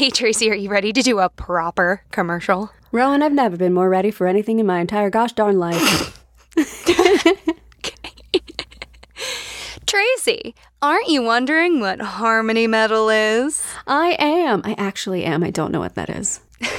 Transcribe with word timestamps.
Hey, 0.00 0.08
Tracy, 0.08 0.50
are 0.50 0.54
you 0.54 0.70
ready 0.70 0.94
to 0.94 1.02
do 1.02 1.18
a 1.18 1.28
proper 1.28 2.00
commercial? 2.10 2.70
Rowan, 2.90 3.22
I've 3.22 3.34
never 3.34 3.58
been 3.58 3.74
more 3.74 3.90
ready 3.90 4.10
for 4.10 4.26
anything 4.26 4.58
in 4.58 4.64
my 4.64 4.80
entire 4.80 5.10
gosh 5.10 5.34
darn 5.34 5.58
life. 5.58 6.24
Tracy, 9.86 10.54
aren't 10.80 11.08
you 11.08 11.22
wondering 11.22 11.80
what 11.80 12.00
harmony 12.00 12.66
metal 12.66 13.10
is? 13.10 13.62
I 13.86 14.16
am. 14.18 14.62
I 14.64 14.74
actually 14.78 15.22
am. 15.22 15.44
I 15.44 15.50
don't 15.50 15.70
know 15.70 15.80
what 15.80 15.96
that 15.96 16.08
is. 16.08 16.40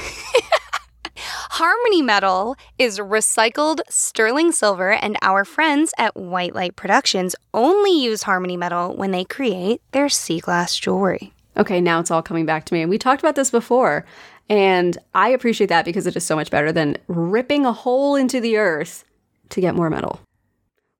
Harmony 1.16 2.02
Metal 2.02 2.56
is 2.80 2.98
recycled 2.98 3.82
sterling 3.88 4.52
silver, 4.52 4.94
and 4.94 5.16
our 5.22 5.46
friends 5.46 5.94
at 6.00 6.16
White 6.16 6.56
Light 6.56 6.76
Productions 6.76 7.36
only 7.54 7.92
use 7.92 8.24
Harmony 8.24 8.58
Metal 8.58 8.96
when 8.96 9.12
they 9.12 9.26
create 9.26 9.80
their 9.92 10.10
sea 10.10 10.40
glass 10.40 10.76
jewelry. 10.76 11.34
Okay, 11.58 11.82
now 11.82 12.00
it's 12.00 12.12
all 12.12 12.22
coming 12.22 12.46
back 12.46 12.66
to 12.66 12.74
me. 12.74 12.82
And 12.82 12.90
we 12.90 12.98
talked 12.98 13.22
about 13.22 13.36
this 13.36 13.52
before. 13.52 14.06
And 14.50 14.98
I 15.14 15.30
appreciate 15.30 15.68
that 15.68 15.86
because 15.86 16.08
it 16.08 16.16
is 16.16 16.26
so 16.26 16.36
much 16.36 16.52
better 16.52 16.72
than 16.72 16.98
ripping 17.08 17.66
a 17.66 17.74
hole 17.74 18.16
into 18.16 18.40
the 18.40 18.58
earth 18.58 19.04
to 19.50 19.62
get 19.62 19.76
more 19.76 19.90
metal. 19.90 20.20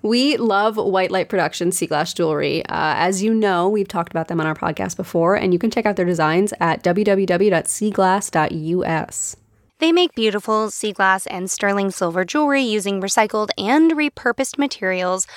We 0.04 0.36
love 0.38 0.78
White 0.78 1.12
Light 1.12 1.30
Productions 1.30 1.78
sea 1.78 1.86
glass 1.86 2.12
jewelry. 2.14 2.66
Uh, 2.66 2.96
as 2.98 3.22
you 3.22 3.32
know, 3.34 3.70
we've 3.70 3.88
talked 3.88 4.12
about 4.12 4.30
them 4.30 4.40
on 4.40 4.48
our 4.48 4.56
podcast 4.56 4.98
before, 4.98 5.36
and 5.36 5.54
you 5.54 5.60
can 5.60 5.70
check 5.70 5.86
out 5.86 5.96
their 5.96 6.06
designs 6.06 6.56
at 6.60 6.84
www.seaglass.us. 6.84 9.36
They 9.78 9.92
make 9.92 10.16
beautiful 10.16 10.72
sea 10.72 10.92
glass 10.92 11.28
and 11.28 11.52
sterling 11.52 11.92
silver 11.92 12.26
jewelry 12.26 12.62
using 12.62 13.02
recycled 13.02 13.50
and 13.58 13.92
repurposed 13.92 14.58
materials. 14.58 15.28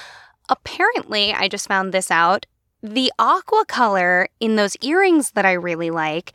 Apparently, 0.49 1.33
I 1.33 1.49
just 1.49 1.69
found 1.69 1.93
this 1.93 2.11
out. 2.11 2.47
The 2.87 3.11
aqua 3.19 3.65
color 3.67 4.29
in 4.41 4.57
those 4.57 4.77
earrings 4.83 5.31
that 5.31 5.47
I 5.47 5.53
really 5.53 5.89
like 5.89 6.35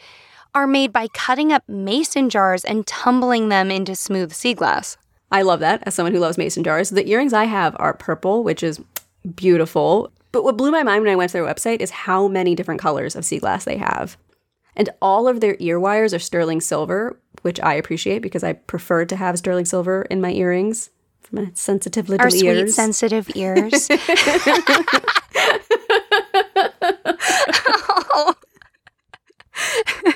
are 0.55 0.66
made 0.66 0.91
by 0.91 1.08
cutting 1.13 1.52
up 1.52 1.62
mason 1.70 2.27
jars 2.27 2.66
and 2.66 2.88
tumbling 2.88 3.49
them 3.49 3.70
into 3.70 3.94
smooth 3.94 4.33
sea 4.33 4.56
glass. 4.56 4.97
I 5.31 5.44
love 5.44 5.59
that 5.59 5.83
as 5.86 5.94
someone 5.94 6.11
who 6.11 6.19
loves 6.19 6.39
mason 6.39 6.64
jars. 6.64 6.89
The 6.89 7.08
earrings 7.08 7.33
I 7.33 7.44
have 7.44 7.75
are 7.78 7.94
purple, 7.94 8.44
which 8.44 8.64
is 8.64 8.81
beautiful. 9.36 10.11
But 10.31 10.44
what 10.44 10.58
blew 10.58 10.72
my 10.72 10.81
mind 10.81 11.03
when 11.03 11.11
I 11.11 11.16
went 11.16 11.30
to 11.30 11.33
their 11.33 11.45
website 11.45 11.81
is 11.81 11.91
how 11.91 12.28
many 12.28 12.56
different 12.56 12.81
colors 12.81 13.16
of 13.16 13.25
sea 13.25 13.38
glass 13.38 13.66
they 13.66 13.78
have. 13.78 14.17
And 14.75 14.89
all 15.03 15.28
of 15.28 15.41
their 15.41 15.56
ear 15.59 15.80
wires 15.80 16.16
are 16.16 16.19
sterling 16.19 16.61
silver, 16.61 17.16
which 17.44 17.59
I 17.59 17.75
appreciate 17.75 18.23
because 18.23 18.44
I 18.44 18.53
prefer 18.53 19.06
to 19.06 19.16
have 19.16 19.38
sterling 19.38 19.66
silver 19.66 20.02
in 20.09 20.19
my 20.19 20.31
earrings 20.31 20.89
my 21.31 21.52
sensitive 21.53 22.09
little 22.09 22.23
Our 22.25 22.30
sweet, 22.30 22.45
ears. 22.45 22.75
sensitive 22.75 23.30
ears. 23.35 23.88
Oh. 28.11 28.33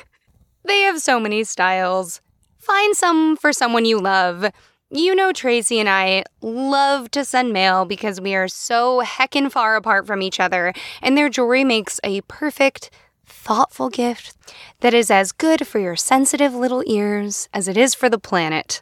they 0.65 0.79
have 0.81 0.99
so 0.99 1.19
many 1.19 1.43
styles. 1.43 2.21
Find 2.57 2.95
some 2.95 3.35
for 3.35 3.51
someone 3.51 3.85
you 3.85 3.99
love. 3.99 4.45
You 4.89 5.15
know, 5.15 5.31
Tracy 5.33 5.79
and 5.79 5.89
I 5.89 6.23
love 6.41 7.09
to 7.11 7.25
send 7.25 7.51
mail 7.51 7.83
because 7.85 8.21
we 8.21 8.35
are 8.35 8.47
so 8.47 9.01
heckin' 9.03 9.51
far 9.51 9.75
apart 9.75 10.05
from 10.05 10.21
each 10.21 10.39
other, 10.39 10.71
and 11.01 11.17
their 11.17 11.29
jewelry 11.29 11.63
makes 11.63 11.99
a 12.03 12.21
perfect, 12.21 12.91
thoughtful 13.25 13.89
gift 13.89 14.37
that 14.81 14.93
is 14.93 15.09
as 15.09 15.31
good 15.31 15.65
for 15.67 15.79
your 15.79 15.95
sensitive 15.95 16.53
little 16.53 16.83
ears 16.85 17.49
as 17.53 17.67
it 17.67 17.75
is 17.75 17.95
for 17.95 18.07
the 18.07 18.19
planet. 18.19 18.81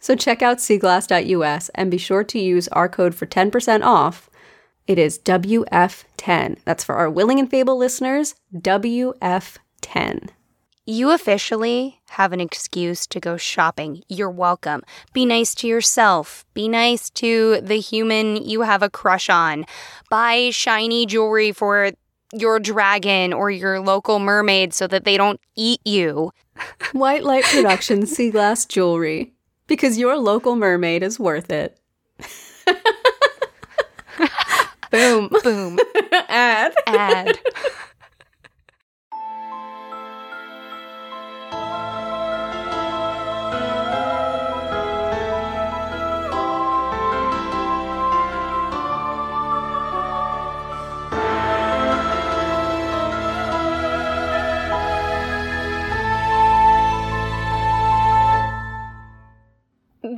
So 0.00 0.16
check 0.16 0.42
out 0.42 0.58
seaglass.us 0.58 1.70
and 1.74 1.90
be 1.90 1.98
sure 1.98 2.24
to 2.24 2.38
use 2.38 2.68
our 2.68 2.88
code 2.88 3.14
for 3.14 3.26
10% 3.26 3.84
off. 3.84 4.30
It 4.86 4.98
is 4.98 5.18
WF10. 5.20 6.58
That's 6.64 6.82
for 6.82 6.96
our 6.96 7.10
Willing 7.10 7.38
and 7.38 7.48
Fable 7.48 7.76
listeners, 7.76 8.34
WF10. 8.56 10.30
You 10.86 11.10
officially 11.12 12.00
have 12.08 12.32
an 12.32 12.40
excuse 12.40 13.06
to 13.08 13.20
go 13.20 13.36
shopping. 13.36 14.02
You're 14.08 14.30
welcome. 14.30 14.82
Be 15.12 15.24
nice 15.24 15.54
to 15.56 15.68
yourself. 15.68 16.44
Be 16.54 16.66
nice 16.66 17.10
to 17.10 17.60
the 17.60 17.78
human 17.78 18.36
you 18.36 18.62
have 18.62 18.82
a 18.82 18.90
crush 18.90 19.28
on. 19.28 19.66
Buy 20.08 20.50
shiny 20.50 21.06
jewelry 21.06 21.52
for 21.52 21.92
your 22.32 22.58
dragon 22.58 23.32
or 23.32 23.50
your 23.50 23.80
local 23.80 24.18
mermaid 24.18 24.72
so 24.72 24.86
that 24.86 25.04
they 25.04 25.16
don't 25.16 25.40
eat 25.54 25.80
you. 25.84 26.32
White 26.92 27.22
Light 27.22 27.44
Productions 27.44 28.10
Sea 28.10 28.30
Glass 28.30 28.64
Jewelry. 28.64 29.34
Because 29.70 29.96
your 29.96 30.18
local 30.18 30.56
mermaid 30.56 31.04
is 31.04 31.20
worth 31.20 31.48
it. 31.52 31.78
Boom, 34.90 35.30
boom. 35.44 35.78
Ad. 36.28 36.74
Ad. 36.88 37.38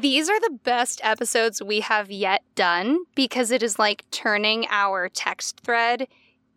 These 0.03 0.29
are 0.29 0.41
the 0.41 0.59
best 0.65 1.01
episodes 1.05 1.63
we 1.63 1.79
have 1.79 2.11
yet 2.11 2.43
done 2.57 3.05
because 3.15 3.53
it 3.53 3.63
is 3.63 3.79
like 3.79 4.05
turning 4.11 4.67
our 4.69 5.09
text 5.09 5.61
thread 5.61 6.09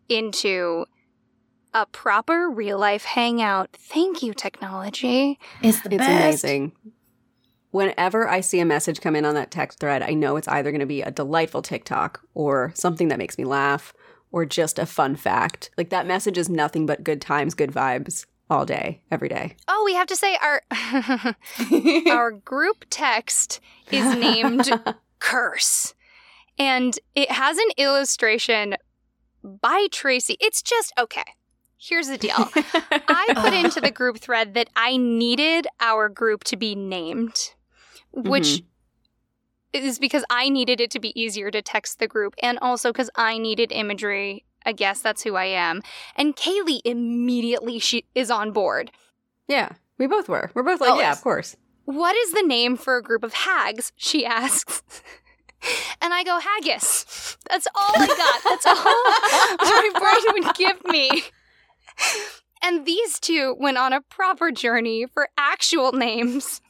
into 0.10 0.86
a 1.72 1.86
proper 1.86 2.50
real 2.50 2.80
life 2.80 3.04
hangout. 3.04 3.70
Thank 3.74 4.24
you, 4.24 4.34
technology. 4.34 5.38
It's 5.62 5.80
the 5.82 5.90
It's 5.90 5.98
best. 5.98 6.44
amazing. 6.44 6.72
Whenever 7.70 8.28
I 8.28 8.42
see 8.42 8.60
a 8.60 8.66
message 8.66 9.00
come 9.00 9.16
in 9.16 9.26
on 9.26 9.36
that 9.36 9.52
text 9.52 9.80
thread, 9.80 10.02
I 10.02 10.16
know 10.16 10.38
it's 10.38 10.48
either 10.48 10.72
going 10.72 10.80
to 10.80 10.88
be 10.88 11.04
a 11.04 11.12
delightful 11.12 11.62
TikTok 11.62 12.22
or 12.34 12.72
something 12.74 13.10
that 13.10 13.20
makes 13.20 13.38
me 13.38 13.46
laugh 13.46 13.94
or 14.32 14.46
just 14.48 14.80
a 14.80 14.88
fun 14.88 15.16
fact. 15.16 15.70
Like 15.78 15.92
that 15.92 16.08
message 16.08 16.40
is 16.40 16.50
nothing 16.50 16.88
but 16.88 17.04
good 17.04 17.22
times, 17.22 17.54
good 17.54 17.72
vibes 17.72 18.26
all 18.50 18.66
day, 18.66 19.02
every 19.12 19.30
day. 19.30 19.56
Oh, 19.68 19.84
we 19.86 19.94
have 19.96 20.08
to 20.08 20.16
say 20.16 20.38
our 20.42 20.62
our 22.10 22.32
group 22.32 22.86
text 22.90 23.60
is 23.92 24.16
named 24.16 24.70
Curse. 25.20 25.94
And 26.58 26.98
it 27.16 27.32
has 27.32 27.58
an 27.58 27.70
illustration 27.78 28.76
by 29.44 29.88
Tracy. 29.92 30.38
It's 30.40 30.62
just 30.62 30.94
okay. 30.98 31.24
Here's 31.78 32.08
the 32.08 32.18
deal. 32.18 32.34
I 32.36 33.34
put 33.36 33.54
into 33.54 33.82
the 33.82 33.92
group 33.92 34.18
thread 34.18 34.54
that 34.54 34.70
I 34.76 34.98
needed 34.98 35.68
our 35.80 36.10
group 36.10 36.44
to 36.46 36.58
be 36.58 36.74
named, 36.74 37.54
which 38.12 38.64
mm-hmm. 39.74 39.86
is 39.86 40.00
because 40.00 40.24
I 40.30 40.50
needed 40.50 40.80
it 40.80 40.90
to 40.92 41.00
be 41.00 41.20
easier 41.20 41.52
to 41.52 41.62
text 41.62 42.00
the 42.00 42.08
group 42.08 42.34
and 42.42 42.58
also 42.62 42.92
because 42.92 43.10
I 43.16 43.38
needed 43.38 43.72
imagery. 43.72 44.46
I 44.66 44.72
guess 44.72 45.02
that's 45.02 45.24
who 45.24 45.36
I 45.36 45.46
am. 45.46 45.82
And 46.16 46.36
Kaylee 46.36 46.82
immediately 46.84 47.80
she 47.80 48.06
is 48.16 48.32
on 48.32 48.52
board. 48.52 48.92
Yeah, 49.48 49.74
we 49.98 50.08
both 50.08 50.28
were. 50.28 50.52
We're 50.54 50.64
both 50.64 50.82
like, 50.82 50.92
Oh, 50.92 51.00
yeah, 51.00 51.12
of 51.12 51.22
course. 51.22 51.56
What 51.86 52.16
is 52.16 52.34
the 52.34 52.42
name 52.42 52.78
for 52.78 52.98
a 52.98 53.04
group 53.04 53.24
of 53.24 53.34
hags? 53.34 53.92
She 53.96 54.26
asks. 54.26 54.82
And 56.00 56.14
I 56.14 56.24
go, 56.24 56.40
haggis. 56.40 57.38
That's 57.50 57.68
all 57.74 57.94
I 57.96 58.06
got. 58.06 58.44
That's 58.44 58.66
all 58.68 58.76
my 59.96 60.34
brain 60.34 60.44
would 60.46 60.56
give 60.56 60.84
me. 60.86 61.24
And 62.62 62.86
these 62.86 63.20
two 63.20 63.56
went 63.60 63.78
on 63.78 63.94
a 63.94 64.02
proper 64.02 64.52
journey 64.52 65.06
for 65.08 65.30
actual 65.38 65.92
names. 65.92 66.62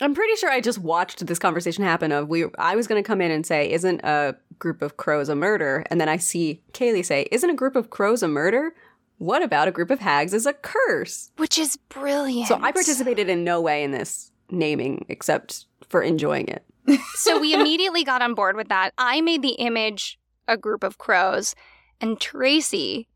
I'm 0.00 0.14
pretty 0.14 0.36
sure 0.36 0.50
I 0.50 0.60
just 0.60 0.78
watched 0.78 1.26
this 1.26 1.38
conversation 1.38 1.84
happen 1.84 2.12
of 2.12 2.28
we 2.28 2.46
I 2.58 2.76
was 2.76 2.86
going 2.86 3.02
to 3.02 3.06
come 3.06 3.20
in 3.20 3.30
and 3.30 3.44
say 3.44 3.70
isn't 3.70 4.00
a 4.02 4.36
group 4.60 4.80
of 4.82 4.96
crows 4.96 5.28
a 5.28 5.34
murder 5.34 5.84
and 5.90 6.00
then 6.00 6.08
I 6.08 6.18
see 6.18 6.62
Kaylee 6.72 7.04
say 7.04 7.26
isn't 7.32 7.50
a 7.50 7.54
group 7.54 7.74
of 7.74 7.90
crows 7.90 8.22
a 8.22 8.28
murder? 8.28 8.72
What 9.18 9.42
about 9.42 9.68
a 9.68 9.72
group 9.72 9.90
of 9.90 9.98
hags 9.98 10.32
is 10.32 10.46
a 10.46 10.52
curse? 10.52 11.32
Which 11.36 11.58
is 11.58 11.76
brilliant. 11.88 12.46
So 12.46 12.58
I 12.62 12.72
participated 12.72 13.28
in 13.28 13.44
no 13.44 13.60
way 13.60 13.82
in 13.82 13.90
this 13.90 14.30
naming 14.50 15.04
except 15.08 15.66
for 15.88 16.02
enjoying 16.02 16.48
it. 16.48 16.64
So 17.14 17.38
we 17.38 17.54
immediately 17.54 18.02
got 18.02 18.22
on 18.22 18.34
board 18.34 18.56
with 18.56 18.68
that. 18.68 18.92
I 18.96 19.20
made 19.20 19.42
the 19.42 19.50
image 19.50 20.18
a 20.48 20.56
group 20.56 20.82
of 20.82 20.98
crows, 20.98 21.54
and 22.00 22.18
Tracy 22.18 23.06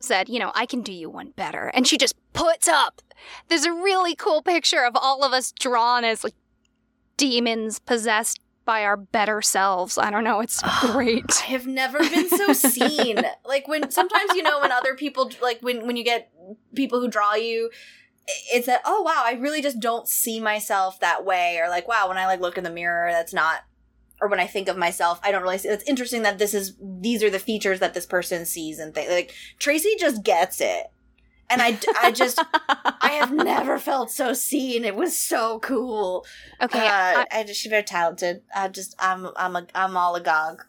said, 0.00 0.28
You 0.28 0.38
know, 0.38 0.52
I 0.54 0.66
can 0.66 0.82
do 0.82 0.92
you 0.92 1.08
one 1.08 1.30
better. 1.36 1.70
And 1.72 1.86
she 1.86 1.96
just 1.96 2.14
puts 2.32 2.68
up. 2.68 3.00
There's 3.48 3.64
a 3.64 3.72
really 3.72 4.14
cool 4.14 4.42
picture 4.42 4.84
of 4.84 4.94
all 4.96 5.24
of 5.24 5.32
us 5.32 5.52
drawn 5.52 6.04
as 6.04 6.24
like 6.24 6.34
demons 7.16 7.78
possessed 7.78 8.40
by 8.64 8.84
our 8.84 8.96
better 8.96 9.42
selves. 9.42 9.98
I 9.98 10.10
don't 10.10 10.24
know. 10.24 10.40
It's 10.40 10.62
great. 10.80 11.42
I 11.42 11.46
have 11.46 11.66
never 11.66 11.98
been 11.98 12.28
so 12.28 12.52
seen. 12.52 13.22
like 13.44 13.68
when 13.68 13.90
sometimes 13.90 14.34
you 14.34 14.42
know 14.42 14.60
when 14.60 14.72
other 14.72 14.94
people 14.94 15.30
like 15.42 15.60
when 15.60 15.86
when 15.86 15.96
you 15.96 16.04
get 16.04 16.30
people 16.74 17.00
who 17.00 17.08
draw 17.08 17.34
you 17.34 17.70
it's 18.52 18.66
that 18.66 18.80
oh 18.84 19.02
wow, 19.02 19.22
I 19.24 19.32
really 19.34 19.60
just 19.60 19.80
don't 19.80 20.08
see 20.08 20.40
myself 20.40 21.00
that 21.00 21.24
way 21.24 21.58
or 21.62 21.68
like 21.68 21.88
wow, 21.88 22.08
when 22.08 22.18
I 22.18 22.26
like 22.26 22.40
look 22.40 22.58
in 22.58 22.64
the 22.64 22.70
mirror 22.70 23.10
that's 23.10 23.34
not 23.34 23.60
or 24.20 24.28
when 24.28 24.40
I 24.40 24.46
think 24.46 24.68
of 24.68 24.76
myself, 24.76 25.20
I 25.22 25.30
don't 25.32 25.42
really 25.42 25.58
see 25.58 25.68
it's 25.68 25.84
interesting 25.84 26.22
that 26.22 26.38
this 26.38 26.54
is 26.54 26.74
these 26.80 27.22
are 27.22 27.30
the 27.30 27.38
features 27.38 27.80
that 27.80 27.94
this 27.94 28.06
person 28.06 28.46
sees 28.46 28.78
and 28.78 28.94
things 28.94 29.10
like 29.10 29.34
Tracy 29.58 29.94
just 29.98 30.22
gets 30.22 30.60
it. 30.60 30.86
And 31.50 31.62
I, 31.62 31.78
I 32.00 32.10
just 32.10 32.40
I 33.00 33.10
have 33.20 33.32
never 33.44 33.78
felt 33.78 34.10
so 34.10 34.32
seen. 34.32 34.84
It 34.84 34.96
was 34.96 35.18
so 35.18 35.58
cool. 35.60 36.24
Okay, 36.60 36.86
uh, 36.86 36.90
I, 36.90 37.26
I 37.30 37.44
just 37.44 37.60
she's 37.60 37.70
very 37.70 37.82
talented. 37.82 38.42
I 38.54 38.68
just 38.68 38.94
I'm 38.98 39.28
I'm 39.36 39.56
a 39.56 39.66
I'm 39.74 39.96
all 39.96 40.14
agog. 40.16 40.64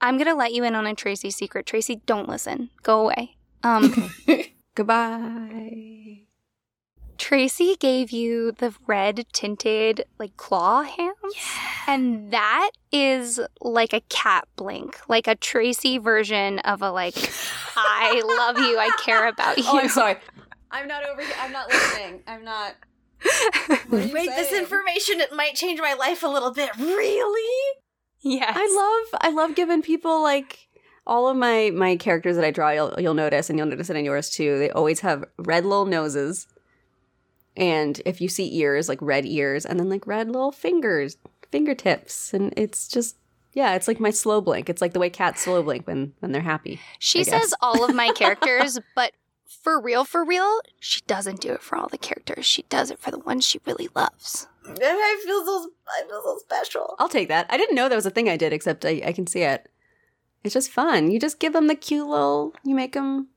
I'm 0.00 0.16
gonna 0.18 0.34
let 0.34 0.52
you 0.52 0.64
in 0.64 0.74
on 0.74 0.86
a 0.86 0.94
Tracy 0.94 1.30
secret. 1.30 1.66
Tracy, 1.66 2.02
don't 2.06 2.28
listen. 2.28 2.70
Go 2.82 3.00
away. 3.00 3.36
Um, 3.62 4.10
Goodbye. 4.74 6.22
Tracy 7.20 7.76
gave 7.76 8.10
you 8.10 8.50
the 8.52 8.74
red 8.86 9.26
tinted 9.34 10.06
like 10.18 10.36
claw 10.38 10.82
hands, 10.82 11.34
and 11.86 12.32
that 12.32 12.70
is 12.90 13.38
like 13.60 13.92
a 13.92 14.00
cat 14.08 14.48
blink, 14.56 14.98
like 15.06 15.28
a 15.28 15.34
Tracy 15.34 15.98
version 15.98 16.60
of 16.60 16.80
a 16.80 16.90
like 16.90 17.14
I 17.76 18.22
love 18.24 18.58
you, 18.58 18.78
I 18.78 18.90
care 19.04 19.28
about 19.28 19.58
you. 19.58 19.64
Oh, 19.68 19.78
I'm 19.78 19.90
sorry. 19.90 20.16
I'm 20.70 20.88
not 20.88 21.04
over 21.04 21.20
here. 21.20 21.34
I'm 21.40 21.52
not 21.52 21.68
listening. 21.68 22.22
I'm 22.26 22.42
not. 22.42 22.74
Wait, 23.90 24.30
this 24.30 24.52
information 24.52 25.20
it 25.20 25.30
might 25.34 25.54
change 25.54 25.78
my 25.78 25.92
life 25.92 26.22
a 26.22 26.28
little 26.28 26.52
bit. 26.52 26.70
Really? 26.78 27.76
Yes. 28.22 28.54
I 28.56 29.04
love 29.12 29.20
I 29.22 29.30
love 29.30 29.54
giving 29.54 29.82
people 29.82 30.22
like 30.22 30.68
all 31.06 31.28
of 31.28 31.36
my 31.36 31.70
my 31.74 31.96
characters 31.96 32.36
that 32.36 32.46
I 32.46 32.50
draw. 32.50 32.70
You'll 32.70 32.94
you'll 32.98 33.14
notice, 33.14 33.50
and 33.50 33.58
you'll 33.58 33.68
notice 33.68 33.90
it 33.90 33.96
in 33.96 34.06
yours 34.06 34.30
too. 34.30 34.58
They 34.58 34.70
always 34.70 35.00
have 35.00 35.24
red 35.38 35.66
little 35.66 35.84
noses, 35.84 36.46
and 37.60 38.00
if 38.06 38.20
you 38.22 38.28
see 38.28 38.56
ears, 38.56 38.88
like 38.88 39.00
red 39.02 39.26
ears, 39.26 39.66
and 39.66 39.78
then 39.78 39.90
like 39.90 40.06
red 40.06 40.28
little 40.28 40.50
fingers, 40.50 41.18
fingertips, 41.52 42.32
and 42.32 42.52
it's 42.56 42.88
just 42.88 43.16
yeah, 43.52 43.74
it's 43.74 43.86
like 43.86 44.00
my 44.00 44.10
slow 44.10 44.40
blink. 44.40 44.70
It's 44.70 44.80
like 44.80 44.94
the 44.94 44.98
way 44.98 45.10
cats 45.10 45.42
slow 45.42 45.62
blink 45.62 45.86
when 45.86 46.14
when 46.20 46.32
they're 46.32 46.40
happy. 46.40 46.80
She 46.98 47.22
says 47.22 47.54
all 47.60 47.84
of 47.84 47.94
my 47.94 48.10
characters, 48.16 48.78
but 48.96 49.12
for 49.46 49.78
real, 49.80 50.04
for 50.04 50.24
real, 50.24 50.60
she 50.80 51.02
doesn't 51.06 51.40
do 51.40 51.52
it 51.52 51.62
for 51.62 51.76
all 51.76 51.88
the 51.88 51.98
characters. 51.98 52.46
She 52.46 52.62
does 52.62 52.90
it 52.90 52.98
for 52.98 53.10
the 53.10 53.18
ones 53.18 53.46
she 53.46 53.60
really 53.66 53.88
loves. 53.94 54.48
I 54.66 55.22
feel 55.24 55.44
so 55.44 55.70
I 55.86 56.08
feel 56.08 56.22
so 56.24 56.38
special. 56.38 56.94
I'll 56.98 57.08
take 57.08 57.28
that. 57.28 57.46
I 57.50 57.58
didn't 57.58 57.76
know 57.76 57.88
that 57.88 57.94
was 57.94 58.06
a 58.06 58.10
thing 58.10 58.30
I 58.30 58.38
did, 58.38 58.54
except 58.54 58.86
I, 58.86 59.02
I 59.04 59.12
can 59.12 59.26
see 59.26 59.42
it. 59.42 59.68
It's 60.42 60.54
just 60.54 60.70
fun. 60.70 61.10
You 61.10 61.20
just 61.20 61.40
give 61.40 61.52
them 61.52 61.66
the 61.66 61.74
cute 61.74 62.06
little. 62.06 62.54
You 62.64 62.74
make 62.74 62.94
them 62.94 63.28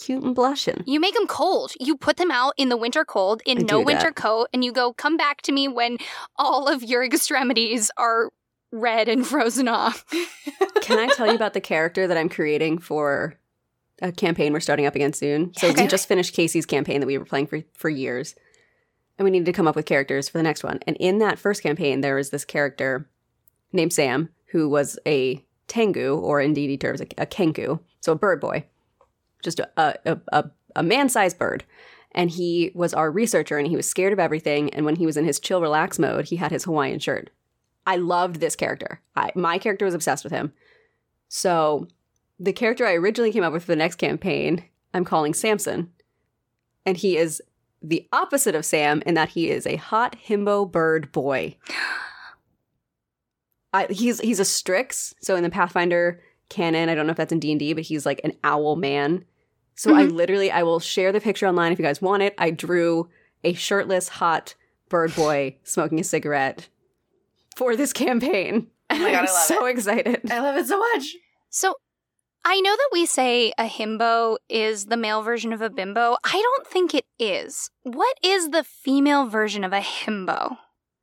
cute 0.00 0.22
and 0.22 0.34
blushing. 0.34 0.82
You 0.86 1.00
make 1.00 1.14
them 1.14 1.26
cold. 1.26 1.72
You 1.78 1.96
put 1.96 2.16
them 2.16 2.30
out 2.30 2.54
in 2.56 2.68
the 2.68 2.76
winter 2.76 3.04
cold 3.04 3.42
in 3.46 3.58
I 3.58 3.62
no 3.62 3.80
winter 3.80 4.06
that. 4.08 4.16
coat, 4.16 4.48
and 4.52 4.64
you 4.64 4.72
go, 4.72 4.92
come 4.92 5.16
back 5.16 5.42
to 5.42 5.52
me 5.52 5.68
when 5.68 5.98
all 6.36 6.68
of 6.68 6.82
your 6.82 7.04
extremities 7.04 7.90
are 7.96 8.30
red 8.72 9.08
and 9.08 9.26
frozen 9.26 9.68
off. 9.68 10.04
Can 10.82 10.98
I 10.98 11.08
tell 11.14 11.26
you 11.26 11.34
about 11.34 11.54
the 11.54 11.60
character 11.60 12.06
that 12.06 12.16
I'm 12.16 12.28
creating 12.28 12.78
for 12.78 13.34
a 14.02 14.12
campaign 14.12 14.52
we're 14.52 14.60
starting 14.60 14.86
up 14.86 14.94
again 14.94 15.12
soon? 15.12 15.52
So 15.56 15.68
Okay. 15.68 15.82
we 15.82 15.88
just 15.88 16.08
finished 16.08 16.34
Casey's 16.34 16.66
campaign 16.66 17.00
that 17.00 17.06
we 17.06 17.18
were 17.18 17.24
playing 17.24 17.46
for 17.48 17.60
for 17.74 17.90
years, 17.90 18.34
and 19.18 19.24
we 19.24 19.30
needed 19.30 19.46
to 19.46 19.52
come 19.52 19.68
up 19.68 19.76
with 19.76 19.86
characters 19.86 20.28
for 20.28 20.38
the 20.38 20.42
next 20.44 20.64
one. 20.64 20.80
And 20.86 20.96
in 20.98 21.18
that 21.18 21.38
first 21.38 21.62
campaign, 21.62 22.00
there 22.00 22.14
was 22.14 22.30
this 22.30 22.44
character 22.44 23.08
named 23.72 23.92
Sam 23.92 24.30
who 24.46 24.68
was 24.68 24.98
a 25.06 25.44
tengu, 25.68 26.16
or 26.16 26.40
in 26.40 26.52
D&D 26.54 26.76
terms, 26.78 27.00
a, 27.00 27.04
a 27.18 27.26
kenku, 27.26 27.78
so 28.00 28.10
a 28.12 28.16
bird 28.16 28.40
boy, 28.40 28.64
just 29.42 29.60
a 29.60 29.68
a 29.76 30.18
a, 30.32 30.50
a 30.76 30.82
man-sized 30.82 31.38
bird. 31.38 31.64
And 32.12 32.28
he 32.28 32.72
was 32.74 32.92
our 32.92 33.10
researcher, 33.10 33.56
and 33.56 33.68
he 33.68 33.76
was 33.76 33.88
scared 33.88 34.12
of 34.12 34.18
everything. 34.18 34.74
And 34.74 34.84
when 34.84 34.96
he 34.96 35.06
was 35.06 35.16
in 35.16 35.24
his 35.24 35.38
chill, 35.38 35.60
relax 35.60 35.96
mode, 35.96 36.24
he 36.24 36.36
had 36.36 36.50
his 36.50 36.64
Hawaiian 36.64 36.98
shirt. 36.98 37.30
I 37.86 37.96
loved 37.96 38.40
this 38.40 38.56
character. 38.56 39.00
I, 39.14 39.30
my 39.36 39.58
character 39.58 39.84
was 39.84 39.94
obsessed 39.94 40.24
with 40.24 40.32
him. 40.32 40.52
So 41.28 41.86
the 42.38 42.52
character 42.52 42.86
I 42.86 42.94
originally 42.94 43.32
came 43.32 43.44
up 43.44 43.52
with 43.52 43.64
for 43.64 43.72
the 43.72 43.76
next 43.76 43.96
campaign, 43.96 44.64
I'm 44.92 45.04
calling 45.04 45.34
Samson. 45.34 45.92
And 46.84 46.96
he 46.96 47.16
is 47.16 47.40
the 47.82 48.08
opposite 48.12 48.54
of 48.54 48.64
Sam 48.64 49.02
in 49.06 49.14
that 49.14 49.30
he 49.30 49.50
is 49.50 49.66
a 49.66 49.76
hot 49.76 50.16
himbo 50.26 50.70
bird 50.70 51.12
boy. 51.12 51.56
I, 53.72 53.86
he's 53.88 54.20
he's 54.20 54.40
a 54.40 54.44
Strix. 54.44 55.14
So 55.20 55.36
in 55.36 55.44
the 55.44 55.50
Pathfinder 55.50 56.20
canon, 56.50 56.88
I 56.88 56.94
don't 56.94 57.06
know 57.06 57.12
if 57.12 57.16
that's 57.16 57.32
in 57.32 57.40
D&D, 57.40 57.72
but 57.72 57.84
he's 57.84 58.04
like 58.04 58.20
an 58.22 58.32
owl 58.44 58.76
man. 58.76 59.24
So 59.74 59.94
I 59.94 60.02
mm-hmm. 60.02 60.16
literally 60.16 60.50
I 60.50 60.62
will 60.62 60.80
share 60.80 61.10
the 61.10 61.20
picture 61.20 61.46
online 61.46 61.72
if 61.72 61.78
you 61.78 61.84
guys 61.84 62.02
want 62.02 62.22
it. 62.22 62.34
I 62.36 62.50
drew 62.50 63.08
a 63.42 63.54
shirtless 63.54 64.08
hot 64.08 64.54
bird 64.90 65.14
boy 65.14 65.56
smoking 65.64 65.98
a 66.00 66.04
cigarette 66.04 66.68
for 67.56 67.74
this 67.76 67.94
campaign. 67.94 68.66
Oh 68.90 68.98
my 68.98 68.98
God, 69.12 69.20
I'm 69.20 69.28
I 69.28 69.32
love 69.32 69.46
so 69.46 69.66
excited. 69.66 70.30
I 70.30 70.40
love 70.40 70.56
it 70.56 70.66
so 70.66 70.78
much. 70.78 71.16
So 71.48 71.76
I 72.44 72.60
know 72.60 72.74
that 72.74 72.88
we 72.92 73.06
say 73.06 73.52
a 73.58 73.64
himbo 73.64 74.38
is 74.48 74.86
the 74.86 74.96
male 74.96 75.22
version 75.22 75.52
of 75.52 75.60
a 75.60 75.70
bimbo. 75.70 76.16
I 76.24 76.40
don't 76.42 76.66
think 76.66 76.94
it 76.94 77.04
is. 77.18 77.70
What 77.82 78.16
is 78.22 78.50
the 78.50 78.64
female 78.64 79.26
version 79.26 79.62
of 79.62 79.72
a 79.72 79.80
himbo? 79.80 80.56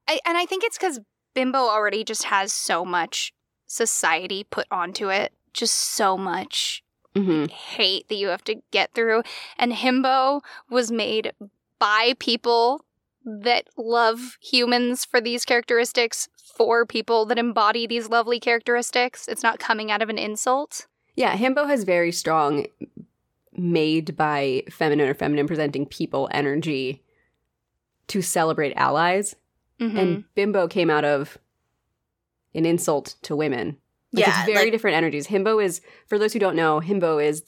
I, 0.08 0.20
and 0.26 0.38
I 0.38 0.46
think 0.46 0.64
it's 0.64 0.78
because 0.78 1.00
bimbo 1.36 1.60
already 1.60 2.04
just 2.04 2.24
has 2.26 2.52
so 2.52 2.84
much 2.84 3.34
society 3.68 4.46
put 4.50 4.66
onto 4.72 5.10
it, 5.10 5.34
just 5.58 5.76
so 5.76 6.18
much 6.18 6.84
hmm 7.16 7.46
hate 7.46 8.08
that 8.10 8.16
you 8.16 8.28
have 8.28 8.44
to 8.44 8.62
get 8.72 8.94
through. 8.94 9.24
And 9.58 9.74
himbo 9.74 10.42
was 10.70 10.92
made 10.92 11.34
by 11.80 12.14
people 12.20 12.86
that 13.26 13.68
love 13.76 14.38
humans 14.42 15.04
for 15.04 15.20
these 15.20 15.44
characteristics, 15.44 16.30
for 16.56 16.86
people 16.86 17.26
that 17.26 17.38
embody 17.38 17.88
these 17.88 18.10
lovely 18.10 18.40
characteristics. 18.40 19.28
It's 19.28 19.44
not 19.44 19.60
coming 19.60 19.92
out 19.92 20.02
of 20.02 20.10
an 20.10 20.18
insult. 20.18 20.88
Yeah, 21.16 21.36
himbo 21.36 21.68
has 21.68 21.84
very 21.84 22.12
strong 22.12 22.68
made 23.52 24.16
by 24.16 24.64
feminine 24.70 25.10
or 25.10 25.14
feminine 25.14 25.48
presenting 25.48 25.86
people 25.88 26.30
energy 26.32 27.04
to 28.08 28.22
celebrate 28.22 28.74
allies. 28.76 29.36
Mhm. 29.80 29.98
And 29.98 30.24
bimbo 30.36 30.68
came 30.68 30.90
out 30.90 31.04
of 31.04 31.38
an 32.54 32.66
insult 32.66 33.16
to 33.24 33.36
women. 33.36 33.78
Like, 34.14 34.26
Yeah, 34.26 34.38
it's 34.44 34.46
very 34.46 34.66
like- 34.66 34.72
different 34.72 34.98
energies. 34.98 35.28
Himbo 35.28 35.64
is, 35.64 35.82
for 36.08 36.18
those 36.18 36.34
who 36.34 36.40
don't 36.40 36.56
know, 36.56 36.80
himbo 36.82 37.24
is 37.24 37.44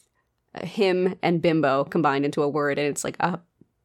uh, 0.54 0.66
him 0.66 1.14
and 1.22 1.40
bimbo 1.40 1.84
combined 1.84 2.24
into 2.24 2.42
a 2.42 2.48
word, 2.48 2.78
and 2.78 2.88
it's 2.88 3.04
like 3.04 3.16
a 3.20 3.40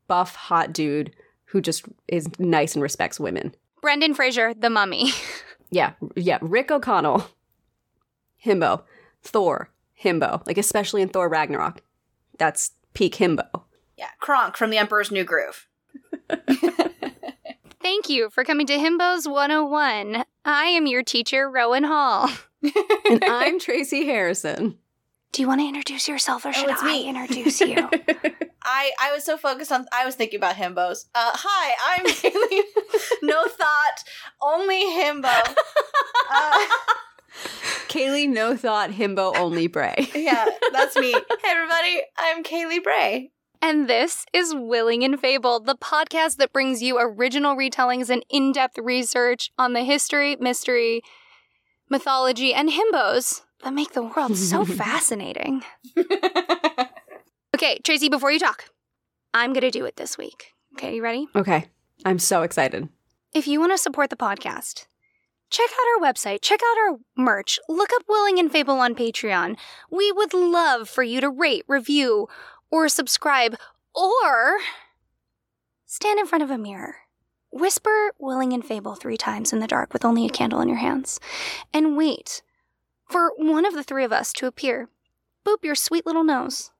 buff, 0.07 0.36
hot 0.36 0.74
dude 0.74 1.16
who 1.45 1.62
just 1.62 1.86
is 2.07 2.27
nice 2.39 2.74
and 2.75 2.81
respects 2.83 3.19
women. 3.19 3.56
Brendan 3.81 4.13
Fraser, 4.13 4.54
the 4.54 4.69
mummy. 4.69 5.12
Yeah, 5.72 5.94
yeah. 6.16 6.38
Rick 6.42 6.69
O'Connell, 6.72 7.27
himbo. 8.45 8.83
Thor, 9.24 9.71
himbo. 10.01 10.45
Like 10.45 10.60
especially 10.60 11.01
in 11.01 11.10
Thor 11.10 11.28
Ragnarok, 11.28 11.81
that's 12.38 12.71
peak 12.94 13.16
himbo. 13.16 13.48
Yeah, 13.98 14.10
Kronk 14.19 14.56
from 14.57 14.69
The 14.69 14.78
Emperor's 14.78 15.12
New 15.12 15.24
Groove. 15.24 15.68
Thank 17.81 18.09
you 18.09 18.30
for 18.30 18.44
coming 18.44 18.66
to 18.68 18.73
Himbos 18.78 19.30
101. 19.30 20.23
I 20.45 20.66
am 20.66 20.88
your 20.88 21.04
teacher, 21.04 21.50
Rowan 21.50 21.83
Hall. 21.83 22.30
And 23.10 23.24
I'm 23.26 23.60
Tracy 23.60 24.06
Harrison. 24.06 24.78
Do 25.31 25.42
you 25.42 25.48
want 25.48 25.60
to 25.62 25.68
introduce 25.68 26.07
yourself 26.07 26.45
or 26.45 26.54
should 26.54 26.69
Oh, 26.69 26.74
it's 26.74 26.81
I 26.84 26.86
me. 26.86 27.10
introduce 27.10 27.60
you? 27.62 27.76
I 28.68 28.92
I 29.00 29.12
was 29.14 29.24
so 29.24 29.38
focused 29.38 29.72
on 29.72 29.86
I 29.92 30.06
was 30.06 30.16
thinking 30.16 30.38
about 30.40 30.56
himbos. 30.56 31.06
Uh, 31.14 31.31
hi, 31.36 32.00
I'm 32.00 32.10
Haley. 32.10 32.64
no 33.22 33.44
thought, 33.45 33.95
only 34.42 34.81
himbo. 34.86 35.56
Uh, 36.31 36.66
Kaylee, 37.90 38.28
no 38.30 38.56
thought, 38.56 38.92
himbo 38.92 39.36
only 39.38 39.68
Bray. 39.68 40.10
yeah, 40.16 40.45
that's 40.72 40.95
me. 40.95 41.12
Hey 41.12 41.19
everybody, 41.48 42.02
I'm 42.18 42.44
Kaylee 42.44 42.84
Bray. 42.84 43.31
and 43.62 43.88
this 43.90 44.26
is 44.34 44.54
Willing 44.56 45.04
and 45.04 45.19
Fable, 45.19 45.60
the 45.60 45.76
podcast 45.76 46.38
that 46.38 46.54
brings 46.54 46.81
you 46.81 46.98
original 47.00 47.56
retellings 47.56 48.10
and 48.10 48.26
in 48.30 48.52
depth 48.52 48.78
research 48.78 49.52
on 49.57 49.74
the 49.74 49.84
history, 49.84 50.36
mystery, 50.38 51.02
mythology, 51.89 52.54
and 52.54 52.69
himbos 52.69 53.42
that 53.63 53.73
make 53.73 53.94
the 53.94 54.04
world 54.04 54.37
so 54.37 54.65
fascinating. 54.83 55.63
Okay, 57.56 57.80
Tracy, 57.85 58.09
before 58.09 58.33
you 58.33 58.39
talk, 58.39 58.65
I'm 59.33 59.54
going 59.54 59.61
to 59.61 59.71
do 59.71 59.85
it 59.85 59.95
this 59.95 60.18
week. 60.18 60.51
Okay, 60.73 60.97
you 60.97 61.01
ready? 61.01 61.25
Okay, 61.33 61.68
I'm 62.04 62.19
so 62.19 62.42
excited. 62.42 62.89
If 63.33 63.47
you 63.47 63.61
want 63.61 63.71
to 63.71 63.77
support 63.77 64.09
the 64.09 64.18
podcast, 64.18 64.87
check 65.49 65.69
out 65.69 65.87
our 65.95 66.13
website, 66.13 66.39
check 66.42 66.59
out 66.59 66.77
our 66.77 66.97
merch, 67.15 67.57
look 67.69 67.92
up 67.95 68.04
Willing 68.09 68.39
and 68.39 68.51
Fable 68.51 68.81
on 68.81 68.94
Patreon. 68.94 69.56
We 69.89 70.11
would 70.11 70.33
love 70.33 70.89
for 70.89 71.01
you 71.01 71.21
to 71.21 71.30
rate, 71.30 71.63
review, 71.69 72.27
or 72.69 72.89
subscribe, 72.89 73.56
or 73.94 74.57
stand 75.85 76.19
in 76.19 76.25
front 76.25 76.44
of 76.44 76.51
a 76.51 76.57
mirror. 76.57 76.97
Whisper 77.56 78.12
Willing 78.19 78.52
and 78.52 78.66
Fable 78.66 78.95
three 78.95 79.16
times 79.16 79.54
in 79.54 79.62
the 79.62 79.66
dark 79.68 79.94
with 79.94 80.04
only 80.04 80.26
a 80.26 80.30
candle 80.30 80.59
in 80.59 80.68
your 80.68 80.78
hands, 80.78 81.21
and 81.74 81.95
wait 81.95 82.42
for 83.09 83.31
one 83.38 83.66
of 83.66 83.74
the 83.74 83.81
three 83.81 84.04
of 84.04 84.12
us 84.12 84.33
to 84.33 84.45
appear. 84.45 84.90
Boop 85.45 85.64
your 85.64 85.74
sweet 85.74 86.06
little 86.06 86.26
nose, 86.26 86.71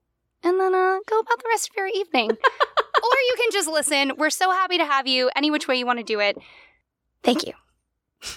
and 0.42 0.60
then 0.60 0.74
uh, 0.74 0.98
go 1.08 1.18
about 1.18 1.38
the 1.38 1.48
rest 1.48 1.70
of 1.70 1.76
your 1.76 1.86
evening. 1.86 2.30
or 2.30 2.36
you 2.36 3.34
can 3.38 3.50
just 3.52 3.70
listen. 3.70 4.12
We're 4.18 4.28
so 4.28 4.50
happy 4.50 4.76
to 4.76 4.84
have 4.84 5.06
you 5.06 5.30
any 5.34 5.50
which 5.50 5.66
way 5.66 5.76
you 5.76 5.86
want 5.86 5.98
to 5.98 6.04
do 6.04 6.20
it. 6.20 6.36
Thank 7.22 7.46
you. 7.46 7.54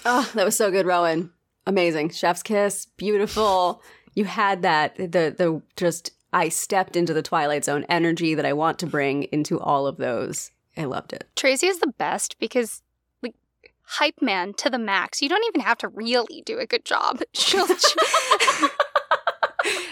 Oh, 0.06 0.30
that 0.34 0.46
was 0.46 0.56
so 0.56 0.70
good, 0.70 0.86
Rowan. 0.86 1.32
Amazing. 1.66 2.08
Chef's 2.08 2.42
kiss, 2.42 2.86
beautiful. 2.96 3.82
You 4.14 4.24
had 4.24 4.62
that 4.62 4.96
the 4.96 5.34
the 5.36 5.60
just 5.76 6.12
I 6.32 6.48
stepped 6.48 6.96
into 6.96 7.12
the 7.12 7.22
Twilight 7.22 7.66
Zone 7.66 7.84
energy 7.90 8.34
that 8.34 8.46
I 8.46 8.54
want 8.54 8.78
to 8.78 8.86
bring 8.86 9.24
into 9.24 9.60
all 9.60 9.86
of 9.86 9.98
those. 9.98 10.52
I 10.80 10.84
loved 10.84 11.12
it. 11.12 11.28
Tracy 11.36 11.66
is 11.66 11.80
the 11.80 11.92
best 11.98 12.38
because 12.38 12.82
like 13.22 13.34
hype 13.82 14.22
man 14.22 14.54
to 14.54 14.70
the 14.70 14.78
max. 14.78 15.20
You 15.20 15.28
don't 15.28 15.44
even 15.48 15.60
have 15.60 15.76
to 15.78 15.88
really 15.88 16.42
do 16.46 16.58
a 16.58 16.66
good 16.66 16.84
job. 16.84 17.20
She'll 17.34 17.66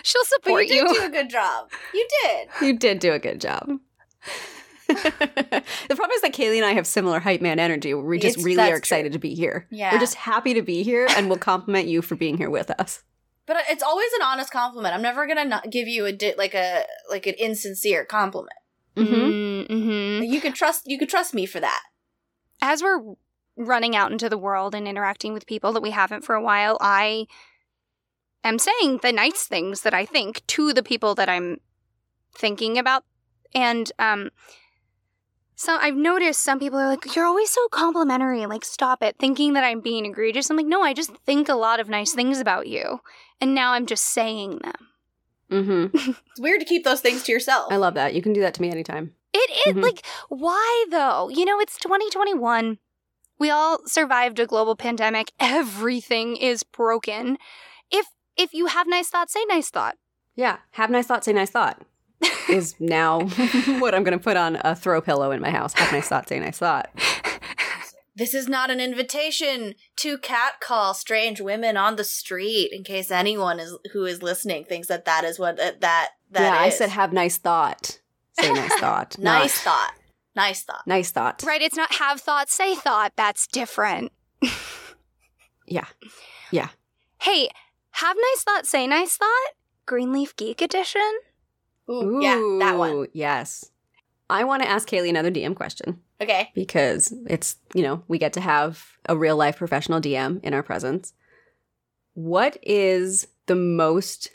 she'll 0.02 0.22
But 0.22 0.26
support 0.42 0.66
you 0.68 0.86
did 0.86 0.90
you. 0.90 0.94
do 1.00 1.06
a 1.06 1.10
good 1.10 1.28
job. 1.30 1.70
You 1.92 2.08
did. 2.22 2.48
You 2.62 2.78
did 2.78 2.98
do 3.00 3.12
a 3.12 3.18
good 3.18 3.40
job. 3.40 3.68
the 4.88 4.94
problem 5.94 6.10
is 6.14 6.22
that 6.22 6.32
Kaylee 6.32 6.56
and 6.56 6.64
I 6.64 6.72
have 6.72 6.86
similar 6.86 7.20
hype 7.20 7.42
man 7.42 7.58
energy. 7.58 7.92
We 7.92 8.18
just 8.18 8.36
It's- 8.38 8.44
really 8.44 8.72
are 8.72 8.76
excited 8.76 9.12
to 9.12 9.18
be 9.18 9.34
here. 9.34 9.66
Yeah. 9.70 9.92
We're 9.92 9.98
just 10.00 10.14
happy 10.14 10.54
to 10.54 10.62
be 10.62 10.82
here 10.82 11.06
and 11.10 11.28
we'll 11.28 11.38
compliment 11.38 11.88
you 11.88 12.00
for 12.00 12.16
being 12.16 12.38
here 12.38 12.48
with 12.50 12.70
us. 12.80 13.02
But 13.46 13.58
it's 13.70 13.82
always 13.82 14.10
an 14.14 14.22
honest 14.22 14.50
compliment. 14.50 14.94
I'm 14.94 15.02
never 15.02 15.26
gonna 15.26 15.62
give 15.70 15.88
you 15.88 16.04
a 16.06 16.12
di- 16.12 16.34
like 16.36 16.54
a 16.54 16.84
like 17.10 17.26
an 17.26 17.34
insincere 17.38 18.04
compliment. 18.04 18.52
Mm-hmm. 18.96 19.72
Mm-hmm. 19.74 20.07
You 20.38 20.42
can 20.42 20.52
trust 20.52 20.84
you 20.86 20.98
can 21.00 21.08
trust 21.08 21.34
me 21.34 21.46
for 21.46 21.58
that. 21.58 21.82
As 22.62 22.80
we're 22.80 23.02
running 23.56 23.96
out 23.96 24.12
into 24.12 24.28
the 24.28 24.38
world 24.38 24.72
and 24.72 24.86
interacting 24.86 25.32
with 25.32 25.46
people 25.46 25.72
that 25.72 25.82
we 25.82 25.90
haven't 25.90 26.24
for 26.24 26.36
a 26.36 26.42
while, 26.42 26.78
I 26.80 27.26
am 28.44 28.60
saying 28.60 29.00
the 29.02 29.10
nice 29.10 29.42
things 29.42 29.80
that 29.80 29.92
I 29.92 30.04
think 30.04 30.46
to 30.46 30.72
the 30.72 30.82
people 30.84 31.16
that 31.16 31.28
I'm 31.28 31.58
thinking 32.36 32.78
about. 32.78 33.02
And 33.52 33.90
um 33.98 34.30
so 35.56 35.74
I've 35.74 35.96
noticed 35.96 36.38
some 36.38 36.60
people 36.60 36.78
are 36.78 36.86
like, 36.86 37.16
You're 37.16 37.26
always 37.26 37.50
so 37.50 37.66
complimentary, 37.72 38.46
like 38.46 38.64
stop 38.64 39.02
it, 39.02 39.16
thinking 39.18 39.54
that 39.54 39.64
I'm 39.64 39.80
being 39.80 40.06
egregious. 40.06 40.50
I'm 40.50 40.56
like, 40.56 40.66
no, 40.66 40.82
I 40.82 40.94
just 40.94 41.10
think 41.26 41.48
a 41.48 41.56
lot 41.56 41.80
of 41.80 41.88
nice 41.88 42.12
things 42.12 42.38
about 42.38 42.68
you. 42.68 43.00
And 43.40 43.56
now 43.56 43.72
I'm 43.72 43.86
just 43.86 44.04
saying 44.04 44.60
them. 44.62 44.88
Mm-hmm. 45.50 46.10
It's 46.30 46.40
weird 46.40 46.60
to 46.60 46.66
keep 46.66 46.84
those 46.84 47.00
things 47.00 47.24
to 47.24 47.32
yourself. 47.32 47.72
I 47.72 47.76
love 47.76 47.94
that. 47.94 48.14
You 48.14 48.22
can 48.22 48.32
do 48.32 48.40
that 48.42 48.54
to 48.54 48.62
me 48.62 48.70
anytime. 48.70 49.14
It 49.40 49.68
is 49.68 49.74
Mhm. 49.74 49.82
like 49.82 50.04
why 50.28 50.84
though? 50.90 51.28
You 51.28 51.44
know, 51.44 51.60
it's 51.60 51.78
2021. 51.78 52.78
We 53.38 53.50
all 53.50 53.78
survived 53.86 54.38
a 54.40 54.46
global 54.46 54.74
pandemic. 54.74 55.32
Everything 55.40 56.36
is 56.36 56.62
broken. 56.62 57.38
If 57.90 58.06
if 58.36 58.52
you 58.52 58.66
have 58.66 58.86
nice 58.86 59.08
thoughts, 59.08 59.32
say 59.32 59.44
nice 59.48 59.70
thought. 59.70 59.96
Yeah. 60.34 60.58
Have 60.72 60.90
nice 60.90 61.06
thought, 61.06 61.24
say 61.24 61.32
nice 61.32 61.50
thought 61.50 61.82
is 62.48 62.74
now 62.80 63.20
what 63.80 63.94
I'm 63.94 64.04
going 64.04 64.18
to 64.18 64.22
put 64.22 64.36
on 64.36 64.58
a 64.64 64.74
throw 64.74 65.00
pillow 65.00 65.30
in 65.30 65.40
my 65.40 65.50
house. 65.50 65.72
Have 65.74 65.92
nice 65.92 66.08
thought, 66.08 66.28
say 66.28 66.38
nice 66.40 66.58
thought. 66.58 66.90
This 68.16 68.34
is 68.34 68.48
not 68.48 68.68
an 68.70 68.80
invitation 68.80 69.76
to 69.96 70.18
catcall 70.18 70.92
strange 70.92 71.40
women 71.40 71.76
on 71.76 71.94
the 71.94 72.02
street. 72.02 72.70
In 72.72 72.82
case 72.82 73.12
anyone 73.12 73.60
is 73.60 73.76
who 73.92 74.04
is 74.06 74.22
listening 74.24 74.64
thinks 74.64 74.88
that 74.88 75.04
that 75.04 75.22
is 75.24 75.38
what 75.38 75.56
that 75.58 75.80
that, 75.82 76.08
that 76.32 76.54
yeah, 76.54 76.60
I 76.60 76.68
said 76.70 76.90
have 76.90 77.12
nice 77.12 77.36
thought. 77.38 78.00
Say 78.40 78.52
nice 78.52 78.74
thought. 78.80 79.18
nice 79.18 79.64
not 79.64 79.74
thought. 79.74 79.92
Nice 80.36 80.62
thought. 80.62 80.86
Nice 80.86 81.10
thought. 81.10 81.42
right, 81.44 81.62
it's 81.62 81.76
not 81.76 81.94
have 81.94 82.20
thought, 82.20 82.48
say 82.48 82.74
thought. 82.74 83.12
That's 83.16 83.46
different. 83.46 84.12
Yeah. 85.70 85.84
Yeah. 86.50 86.68
Hey, 87.20 87.50
have 87.90 88.16
nice 88.16 88.42
thought, 88.42 88.66
say 88.66 88.86
nice 88.86 89.16
thought. 89.18 89.50
Greenleaf 89.86 90.34
Geek 90.36 90.62
Edition. 90.62 91.02
Ooh, 91.90 92.20
yeah, 92.22 92.36
that 92.60 92.78
one. 92.78 93.06
Yes. 93.12 93.70
I 94.30 94.44
want 94.44 94.62
to 94.62 94.68
ask 94.68 94.88
Kaylee 94.88 95.08
another 95.10 95.30
DM 95.30 95.54
question 95.54 96.00
Okay. 96.20 96.50
because 96.54 97.12
it's, 97.28 97.56
you 97.74 97.82
know, 97.82 98.02
we 98.08 98.18
get 98.18 98.32
to 98.34 98.40
have 98.40 98.84
a 99.06 99.16
real 99.16 99.36
life 99.36 99.56
professional 99.58 100.00
DM 100.00 100.42
in 100.42 100.54
our 100.54 100.62
presence. 100.62 101.12
What 102.14 102.56
is 102.62 103.26
the 103.46 103.54
most 103.54 104.30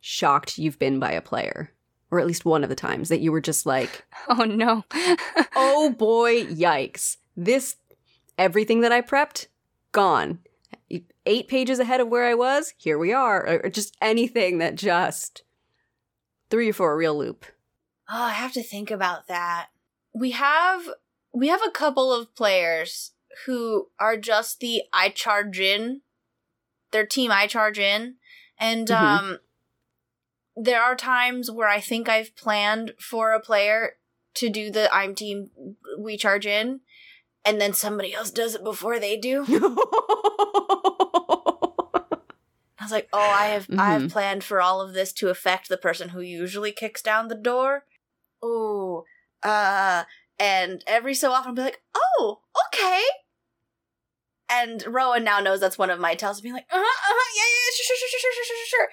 shocked 0.00 0.58
you've 0.58 0.78
been 0.78 0.98
by 0.98 1.12
a 1.12 1.20
player? 1.22 1.72
Or 2.14 2.20
at 2.20 2.26
least 2.28 2.44
one 2.44 2.62
of 2.62 2.68
the 2.70 2.76
times 2.76 3.08
that 3.08 3.18
you 3.20 3.32
were 3.32 3.40
just 3.40 3.66
like, 3.66 4.04
Oh 4.28 4.44
no. 4.44 4.84
oh 5.56 5.90
boy, 5.90 6.44
yikes. 6.44 7.16
This, 7.36 7.74
everything 8.38 8.82
that 8.82 8.92
I 8.92 9.00
prepped, 9.00 9.48
gone. 9.90 10.38
Eight 11.26 11.48
pages 11.48 11.80
ahead 11.80 12.00
of 12.00 12.06
where 12.08 12.24
I 12.24 12.34
was, 12.34 12.72
here 12.76 12.98
we 12.98 13.12
are. 13.12 13.44
Or 13.44 13.60
or 13.64 13.68
just 13.70 13.96
anything 14.00 14.58
that 14.58 14.76
just 14.76 15.42
threw 16.50 16.66
you 16.66 16.72
for 16.72 16.92
a 16.92 16.96
real 16.96 17.18
loop. 17.18 17.46
Oh, 18.08 18.22
I 18.22 18.30
have 18.34 18.52
to 18.52 18.62
think 18.62 18.92
about 18.92 19.26
that. 19.26 19.70
We 20.14 20.30
have 20.30 20.88
we 21.32 21.48
have 21.48 21.62
a 21.66 21.70
couple 21.72 22.12
of 22.12 22.32
players 22.36 23.10
who 23.46 23.88
are 23.98 24.16
just 24.16 24.60
the 24.60 24.82
I 24.92 25.08
charge 25.08 25.58
in. 25.58 26.02
Their 26.92 27.06
team 27.06 27.32
I 27.32 27.48
charge 27.48 27.80
in. 27.80 28.16
And 28.56 28.86
Mhm. 28.86 29.02
um 29.18 29.38
there 30.56 30.82
are 30.82 30.96
times 30.96 31.50
where 31.50 31.68
I 31.68 31.80
think 31.80 32.08
I've 32.08 32.34
planned 32.36 32.92
for 32.98 33.32
a 33.32 33.40
player 33.40 33.96
to 34.34 34.48
do 34.48 34.70
the 34.70 34.92
I'm 34.92 35.14
team 35.14 35.50
we 35.98 36.16
charge 36.16 36.46
in 36.46 36.80
and 37.44 37.60
then 37.60 37.72
somebody 37.72 38.14
else 38.14 38.30
does 38.30 38.54
it 38.54 38.64
before 38.64 38.98
they 38.98 39.16
do. 39.16 39.44
I 42.78 42.84
was 42.84 42.92
like, 42.92 43.08
"Oh, 43.12 43.30
I 43.30 43.46
have 43.46 43.68
I 43.78 43.92
have 43.92 44.02
Mhm. 44.02 44.12
planned 44.12 44.44
for 44.44 44.60
all 44.60 44.80
of 44.80 44.92
this 44.92 45.12
to 45.14 45.28
affect 45.30 45.68
the 45.68 45.76
person 45.76 46.10
who 46.10 46.20
usually 46.20 46.72
kicks 46.72 47.02
down 47.02 47.28
the 47.28 47.34
door." 47.34 47.86
Oh, 48.42 49.04
uh, 49.42 50.04
and 50.38 50.82
every 50.86 51.14
so 51.14 51.32
often 51.32 51.50
I'll 51.50 51.54
be 51.54 51.62
like, 51.62 51.82
"Oh, 51.94 52.40
okay." 52.66 53.02
And 54.62 54.84
Rowan 54.86 55.24
now 55.24 55.40
knows 55.40 55.60
that's 55.60 55.78
one 55.78 55.90
of 55.90 55.98
my 56.00 56.14
tells, 56.14 56.40
being 56.40 56.54
like, 56.54 56.66
"Uh 56.70 56.76
huh, 56.76 56.80
uh 56.82 57.14
huh, 57.18 57.30
yeah, 57.36 57.48
yeah, 57.54 57.70
sure, 57.76 57.96
sure, 57.96 58.08
sure, 58.10 58.20
sure, 58.20 58.44
sure, 58.44 58.56
sure, 58.56 58.70
sure." 58.74 58.88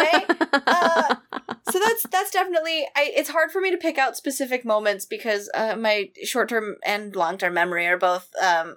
Anyway, 0.00 0.26
uh, 0.66 1.14
so 1.64 1.78
that's 1.78 2.06
that's 2.06 2.30
definitely 2.30 2.86
I, 2.96 3.12
it's 3.14 3.30
hard 3.30 3.50
for 3.50 3.60
me 3.60 3.70
to 3.70 3.76
pick 3.76 3.98
out 3.98 4.16
specific 4.16 4.64
moments 4.64 5.06
because 5.06 5.50
uh, 5.54 5.76
my 5.76 6.10
short 6.24 6.48
term 6.48 6.76
and 6.84 7.14
long 7.16 7.38
term 7.38 7.54
memory 7.54 7.86
are 7.86 7.98
both 7.98 8.28
um, 8.42 8.76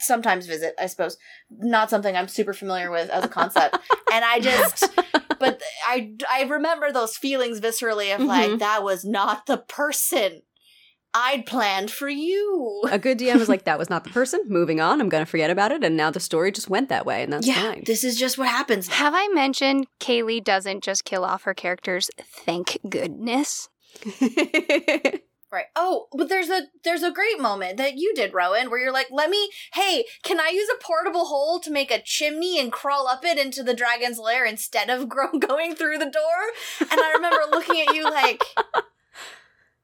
sometimes 0.00 0.46
visit 0.46 0.74
i 0.80 0.86
suppose 0.86 1.16
not 1.48 1.90
something 1.90 2.16
i'm 2.16 2.26
super 2.28 2.52
familiar 2.52 2.90
with 2.90 3.08
as 3.08 3.24
a 3.24 3.28
concept 3.28 3.78
and 4.12 4.24
i 4.24 4.40
just 4.40 4.90
but 5.38 5.62
i 5.86 6.12
i 6.28 6.42
remember 6.42 6.90
those 6.90 7.16
feelings 7.16 7.60
viscerally 7.60 8.12
of 8.14 8.20
like 8.20 8.50
Mhm. 8.50 8.58
that 8.58 8.82
was 8.82 9.04
not 9.04 9.46
the 9.46 9.58
person 9.58 10.42
i'd 11.16 11.44
planned 11.46 11.90
for 11.90 12.08
you 12.08 12.82
a 12.90 12.98
good 12.98 13.18
DM 13.18 13.36
is 13.40 13.48
like, 13.48 13.64
that 13.64 13.78
was 13.78 13.90
not 13.90 14.04
the 14.04 14.10
person. 14.10 14.40
Moving 14.46 14.80
on. 14.80 15.00
I'm 15.00 15.08
going 15.08 15.24
to 15.24 15.30
forget 15.30 15.50
about 15.50 15.72
it. 15.72 15.82
And 15.82 15.96
now 15.96 16.10
the 16.10 16.20
story 16.20 16.52
just 16.52 16.68
went 16.70 16.88
that 16.88 17.04
way. 17.06 17.22
And 17.22 17.32
that's 17.32 17.46
yeah 17.46 17.72
fine. 17.72 17.82
this 17.86 18.04
is 18.04 18.16
just 18.16 18.38
what 18.38 18.48
happens 18.48 18.88
Have 18.88 19.14
I 19.16 19.28
mentioned 19.28 19.86
Kaylee 20.00 20.44
doesn't 20.44 20.84
just 20.84 21.04
kill 21.04 21.24
off 21.24 21.42
her 21.44 21.54
characters? 21.54 22.10
Thank 22.20 22.78
goodness. 22.88 23.68
Right. 25.52 25.66
Oh, 25.76 26.08
but 26.12 26.28
there's 26.28 26.50
a 26.50 26.62
there's 26.82 27.04
a 27.04 27.12
great 27.12 27.40
moment 27.40 27.76
that 27.78 27.94
you 27.96 28.12
did, 28.14 28.34
Rowan, 28.34 28.68
where 28.68 28.80
you're 28.80 28.92
like, 28.92 29.06
"Let 29.12 29.30
me, 29.30 29.48
hey, 29.74 30.04
can 30.24 30.40
I 30.40 30.48
use 30.52 30.68
a 30.68 30.82
portable 30.84 31.26
hole 31.26 31.60
to 31.60 31.70
make 31.70 31.90
a 31.92 32.02
chimney 32.02 32.58
and 32.58 32.72
crawl 32.72 33.06
up 33.06 33.24
it 33.24 33.38
into 33.38 33.62
the 33.62 33.72
dragon's 33.72 34.18
lair 34.18 34.44
instead 34.44 34.90
of 34.90 35.08
gro- 35.14 35.38
going 35.38 35.76
through 35.76 35.98
the 35.98 36.10
door?" 36.10 36.90
And 36.90 37.00
I 37.00 37.12
remember 37.14 37.38
looking 37.50 37.80
at 37.80 37.94
you 37.94 38.04
like, 38.04 38.42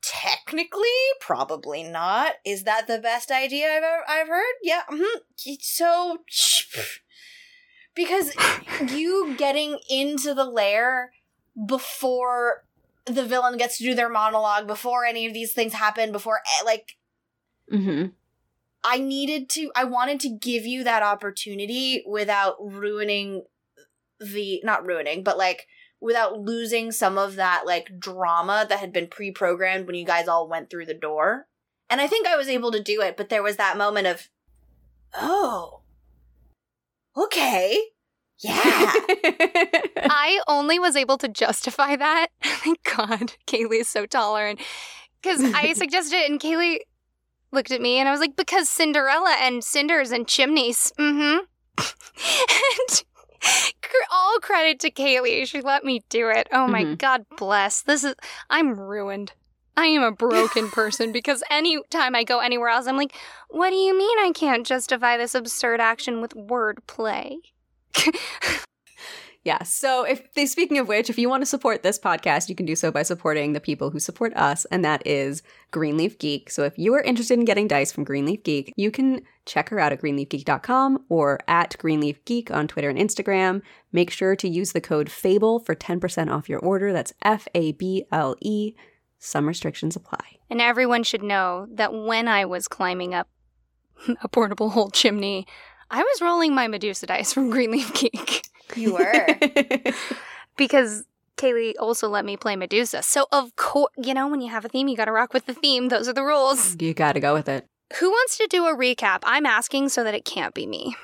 technically, 0.03 0.89
probably 1.21 1.83
not. 1.83 2.35
Is 2.45 2.65
that 2.65 2.87
the 2.87 2.99
best 2.99 3.31
idea 3.31 3.67
I've 3.69 3.83
ever 3.83 4.03
I've 4.09 4.29
heard? 4.29 4.55
Yeah. 4.63 4.83
hmm 4.89 5.21
So, 5.61 6.19
because 7.95 8.33
you 8.93 9.35
getting 9.37 9.79
into 9.89 10.35
the 10.35 10.45
lair 10.45 11.13
before 11.67 12.65
the 13.07 13.25
villain 13.25 13.57
gets 13.59 13.79
to 13.79 13.85
do 13.85 13.95
their 13.95 14.09
monologue 14.09 14.67
before 14.67 15.05
any 15.05 15.27
of 15.27 15.35
these 15.35 15.53
things 15.53 15.73
happen 15.75 16.13
before 16.13 16.39
eh, 16.39 16.65
like 16.65 16.97
hmm 17.69 18.07
i 18.85 18.99
needed 18.99 19.51
to 19.51 19.71
i 19.75 19.85
wanted 19.85 20.21
to 20.21 20.29
give 20.29 20.65
you 20.65 20.85
that 20.85 21.03
opportunity 21.03 22.03
without 22.07 22.57
ruining 22.61 23.43
the 24.21 24.61
not 24.65 24.87
ruining 24.87 25.23
but 25.23 25.37
like 25.37 25.67
without 26.03 26.39
losing 26.39 26.91
some 26.93 27.17
of 27.17 27.37
that 27.37 27.63
like 27.65 27.99
drama 27.99 28.67
that 28.69 28.81
had 28.81 28.93
been 28.93 29.07
pre-programmed 29.07 29.87
when 29.87 29.95
you 29.95 30.05
guys 30.05 30.29
all 30.29 30.49
went 30.49 30.69
through 30.69 30.85
the 30.85 30.93
door 30.93 31.47
and 31.89 32.01
i 32.01 32.07
think 32.07 32.27
i 32.27 32.37
was 32.37 32.49
able 32.49 32.73
to 32.73 32.83
do 32.83 33.01
it 33.01 33.17
but 33.17 33.29
there 33.29 33.43
was 33.43 33.57
that 33.57 33.79
moment 33.79 34.07
of 34.07 34.29
oh 35.15 35.81
okay 37.17 37.79
yeah 38.39 38.93
I 40.15 40.41
only 40.49 40.79
was 40.79 40.97
able 40.97 41.19
to 41.19 41.29
justify 41.29 41.97
that. 41.97 42.29
Thank 42.43 42.83
God, 42.85 43.35
Kaylee 43.47 43.81
is 43.81 43.89
so 43.89 44.07
tolerant. 44.07 44.61
Because 45.23 45.43
I 45.55 45.73
suggested 45.73 46.17
it, 46.17 46.31
and 46.31 46.41
Kaylee 46.41 46.79
looked 47.53 47.71
at 47.71 47.81
me, 47.81 47.99
and 47.99 48.09
I 48.09 48.13
was 48.13 48.21
like, 48.21 48.37
"Because 48.37 48.69
Cinderella 48.69 49.37
and 49.41 49.63
cinders 49.63 50.11
and 50.11 50.27
chimneys." 50.27 50.93
Mm-hmm. 50.99 51.45
and 51.79 52.89
cr- 52.89 53.05
all 54.11 54.39
credit 54.41 54.81
to 54.81 54.91
Kaylee, 54.91 55.47
she 55.47 55.61
let 55.61 55.85
me 55.85 56.03
do 56.09 56.29
it. 56.29 56.49
Oh 56.53 56.67
my 56.69 56.85
Mhm. 56.85 56.99
God, 56.99 57.27
bless. 57.37 57.83
This 57.83 58.05
is 58.05 58.15
I'm 58.51 58.79
ruined. 58.79 59.33
I 59.77 59.87
am 59.87 60.03
a 60.03 60.13
broken 60.13 60.71
person 60.71 61.13
because 61.13 61.43
anytime 61.51 62.15
I 62.15 62.25
go 62.25 62.41
anywhere 62.41 62.69
else, 62.69 62.87
I'm 62.87 62.97
like, 62.97 63.15
"What 63.49 63.71
do 63.71 63.77
you 63.77 63.97
mean 63.97 64.19
I 64.19 64.33
can't 64.35 64.67
justify 64.67 65.17
this 65.17 65.35
absurd 65.35 65.81
action 65.81 66.21
with 66.21 66.35
wordplay?" 66.35 67.37
Yeah. 69.45 69.65
So, 69.65 70.05
if 70.05 70.29
speaking 70.49 70.79
of 70.79 70.87
which, 70.87 71.11
if 71.11 71.19
you 71.19 71.29
want 71.29 71.43
to 71.43 71.47
support 71.47 71.83
this 71.83 71.99
podcast, 71.99 72.49
you 72.49 72.55
can 72.55 72.65
do 72.65 72.77
so 72.77 72.93
by 72.93 73.03
supporting 73.03 73.53
the 73.53 73.61
people 73.61 73.91
who 73.91 73.99
support 73.99 74.33
us, 74.37 74.65
and 74.67 74.85
that 74.85 75.05
is 75.05 75.43
Greenleaf 75.73 76.17
Geek. 76.19 76.49
So, 76.49 76.63
if 76.63 76.79
you 76.79 76.95
are 76.95 77.03
interested 77.03 77.39
in 77.39 77.45
getting 77.45 77.67
dice 77.67 77.91
from 77.91 78.05
Greenleaf 78.05 78.45
Geek, 78.45 78.73
you 78.77 78.93
can 78.93 79.23
check 79.45 79.69
her 79.71 79.81
out 79.81 79.93
at 79.93 80.01
greenleafgeek.com 80.01 81.07
or 81.09 81.41
at 81.49 81.77
Greenleaf 81.79 82.25
Geek 82.25 82.53
on 82.53 82.69
Twitter 82.69 82.89
and 82.89 82.99
Instagram. 82.99 83.63
Make 83.91 84.11
sure 84.13 84.37
to 84.37 84.49
use 84.49 84.73
the 84.73 84.81
code 84.81 85.11
FABLE 85.11 85.59
for 85.59 85.75
10% 85.75 86.33
off 86.33 86.49
your 86.49 86.61
order. 86.61 86.93
That's 86.93 87.13
F 87.23 87.49
A 87.53 87.73
B 87.73 88.05
L 88.13 88.37
E. 88.41 88.75
Some 89.19 89.49
restrictions 89.49 89.97
apply. 89.97 90.39
And 90.51 90.61
everyone 90.61 91.03
should 91.03 91.23
know 91.23 91.67
that 91.73 91.93
when 91.93 92.29
I 92.29 92.45
was 92.45 92.69
climbing 92.69 93.13
up 93.13 93.29
a 94.23 94.29
portable 94.29 94.71
hole 94.71 94.91
chimney, 94.91 95.49
I 95.91 96.03
was 96.03 96.23
rolling 96.23 96.55
my 96.55 96.69
Medusa 96.69 97.07
dice 97.07 97.33
from 97.33 97.51
Greenleaf 97.51 97.93
Geek. 97.95 98.47
You 98.77 98.95
were. 98.95 99.27
because 100.57 101.05
Kaylee 101.37 101.75
also 101.81 102.09
let 102.09 102.25
me 102.25 102.37
play 102.37 102.57
Medusa. 102.57 103.03
So, 103.03 103.27
of 103.33 103.57
course, 103.57 103.93
you 103.97 104.15
know, 104.15 104.29
when 104.29 104.41
you 104.41 104.51
have 104.51 104.65
a 104.65 104.69
theme, 104.69 104.89
you 104.89 104.97
got 104.97 105.07
to 105.07 105.13
rock 105.13 105.33
with 105.35 105.47
the 105.47 105.55
theme. 105.55 105.89
Those 105.89 106.09
are 106.09 106.13
the 106.13 106.23
rules. 106.25 106.77
you 106.81 106.95
got 106.95 107.13
to 107.13 107.21
go 107.21 107.35
with 107.35 107.49
it. 107.49 107.67
Who 107.99 108.11
wants 108.11 108.39
to 108.39 108.47
do 108.49 108.67
a 108.67 108.77
recap? 108.77 109.21
I'm 109.25 109.45
asking 109.45 109.91
so 109.91 110.03
that 110.05 110.15
it 110.15 110.25
can't 110.25 110.55
be 110.55 110.67
me. 110.67 110.97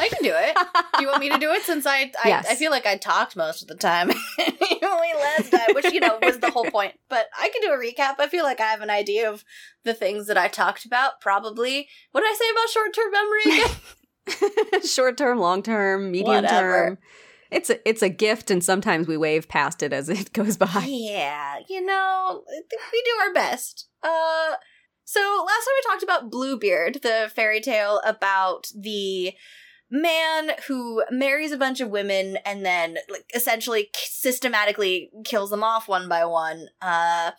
I 0.00 0.08
can 0.08 0.22
do 0.24 0.32
it. 0.34 0.56
Do 0.96 1.02
you 1.02 1.08
want 1.08 1.20
me 1.20 1.28
to 1.30 1.38
do 1.38 1.52
it 1.52 1.62
since 1.62 1.86
I 1.86 2.10
I, 2.24 2.28
Yes. 2.28 2.46
I 2.50 2.56
feel 2.56 2.72
like 2.72 2.84
I 2.84 2.96
talked 2.96 3.36
most 3.36 3.62
of 3.62 3.68
the 3.68 3.76
time. 3.76 4.10
Only 4.38 5.08
last 5.14 5.52
time, 5.52 5.68
which 5.72 5.92
you 5.92 6.00
know 6.00 6.18
was 6.20 6.40
the 6.40 6.50
whole 6.50 6.64
point. 6.70 6.94
But 7.08 7.28
I 7.38 7.48
can 7.48 7.62
do 7.62 7.72
a 7.72 7.76
recap. 7.78 8.16
I 8.18 8.26
feel 8.28 8.42
like 8.42 8.60
I 8.60 8.66
have 8.66 8.80
an 8.80 8.90
idea 8.90 9.30
of 9.30 9.44
the 9.84 9.94
things 9.94 10.26
that 10.26 10.36
I 10.36 10.48
talked 10.48 10.84
about. 10.84 11.20
Probably. 11.20 11.88
What 12.10 12.22
did 12.22 12.30
I 12.30 12.34
say 12.34 12.50
about 12.50 12.68
short 12.70 12.92
term 12.92 13.10
memory 13.12 13.42
again? 13.44 13.76
Short 14.84 15.16
term, 15.16 15.38
long 15.38 15.62
term, 15.62 16.10
medium 16.10 16.42
Whatever. 16.44 16.86
term. 16.88 16.98
It's 17.50 17.70
a 17.70 17.88
it's 17.88 18.02
a 18.02 18.08
gift, 18.10 18.50
and 18.50 18.62
sometimes 18.62 19.06
we 19.08 19.16
wave 19.16 19.48
past 19.48 19.82
it 19.82 19.92
as 19.92 20.08
it 20.08 20.32
goes 20.34 20.56
by. 20.56 20.84
yeah, 20.86 21.56
you 21.68 21.84
know, 21.84 22.44
we 22.92 23.02
do 23.02 23.10
our 23.26 23.32
best. 23.32 23.88
Uh 24.02 24.54
so 25.04 25.20
last 25.20 25.64
time 25.64 25.74
we 25.76 25.90
talked 25.90 26.02
about 26.02 26.30
Bluebeard, 26.30 27.00
the 27.02 27.30
fairy 27.34 27.62
tale 27.62 28.02
about 28.04 28.66
the 28.78 29.32
man 29.90 30.50
who 30.66 31.02
marries 31.10 31.50
a 31.50 31.56
bunch 31.56 31.80
of 31.80 31.88
women 31.88 32.36
and 32.44 32.66
then 32.66 32.98
like 33.08 33.24
essentially 33.34 33.88
systematically 33.94 35.08
kills 35.24 35.48
them 35.48 35.64
off 35.64 35.88
one 35.88 36.08
by 36.10 36.26
one. 36.26 36.68
Uh 36.82 37.30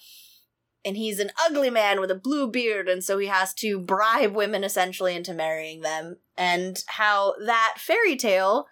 and 0.86 0.96
he's 0.96 1.20
an 1.20 1.32
ugly 1.46 1.70
man 1.70 2.00
with 2.00 2.10
a 2.12 2.16
blue 2.16 2.50
beard 2.50 2.88
and 2.88 3.04
so 3.04 3.18
he 3.18 3.28
has 3.28 3.54
to 3.54 3.80
bribe 3.80 4.34
women 4.34 4.64
essentially 4.64 5.16
into 5.16 5.34
marrying 5.34 5.82
them 5.82 6.18
and 6.38 6.84
how 6.88 7.34
that 7.46 7.76
fairy 7.78 8.16
tale 8.16 8.66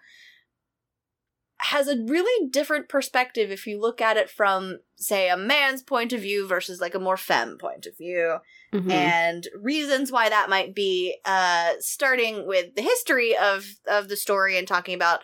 has 1.60 1.88
a 1.88 1.96
really 2.06 2.48
different 2.50 2.88
perspective 2.88 3.50
if 3.50 3.66
you 3.66 3.80
look 3.80 4.00
at 4.00 4.16
it 4.16 4.30
from 4.30 4.78
say 4.96 5.28
a 5.28 5.36
man's 5.36 5.82
point 5.82 6.12
of 6.12 6.20
view 6.20 6.46
versus 6.46 6.80
like 6.80 6.94
a 6.94 7.00
more 7.00 7.16
femme 7.16 7.58
point 7.58 7.84
of 7.84 7.96
view 7.96 8.36
Mhm. 8.72 8.92
and 8.92 9.48
reasons 9.60 10.12
why 10.12 10.28
that 10.28 10.48
might 10.50 10.74
be 10.74 11.18
uh 11.24 11.72
starting 11.80 12.46
with 12.46 12.74
the 12.76 12.82
history 12.82 13.36
of 13.36 13.64
of 13.88 14.08
the 14.08 14.16
story 14.16 14.56
and 14.56 14.68
talking 14.68 14.94
about 14.94 15.20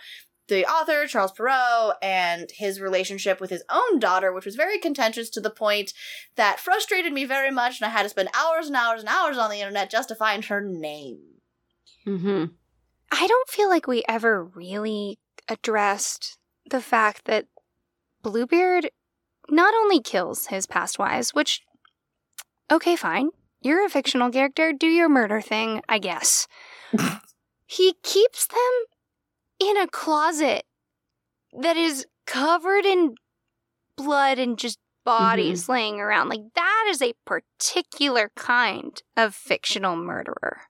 the 0.49 0.67
author 0.67 1.07
Charles 1.07 1.33
Perrault 1.33 1.95
and 2.03 2.51
his 2.53 2.81
relationship 2.81 3.41
with 3.41 3.51
his 3.51 3.65
own 3.71 3.99
daughter 3.99 4.33
which 4.33 4.45
was 4.45 4.57
very 4.57 4.79
contentious 4.79 5.31
to 5.31 5.41
the 5.41 5.51
point 5.51 5.93
that 6.37 6.61
frustrated 6.61 7.13
me 7.13 7.25
very 7.25 7.51
much 7.51 7.81
and 7.81 7.87
I 7.87 7.91
had 7.91 8.03
to 8.03 8.09
spend 8.09 8.29
hours 8.35 8.67
and 8.67 8.77
hours 8.77 9.01
and 9.01 9.09
hours 9.09 9.39
on 9.39 9.51
the 9.51 9.61
internet 9.61 9.91
just 9.91 10.09
to 10.09 10.15
find 10.15 10.45
her 10.47 10.61
name. 10.61 11.21
Mhm. 12.07 12.53
I 13.11 13.27
don't 13.27 13.49
feel 13.49 13.69
like 13.69 13.87
we 13.87 14.03
ever 14.09 14.45
really 14.45 15.19
addressed 15.49 16.39
the 16.69 16.81
fact 16.81 17.27
that 17.27 17.47
Bluebeard 18.23 18.91
not 19.49 19.75
only 19.75 20.01
kills 20.01 20.47
his 20.47 20.67
past 20.67 20.99
wives, 20.99 21.35
which, 21.35 21.63
okay, 22.71 22.97
fine. 22.97 23.31
You're 23.61 23.85
a 23.85 23.91
fictional 23.91 24.31
character, 24.31 24.73
do 24.73 24.87
your 24.87 25.09
murder 25.09 25.41
thing, 25.41 25.83
I 25.89 25.99
guess. 25.99 26.49
he 27.67 27.95
keeps 28.03 28.47
them 28.47 28.85
in 29.59 29.77
a 29.77 29.87
closet 29.87 30.65
that 31.61 31.77
is 31.77 32.07
covered 32.27 32.85
in 32.85 33.15
blood 33.97 34.39
and 34.39 34.59
just 34.59 34.79
bodies 35.05 35.69
laying 35.69 36.01
around. 36.01 36.29
Like, 36.29 36.41
that 36.55 36.87
is 36.89 37.03
a 37.03 37.15
particular 37.25 38.31
kind 38.37 39.01
of 39.17 39.35
fictional 39.35 39.97
murderer. 39.97 40.63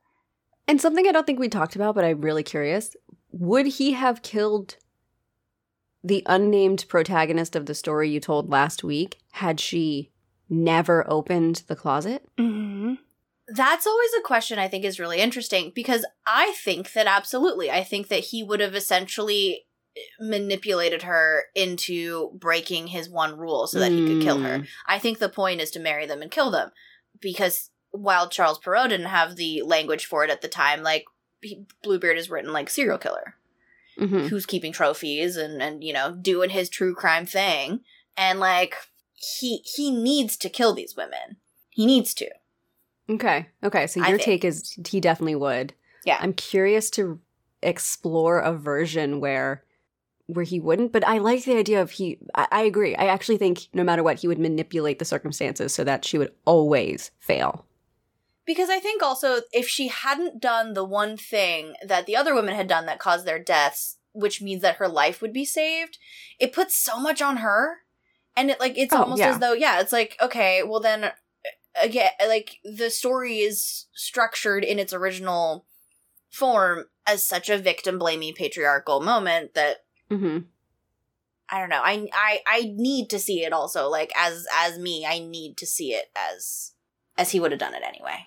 And 0.67 0.81
something 0.81 1.07
I 1.07 1.13
don't 1.13 1.27
think 1.27 1.39
we 1.39 1.49
talked 1.49 1.77
about, 1.77 1.95
but 1.95 2.05
I'm 2.05 2.21
really 2.21 2.43
curious: 2.43 2.97
would 3.31 3.67
he 3.67 3.93
have 3.93 4.23
killed 4.23 4.77
the 6.03 6.23
unnamed 6.27 6.85
protagonist 6.89 7.55
of 7.57 7.67
the 7.67 7.75
story 7.75 8.11
you 8.11 8.21
told 8.21 8.51
last 8.51 8.85
week 8.85 9.19
had 9.33 9.61
she 9.61 10.11
never 10.49 11.09
opened 11.11 11.63
the 11.67 11.77
closet? 11.77 12.27
Mm-hmm. 12.39 12.95
That's 13.49 13.87
always 13.87 14.11
a 14.19 14.23
question 14.23 14.59
I 14.59 14.69
think 14.69 14.85
is 14.85 15.01
really 15.01 15.19
interesting 15.19 15.73
because 15.75 16.05
I 16.27 16.55
think 16.65 16.93
that 16.93 17.07
absolutely. 17.07 17.71
I 17.71 17.85
think 17.85 18.09
that 18.09 18.21
he 18.27 18.43
would 18.43 18.61
have 18.61 18.75
essentially 18.75 19.67
eh, 19.97 20.01
manipulated 20.21 21.03
her 21.03 21.45
into 21.55 22.31
breaking 22.35 22.89
his 22.89 23.09
one 23.09 23.37
rule 23.37 23.67
so 23.67 23.79
that 23.79 23.93
he 23.93 24.07
could 24.07 24.23
kill 24.23 24.41
her. 24.41 24.61
Mm. 24.61 24.67
I 24.87 24.99
think 24.99 25.19
the 25.19 25.29
point 25.29 25.61
is 25.61 25.71
to 25.73 25.81
marry 25.81 26.07
them 26.07 26.23
and 26.23 26.31
kill 26.31 26.51
them 26.51 26.71
because 27.21 27.71
while 27.91 28.29
Charles 28.29 28.59
Perrault 28.59 28.89
didn't 28.89 29.07
have 29.07 29.37
the 29.37 29.63
language 29.63 30.07
for 30.07 30.25
it 30.25 30.31
at 30.31 30.41
the 30.41 30.49
time, 30.49 30.83
like 30.83 31.05
he, 31.43 31.67
Bluebeard 31.83 32.17
is 32.19 32.31
written 32.31 32.53
like 32.53 32.71
serial 32.71 32.99
killer 32.99 33.35
Mhm. 33.99 34.29
who's 34.29 34.45
keeping 34.47 34.73
trophies 34.73 35.37
and 35.37 35.63
and 35.63 35.85
you 35.85 35.93
know 35.93 36.17
doing 36.21 36.51
his 36.51 36.69
true 36.69 36.97
crime 36.97 37.27
thing 37.27 37.81
and 38.17 38.41
like 38.41 38.75
he 39.15 39.59
he 39.65 39.93
needs 39.93 40.37
to 40.39 40.49
kill 40.49 40.73
these 40.75 40.97
women. 40.97 41.37
He 41.71 41.87
needs 41.87 42.15
to. 42.15 42.29
Okay. 43.09 43.49
Okay. 43.63 43.87
So 43.87 44.07
your 44.07 44.19
take 44.19 44.45
is 44.45 44.79
he 44.89 45.01
definitely 45.01 45.35
would. 45.35 45.75
Yeah. 46.05 46.19
I'm 46.21 46.33
curious 46.33 46.91
to 46.91 47.21
explore 47.63 48.39
a 48.41 48.53
version 48.53 49.21
where 49.21 49.65
where 50.27 50.45
he 50.45 50.59
wouldn't, 50.59 50.91
but 50.91 51.07
I 51.07 51.19
like 51.19 51.45
the 51.45 51.57
idea 51.57 51.83
of 51.83 51.91
he 51.93 52.19
I, 52.35 52.47
I 52.51 52.63
agree. 52.63 52.97
I 52.97 53.07
actually 53.07 53.37
think 53.37 53.69
no 53.75 53.85
matter 53.85 54.03
what, 54.03 54.21
he 54.21 54.29
would 54.29 54.39
manipulate 54.39 54.99
the 54.99 55.05
circumstances 55.05 55.75
so 55.75 55.85
that 55.85 56.05
she 56.05 56.17
would 56.19 56.33
always 56.47 57.11
fail. 57.21 57.67
Because 58.47 58.69
I 58.71 58.79
think 58.79 59.03
also 59.03 59.41
if 59.53 59.69
she 59.69 59.89
hadn't 59.89 60.41
done 60.41 60.75
the 60.75 60.85
one 60.85 61.17
thing 61.17 61.75
that 61.87 62.07
the 62.07 62.17
other 62.17 62.35
women 62.35 62.55
had 62.55 62.69
done 62.69 62.87
that 62.87 62.99
caused 62.99 63.27
their 63.27 63.39
deaths, 63.39 63.97
which 64.13 64.41
means 64.43 64.63
that 64.63 64.77
her 64.77 64.89
life 64.89 65.21
would 65.23 65.33
be 65.33 65.45
saved, 65.45 65.99
it 66.39 66.53
puts 66.53 66.77
so 66.77 66.99
much 66.99 67.21
on 67.23 67.39
her. 67.39 67.79
And 68.37 68.51
it 68.51 68.61
like 68.61 68.77
it's 68.77 68.93
Oh, 68.95 69.03
almost 69.03 69.21
yeah. 69.21 69.31
as 69.31 69.39
though 69.39 69.53
yeah, 69.53 69.81
it's 69.81 69.93
like 69.93 70.17
okay, 70.23 70.63
well 70.63 70.81
then 70.81 71.13
again 71.81 72.11
like 72.27 72.59
the 72.65 72.91
story 72.91 73.39
is 73.39 73.87
structured 73.93 74.65
in 74.65 74.79
its 74.79 74.93
original 74.93 75.67
form 76.31 76.85
as 77.07 77.23
such 77.23 77.49
a 77.49 77.59
victim 77.59 77.99
blaming 77.99 78.35
patriarchal 78.35 79.01
moment 79.01 79.55
that 79.55 79.85
hmm 80.11 80.39
I 81.49 81.61
don't 81.61 81.69
know. 81.69 81.83
I 81.85 82.09
I 82.13 82.41
I 82.47 82.73
need 82.75 83.11
to 83.11 83.19
see 83.19 83.45
it 83.45 83.53
also 83.53 83.89
like 83.89 84.13
as 84.17 84.47
as 84.53 84.79
me, 84.79 85.07
I 85.07 85.19
need 85.19 85.57
to 85.59 85.67
see 85.67 85.93
it 85.93 86.07
as 86.17 86.73
as 87.17 87.31
he 87.31 87.41
would 87.41 87.53
have 87.53 87.61
done 87.61 87.75
it 87.75 87.83
anyway. 87.87 88.25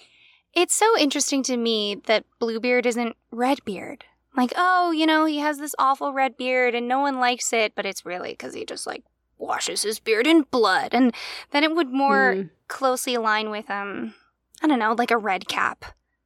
It's 0.53 0.75
so 0.75 0.97
interesting 0.97 1.43
to 1.43 1.57
me 1.57 2.01
that 2.05 2.25
Bluebeard 2.39 2.86
isn't 2.86 3.15
Redbeard. 3.31 4.05
Like, 4.36 4.53
oh, 4.55 4.91
you 4.91 5.05
know, 5.05 5.25
he 5.25 5.39
has 5.39 5.57
this 5.57 5.75
awful 5.77 6.13
red 6.13 6.38
beard 6.38 6.75
and 6.75 6.88
no 6.88 6.99
one 6.99 7.19
likes 7.19 7.51
it, 7.53 7.73
but 7.75 7.86
it's 7.86 8.05
really 8.05 8.31
because 8.31 8.53
he 8.53 8.65
just 8.65 8.88
like 8.88 9.03
washes 9.38 9.84
his 9.84 10.00
beard 10.00 10.28
in 10.28 10.43
blood. 10.43 10.89
And 10.93 11.13
then 11.52 11.63
it 11.63 11.76
would 11.76 11.89
more 11.89 12.34
Mm. 12.34 12.50
closely 12.67 13.15
align 13.15 13.50
with, 13.50 13.69
um, 13.69 14.13
I 14.62 14.67
don't 14.67 14.80
know, 14.80 14.93
like 14.97 15.12
a 15.12 15.17
red 15.17 15.47
cap, 15.47 15.86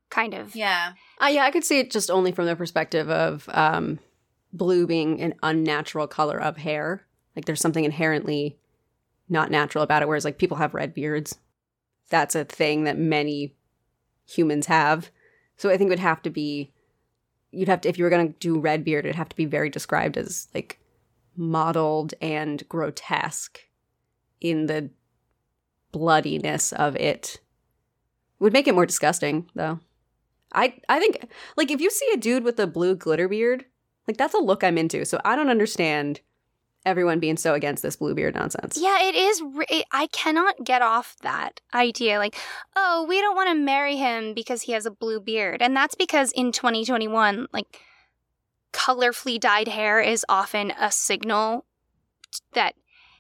kind 0.10 0.34
of. 0.34 0.56
Yeah. 0.56 0.94
Uh, 1.22 1.28
yeah, 1.28 1.44
I 1.44 1.52
could 1.52 1.64
see 1.64 1.80
it 1.80 1.92
just 1.92 2.10
only 2.10 2.32
from 2.32 2.46
the 2.46 2.56
perspective 2.56 3.10
of 3.10 3.48
um, 3.54 4.00
blue 4.54 4.88
being 4.88 5.22
an 5.22 5.34
unnatural 5.44 6.08
color 6.08 6.40
of 6.42 6.58
hair. 6.58 7.06
Like 7.36 7.46
there's 7.46 7.62
something 7.62 7.84
inherently 7.86 8.58
not 9.30 9.52
natural 9.52 9.84
about 9.84 10.02
it, 10.02 10.08
whereas 10.08 10.26
like 10.26 10.38
people 10.38 10.58
have 10.58 10.74
red 10.74 10.94
beards. 10.94 11.38
That's 12.10 12.36
a 12.36 12.44
thing 12.44 12.84
that 12.84 12.98
many 12.98 13.56
humans 14.28 14.66
have. 14.66 15.10
So 15.58 15.70
I 15.70 15.78
think 15.78 15.88
it 15.88 15.92
would 15.92 16.00
have 16.00 16.22
to 16.24 16.30
be 16.30 16.72
you'd 17.52 17.68
have 17.70 17.82
to 17.82 17.90
if 17.90 17.98
you 17.98 18.04
were 18.04 18.10
gonna 18.10 18.30
do 18.40 18.60
red 18.60 18.84
beard, 18.84 19.06
it'd 19.06 19.16
have 19.16 19.30
to 19.30 19.36
be 19.36 19.46
very 19.46 19.70
described 19.70 20.18
as 20.18 20.48
like 20.54 20.80
modeled 21.36 22.14
and 22.22 22.68
grotesque 22.68 23.60
in 24.40 24.66
the 24.66 24.90
bloodiness 25.92 26.74
of 26.74 26.96
it. 26.96 27.40
Would 28.40 28.54
make 28.54 28.68
it 28.68 28.76
more 28.76 28.86
disgusting, 28.86 29.50
though. 29.56 29.80
I 30.54 30.74
I 30.90 31.00
think 31.00 31.30
like 31.56 31.72
if 31.72 31.80
you 31.80 31.90
see 31.90 32.10
a 32.14 32.18
dude 32.18 32.44
with 32.44 32.60
a 32.60 32.68
blue 32.68 32.96
glitter 32.96 33.28
beard, 33.28 33.66
like 34.08 34.18
that's 34.18 34.34
a 34.34 34.40
look 34.40 34.64
I'm 34.64 34.78
into. 34.78 35.06
So 35.06 35.20
I 35.24 35.36
don't 35.36 35.50
understand 35.50 36.22
everyone 36.86 37.20
being 37.20 37.38
so 37.38 37.54
against 37.54 37.84
this 37.84 37.96
blue 37.96 38.16
beard 38.16 38.36
nonsense. 38.36 38.78
Yeah, 38.78 39.02
it 39.02 39.16
is. 39.16 39.42
re- 39.42 39.84
I 39.92 40.08
cannot 40.08 40.64
get 40.64 40.82
off 40.82 41.16
that 41.22 41.62
idea. 41.74 42.18
Like, 42.18 42.36
oh, 42.76 43.06
we 43.08 43.22
don't 43.22 43.36
want 43.36 43.50
to 43.50 43.56
marry 43.56 43.98
him 43.98 44.34
because 44.34 44.64
he 44.64 44.72
has 44.72 44.86
a 44.86 44.92
blue 44.92 45.20
beard. 45.20 45.62
And 45.62 45.76
that's 45.76 45.96
because 45.96 46.32
in 46.32 46.52
2021, 46.52 47.48
like, 47.54 47.82
colorfully 48.74 49.40
dyed 49.40 49.68
hair 49.68 50.00
is 50.00 50.26
often 50.30 50.72
a 50.80 50.92
signal 50.92 51.66
that, 52.54 52.76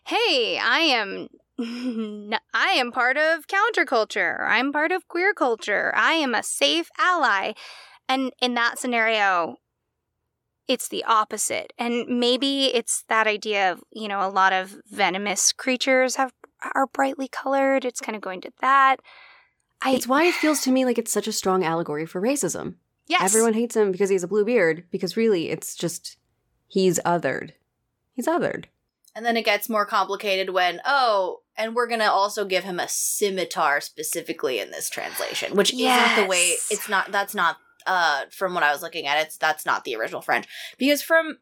hey, 0.05 0.59
I 0.61 0.79
am. 0.79 1.27
I 2.53 2.69
am 2.77 2.91
part 2.91 3.17
of 3.17 3.45
counterculture. 3.47 4.47
I'm 4.47 4.71
part 4.71 4.91
of 4.91 5.07
queer 5.07 5.33
culture. 5.33 5.93
I 5.95 6.13
am 6.13 6.33
a 6.33 6.41
safe 6.41 6.89
ally. 6.97 7.53
And 8.09 8.31
in 8.41 8.55
that 8.55 8.79
scenario, 8.79 9.57
it's 10.67 10.87
the 10.87 11.03
opposite. 11.03 11.73
And 11.77 12.19
maybe 12.19 12.73
it's 12.73 13.03
that 13.09 13.27
idea 13.27 13.71
of, 13.71 13.83
you 13.91 14.07
know, 14.07 14.25
a 14.25 14.29
lot 14.29 14.53
of 14.53 14.81
venomous 14.89 15.51
creatures 15.51 16.15
have 16.15 16.33
are 16.75 16.87
brightly 16.87 17.27
colored. 17.27 17.85
It's 17.85 18.01
kind 18.01 18.15
of 18.15 18.21
going 18.21 18.41
to 18.41 18.51
that. 18.61 18.97
I, 19.81 19.91
it's 19.91 20.07
why 20.07 20.25
it 20.25 20.35
feels 20.35 20.61
to 20.61 20.71
me 20.71 20.85
like 20.85 20.97
it's 20.97 21.11
such 21.11 21.27
a 21.27 21.31
strong 21.31 21.63
allegory 21.63 22.05
for 22.05 22.21
racism. 22.21 22.75
Yes. 23.12 23.24
Everyone 23.24 23.52
hates 23.52 23.76
him 23.76 23.91
because 23.91 24.10
he 24.10 24.15
has 24.15 24.24
a 24.24 24.28
blue 24.28 24.45
beard, 24.45 24.86
because 24.89 25.17
really 25.17 25.50
it's 25.50 25.76
just 25.76 26.15
he's 26.67 26.97
othered. 27.00 27.52
He's 28.13 28.26
othered. 28.26 28.65
And 29.13 29.26
then 29.26 29.36
it 29.36 29.43
gets 29.43 29.67
more 29.67 29.86
complicated 29.86 30.52
when, 30.52 30.80
oh, 30.86 31.41
and 31.58 31.76
we're 31.76 31.89
gonna 31.89 32.06
also 32.06 32.45
give 32.45 32.63
him 32.63 32.80
a 32.80 32.88
scimitar 32.88 33.82
specifically 33.82 34.60
in 34.60 34.71
this 34.71 34.89
translation, 34.89 35.58
which 35.58 35.74
yes. 35.74 36.13
isn't 36.13 36.24
the 36.24 36.30
way 36.30 36.56
it's 36.71 36.88
not 36.88 37.12
that's 37.12 37.36
not 37.36 37.58
uh 37.86 38.21
from 38.32 38.54
what 38.54 38.63
I 38.63 38.71
was 38.71 38.82
looking 38.82 39.08
at, 39.08 39.21
it's 39.21 39.36
that's 39.36 39.65
not 39.65 39.84
the 39.84 39.97
original 39.97 40.21
French. 40.21 40.47
Because 40.78 41.02
from 41.02 41.39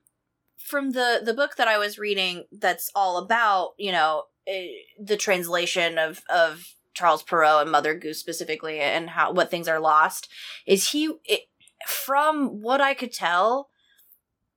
from 0.57 0.93
the 0.93 1.21
the 1.23 1.35
book 1.35 1.55
that 1.57 1.67
I 1.67 1.77
was 1.77 1.99
reading 1.99 2.45
that's 2.51 2.89
all 2.95 3.17
about, 3.17 3.73
you 3.77 3.91
know, 3.91 4.23
eh, 4.47 4.69
the 4.99 5.17
translation 5.17 5.99
of 5.99 6.23
of 6.31 6.73
Charles 6.95 7.21
Perrault 7.21 7.61
and 7.61 7.71
Mother 7.71 7.93
Goose 7.93 8.19
specifically 8.19 8.79
and 8.79 9.11
how 9.11 9.31
what 9.31 9.51
things 9.51 9.67
are 9.67 9.79
lost 9.79 10.27
is 10.65 10.89
he 10.89 11.13
it, 11.25 11.41
from 11.87 12.61
what 12.61 12.81
I 12.81 12.93
could 12.93 13.13
tell 13.13 13.69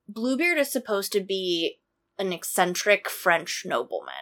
Bluebeard 0.07 0.57
is 0.57 0.71
supposed 0.71 1.11
to 1.13 1.21
be 1.21 1.79
an 2.19 2.31
eccentric 2.33 3.09
French 3.09 3.63
nobleman 3.65 4.13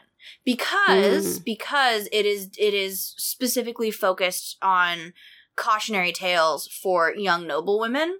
because 0.45 1.39
mm. 1.39 1.45
because 1.45 2.07
it 2.11 2.25
is 2.25 2.49
it 2.57 2.73
is 2.73 3.13
specifically 3.17 3.91
focused 3.91 4.57
on 4.61 5.13
cautionary 5.55 6.11
tales 6.11 6.67
for 6.67 7.13
young 7.13 7.45
noblewomen 7.45 8.19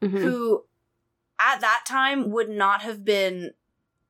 mm-hmm. 0.00 0.16
who 0.16 0.64
at 1.38 1.60
that 1.60 1.84
time 1.86 2.30
would 2.30 2.48
not 2.48 2.82
have 2.82 3.04
been 3.04 3.52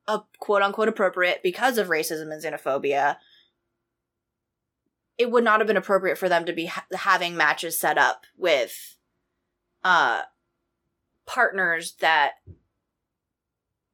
a 0.07 0.21
quote 0.39 0.61
unquote 0.61 0.87
appropriate 0.87 1.41
because 1.43 1.77
of 1.77 1.87
racism 1.87 2.31
and 2.31 2.41
xenophobia 2.41 3.17
it 5.17 5.29
would 5.29 5.43
not 5.43 5.59
have 5.59 5.67
been 5.67 5.77
appropriate 5.77 6.17
for 6.17 6.29
them 6.29 6.45
to 6.45 6.53
be 6.53 6.67
ha- 6.67 6.85
having 6.93 7.35
matches 7.35 7.79
set 7.79 7.97
up 7.97 8.23
with 8.37 8.97
uh 9.83 10.21
partners 11.25 11.93
that 11.99 12.33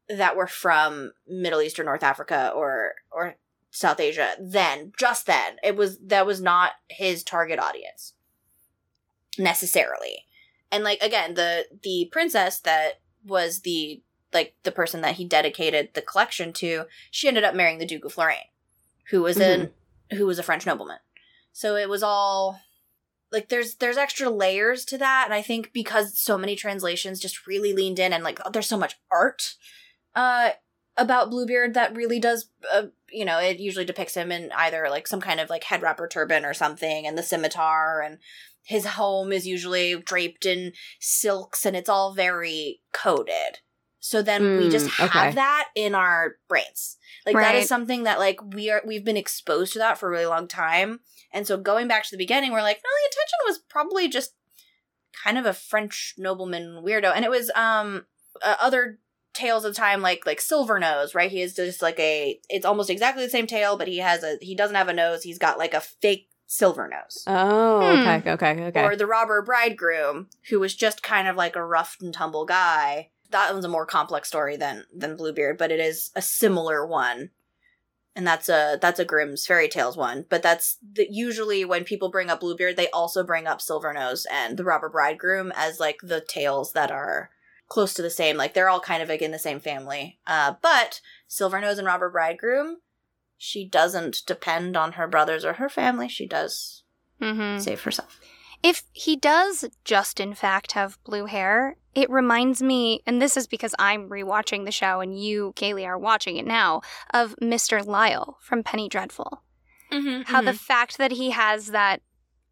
that 0.07 0.35
were 0.35 0.47
from 0.47 1.11
Middle 1.27 1.61
East 1.61 1.79
or 1.79 1.83
North 1.83 2.03
Africa 2.03 2.51
or 2.55 2.95
or 3.11 3.35
South 3.71 3.99
Asia 3.99 4.31
then 4.39 4.91
just 4.97 5.25
then. 5.25 5.57
It 5.63 5.75
was 5.75 5.99
that 5.99 6.25
was 6.25 6.41
not 6.41 6.71
his 6.89 7.23
target 7.23 7.59
audience 7.59 8.13
necessarily. 9.37 10.25
And 10.71 10.83
like 10.83 11.01
again 11.01 11.35
the 11.35 11.65
the 11.83 12.09
princess 12.11 12.59
that 12.61 12.99
was 13.23 13.61
the 13.61 14.01
like 14.33 14.55
the 14.63 14.71
person 14.71 15.01
that 15.01 15.15
he 15.15 15.25
dedicated 15.25 15.89
the 15.93 16.01
collection 16.01 16.53
to 16.53 16.85
she 17.11 17.27
ended 17.27 17.43
up 17.43 17.55
marrying 17.55 17.79
the 17.79 17.85
Duke 17.85 18.05
of 18.05 18.17
Lorraine 18.17 18.37
who 19.09 19.21
was 19.21 19.37
mm-hmm. 19.37 19.63
an 20.11 20.17
who 20.17 20.25
was 20.25 20.39
a 20.39 20.43
French 20.43 20.65
nobleman. 20.65 20.99
So 21.51 21.75
it 21.75 21.89
was 21.89 22.03
all 22.03 22.59
like 23.31 23.49
there's 23.49 23.75
there's 23.75 23.97
extra 23.97 24.29
layers 24.29 24.85
to 24.85 24.97
that 24.97 25.23
and 25.25 25.33
I 25.33 25.41
think 25.41 25.71
because 25.73 26.17
so 26.19 26.37
many 26.37 26.55
translations 26.55 27.19
just 27.19 27.47
really 27.47 27.73
leaned 27.73 27.99
in 27.99 28.13
and 28.13 28.23
like 28.23 28.39
there's 28.51 28.67
so 28.67 28.77
much 28.77 28.95
art 29.11 29.55
uh 30.15 30.51
about 30.97 31.29
Bluebeard 31.29 31.73
that 31.75 31.95
really 31.95 32.19
does 32.19 32.49
uh, 32.71 32.87
you 33.11 33.25
know, 33.25 33.39
it 33.39 33.59
usually 33.59 33.85
depicts 33.85 34.15
him 34.15 34.31
in 34.31 34.51
either 34.55 34.87
like 34.89 35.07
some 35.07 35.21
kind 35.21 35.39
of 35.39 35.49
like 35.49 35.63
head 35.63 35.81
wrap 35.81 35.99
or 35.99 36.07
turban 36.07 36.45
or 36.45 36.53
something 36.53 37.07
and 37.07 37.17
the 37.17 37.23
scimitar 37.23 38.01
and 38.01 38.19
his 38.63 38.85
home 38.85 39.31
is 39.31 39.47
usually 39.47 39.95
draped 39.99 40.45
in 40.45 40.73
silks 40.99 41.65
and 41.65 41.75
it's 41.75 41.89
all 41.89 42.13
very 42.13 42.81
coded. 42.93 43.59
So 43.99 44.21
then 44.21 44.41
mm, 44.41 44.57
we 44.59 44.69
just 44.69 44.87
mm, 44.87 45.09
have 45.09 45.09
okay. 45.09 45.35
that 45.35 45.69
in 45.75 45.93
our 45.93 46.37
brains. 46.47 46.97
Like 47.25 47.35
right. 47.35 47.53
that 47.53 47.55
is 47.55 47.67
something 47.67 48.03
that 48.03 48.19
like 48.19 48.41
we 48.53 48.69
are 48.69 48.81
we've 48.85 49.03
been 49.03 49.17
exposed 49.17 49.73
to 49.73 49.79
that 49.79 49.97
for 49.97 50.07
a 50.07 50.11
really 50.11 50.25
long 50.25 50.47
time. 50.47 51.01
And 51.31 51.45
so 51.45 51.57
going 51.57 51.87
back 51.87 52.03
to 52.03 52.11
the 52.11 52.17
beginning, 52.17 52.51
we're 52.51 52.61
like, 52.61 52.77
no, 52.77 52.89
the 52.89 53.07
intention 53.07 53.37
was 53.45 53.59
probably 53.69 54.07
just 54.07 54.33
kind 55.23 55.37
of 55.37 55.45
a 55.45 55.53
French 55.53 56.15
nobleman 56.17 56.81
weirdo. 56.83 57.11
And 57.13 57.25
it 57.25 57.31
was 57.31 57.51
um 57.55 58.05
uh, 58.41 58.55
other 58.61 58.99
tales 59.33 59.63
of 59.63 59.73
the 59.73 59.79
time 59.79 60.01
like 60.01 60.25
like 60.25 60.41
silver 60.41 60.79
nose 60.79 61.13
right? 61.13 61.31
He 61.31 61.41
is 61.41 61.53
just 61.53 61.81
like 61.81 61.99
a 61.99 62.39
it's 62.49 62.65
almost 62.65 62.89
exactly 62.89 63.23
the 63.23 63.29
same 63.29 63.47
tale, 63.47 63.77
but 63.77 63.89
he 63.89 63.97
has 63.97 64.23
a 64.23 64.37
he 64.41 64.55
doesn't 64.55 64.75
have 64.75 64.89
a 64.89 64.93
nose. 64.93 65.23
He's 65.23 65.39
got 65.39 65.57
like 65.57 65.73
a 65.73 65.81
fake 65.81 66.27
Silvernose. 66.49 67.25
Oh, 67.27 67.79
hmm. 67.79 68.07
okay, 68.07 68.31
okay, 68.31 68.63
okay. 68.63 68.83
Or 68.83 68.95
the 68.95 69.05
robber 69.05 69.43
bridegroom, 69.43 70.29
who 70.49 70.59
was 70.59 70.75
just 70.75 71.03
kind 71.03 71.27
of 71.27 71.35
like 71.35 71.55
a 71.55 71.63
rough 71.63 71.97
and 72.01 72.11
tumble 72.11 72.45
guy 72.45 73.11
that 73.31 73.53
one's 73.53 73.65
a 73.65 73.69
more 73.69 73.85
complex 73.85 74.27
story 74.27 74.57
than 74.57 74.85
than 74.93 75.15
Bluebeard, 75.15 75.57
but 75.57 75.71
it 75.71 75.79
is 75.79 76.11
a 76.15 76.21
similar 76.21 76.85
one. 76.85 77.31
And 78.15 78.25
that's 78.27 78.49
a 78.49 78.77
that's 78.81 78.99
a 78.99 79.05
Grimm's 79.05 79.45
fairy 79.45 79.69
tales 79.69 79.95
one, 79.95 80.25
but 80.29 80.41
that's 80.41 80.77
the, 80.93 81.07
usually 81.09 81.63
when 81.63 81.83
people 81.83 82.09
bring 82.09 82.29
up 82.29 82.41
Bluebeard, 82.41 82.75
they 82.75 82.89
also 82.89 83.23
bring 83.23 83.47
up 83.47 83.59
Silvernose 83.59 84.25
and 84.31 84.57
the 84.57 84.63
Robber 84.63 84.89
Bridegroom 84.89 85.53
as 85.55 85.79
like 85.79 85.99
the 86.01 86.19
tales 86.19 86.73
that 86.73 86.91
are 86.91 87.29
close 87.69 87.93
to 87.93 88.01
the 88.01 88.09
same. 88.09 88.35
Like 88.35 88.53
they're 88.53 88.67
all 88.67 88.79
kind 88.79 89.01
of 89.01 89.09
like 89.09 89.21
in 89.21 89.31
the 89.31 89.39
same 89.39 89.59
family. 89.59 90.19
Uh, 90.27 90.55
but 90.61 91.01
Silvernose 91.29 91.77
and 91.77 91.87
Robber 91.87 92.09
Bridegroom, 92.09 92.77
she 93.37 93.63
doesn't 93.63 94.25
depend 94.25 94.75
on 94.75 94.93
her 94.93 95.07
brothers 95.07 95.45
or 95.45 95.53
her 95.53 95.69
family. 95.69 96.09
She 96.09 96.25
does 96.25 96.83
mm-hmm. 97.21 97.59
save 97.59 97.83
herself. 97.83 98.19
If 98.61 98.83
he 98.91 99.15
does 99.15 99.65
just 99.85 100.19
in 100.19 100.33
fact 100.33 100.73
have 100.73 101.01
blue 101.03 101.25
hair, 101.25 101.77
it 101.95 102.09
reminds 102.09 102.61
me, 102.61 103.01
and 103.05 103.21
this 103.21 103.35
is 103.37 103.47
because 103.47 103.73
I'm 103.79 104.09
rewatching 104.09 104.65
the 104.65 104.71
show 104.71 104.99
and 104.99 105.19
you, 105.19 105.53
Kaylee, 105.55 105.85
are 105.85 105.97
watching 105.97 106.37
it 106.37 106.45
now, 106.45 106.81
of 107.13 107.35
Mr. 107.41 107.85
Lyle 107.85 108.37
from 108.41 108.63
Penny 108.63 108.89
Dreadful. 108.89 109.43
Mm-hmm, 109.91 110.31
How 110.31 110.39
mm-hmm. 110.39 110.45
the 110.45 110.53
fact 110.53 110.97
that 110.97 111.13
he 111.13 111.31
has 111.31 111.67
that 111.67 112.01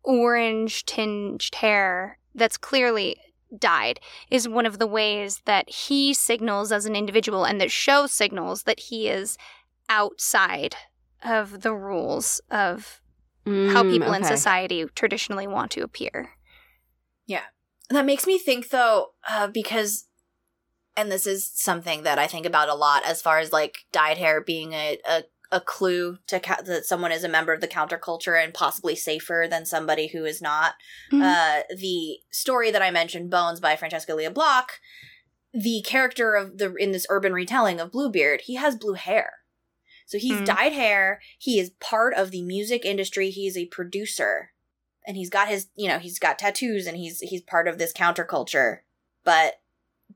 orange 0.04 0.86
tinged 0.86 1.54
hair 1.56 2.17
that's 2.34 2.58
clearly 2.58 3.17
dyed 3.58 4.00
is 4.30 4.48
one 4.48 4.65
of 4.65 4.80
the 4.80 4.88
ways 4.88 5.41
that 5.46 5.70
he 5.70 6.13
signals 6.13 6.72
as 6.72 6.86
an 6.86 6.96
individual 6.96 7.46
and 7.46 7.62
that 7.62 7.72
show 7.72 8.08
signals 8.08 8.63
that 8.63 8.80
he 8.80 9.08
is 9.08 9.38
outside 9.89 10.76
of 11.24 11.62
the 11.62 11.74
rules 11.74 12.41
of 12.50 13.02
mm, 13.48 13.72
how 13.72 13.84
people 13.84 14.10
okay. 14.10 14.18
in 14.18 14.24
society 14.24 14.86
traditionally 14.96 15.48
want 15.48 15.72
to 15.72 15.82
appear. 15.82 16.32
Yeah. 17.26 17.44
That 17.90 18.06
makes 18.06 18.28
me 18.28 18.38
think 18.38 18.70
though, 18.70 19.12
uh, 19.28 19.48
because, 19.48 20.08
and 20.96 21.12
this 21.12 21.26
is 21.26 21.50
something 21.54 22.04
that 22.04 22.20
I 22.20 22.28
think 22.28 22.46
about 22.46 22.70
a 22.70 22.76
lot 22.76 23.06
as 23.06 23.22
far 23.22 23.40
as 23.40 23.54
like 23.54 23.86
dyed 23.92 24.18
hair 24.18 24.42
being 24.42 24.74
a, 24.74 24.98
a, 25.08 25.24
a 25.52 25.62
clue 25.62 26.18
to 26.28 26.40
ca- 26.40 26.62
that 26.66 26.86
someone 26.86 27.14
is 27.14 27.24
a 27.24 27.30
member 27.30 27.54
of 27.54 27.62
the 27.62 27.68
counterculture 27.68 28.42
and 28.42 28.54
possibly 28.54 28.96
safer 28.96 29.48
than 29.50 29.66
somebody 29.66 30.08
who 30.08 30.26
is 30.26 30.42
not. 30.42 30.74
Mm-hmm. 31.12 31.22
Uh, 31.22 31.76
the 31.78 32.18
story 32.32 32.72
that 32.72 32.82
I 32.82 32.92
mentioned, 32.92 33.30
Bones 33.30 33.62
by 33.62 33.78
Francesca 33.78 34.14
Lia 34.14 34.32
Block, 34.32 34.74
the 35.54 35.82
character 35.86 36.36
of 36.36 36.58
the 36.58 36.74
in 36.76 36.92
this 36.92 37.08
urban 37.10 37.32
retelling 37.32 37.80
of 37.80 37.92
Bluebeard, 37.92 38.42
he 38.42 38.56
has 38.56 38.76
blue 38.76 38.94
hair. 38.94 39.34
So 40.08 40.17
he's 40.17 40.39
mm. 40.39 40.46
dyed 40.46 40.72
hair. 40.72 41.20
He 41.38 41.60
is 41.60 41.72
part 41.82 42.13
of 42.13 42.32
the 42.32 42.41
music 42.41 42.86
industry. 42.86 43.30
He 43.30 43.46
is 43.46 43.58
a 43.58 43.65
producer. 43.65 44.52
And 45.06 45.17
he's 45.17 45.30
got 45.30 45.50
his, 45.50 45.67
you 45.76 45.88
know, 45.89 46.00
he's 46.00 46.17
got 46.17 46.39
tattoos 46.39 46.88
and 46.88 46.98
he's 46.98 47.20
he's 47.20 47.41
part 47.41 47.67
of 47.67 47.78
this 47.78 47.93
counterculture. 47.93 48.80
But 49.26 49.60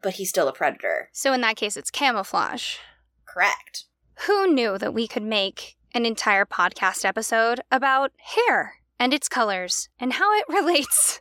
but 0.02 0.14
he's 0.14 0.30
still 0.30 0.48
a 0.48 0.54
predator. 0.54 1.10
So 1.12 1.34
in 1.34 1.42
that 1.42 1.58
case 1.58 1.76
it's 1.76 1.92
camouflage. 1.92 2.78
Correct. 3.26 3.86
Who 4.28 4.48
knew 4.48 4.78
that 4.78 4.94
we 4.94 5.08
could 5.08 5.24
make 5.24 5.76
an 5.94 6.06
entire 6.06 6.46
podcast 6.46 7.04
episode 7.04 7.60
about 7.70 8.14
hair 8.18 8.76
and 8.98 9.14
its 9.14 9.28
colors 9.28 9.90
and 10.00 10.14
how 10.14 10.34
it 10.40 10.46
relates 10.50 11.20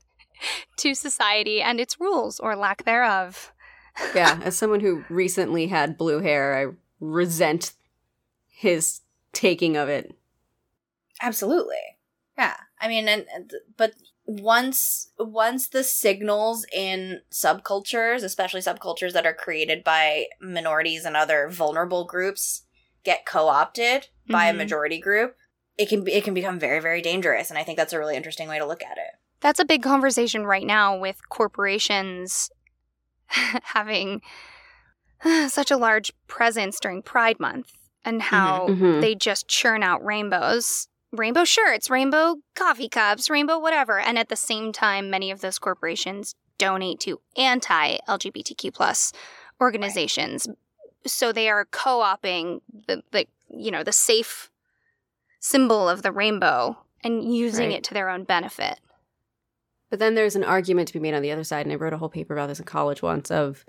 to 0.76 0.94
society 0.94 1.60
and 1.60 1.80
its 1.80 1.98
rules 1.98 2.38
or 2.38 2.54
lack 2.54 2.84
thereof? 2.84 3.52
yeah, 4.14 4.40
as 4.44 4.56
someone 4.56 4.80
who 4.80 5.04
recently 5.08 5.66
had 5.66 5.98
blue 5.98 6.20
hair, 6.20 6.56
I 6.56 6.72
resent 7.00 7.72
his 8.60 9.00
taking 9.32 9.74
of 9.74 9.88
it. 9.88 10.14
Absolutely. 11.22 11.96
Yeah. 12.36 12.56
I 12.78 12.88
mean 12.88 13.08
and, 13.08 13.24
and 13.34 13.50
but 13.78 13.94
once 14.26 15.12
once 15.18 15.68
the 15.68 15.82
signals 15.82 16.66
in 16.70 17.20
subcultures, 17.32 18.22
especially 18.22 18.60
subcultures 18.60 19.14
that 19.14 19.24
are 19.24 19.32
created 19.32 19.82
by 19.82 20.26
minorities 20.42 21.06
and 21.06 21.16
other 21.16 21.48
vulnerable 21.48 22.04
groups 22.04 22.64
get 23.02 23.24
co-opted 23.24 24.02
mm-hmm. 24.02 24.32
by 24.32 24.44
a 24.44 24.50
mm-hmm. 24.50 24.58
majority 24.58 25.00
group, 25.00 25.36
it 25.78 25.88
can 25.88 26.04
be 26.04 26.12
it 26.12 26.24
can 26.24 26.34
become 26.34 26.58
very 26.58 26.80
very 26.80 27.00
dangerous 27.00 27.48
and 27.48 27.58
I 27.58 27.62
think 27.62 27.78
that's 27.78 27.94
a 27.94 27.98
really 27.98 28.16
interesting 28.16 28.46
way 28.46 28.58
to 28.58 28.66
look 28.66 28.82
at 28.82 28.98
it. 28.98 29.18
That's 29.40 29.60
a 29.60 29.64
big 29.64 29.82
conversation 29.82 30.44
right 30.44 30.66
now 30.66 30.98
with 30.98 31.30
corporations 31.30 32.50
having 33.26 34.20
such 35.48 35.70
a 35.70 35.78
large 35.78 36.12
presence 36.26 36.78
during 36.78 37.00
Pride 37.00 37.40
Month 37.40 37.72
and 38.04 38.22
how 38.22 38.66
Mhm. 38.68 39.00
they 39.00 39.14
just 39.14 39.48
churn 39.48 39.82
out 39.82 40.04
rainbows. 40.04 40.88
Rainbow 41.12 41.44
shirts, 41.44 41.90
rainbow 41.90 42.36
coffee 42.54 42.88
cups, 42.88 43.28
rainbow 43.28 43.58
whatever. 43.58 43.98
And 43.98 44.16
at 44.18 44.28
the 44.28 44.36
same 44.36 44.72
time, 44.72 45.10
many 45.10 45.30
of 45.32 45.40
those 45.40 45.58
corporations 45.58 46.34
donate 46.56 47.00
to 47.00 47.20
anti 47.36 47.98
LGBTQ 48.08 48.72
plus 48.72 49.12
organizations. 49.60 50.46
So 51.06 51.32
they 51.32 51.48
are 51.48 51.64
co 51.64 51.98
opting 51.98 52.60
the, 52.86 53.02
the 53.10 53.26
you 53.48 53.70
know, 53.70 53.82
the 53.82 53.92
safe 53.92 54.50
symbol 55.40 55.88
of 55.88 56.02
the 56.02 56.12
rainbow 56.12 56.78
and 57.02 57.34
using 57.34 57.70
Right. 57.70 57.78
it 57.78 57.84
to 57.84 57.94
their 57.94 58.08
own 58.08 58.24
benefit. 58.24 58.78
But 59.88 59.98
then 59.98 60.14
there's 60.14 60.36
an 60.36 60.44
argument 60.44 60.86
to 60.88 60.92
be 60.94 61.00
made 61.00 61.14
on 61.14 61.22
the 61.22 61.32
other 61.32 61.42
side, 61.42 61.66
and 61.66 61.72
I 61.72 61.76
wrote 61.76 61.92
a 61.92 61.98
whole 61.98 62.08
paper 62.08 62.34
about 62.34 62.46
this 62.48 62.60
in 62.60 62.64
college 62.66 63.02
once 63.02 63.30
of 63.30 63.64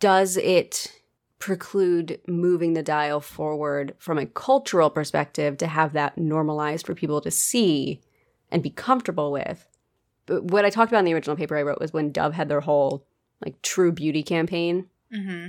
does 0.00 0.36
it 0.36 1.00
preclude 1.42 2.20
moving 2.28 2.74
the 2.74 2.84
dial 2.84 3.20
forward 3.20 3.94
from 3.98 4.16
a 4.16 4.26
cultural 4.26 4.90
perspective 4.90 5.58
to 5.58 5.66
have 5.66 5.92
that 5.92 6.16
normalized 6.16 6.86
for 6.86 6.94
people 6.94 7.20
to 7.20 7.32
see 7.32 8.00
and 8.52 8.62
be 8.62 8.70
comfortable 8.70 9.32
with? 9.32 9.66
But 10.26 10.44
what 10.44 10.64
I 10.64 10.70
talked 10.70 10.92
about 10.92 11.00
in 11.00 11.04
the 11.04 11.14
original 11.14 11.36
paper 11.36 11.56
I 11.56 11.62
wrote 11.62 11.80
was 11.80 11.92
when 11.92 12.12
Dove 12.12 12.32
had 12.32 12.48
their 12.48 12.60
whole 12.60 13.04
like 13.44 13.60
true 13.62 13.90
beauty 13.92 14.22
campaign 14.22 14.86
Mm-hmm. 15.12 15.48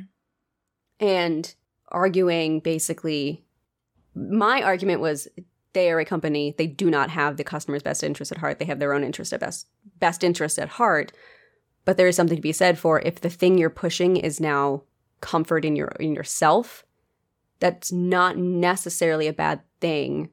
and 0.99 1.55
arguing 1.87 2.59
basically 2.59 3.45
my 4.13 4.61
argument 4.61 4.99
was 4.99 5.29
they 5.71 5.89
are 5.89 5.99
a 6.01 6.05
company 6.05 6.53
they 6.57 6.67
do 6.67 6.89
not 6.89 7.09
have 7.09 7.37
the 7.37 7.45
customer's 7.45 7.81
best 7.81 8.03
interest 8.03 8.31
at 8.33 8.39
heart 8.39 8.59
they 8.59 8.65
have 8.65 8.79
their 8.79 8.93
own 8.93 9.05
interest 9.05 9.31
at 9.31 9.39
best 9.39 9.67
best 9.99 10.21
interest 10.21 10.59
at 10.59 10.67
heart 10.67 11.13
but 11.85 11.95
there 11.95 12.09
is 12.09 12.15
something 12.17 12.35
to 12.35 12.41
be 12.41 12.51
said 12.51 12.77
for 12.77 12.99
if 13.01 13.21
the 13.21 13.29
thing 13.29 13.57
you're 13.57 13.69
pushing 13.69 14.17
is 14.17 14.41
now 14.41 14.83
comfort 15.23 15.63
in 15.63 15.75
your 15.75 15.89
in 15.99 16.13
yourself 16.13 16.85
that's 17.59 17.91
not 17.91 18.37
necessarily 18.37 19.27
a 19.27 19.33
bad 19.33 19.61
thing 19.79 20.29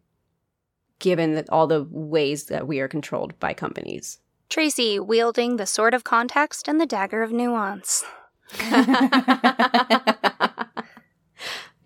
given 0.99 1.35
that 1.35 1.49
all 1.49 1.69
the 1.69 1.87
ways 1.91 2.47
that 2.47 2.67
we 2.67 2.81
are 2.81 2.89
controlled 2.89 3.39
by 3.39 3.55
companies 3.55 4.19
Tracy 4.51 4.99
wielding 4.99 5.57
the 5.57 5.65
sword 5.65 5.95
of 5.95 6.03
context 6.03 6.67
and 6.67 6.81
the 6.81 6.87
dagger 6.87 7.23
of 7.23 7.31
nuance. 7.31 8.05
I 8.59 10.67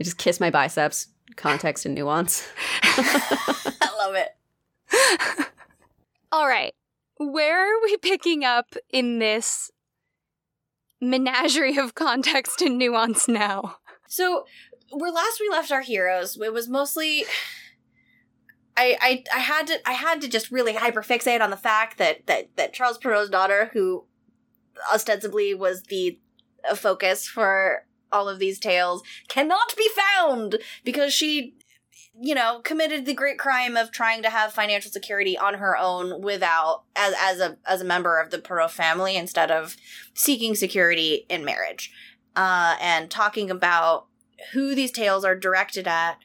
just 0.03 0.17
kiss 0.17 0.41
my 0.41 0.49
biceps 0.49 1.09
context 1.37 1.85
and 1.85 1.95
nuance 1.95 2.49
I 2.83 3.91
love 3.99 4.15
it. 4.15 4.31
All 6.33 6.49
right. 6.49 6.75
Where 7.19 7.61
are 7.61 7.83
we 7.83 7.99
picking 7.99 8.45
up 8.45 8.77
in 8.91 9.19
this 9.19 9.71
menagerie 11.11 11.79
of 11.79 11.95
context 11.95 12.61
and 12.61 12.79
nuance 12.79 13.29
now? 13.29 13.77
So 14.09 14.45
where 14.91 15.13
last 15.13 15.41
we 15.41 15.49
left 15.49 15.73
our 15.73 15.83
heroes, 15.83 16.39
it 16.41 16.53
was 16.53 16.69
mostly 16.69 17.25
I, 18.77 18.97
I 19.01 19.25
I 19.35 19.39
had 19.39 19.67
to 19.69 19.89
I 19.89 19.93
had 19.93 20.21
to 20.23 20.29
just 20.29 20.51
really 20.51 20.75
hyperfixate 20.75 21.41
on 21.41 21.51
the 21.51 21.57
fact 21.57 21.99
that 21.99 22.27
that 22.27 22.57
that 22.57 22.73
Charles 22.73 22.99
Perrault's 22.99 23.31
daughter, 23.31 23.71
who 23.73 24.05
ostensibly 24.93 25.55
was 25.55 25.85
the 25.85 26.19
focus 26.75 27.27
for 27.27 27.87
all 28.11 28.29
of 28.29 28.39
these 28.39 28.59
tales, 28.59 29.03
cannot 29.29 29.75
be 29.77 29.89
found 30.17 30.57
because 30.85 31.13
she 31.13 31.55
you 32.21 32.35
know 32.35 32.61
committed 32.63 33.07
the 33.07 33.15
great 33.15 33.39
crime 33.39 33.77
of 33.77 33.91
trying 33.91 34.23
to 34.23 34.31
have 34.31 34.53
financial 34.53 34.91
security 34.91 35.37
on 35.37 35.55
her 35.55 35.77
own 35.77 36.23
without 36.23 36.85
as 36.95 37.15
as 37.21 37.41
a 37.41 37.57
as 37.67 37.81
a 37.81 37.85
member 37.85 38.21
of 38.21 38.31
the 38.31 38.39
Perrault 38.39 38.71
family 38.71 39.17
instead 39.17 39.51
of 39.51 39.77
seeking 40.15 40.55
security 40.55 41.27
in 41.29 41.45
marriage 41.45 41.93
uh, 42.37 42.77
and 42.81 43.11
talking 43.11 43.51
about 43.51 44.07
who 44.53 44.75
these 44.75 44.91
tales 44.91 45.25
are 45.25 45.37
directed 45.37 45.87
at. 45.87 46.19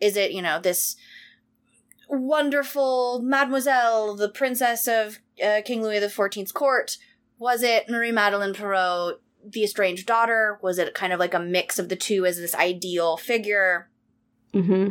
Is 0.00 0.16
it, 0.16 0.32
you 0.32 0.42
know, 0.42 0.60
this 0.60 0.96
wonderful 2.08 3.20
Mademoiselle, 3.22 4.14
the 4.14 4.28
princess 4.28 4.86
of 4.86 5.18
uh, 5.42 5.62
King 5.64 5.82
Louis 5.82 6.00
XIV's 6.00 6.52
court? 6.52 6.98
Was 7.38 7.62
it 7.62 7.88
Marie 7.88 8.12
Madeleine 8.12 8.54
Perrault, 8.54 9.20
the 9.44 9.64
estranged 9.64 10.06
daughter? 10.06 10.58
Was 10.62 10.78
it 10.78 10.94
kind 10.94 11.12
of 11.12 11.20
like 11.20 11.34
a 11.34 11.40
mix 11.40 11.78
of 11.78 11.88
the 11.88 11.96
two 11.96 12.26
as 12.26 12.36
this 12.36 12.54
ideal 12.54 13.16
figure? 13.16 13.88
mm-hmm. 14.54 14.90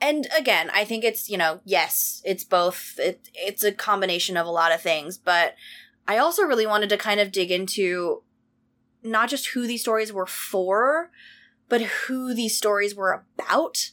And 0.00 0.26
again 0.36 0.70
i 0.74 0.84
think 0.84 1.04
it's 1.04 1.28
you 1.28 1.36
know 1.36 1.60
yes 1.64 2.22
it's 2.24 2.44
both 2.44 2.94
it, 2.98 3.28
it's 3.34 3.62
a 3.64 3.72
combination 3.72 4.36
of 4.36 4.46
a 4.46 4.50
lot 4.50 4.72
of 4.72 4.80
things 4.80 5.18
but 5.18 5.54
i 6.08 6.16
also 6.18 6.42
really 6.42 6.66
wanted 6.66 6.88
to 6.88 6.96
kind 6.96 7.20
of 7.20 7.32
dig 7.32 7.50
into 7.50 8.22
not 9.02 9.28
just 9.28 9.48
who 9.48 9.66
these 9.66 9.80
stories 9.80 10.12
were 10.12 10.26
for 10.26 11.10
but 11.68 11.80
who 11.82 12.34
these 12.34 12.56
stories 12.56 12.94
were 12.94 13.24
about 13.38 13.90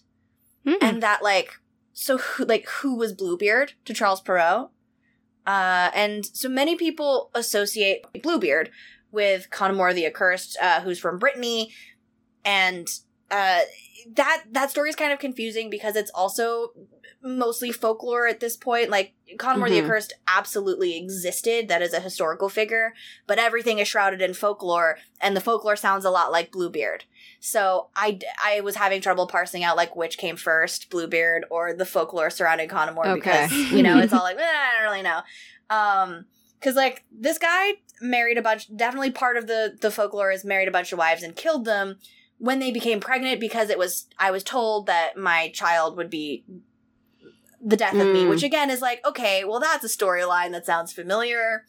Mm. 0.65 0.77
and 0.81 1.03
that 1.03 1.23
like 1.23 1.53
so 1.93 2.17
who 2.17 2.43
like 2.43 2.67
who 2.67 2.97
was 2.97 3.13
bluebeard 3.13 3.73
to 3.85 3.93
charles 3.93 4.19
perrault 4.19 4.71
uh 5.45 5.89
and 5.95 6.25
so 6.25 6.49
many 6.49 6.75
people 6.75 7.31
associate 7.33 8.01
bluebeard 8.21 8.69
with 9.09 9.49
conmore 9.49 9.93
the 9.93 10.05
accursed 10.05 10.57
uh 10.61 10.81
who's 10.81 10.99
from 10.99 11.19
brittany 11.19 11.71
and 12.43 12.87
uh 13.31 13.61
that 14.13 14.43
that 14.51 14.69
story 14.69 14.89
is 14.89 14.95
kind 14.95 15.11
of 15.11 15.19
confusing 15.19 15.69
because 15.69 15.95
it's 15.95 16.11
also 16.11 16.71
mostly 17.21 17.71
folklore 17.71 18.27
at 18.27 18.39
this 18.39 18.55
point. 18.55 18.89
Like 18.89 19.13
Conmore 19.37 19.69
the 19.69 19.79
Mhm. 19.81 19.83
Accursed 19.85 20.13
absolutely 20.27 20.95
existed. 20.95 21.67
That 21.67 21.81
is 21.81 21.93
a 21.93 21.99
historical 21.99 22.47
figure, 22.47 22.93
but 23.25 23.39
everything 23.39 23.79
is 23.79 23.87
shrouded 23.87 24.21
in 24.21 24.33
folklore, 24.33 24.97
and 25.19 25.35
the 25.35 25.41
folklore 25.41 25.75
sounds 25.75 26.05
a 26.05 26.09
lot 26.11 26.31
like 26.31 26.51
Bluebeard. 26.51 27.03
So 27.39 27.89
I 27.95 28.19
I 28.41 28.61
was 28.61 28.75
having 28.75 29.01
trouble 29.01 29.27
parsing 29.27 29.63
out 29.63 29.75
like 29.75 29.95
which 29.95 30.17
came 30.17 30.37
first, 30.37 30.89
Bluebeard 30.89 31.45
or 31.49 31.73
the 31.73 31.85
folklore 31.85 32.29
surrounding 32.29 32.69
Conmore 32.69 33.07
Okay. 33.07 33.15
because 33.15 33.51
you 33.71 33.83
know 33.83 33.97
it's 33.97 34.13
all 34.13 34.23
like 34.29 34.37
eh, 34.37 34.41
I 34.43 34.73
don't 34.81 34.91
really 34.91 35.03
know. 35.03 35.21
Um, 35.69 36.25
because 36.59 36.75
like 36.75 37.03
this 37.11 37.37
guy 37.37 37.73
married 37.99 38.37
a 38.37 38.41
bunch. 38.41 38.73
Definitely 38.75 39.11
part 39.11 39.37
of 39.37 39.47
the 39.47 39.75
the 39.81 39.91
folklore 39.91 40.31
is 40.31 40.45
married 40.45 40.67
a 40.67 40.71
bunch 40.71 40.91
of 40.93 40.99
wives 40.99 41.23
and 41.23 41.35
killed 41.35 41.65
them 41.65 41.97
when 42.39 42.59
they 42.59 42.71
became 42.71 42.99
pregnant 42.99 43.39
because 43.39 43.69
it 43.69 43.77
was 43.77 44.07
I 44.19 44.31
was 44.31 44.43
told 44.43 44.85
that 44.87 45.17
my 45.17 45.49
child 45.49 45.97
would 45.97 46.09
be 46.09 46.45
the 47.61 47.75
death 47.77 47.95
of 47.95 48.07
me, 48.07 48.23
Mm. 48.23 48.29
which 48.29 48.43
again 48.43 48.69
is 48.69 48.81
like, 48.81 49.05
okay, 49.05 49.43
well 49.43 49.59
that's 49.59 49.83
a 49.83 49.87
storyline 49.87 50.51
that 50.51 50.65
sounds 50.65 50.93
familiar. 50.93 51.65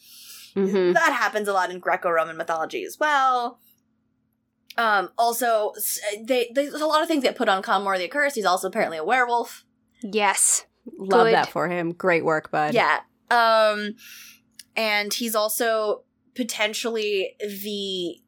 Mm-hmm. 0.55 0.93
That 0.93 1.13
happens 1.13 1.49
a 1.49 1.53
lot 1.53 1.71
in 1.71 1.79
Greco-Roman 1.79 2.37
mythology 2.37 2.85
as 2.85 2.99
well. 2.99 3.59
Um 4.77 5.11
also 5.17 5.73
they 6.23 6.51
there's 6.55 6.75
a 6.75 6.87
lot 6.87 7.03
of 7.03 7.09
things 7.09 7.23
get 7.23 7.37
put 7.37 7.49
on 7.49 7.63
Conmore 7.63 7.99
the 7.99 8.05
Accursed. 8.05 8.37
He's 8.37 8.45
also 8.45 8.69
apparently 8.69 8.99
a 8.99 9.05
werewolf. 9.05 9.65
Yes. 10.03 10.67
Love 10.99 11.27
Good. 11.27 11.35
that 11.35 11.51
for 11.51 11.69
him. 11.69 11.93
Great 11.93 12.25
work, 12.25 12.51
bud. 12.51 12.75
Yeah. 12.75 13.01
Um 13.31 13.95
and 14.77 15.13
he's 15.13 15.35
also 15.35 16.05
potentially 16.35 17.35
the 17.41 18.21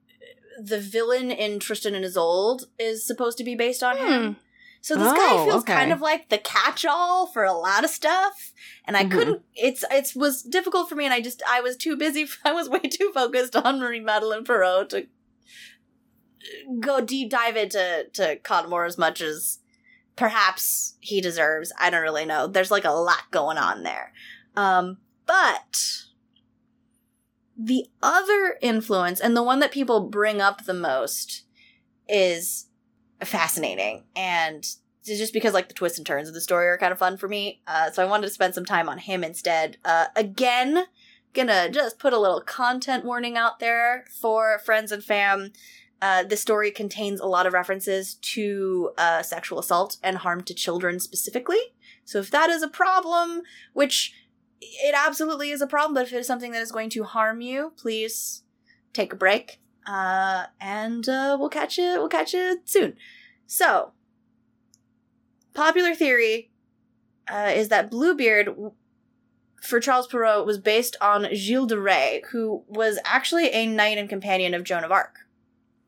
the 0.67 0.79
villain 0.81 1.31
in 1.31 1.59
Tristan 1.61 1.95
and 1.95 2.05
Isolde 2.05 2.65
is 2.79 3.07
supposed 3.07 3.39
to 3.39 3.45
be 3.45 3.55
based 3.55 3.83
on 3.83 3.97
him. 3.97 4.37
So 4.83 4.95
this 4.95 5.13
guy 5.13 5.29
Oh, 5.33 5.45
feels 5.45 5.63
okay. 5.63 5.75
kind 5.75 5.93
of 5.93 6.01
like 6.01 6.31
the 6.31 6.39
catch-all 6.39 7.27
for 7.27 7.45
a 7.45 7.53
lot 7.53 7.85
of 7.85 7.91
stuff, 7.91 8.53
and 8.87 8.97
I 8.97 9.05
Mhm. 9.05 9.11
couldn't. 9.11 9.43
It's 9.55 9.85
it 9.91 10.13
was 10.17 10.43
difficult 10.43 10.89
for 10.89 10.95
me, 10.95 11.05
and 11.05 11.13
I 11.13 11.21
just 11.21 11.43
I 11.47 11.61
was 11.61 11.77
too 11.77 11.97
busy. 11.97 12.27
I 12.45 12.53
was 12.53 12.69
way 12.69 12.81
too 12.81 13.11
focused 13.13 13.55
on 13.57 13.79
Marie 13.79 14.01
Madeleine 14.01 14.45
Perrault 14.45 14.91
to 14.91 15.07
go 16.81 17.01
deep 17.01 17.31
dive 17.31 17.57
into 17.57 18.07
to 18.15 18.37
Conmore 18.37 18.87
as 18.87 18.97
much 18.97 19.21
as 19.21 19.59
perhaps 20.17 20.95
he 21.01 21.21
deserves. 21.21 21.73
I 21.79 21.91
don't 21.91 22.03
really 22.03 22.25
know. 22.25 22.47
There's 22.47 22.71
like 22.71 22.85
a 22.85 22.91
lot 22.91 23.31
going 23.31 23.59
on 23.59 23.83
there, 23.83 24.13
um, 24.57 24.99
but 25.27 26.05
the 27.63 27.87
other 28.03 28.57
influence 28.63 29.21
and 29.21 29.37
the 29.37 29.43
one 29.43 29.61
that 29.61 29.71
people 29.71 30.09
bring 30.09 30.41
up 30.41 30.65
the 30.65 30.75
most 30.75 31.45
is 32.09 32.67
fascinating. 33.23 34.05
And 34.17 34.67
just 35.05 35.35
because 35.35 35.53
like 35.53 35.69
the 35.69 35.75
twists 35.75 35.99
and 35.99 36.07
turns 36.07 36.29
of 36.29 36.35
the 36.35 36.41
story 36.41 36.69
are 36.69 36.79
kind 36.79 36.93
of 36.93 36.99
fun 36.99 37.19
for 37.19 37.29
me. 37.29 37.61
Uh, 37.67 37.91
so 37.91 38.03
i 38.03 38.07
wanted 38.07 38.27
to 38.27 38.33
spend 38.33 38.55
some 38.55 38.65
time 38.65 38.89
on 38.89 38.99
him 38.99 39.23
instead. 39.23 39.77
Uh, 39.85 40.07
again 40.17 40.87
gonna 41.33 41.71
just 41.71 41.99
put 41.99 42.13
a 42.13 42.19
little 42.19 42.41
content 42.41 43.05
warning 43.05 43.37
out 43.37 43.61
there 43.61 44.05
for 44.21 44.59
friends 44.61 44.91
and 44.91 45.05
fam. 45.05 45.53
Uh, 46.03 46.23
this 46.23 46.41
story 46.41 46.71
contains 46.71 47.21
a 47.21 47.27
lot 47.27 47.47
of 47.47 47.53
references 47.53 48.15
to 48.15 48.91
uh, 48.97 49.23
sexual 49.23 49.59
assault 49.59 49.99
and 50.03 50.19
harm 50.19 50.43
to 50.43 50.55
children 50.55 50.99
specifically. 50.99 51.61
So 52.05 52.19
if 52.19 52.31
that 52.31 52.49
is 52.49 52.63
a 52.63 52.69
problem 52.69 53.43
which 53.75 54.15
it 54.61 54.95
absolutely 54.97 55.51
is 55.51 55.61
a 55.61 55.67
problem 55.67 55.95
but 55.95 56.07
if 56.07 56.13
it 56.13 56.19
is 56.19 56.27
something 56.27 56.53
that 56.53 56.63
is 56.63 56.73
going 56.73 56.91
to 56.91 57.05
harm 57.05 57.41
you 57.41 57.73
please 57.77 58.43
take 58.93 59.13
a 59.13 59.17
break 59.17 59.61
uh, 59.87 60.47
and 60.61 61.09
uh, 61.09 61.37
we'll 61.39 61.49
catch 61.49 61.79
you 61.79 61.95
we'll 61.97 62.09
catch 62.09 62.35
you 62.35 62.61
soon 62.65 62.95
so 63.47 63.93
popular 65.55 65.95
theory 65.95 66.51
uh, 67.31 67.51
is 67.55 67.69
that 67.69 67.91
bluebeard 67.91 68.55
for 69.63 69.81
Charles 69.81 70.07
Perrault 70.07 70.47
was 70.47 70.59
based 70.59 70.97
on 71.01 71.35
Gilles 71.35 71.67
de 71.67 71.79
Rais, 71.79 72.23
who 72.31 72.65
was 72.67 72.99
actually 73.05 73.51
a 73.51 73.67
knight 73.67 73.99
and 73.99 74.09
companion 74.09 74.55
of 74.55 74.65
Joan 74.65 74.85
of 74.85 74.93
Arc. 74.93 75.17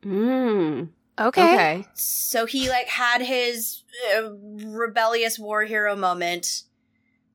Mm. 0.02 0.88
Okay. 1.18 1.54
Okay. 1.54 1.86
So 1.94 2.46
he 2.46 2.68
like 2.68 2.88
had 2.88 3.22
his 3.22 3.82
uh, 4.16 4.30
rebellious 4.32 5.38
war 5.38 5.64
hero 5.64 5.94
moment, 5.96 6.64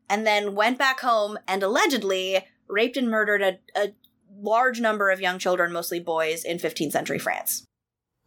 and 0.10 0.26
then 0.26 0.56
went 0.56 0.78
back 0.78 1.00
home 1.00 1.38
and 1.48 1.63
allegedly 1.63 2.46
raped 2.67 2.98
and 2.98 3.10
murdered 3.10 3.41
a, 3.41 3.60
a 3.76 3.93
large 4.39 4.80
number 4.80 5.10
of 5.10 5.20
young 5.20 5.39
children, 5.39 5.72
mostly 5.72 6.00
boys, 6.00 6.43
in 6.43 6.58
15th 6.58 6.91
century 6.91 7.20
France. 7.20 7.65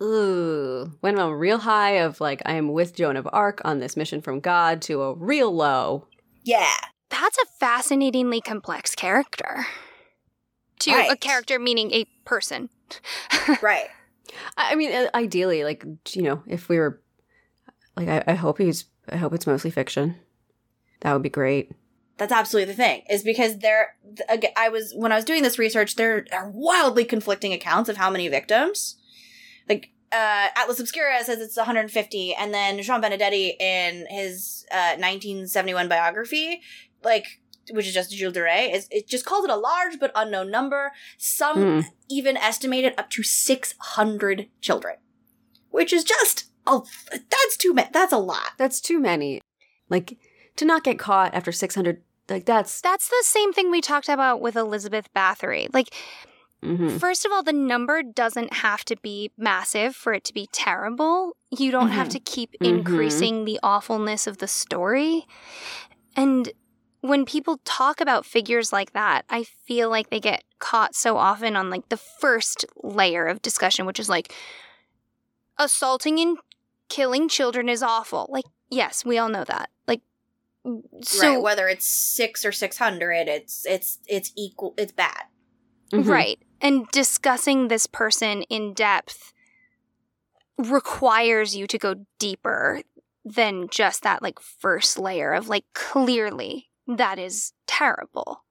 Ooh. 0.03 0.93
Went 1.03 1.19
from 1.19 1.31
a 1.31 1.37
real 1.37 1.59
high 1.59 1.99
of 1.99 2.21
like, 2.21 2.43
I 2.47 2.55
am 2.55 2.73
with 2.73 2.97
Joan 2.97 3.17
of 3.17 3.29
Arc 3.33 3.61
on 3.65 3.81
this 3.81 3.97
mission 3.97 4.21
from 4.21 4.41
God 4.41 4.81
to 4.83 5.03
a 5.03 5.15
real 5.15 5.55
low. 5.55 6.07
Yeah, 6.43 6.75
That's 7.11 7.37
a 7.39 7.47
fascinatingly 7.59 8.41
complex 8.41 8.95
character. 8.95 9.67
To 10.81 10.91
a 11.11 11.17
character 11.17 11.59
meaning 11.59 11.93
a 11.93 12.07
person. 12.25 12.71
right. 13.63 13.89
I 14.57 14.73
I 14.73 14.75
mean, 14.75 14.93
uh, 14.93 15.11
ideally, 15.15 15.65
like, 15.65 15.85
you 16.13 16.23
know, 16.23 16.43
if 16.47 16.71
we 16.71 16.79
were, 16.79 17.03
like, 17.97 18.09
I, 18.09 18.25
I 18.29 18.35
hope 18.35 18.57
he's, 18.57 18.87
I 19.11 19.17
hope 19.17 19.35
it's 19.35 19.47
mostly 19.47 19.71
fiction. 19.71 20.17
That 21.01 21.13
would 21.13 21.23
be 21.23 21.29
great. 21.29 21.73
That's 22.19 22.33
absolutely 22.33 22.73
the 22.73 22.77
thing. 22.77 23.03
Is 23.09 23.23
because 23.23 23.59
there, 23.59 23.97
I 24.57 24.69
was 24.69 24.93
when 24.95 25.11
I 25.13 25.17
was 25.17 25.25
doing 25.25 25.43
this 25.43 25.59
research, 25.59 25.97
there 25.97 26.27
are 26.33 26.51
wildly 26.51 27.05
conflicting 27.05 27.53
accounts 27.53 27.89
of 27.89 27.97
how 27.97 28.11
many 28.11 28.29
victims. 28.29 28.97
Like 29.69 29.91
uh, 30.13 30.49
Atlas 30.55 30.81
Obscura 30.81 31.25
says 31.25 31.41
it's 31.41 31.57
150, 31.57 32.35
and 32.35 32.53
then 32.53 32.83
Jean 32.83 33.01
Benedetti 33.01 33.57
in 33.59 34.07
his 34.11 34.67
uh, 34.71 34.97
1971 34.99 35.89
biography, 35.89 36.61
like 37.03 37.41
which 37.71 37.87
is 37.87 37.95
just 37.95 38.11
Gilles 38.11 38.33
de 38.33 38.43
Rais, 38.43 38.75
is 38.75 38.89
it 38.91 39.07
just 39.09 39.25
calls 39.25 39.45
it 39.45 39.51
a 39.51 39.57
large 39.57 39.99
but 40.01 40.11
unknown 40.15 40.51
number. 40.51 40.93
Some 41.17 41.57
Mm. 41.57 41.85
even 42.11 42.37
estimate 42.37 42.85
it 42.85 42.99
up 42.99 43.09
to 43.11 43.23
600 43.23 44.49
children, 44.61 44.97
which 45.71 45.93
is 45.93 46.05
just 46.05 46.51
oh, 46.67 46.85
that's 47.13 47.57
too 47.57 47.73
many. 47.73 47.89
That's 47.93 48.13
a 48.13 48.19
lot. 48.19 48.53
That's 48.59 48.81
too 48.81 49.01
many. 49.01 49.41
Like, 49.89 50.19
to 50.57 50.65
not 50.65 50.85
get 50.85 50.99
caught 50.99 51.35
after 51.35 51.53
600, 51.53 52.03
like, 52.29 52.45
that's, 52.47 52.81
That's 52.81 53.09
the 53.09 53.23
same 53.23 53.53
thing 53.53 53.71
we 53.71 53.81
talked 53.81 54.09
about 54.09 54.41
with 54.41 54.57
Elizabeth 54.57 55.09
Bathory. 55.15 55.69
Like, 55.73 55.95
mhm. 56.63 56.99
first 56.99 57.25
of 57.25 57.33
all, 57.33 57.43
the 57.43 57.53
number 57.53 58.03
doesn't 58.03 58.53
have 58.55 58.85
to 58.85 58.97
be 58.97 59.31
massive 59.37 59.97
for 59.97 60.13
it 60.13 60.25
to 60.25 60.35
be 60.35 60.49
terrible. 60.53 61.37
You 61.51 61.71
don't 61.71 61.91
have 61.91 62.09
Mhm. 62.09 62.13
to 62.13 62.21
keep 62.21 62.53
Mhm. 62.61 62.67
increasing 62.69 63.45
the 63.45 63.59
awfulness 63.63 64.27
of 64.27 64.39
the 64.39 64.47
story. 64.49 65.27
And 66.15 66.53
when 67.01 67.25
people 67.25 67.59
talk 67.65 68.01
about 68.01 68.27
figures 68.27 68.73
like 68.73 68.93
that, 68.93 69.25
I 69.31 69.45
feel 69.45 69.89
like 69.89 70.11
they 70.11 70.21
get 70.21 70.45
caught 70.59 70.95
so 70.95 71.17
often 71.17 71.57
on 71.57 71.71
like 71.71 71.89
the 71.89 71.97
first 71.97 72.67
layer 72.83 73.27
of 73.27 73.41
discussion, 73.41 73.87
which 73.87 73.99
is 73.99 74.09
like 74.11 74.33
assaulting 75.59 76.19
and 76.21 76.39
killing 76.89 77.29
children 77.29 77.69
is 77.69 77.83
awful. 77.83 78.27
Like, 78.31 78.45
yes, 78.69 79.05
we 79.05 79.17
all 79.19 79.29
know 79.29 79.45
that. 79.45 79.71
Like, 79.87 80.03
so 81.03 81.35
right, 81.35 81.43
whether 81.43 81.69
it's 81.69 81.87
six 81.87 82.45
or 82.45 82.53
600, 82.53 83.29
it's 83.29 83.65
it's 83.67 83.99
it's 84.07 84.33
equal. 84.37 84.75
It's 84.77 84.93
bad. 84.93 85.25
Mhm. 85.93 86.07
Right. 86.07 86.39
And 86.61 86.87
discussing 86.89 87.69
this 87.69 87.87
person 87.87 88.43
in 88.45 88.75
depth 88.75 89.33
requires 90.59 91.57
you 91.57 91.67
to 91.67 91.79
go 91.79 91.95
deeper 92.19 92.83
than 93.25 93.69
just 93.71 94.03
that 94.03 94.23
like 94.23 94.39
first 94.41 94.99
layer 94.99 95.33
of 95.33 95.49
like 95.49 95.65
clearly 95.75 96.69
that 96.87 97.19
is 97.19 97.53
terrible. 97.67 98.45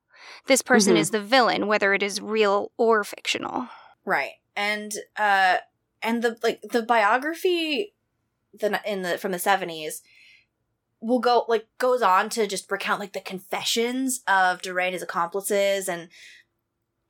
This 0.48 0.62
person 0.62 0.96
Mhm. 0.96 1.00
is 1.00 1.12
the 1.12 1.22
villain 1.22 1.68
whether 1.68 1.94
it 1.94 2.02
is 2.04 2.22
real 2.22 2.72
or 2.78 3.04
fictional. 3.04 3.68
Right. 4.06 4.34
And 4.56 4.94
uh 5.18 5.58
and 6.02 6.24
the 6.24 6.38
like 6.42 6.62
the 6.62 6.82
biography 6.82 7.94
the 8.54 8.82
in 8.86 9.02
the 9.04 9.18
from 9.18 9.32
the 9.32 9.40
70s 9.40 10.02
will 11.02 11.20
go 11.20 11.46
like 11.48 11.68
goes 11.78 12.02
on 12.02 12.30
to 12.30 12.48
just 12.48 12.70
recount 12.70 13.00
like 13.00 13.14
the 13.14 13.22
confessions 13.22 14.22
of 14.28 14.62
de 14.62 14.74
Rais 14.74 14.88
and 14.88 14.94
his 14.94 15.04
accomplices 15.04 15.88
and 15.88 16.10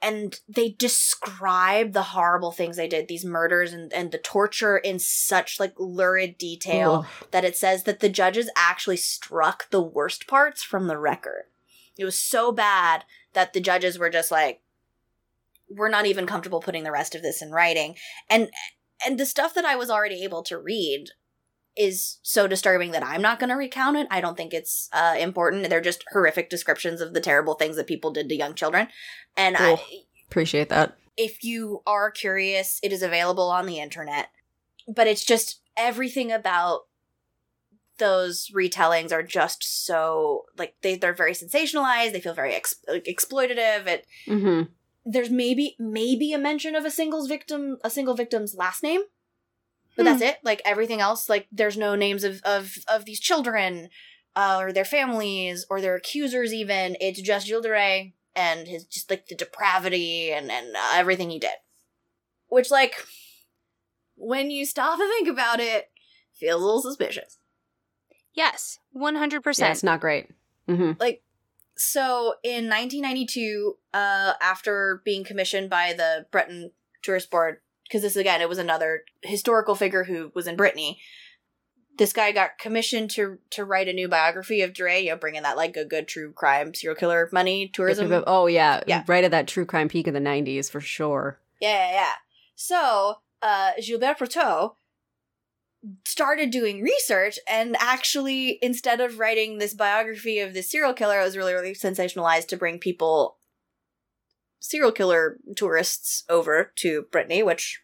and 0.02 0.40
they 0.48 0.70
describe 0.70 1.92
the 1.92 2.04
horrible 2.04 2.52
things 2.52 2.78
they 2.78 2.88
did 2.88 3.08
these 3.08 3.26
murders 3.26 3.74
and, 3.74 3.92
and 3.92 4.12
the 4.12 4.18
torture 4.18 4.78
in 4.78 5.00
such 5.00 5.60
like 5.60 5.74
lurid 5.78 6.38
detail 6.38 7.06
Ugh. 7.06 7.28
that 7.32 7.46
it 7.46 7.58
says 7.58 7.84
that 7.84 8.00
the 8.00 8.10
judges 8.10 8.50
actually 8.56 8.98
struck 8.98 9.70
the 9.70 9.82
worst 9.82 10.28
parts 10.28 10.64
from 10.64 10.88
the 10.88 10.98
record. 10.98 11.46
It 11.98 12.06
was 12.06 12.18
so 12.18 12.52
bad 12.52 13.04
that 13.34 13.52
the 13.52 13.60
judges 13.60 14.00
were 14.00 14.10
just 14.10 14.32
like, 14.32 14.62
we're 15.70 15.90
not 15.90 16.06
even 16.06 16.26
comfortable 16.26 16.62
putting 16.62 16.84
the 16.84 16.92
rest 16.92 17.14
of 17.14 17.22
this 17.22 17.42
in 17.42 17.52
writing. 17.52 17.96
And 18.30 18.50
and 19.06 19.18
the 19.18 19.26
stuff 19.26 19.54
that 19.54 19.66
I 19.66 19.76
was 19.76 19.90
already 19.90 20.24
able 20.24 20.44
to 20.44 20.58
read 20.58 21.10
is 21.80 22.20
so 22.22 22.46
disturbing 22.46 22.92
that 22.92 23.04
I'm 23.04 23.22
not 23.22 23.40
going 23.40 23.50
to 23.50 23.56
recount 23.56 23.98
it. 23.98 24.06
I 24.12 24.20
don't 24.22 24.36
think 24.38 24.54
it's 24.54 24.90
uh, 24.94 25.16
important. 25.18 25.68
They're 25.70 25.82
just 25.82 26.04
horrific 26.12 26.50
descriptions 26.50 27.00
of 27.02 27.14
the 27.14 27.22
terrible 27.22 27.56
things 27.56 27.78
that 27.78 27.88
people 27.88 28.12
did 28.12 28.30
to 28.30 28.36
young 28.36 28.54
children. 28.54 28.90
And 29.38 29.56
I, 29.58 29.82
Appreciate 30.28 30.70
that. 30.70 30.96
if 31.16 31.44
you 31.44 31.82
are 31.88 32.12
curious, 32.12 32.80
it 32.84 32.92
is 32.92 33.02
available 33.02 33.50
on 33.50 33.66
the 33.66 33.80
internet. 33.80 34.28
But 34.88 35.08
it's 35.08 35.24
just 35.24 35.62
everything 35.78 36.32
about 36.32 36.82
those 37.98 38.50
retellings 38.56 39.12
are 39.12 39.24
just 39.24 39.86
so 39.86 40.46
like 40.58 40.76
they 40.82 40.96
they're 40.96 41.14
very 41.14 41.34
sensationalized. 41.34 42.12
They 42.14 42.22
feel 42.22 42.34
very 42.34 42.54
ex- 42.54 42.84
exploitative. 42.90 43.88
It 43.88 44.06
hmm 44.26 44.64
there's 45.06 45.30
maybe 45.30 45.76
maybe 45.80 46.34
a 46.34 46.38
mention 46.38 46.76
of 46.76 46.86
a 46.86 46.92
single's 46.92 47.28
victim 47.28 47.78
a 47.84 47.90
single 47.90 48.16
victim's 48.16 48.54
last 48.56 48.84
name, 48.84 49.02
but 50.00 50.12
that's 50.12 50.22
it. 50.22 50.38
Like 50.44 50.62
everything 50.66 51.02
else, 51.02 51.30
like 51.30 51.48
there's 51.52 51.78
no 51.78 51.96
names 51.96 52.24
of 52.24 52.42
of 52.44 52.76
of 52.88 53.06
these 53.06 53.20
children. 53.20 53.90
Uh, 54.36 54.60
or 54.62 54.72
their 54.72 54.86
families, 54.86 55.66
or 55.70 55.82
their 55.82 55.96
accusers. 55.96 56.54
Even 56.54 56.96
it's 57.02 57.20
just 57.20 57.48
Gilles 57.48 57.62
de 57.62 57.70
Rais 57.72 58.14
and 58.36 58.68
his 58.68 58.86
just 58.86 59.10
like 59.10 59.26
the 59.26 59.36
depravity 59.36 60.32
and 60.32 60.50
and 60.52 60.76
uh, 60.76 60.92
everything 60.94 61.30
he 61.32 61.40
did. 61.40 61.58
Which, 62.48 62.72
like, 62.72 62.96
when 64.16 64.52
you 64.52 64.66
stop 64.66 65.00
and 65.00 65.10
think 65.10 65.28
about 65.28 65.60
it, 65.60 65.90
feels 66.34 66.62
a 66.62 66.66
little 66.66 66.82
suspicious. 66.82 67.38
Yes, 68.34 68.80
100%. 68.96 69.60
Yeah, 69.60 69.72
it's 69.72 69.84
not 69.84 70.00
great. 70.00 70.28
hmm 70.68 70.92
Like, 71.00 71.24
so 71.76 72.36
in 72.44 72.70
1992, 72.70 73.78
uh, 73.94 74.34
after 74.42 75.02
being 75.04 75.24
commissioned 75.24 75.70
by 75.70 75.94
the 75.94 76.28
Breton 76.32 76.72
Tourist 77.02 77.32
Board, 77.32 77.58
because 77.90 78.04
this 78.04 78.16
again, 78.16 78.40
it 78.40 78.48
was 78.48 78.60
another 78.60 79.02
historical 79.24 79.76
figure 79.76 80.04
who 80.04 80.32
was 80.36 80.48
in 80.48 80.56
Brittany. 80.56 81.02
This 81.98 82.14
guy 82.14 82.32
got 82.32 82.60
commissioned 82.60 83.10
to 83.12 83.40
to 83.50 83.66
write 83.66 83.90
a 83.90 83.94
new 83.94 84.08
biography 84.08 84.62
of 84.62 84.74
de 84.74 84.84
Rais, 84.84 85.04
you 85.04 85.10
know, 85.10 85.18
bringing 85.18 85.42
that 85.44 85.58
like 85.58 85.76
a 85.76 85.84
good 85.84 86.08
true 86.08 86.32
crime 86.32 86.74
serial 86.74 86.96
killer 86.96 87.28
money 87.34 87.68
tourism. 87.68 88.24
Oh, 88.28 88.48
yeah. 88.48 88.82
Yeah. 88.88 89.04
Right 89.08 89.24
at 89.24 89.32
that 89.32 89.48
true 89.48 89.66
crime 89.66 89.90
peak 89.90 90.08
of 90.08 90.14
the 90.14 90.20
90s 90.20 90.70
for 90.70 90.80
sure. 90.80 91.40
Yeah, 91.60 91.90
yeah, 91.90 91.94
yeah. 91.94 92.14
So, 92.56 93.16
uh, 93.42 93.72
Gilbert 93.82 94.20
Prouteau 94.20 94.76
started 96.06 96.52
doing 96.52 96.82
research 96.82 97.40
and 97.48 97.76
actually, 97.80 98.60
instead 98.62 99.00
of 99.02 99.20
writing 99.20 99.58
this 99.58 99.74
biography 99.74 100.40
of 100.40 100.54
this 100.54 100.70
serial 100.72 100.94
killer, 100.94 101.20
it 101.20 101.24
was 101.24 101.38
really, 101.38 101.54
really 101.54 101.74
sensationalized 101.74 102.48
to 102.48 102.58
bring 102.58 102.80
people, 102.80 103.38
serial 104.60 104.92
killer 104.92 105.38
tourists 105.56 106.24
over 106.30 106.72
to 106.78 107.04
Brittany, 107.12 107.44
which, 107.44 107.82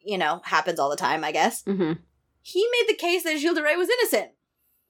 you 0.00 0.18
know, 0.18 0.40
happens 0.44 0.78
all 0.78 0.90
the 0.90 0.96
time, 0.96 1.24
I 1.24 1.32
guess. 1.32 1.62
hmm 1.64 1.92
He 2.42 2.66
made 2.72 2.88
the 2.88 2.96
case 2.98 3.24
that 3.24 3.38
Gilles 3.38 3.54
de 3.54 3.62
Rais 3.62 3.76
was 3.76 3.88
innocent. 3.88 4.32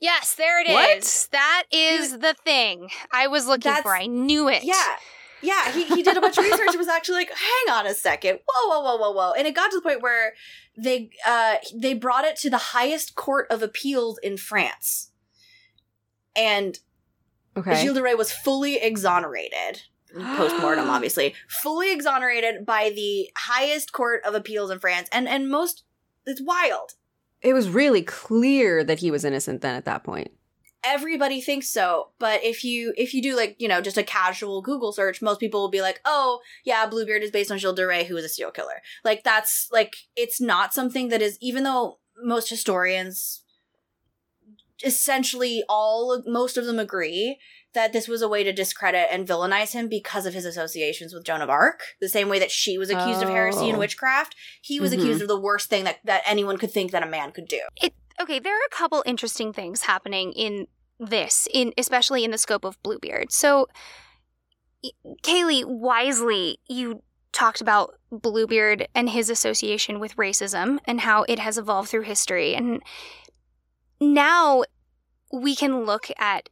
Yes, 0.00 0.34
there 0.34 0.60
it 0.60 0.68
is. 0.68 0.74
What? 0.74 1.28
That 1.32 1.64
is 1.72 2.18
the 2.18 2.34
thing 2.44 2.88
I 3.12 3.26
was 3.26 3.46
looking 3.46 3.74
for. 3.82 3.94
I 3.96 4.06
knew 4.06 4.48
it. 4.48 4.62
Yeah. 4.62 4.96
Yeah, 5.40 5.70
he, 5.72 5.84
he 5.84 6.02
did 6.02 6.16
a 6.16 6.20
bunch 6.20 6.36
of 6.36 6.44
research 6.44 6.68
and 6.70 6.78
was 6.78 6.88
actually 6.88 7.16
like, 7.18 7.30
hang 7.30 7.74
on 7.76 7.86
a 7.86 7.94
second. 7.94 8.40
Whoa, 8.46 8.68
whoa, 8.68 8.80
whoa, 8.82 8.96
whoa, 8.96 9.10
whoa. 9.12 9.32
And 9.32 9.46
it 9.46 9.54
got 9.54 9.70
to 9.70 9.76
the 9.76 9.82
point 9.82 10.02
where 10.02 10.34
they 10.76 11.10
uh 11.26 11.56
they 11.74 11.94
brought 11.94 12.24
it 12.24 12.36
to 12.38 12.50
the 12.50 12.58
highest 12.58 13.14
court 13.14 13.46
of 13.50 13.62
appeals 13.62 14.18
in 14.22 14.36
France. 14.36 15.10
And 16.34 16.78
Okay. 17.56 17.74
Gilles 17.82 17.94
de 17.94 18.02
Rais 18.02 18.16
was 18.16 18.30
fully 18.30 18.76
exonerated. 18.76 19.82
Post 20.36 20.60
mortem, 20.60 20.88
obviously. 20.96 21.34
Fully 21.48 21.92
exonerated 21.92 22.64
by 22.66 22.90
the 22.94 23.30
highest 23.36 23.92
court 23.92 24.22
of 24.24 24.34
appeals 24.34 24.70
in 24.70 24.78
France. 24.78 25.08
And 25.12 25.28
and 25.28 25.48
most 25.50 25.84
it's 26.26 26.42
wild. 26.42 26.92
it 27.40 27.54
was 27.54 27.68
really 27.70 28.02
clear 28.02 28.84
that 28.84 28.98
he 28.98 29.10
was 29.10 29.24
innocent 29.24 29.60
then 29.62 29.74
at 29.76 29.84
that 29.86 30.04
point. 30.04 30.30
everybody 30.84 31.40
thinks 31.40 31.68
so 31.70 32.10
but 32.18 32.42
if 32.44 32.62
you 32.64 32.92
if 32.96 33.12
you 33.14 33.20
do 33.22 33.34
like 33.36 33.56
you 33.58 33.66
know 33.68 33.80
just 33.80 33.96
a 33.98 34.02
casual 34.02 34.62
google 34.62 34.92
search 34.92 35.20
most 35.22 35.40
people 35.40 35.60
will 35.60 35.70
be 35.70 35.80
like 35.82 36.00
oh 36.04 36.38
yeah 36.64 36.86
bluebeard 36.86 37.22
is 37.22 37.30
based 37.32 37.50
on 37.50 37.58
gilles 37.58 37.74
de 37.74 37.84
rais 37.86 38.06
who 38.06 38.14
was 38.14 38.24
a 38.24 38.28
serial 38.28 38.52
killer 38.52 38.80
like 39.04 39.24
that's 39.24 39.68
like 39.72 39.94
it's 40.16 40.40
not 40.40 40.72
something 40.74 41.08
that 41.08 41.20
is 41.22 41.36
even 41.40 41.64
though 41.64 41.98
most 42.22 42.48
historians 42.48 43.42
essentially 44.84 45.64
all 45.68 46.22
most 46.26 46.56
of 46.56 46.64
them 46.66 46.78
agree 46.78 47.38
that 47.74 47.92
this 47.92 48.08
was 48.08 48.22
a 48.22 48.28
way 48.28 48.42
to 48.42 48.52
discredit 48.52 49.08
and 49.10 49.28
villainize 49.28 49.72
him 49.72 49.88
because 49.88 50.26
of 50.26 50.34
his 50.34 50.44
associations 50.44 51.12
with 51.12 51.24
Joan 51.24 51.42
of 51.42 51.50
Arc. 51.50 51.82
The 52.00 52.08
same 52.08 52.28
way 52.28 52.38
that 52.38 52.50
she 52.50 52.78
was 52.78 52.90
accused 52.90 53.22
of 53.22 53.28
heresy 53.28 53.66
and 53.68 53.76
Oh. 53.76 53.80
witchcraft, 53.80 54.34
he 54.62 54.80
was 54.80 54.92
Mhm. 54.92 54.98
accused 54.98 55.22
of 55.22 55.28
the 55.28 55.38
worst 55.38 55.68
thing 55.68 55.84
that, 55.84 55.98
that 56.04 56.22
anyone 56.26 56.56
could 56.58 56.72
think 56.72 56.92
that 56.92 57.02
a 57.02 57.06
man 57.06 57.32
could 57.32 57.46
do. 57.46 57.60
It 57.80 57.94
okay, 58.20 58.38
there 58.38 58.54
are 58.54 58.66
a 58.66 58.74
couple 58.74 59.02
interesting 59.06 59.52
things 59.52 59.82
happening 59.82 60.32
in 60.32 60.66
this, 60.98 61.46
in 61.52 61.72
especially 61.78 62.24
in 62.24 62.32
the 62.32 62.38
scope 62.38 62.64
of 62.64 62.82
Bluebeard. 62.82 63.30
So 63.30 63.68
Kaylee, 65.22 65.64
wisely, 65.64 66.60
you 66.68 67.02
talked 67.32 67.60
about 67.60 67.94
Bluebeard 68.10 68.88
and 68.94 69.10
his 69.10 69.28
association 69.28 70.00
with 70.00 70.16
racism 70.16 70.78
and 70.84 71.02
how 71.02 71.24
it 71.24 71.38
has 71.38 71.58
evolved 71.58 71.90
through 71.90 72.02
history. 72.02 72.54
And 72.54 72.82
now 74.00 74.64
we 75.32 75.54
can 75.54 75.84
look 75.84 76.08
at 76.18 76.48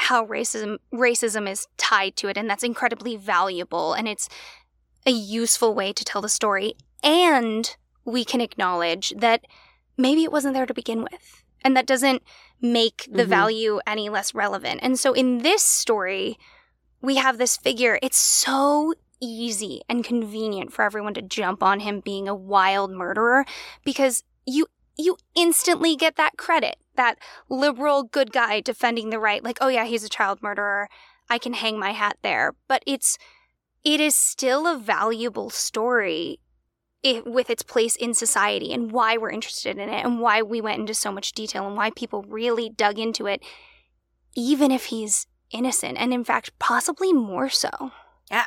how 0.00 0.24
racism 0.26 0.78
racism 0.94 1.48
is 1.50 1.66
tied 1.76 2.14
to 2.16 2.28
it 2.28 2.36
and 2.36 2.48
that's 2.48 2.62
incredibly 2.62 3.16
valuable 3.16 3.92
and 3.94 4.06
it's 4.06 4.28
a 5.04 5.10
useful 5.10 5.74
way 5.74 5.92
to 5.92 6.04
tell 6.04 6.22
the 6.22 6.28
story 6.28 6.74
and 7.02 7.76
we 8.04 8.24
can 8.24 8.40
acknowledge 8.40 9.12
that 9.16 9.44
maybe 9.96 10.22
it 10.22 10.30
wasn't 10.32 10.54
there 10.54 10.66
to 10.66 10.72
begin 10.74 11.02
with 11.02 11.42
and 11.64 11.76
that 11.76 11.86
doesn't 11.86 12.22
make 12.60 13.08
the 13.10 13.24
Mhm. 13.24 13.28
value 13.28 13.80
any 13.86 14.08
less 14.08 14.34
relevant 14.34 14.80
and 14.84 14.98
so 15.00 15.12
in 15.12 15.38
this 15.38 15.62
story 15.64 16.38
we 17.00 17.16
have 17.16 17.38
this 17.38 17.56
figure 17.56 17.98
it's 18.00 18.18
so 18.18 18.94
easy 19.20 19.82
and 19.88 20.04
convenient 20.04 20.72
for 20.72 20.84
everyone 20.84 21.14
to 21.14 21.22
jump 21.22 21.60
on 21.60 21.80
him 21.80 21.98
being 22.00 22.28
a 22.28 22.34
wild 22.34 22.92
murderer 22.92 23.44
because 23.84 24.22
you 24.46 24.66
you 24.98 25.16
instantly 25.34 25.96
get 25.96 26.16
that 26.16 26.36
credit 26.36 26.76
that 26.98 27.18
liberal 27.48 28.02
good 28.02 28.32
guy 28.32 28.60
defending 28.60 29.08
the 29.08 29.18
right 29.18 29.42
like 29.42 29.56
oh 29.60 29.68
yeah 29.68 29.84
he's 29.84 30.04
a 30.04 30.08
child 30.08 30.42
murderer. 30.42 30.88
I 31.30 31.38
can 31.38 31.54
hang 31.54 31.78
my 31.78 31.92
hat 31.92 32.18
there. 32.22 32.54
But 32.68 32.82
it's 32.86 33.16
it 33.84 34.00
is 34.00 34.14
still 34.14 34.66
a 34.66 34.78
valuable 34.78 35.48
story 35.48 36.40
i 37.06 37.22
with 37.24 37.48
its 37.48 37.62
place 37.62 37.94
in 37.94 38.12
society 38.12 38.72
and 38.72 38.90
why 38.90 39.16
we're 39.16 39.30
interested 39.30 39.78
in 39.78 39.88
it 39.88 40.04
and 40.04 40.20
why 40.20 40.42
we 40.42 40.60
went 40.60 40.80
into 40.80 40.94
so 40.94 41.12
much 41.12 41.32
detail 41.32 41.66
and 41.66 41.76
why 41.76 41.90
people 41.90 42.22
really 42.24 42.68
dug 42.68 42.98
into 42.98 43.26
it 43.26 43.40
even 44.34 44.72
if 44.72 44.86
he's 44.86 45.26
innocent 45.52 45.96
and 45.96 46.12
in 46.12 46.24
fact 46.24 46.50
possibly 46.58 47.12
more 47.12 47.48
so. 47.48 47.92
Yeah. 48.30 48.46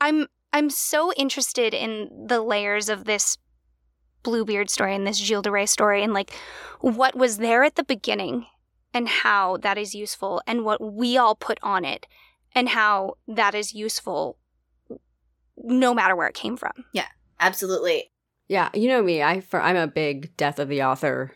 i'm 0.00 0.26
i'm 0.54 0.70
so 0.70 1.12
interested 1.12 1.74
in 1.74 2.26
the 2.28 2.40
layers 2.40 2.88
of 2.88 3.04
this 3.04 3.36
Bluebeard 4.22 4.70
story 4.70 4.94
and 4.94 5.06
this 5.06 5.18
Gilles 5.18 5.42
de 5.42 5.50
Rais 5.50 5.70
story 5.70 6.02
and 6.02 6.12
like 6.12 6.32
what 6.80 7.16
was 7.16 7.38
there 7.38 7.64
at 7.64 7.76
the 7.76 7.84
beginning 7.84 8.46
and 8.94 9.08
how 9.08 9.56
that 9.58 9.78
is 9.78 9.94
useful 9.94 10.42
and 10.46 10.64
what 10.64 10.80
we 10.80 11.16
all 11.16 11.34
put 11.34 11.58
on 11.62 11.84
it 11.84 12.06
and 12.54 12.68
how 12.68 13.16
that 13.26 13.54
is 13.54 13.74
useful 13.74 14.36
no 15.56 15.94
matter 15.94 16.16
where 16.16 16.28
it 16.28 16.34
came 16.34 16.56
from. 16.56 16.72
Yeah, 16.92 17.06
absolutely. 17.40 18.10
Yeah, 18.48 18.70
you 18.74 18.88
know 18.88 19.02
me. 19.02 19.22
I 19.22 19.40
for, 19.40 19.60
I'm 19.60 19.76
a 19.76 19.86
big 19.86 20.36
death 20.36 20.58
of 20.58 20.68
the 20.68 20.82
author 20.82 21.32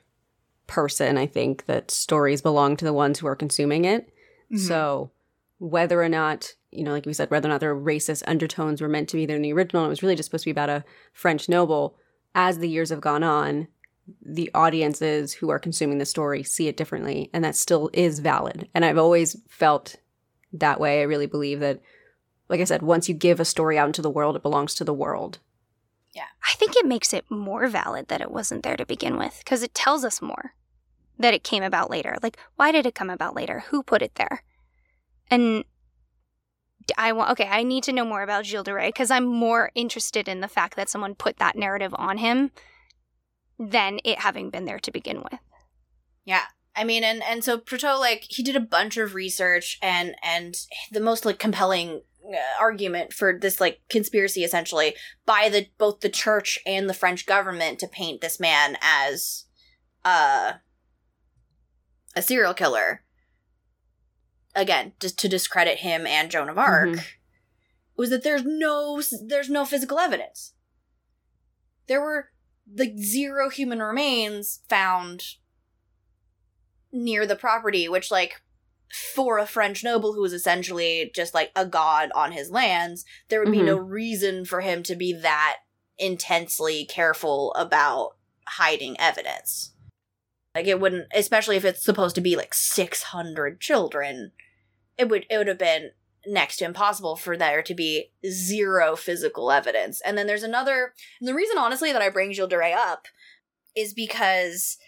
person. 0.66 1.16
I 1.16 1.26
think 1.26 1.66
that 1.66 1.90
stories 1.90 2.42
belong 2.42 2.76
to 2.76 2.84
the 2.84 2.92
ones 2.92 3.18
who 3.18 3.26
are 3.26 3.36
consuming 3.36 3.84
it. 3.84 4.08
Mm-hmm. 4.52 4.58
So 4.58 5.10
whether 5.58 6.02
or 6.02 6.08
not, 6.08 6.52
you 6.70 6.84
know, 6.84 6.90
like 6.90 7.06
we 7.06 7.12
said, 7.12 7.30
whether 7.30 7.48
or 7.48 7.52
not 7.52 7.60
there 7.60 7.70
are 7.70 7.80
racist 7.80 8.22
undertones 8.26 8.82
were 8.82 8.88
meant 8.88 9.08
to 9.10 9.16
be 9.16 9.26
there 9.26 9.36
in 9.36 9.42
the 9.42 9.52
original, 9.52 9.84
it 9.86 9.88
was 9.88 10.02
really 10.02 10.16
just 10.16 10.26
supposed 10.26 10.44
to 10.44 10.48
be 10.48 10.52
about 10.52 10.68
a 10.68 10.84
French 11.12 11.48
noble. 11.48 11.96
As 12.38 12.58
the 12.58 12.68
years 12.68 12.90
have 12.90 13.00
gone 13.00 13.22
on, 13.22 13.68
the 14.20 14.50
audiences 14.54 15.32
who 15.32 15.48
are 15.48 15.58
consuming 15.58 15.96
the 15.96 16.04
story 16.04 16.42
see 16.42 16.68
it 16.68 16.76
differently, 16.76 17.30
and 17.32 17.42
that 17.42 17.56
still 17.56 17.88
is 17.94 18.18
valid. 18.18 18.68
And 18.74 18.84
I've 18.84 18.98
always 18.98 19.36
felt 19.48 19.96
that 20.52 20.78
way. 20.78 21.00
I 21.00 21.04
really 21.04 21.26
believe 21.26 21.60
that, 21.60 21.80
like 22.50 22.60
I 22.60 22.64
said, 22.64 22.82
once 22.82 23.08
you 23.08 23.14
give 23.14 23.40
a 23.40 23.44
story 23.46 23.78
out 23.78 23.88
into 23.88 24.02
the 24.02 24.10
world, 24.10 24.36
it 24.36 24.42
belongs 24.42 24.74
to 24.74 24.84
the 24.84 24.92
world. 24.92 25.38
Yeah. 26.12 26.26
I 26.46 26.52
think 26.56 26.76
it 26.76 26.86
makes 26.86 27.14
it 27.14 27.24
more 27.30 27.68
valid 27.68 28.08
that 28.08 28.20
it 28.20 28.30
wasn't 28.30 28.62
there 28.62 28.76
to 28.76 28.84
begin 28.84 29.16
with 29.16 29.38
because 29.38 29.62
it 29.62 29.74
tells 29.74 30.04
us 30.04 30.22
more 30.22 30.52
that 31.18 31.34
it 31.34 31.42
came 31.42 31.62
about 31.62 31.90
later. 31.90 32.16
Like, 32.22 32.36
why 32.56 32.70
did 32.70 32.84
it 32.84 32.94
come 32.94 33.10
about 33.10 33.34
later? 33.34 33.64
Who 33.68 33.82
put 33.82 34.02
it 34.02 34.14
there? 34.16 34.42
And 35.30 35.64
I 36.96 37.12
want, 37.12 37.30
okay, 37.32 37.48
I 37.48 37.62
need 37.62 37.84
to 37.84 37.92
know 37.92 38.04
more 38.04 38.22
about 38.22 38.46
Gilles 38.46 38.64
de 38.64 38.74
Rais 38.74 38.88
because 38.88 39.10
I'm 39.10 39.24
more 39.24 39.70
interested 39.74 40.28
in 40.28 40.40
the 40.40 40.48
fact 40.48 40.76
that 40.76 40.88
someone 40.88 41.14
put 41.14 41.38
that 41.38 41.56
narrative 41.56 41.94
on 41.96 42.18
him 42.18 42.50
than 43.58 44.00
it 44.04 44.20
having 44.20 44.50
been 44.50 44.64
there 44.64 44.78
to 44.78 44.90
begin 44.90 45.18
with. 45.18 45.40
Yeah. 46.24 46.42
I 46.76 46.84
mean, 46.84 47.04
and 47.04 47.22
and 47.22 47.42
so 47.42 47.58
Prouteau 47.58 47.98
like 47.98 48.26
he 48.28 48.42
did 48.42 48.54
a 48.54 48.60
bunch 48.60 48.98
of 48.98 49.14
research, 49.14 49.78
and 49.80 50.14
and 50.22 50.54
the 50.92 51.00
most 51.00 51.24
like 51.24 51.38
compelling 51.38 52.02
uh, 52.28 52.60
argument 52.60 53.14
for 53.14 53.38
this 53.38 53.60
like 53.60 53.80
conspiracy 53.88 54.44
essentially 54.44 54.94
by 55.24 55.48
the 55.48 55.68
both 55.78 56.00
the 56.00 56.10
church 56.10 56.58
and 56.66 56.88
the 56.88 56.94
French 56.94 57.24
government 57.24 57.78
to 57.78 57.88
paint 57.88 58.20
this 58.20 58.38
man 58.38 58.76
as 58.82 59.46
uh 60.04 60.54
a 62.14 62.22
serial 62.22 62.52
killer. 62.52 63.02
Again, 64.56 64.94
just 64.98 65.18
to 65.20 65.28
discredit 65.28 65.78
him 65.78 66.06
and 66.06 66.30
Joan 66.30 66.48
of 66.48 66.58
Arc, 66.58 66.88
Mhm. 66.88 67.04
was 67.96 68.10
that 68.10 68.22
there's 68.24 68.42
no 68.44 69.00
there's 69.22 69.50
no 69.50 69.64
physical 69.64 69.98
evidence. 70.00 70.54
There 71.86 72.00
were 72.00 72.30
like 72.74 72.96
zero 72.98 73.48
human 73.50 73.80
remains 73.80 74.60
found 74.68 75.22
near 76.90 77.26
the 77.26 77.36
property, 77.36 77.88
which 77.88 78.10
like 78.10 78.40
for 79.14 79.38
a 79.38 79.46
French 79.46 79.84
noble 79.84 80.14
who 80.14 80.22
was 80.22 80.32
essentially 80.32 81.10
just 81.14 81.34
like 81.34 81.52
a 81.54 81.66
god 81.66 82.10
on 82.14 82.32
his 82.32 82.50
lands, 82.50 83.04
there 83.28 83.40
would 83.40 83.52
be 83.52 83.58
Mhm. 83.58 83.66
no 83.66 83.76
reason 83.76 84.44
for 84.44 84.62
him 84.62 84.82
to 84.84 84.96
be 84.96 85.12
that 85.12 85.58
intensely 85.98 86.84
careful 86.86 87.52
about 87.54 88.16
hiding 88.46 88.98
evidence. 88.98 89.72
Like 90.54 90.66
it 90.66 90.80
wouldn't 90.80 91.08
especially 91.14 91.56
if 91.56 91.64
it's 91.64 91.84
supposed 91.84 92.14
to 92.14 92.20
be 92.22 92.36
like 92.36 92.54
600 92.54 93.60
children, 93.60 94.32
it 94.98 95.08
would 95.08 95.26
it 95.30 95.38
would 95.38 95.48
have 95.48 95.58
been 95.58 95.90
next 96.26 96.56
to 96.56 96.64
impossible 96.64 97.14
for 97.16 97.36
there 97.36 97.62
to 97.62 97.74
be 97.74 98.10
zero 98.28 98.96
physical 98.96 99.52
evidence. 99.52 100.00
And 100.04 100.18
then 100.18 100.26
there's 100.26 100.42
another 100.42 100.92
and 101.20 101.28
the 101.28 101.34
reason 101.34 101.58
honestly 101.58 101.92
that 101.92 102.02
I 102.02 102.08
bring 102.08 102.32
Gilles 102.32 102.48
de 102.48 102.58
Rais 102.58 102.74
up 102.76 103.06
is 103.76 103.94
because 103.94 104.78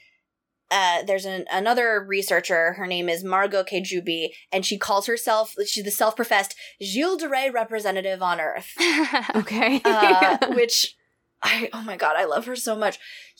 uh, 0.70 1.02
there's 1.02 1.24
an, 1.24 1.46
another 1.50 2.04
researcher. 2.06 2.74
Her 2.74 2.86
name 2.86 3.08
is 3.08 3.24
Margot 3.24 3.64
K. 3.64 3.80
Juby, 3.80 4.28
and 4.52 4.66
she 4.66 4.76
calls 4.76 5.06
herself 5.06 5.54
she's 5.66 5.84
the 5.84 5.90
self-professed 5.90 6.54
Gilles 6.82 7.16
de 7.16 7.28
Rais 7.28 7.52
representative 7.52 8.22
on 8.22 8.38
Earth, 8.40 8.72
Okay. 9.36 9.80
uh, 9.84 10.36
which 10.54 10.94
I 11.42 11.70
oh 11.72 11.82
my 11.82 11.96
god, 11.96 12.16
I 12.16 12.24
love 12.24 12.46
her 12.46 12.56
so 12.56 12.76
much. 12.76 12.98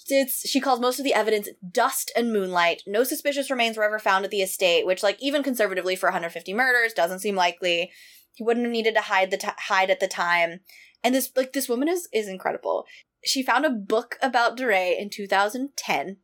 It's 0.08 0.48
she 0.48 0.60
calls 0.60 0.80
most 0.80 0.98
of 0.98 1.04
the 1.04 1.14
evidence 1.14 1.48
dust 1.70 2.12
and 2.16 2.32
moonlight. 2.32 2.82
No 2.86 3.04
suspicious 3.04 3.50
remains 3.50 3.76
were 3.76 3.84
ever 3.84 3.98
found 3.98 4.24
at 4.24 4.30
the 4.30 4.42
estate, 4.42 4.86
which 4.86 5.02
like 5.02 5.20
even 5.20 5.42
conservatively 5.42 5.96
for 5.96 6.06
150 6.06 6.54
murders 6.54 6.92
doesn't 6.92 7.20
seem 7.20 7.34
likely. 7.34 7.90
He 8.34 8.44
wouldn't 8.44 8.66
have 8.66 8.72
needed 8.72 8.94
to 8.94 9.02
hide 9.02 9.30
the 9.30 9.36
t- 9.36 9.48
hide 9.58 9.90
at 9.90 10.00
the 10.00 10.08
time. 10.08 10.60
And 11.02 11.14
this 11.14 11.30
like 11.36 11.52
this 11.52 11.68
woman 11.68 11.88
is 11.88 12.08
is 12.12 12.28
incredible. 12.28 12.84
She 13.24 13.42
found 13.42 13.66
a 13.66 13.70
book 13.70 14.16
about 14.22 14.56
de 14.56 14.66
Rais 14.66 14.96
in 14.98 15.10
2010 15.10 16.18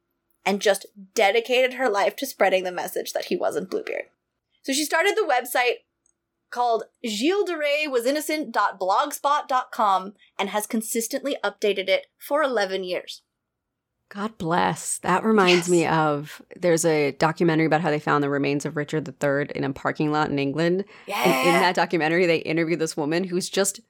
and 0.47 0.61
just 0.61 0.87
dedicated 1.15 1.75
her 1.75 1.89
life 1.89 2.15
to 2.17 2.27
spreading 2.27 2.65
the 2.65 2.73
message 2.73 3.13
that 3.13 3.27
he 3.27 3.37
wasn't 3.37 3.71
Bluebeard. 3.71 4.05
So 4.63 4.73
she 4.73 4.85
started 4.85 5.17
the 5.17 5.29
website 5.29 5.79
called 6.55 6.85
Gilles 7.05 7.45
de 7.45 7.57
Rais 7.59 7.89
was 7.89 8.07
innocent.blogspot.com 8.07 10.15
and 10.39 10.49
has 10.51 10.67
consistently 10.67 11.37
updated 11.43 11.89
it 11.89 12.07
for 12.19 12.43
11 12.43 12.85
years. 12.85 13.23
God 14.09 14.39
bless. 14.39 14.99
That 14.99 15.25
reminds 15.25 15.67
Yes. 15.67 15.71
me 15.71 15.87
of 15.87 16.41
there's 16.55 16.85
a 16.85 17.11
documentary 17.13 17.67
about 17.67 17.81
how 17.81 17.91
they 17.91 17.99
found 17.99 18.23
the 18.23 18.31
remains 18.31 18.65
of 18.65 18.77
Richard 18.77 19.09
III 19.09 19.51
in 19.57 19.65
a 19.65 19.73
parking 19.73 20.13
lot 20.13 20.31
in 20.31 20.39
England. 20.39 20.85
Yeah. 21.07 21.21
And 21.25 21.49
in 21.49 21.55
that 21.55 21.75
documentary, 21.75 22.27
they 22.27 22.37
interview 22.39 22.77
this 22.77 22.97
woman 22.97 23.25
who's 23.25 23.51
just 23.51 23.81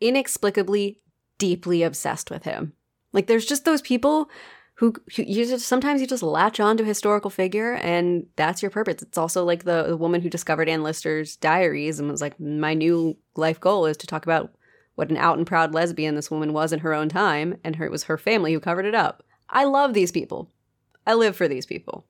inexplicably 0.00 1.00
deeply 1.38 1.82
obsessed 1.82 2.30
with 2.30 2.44
him. 2.44 2.72
Like, 3.12 3.26
there's 3.26 3.44
just 3.44 3.64
those 3.64 3.82
people 3.82 4.30
who, 4.74 4.94
who 5.14 5.22
you 5.22 5.46
just 5.46 5.66
sometimes 5.66 6.00
you 6.00 6.06
just 6.06 6.22
latch 6.22 6.58
on 6.58 6.76
to 6.76 6.82
a 6.82 6.86
historical 6.86 7.30
figure, 7.30 7.74
and 7.74 8.26
that's 8.36 8.62
your 8.62 8.70
purpose. 8.70 9.02
It's 9.02 9.18
also 9.18 9.44
like 9.44 9.64
the, 9.64 9.84
the 9.84 9.96
woman 9.96 10.20
who 10.20 10.28
discovered 10.28 10.68
Anne 10.68 10.82
Lister's 10.82 11.36
diaries 11.36 12.00
and 12.00 12.10
was 12.10 12.20
like, 12.20 12.38
my 12.40 12.74
new 12.74 13.16
life 13.36 13.60
goal 13.60 13.86
is 13.86 13.96
to 13.98 14.06
talk 14.06 14.24
about 14.24 14.52
what 14.96 15.10
an 15.10 15.16
out 15.16 15.38
and 15.38 15.46
proud 15.46 15.74
lesbian 15.74 16.14
this 16.14 16.30
woman 16.30 16.52
was 16.52 16.72
in 16.72 16.80
her 16.80 16.92
own 16.94 17.08
time, 17.08 17.56
and 17.64 17.76
her, 17.76 17.84
it 17.84 17.92
was 17.92 18.04
her 18.04 18.18
family 18.18 18.52
who 18.52 18.60
covered 18.60 18.86
it 18.86 18.94
up. 18.94 19.24
I 19.48 19.64
love 19.64 19.94
these 19.94 20.12
people. 20.12 20.50
I 21.06 21.14
live 21.14 21.36
for 21.36 21.48
these 21.48 21.66
people. 21.66 22.06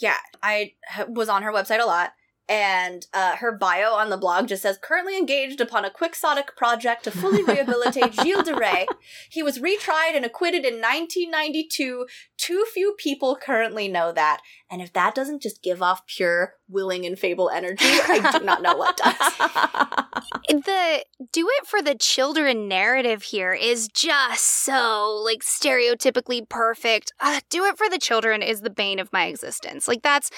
yeah, 0.00 0.16
I 0.42 0.72
was 1.08 1.28
on 1.28 1.42
her 1.42 1.52
website 1.52 1.82
a 1.82 1.86
lot. 1.86 2.12
And 2.48 3.06
uh, 3.14 3.36
her 3.36 3.52
bio 3.52 3.92
on 3.92 4.10
the 4.10 4.16
blog 4.16 4.48
just 4.48 4.62
says 4.62 4.78
currently 4.80 5.16
engaged 5.16 5.60
upon 5.60 5.84
a 5.84 5.90
quixotic 5.90 6.56
project 6.56 7.04
to 7.04 7.10
fully 7.10 7.42
rehabilitate 7.46 8.14
Gilles 8.14 8.42
de 8.42 8.54
Rais. 8.54 8.86
He 9.30 9.42
was 9.42 9.58
retried 9.58 10.14
and 10.14 10.24
acquitted 10.24 10.64
in 10.64 10.74
1992. 10.74 12.06
Too 12.36 12.66
few 12.72 12.94
people 12.98 13.36
currently 13.40 13.88
know 13.88 14.12
that. 14.12 14.40
And 14.70 14.82
if 14.82 14.92
that 14.92 15.14
doesn't 15.14 15.42
just 15.42 15.62
give 15.62 15.82
off 15.82 16.06
pure 16.06 16.54
willing 16.68 17.06
and 17.06 17.18
fable 17.18 17.50
energy, 17.50 17.84
I 17.84 18.38
do 18.38 18.44
not 18.44 18.62
know 18.62 18.76
what 18.76 18.96
does. 18.96 19.16
the 20.48 21.04
do 21.32 21.48
it 21.48 21.66
for 21.66 21.82
the 21.82 21.94
children 21.94 22.68
narrative 22.68 23.22
here 23.22 23.52
is 23.52 23.88
just 23.88 24.44
so 24.44 25.20
like 25.24 25.42
stereotypically 25.42 26.48
perfect. 26.48 27.12
Uh, 27.20 27.40
do 27.50 27.64
it 27.64 27.76
for 27.76 27.88
the 27.88 27.98
children 27.98 28.42
is 28.42 28.60
the 28.60 28.70
bane 28.70 28.98
of 28.98 29.12
my 29.12 29.26
existence. 29.26 29.86
Like 29.86 30.02
that's 30.02 30.30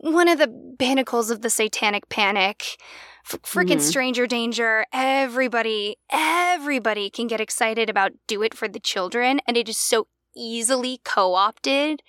one 0.00 0.28
of 0.28 0.38
the 0.38 0.74
pinnacles 0.78 1.30
of 1.30 1.40
the 1.42 1.50
satanic 1.50 2.08
panic. 2.08 2.76
F- 3.24 3.40
freaking 3.42 3.76
Mhm. 3.76 3.80
stranger 3.80 4.26
danger. 4.26 4.86
Everybody, 4.92 5.96
everybody 6.10 7.10
can 7.10 7.26
get 7.26 7.40
excited 7.40 7.88
about 7.88 8.12
do 8.26 8.42
it 8.42 8.54
for 8.54 8.68
the 8.68 8.80
children, 8.80 9.40
and 9.46 9.56
it 9.56 9.68
is 9.68 9.76
so 9.76 10.06
easily 10.34 11.00
co 11.04 11.34
opted 11.34 12.02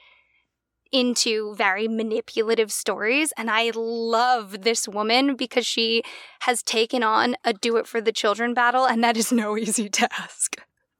into 0.91 1.55
very 1.55 1.87
manipulative 1.87 2.71
stories. 2.71 3.31
And 3.37 3.49
I 3.49 3.71
love 3.73 4.63
this 4.63 4.87
woman 4.87 5.35
because 5.35 5.65
she 5.65 6.03
has 6.41 6.61
taken 6.61 7.01
on 7.03 7.35
a 7.45 7.53
do 7.53 7.77
it 7.77 7.87
for 7.87 8.01
the 8.01 8.11
children 8.11 8.53
battle, 8.53 8.85
and 8.85 9.03
that 9.03 9.15
is 9.15 9.31
no 9.31 9.57
easy 9.57 9.89
task. 9.89 10.57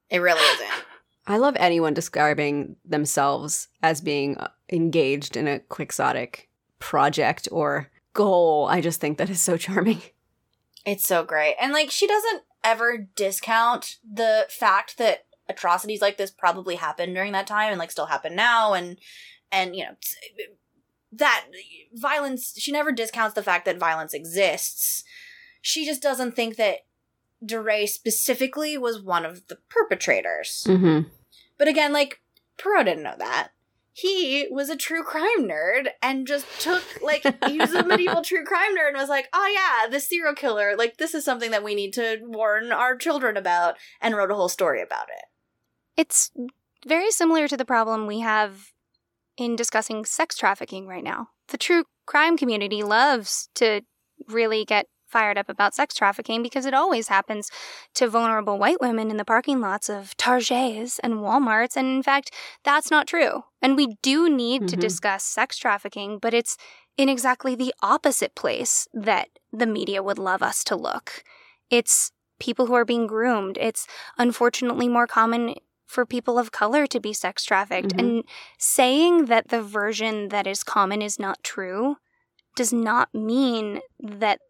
It 0.08 0.18
really 0.18 0.40
isn't. 0.40 0.84
I 1.26 1.36
love 1.36 1.56
anyone 1.58 1.94
describing 1.94 2.76
themselves 2.84 3.68
as 3.82 4.00
being 4.00 4.36
uh, 4.38 4.48
engaged 4.70 5.36
in 5.36 5.46
a 5.46 5.60
quixotic 5.60 6.48
project 6.82 7.48
or 7.52 7.90
goal. 8.12 8.66
I 8.68 8.80
just 8.80 9.00
think 9.00 9.18
that 9.18 9.30
is 9.30 9.40
so 9.40 9.56
charming. 9.56 10.02
It's 10.84 11.06
so 11.06 11.24
great. 11.24 11.54
And 11.60 11.72
like 11.72 11.90
she 11.90 12.06
doesn't 12.06 12.42
ever 12.64 13.08
discount 13.14 13.98
the 14.08 14.46
fact 14.48 14.98
that 14.98 15.26
atrocities 15.48 16.02
like 16.02 16.16
this 16.16 16.30
probably 16.30 16.76
happened 16.76 17.14
during 17.14 17.32
that 17.32 17.46
time 17.46 17.70
and 17.70 17.78
like 17.78 17.90
still 17.90 18.06
happen 18.06 18.34
now 18.34 18.74
and 18.74 18.96
and 19.50 19.74
you 19.76 19.84
know 19.84 19.96
that 21.12 21.44
violence 21.92 22.54
she 22.56 22.72
never 22.72 22.92
discounts 22.92 23.34
the 23.34 23.42
fact 23.42 23.64
that 23.64 23.78
violence 23.78 24.12
exists. 24.12 25.04
She 25.60 25.86
just 25.86 26.02
doesn't 26.02 26.34
think 26.34 26.56
that 26.56 26.78
de 27.44 27.60
Rais 27.60 27.92
specifically 27.92 28.76
was 28.76 29.00
one 29.00 29.24
of 29.24 29.46
the 29.48 29.58
perpetrators. 29.68 30.64
Mm-hmm. 30.66 31.08
But 31.58 31.68
again, 31.68 31.92
like 31.92 32.20
Perrault 32.58 32.86
didn't 32.86 33.04
know 33.04 33.16
that. 33.18 33.50
He 33.92 34.46
was 34.50 34.70
a 34.70 34.76
true 34.76 35.02
crime 35.02 35.46
nerd 35.46 35.88
and 36.00 36.26
just 36.26 36.46
took 36.58 36.82
like 37.02 37.22
he 37.46 37.58
was 37.58 37.74
a 37.74 37.84
medieval 37.86 38.22
true 38.22 38.44
crime 38.44 38.76
nerd 38.76 38.88
and 38.88 38.96
was 38.96 39.08
like, 39.08 39.28
"Oh 39.32 39.46
yeah, 39.54 39.90
the 39.90 40.00
serial 40.00 40.34
killer. 40.34 40.74
Like 40.76 40.96
this 40.96 41.14
is 41.14 41.24
something 41.24 41.50
that 41.50 41.62
we 41.62 41.74
need 41.74 41.92
to 41.94 42.18
warn 42.22 42.72
our 42.72 42.96
children 42.96 43.36
about," 43.36 43.76
and 44.00 44.16
wrote 44.16 44.30
a 44.30 44.34
whole 44.34 44.48
story 44.48 44.80
about 44.80 45.08
it. 45.08 45.24
It's 45.96 46.30
very 46.86 47.10
similar 47.10 47.48
to 47.48 47.56
the 47.56 47.64
problem 47.66 48.06
we 48.06 48.20
have 48.20 48.72
in 49.36 49.56
discussing 49.56 50.04
sex 50.04 50.36
trafficking 50.36 50.86
right 50.86 51.04
now. 51.04 51.28
The 51.48 51.58
true 51.58 51.84
crime 52.06 52.36
community 52.36 52.82
loves 52.82 53.48
to 53.56 53.82
really 54.28 54.64
get 54.64 54.86
fired 55.12 55.38
up 55.38 55.48
about 55.48 55.74
sex 55.74 55.94
trafficking 55.94 56.42
because 56.42 56.66
it 56.66 56.74
always 56.74 57.08
happens 57.08 57.50
to 57.94 58.08
vulnerable 58.08 58.58
white 58.58 58.80
women 58.80 59.10
in 59.10 59.18
the 59.18 59.24
parking 59.24 59.60
lots 59.60 59.88
of 59.88 60.16
Targets 60.16 60.98
and 61.00 61.14
Walmarts. 61.16 61.76
And 61.76 61.86
in 61.86 62.02
fact, 62.02 62.32
that's 62.64 62.90
not 62.90 63.06
true. 63.06 63.44
And 63.60 63.76
we 63.76 63.98
do 64.02 64.28
need 64.28 64.66
to 64.68 64.76
Mhm. 64.76 64.80
discuss 64.80 65.22
sex 65.22 65.58
trafficking, 65.58 66.18
but 66.18 66.34
it's 66.34 66.56
in 66.96 67.08
exactly 67.08 67.54
the 67.54 67.74
opposite 67.82 68.34
place 68.34 68.88
that 68.92 69.28
the 69.52 69.66
media 69.66 70.02
would 70.02 70.18
love 70.18 70.42
us 70.42 70.64
to 70.64 70.76
look. 70.76 71.22
It's 71.70 72.12
people 72.40 72.66
who 72.66 72.74
are 72.74 72.84
being 72.84 73.06
groomed. 73.06 73.56
It's 73.58 73.86
unfortunately 74.18 74.88
more 74.88 75.06
common 75.06 75.54
for 75.86 76.06
people 76.06 76.38
of 76.38 76.52
color 76.52 76.86
to 76.86 77.00
be 77.00 77.12
sex 77.12 77.44
trafficked. 77.44 77.94
Mhm. 77.94 77.98
And 77.98 78.24
saying 78.58 79.26
that 79.26 79.48
the 79.48 79.62
version 79.62 80.28
that 80.28 80.46
is 80.46 80.64
common 80.64 81.02
is 81.02 81.18
not 81.18 81.42
true 81.44 81.96
does 82.56 82.72
not 82.72 83.14
mean 83.14 83.80
that 84.00 84.40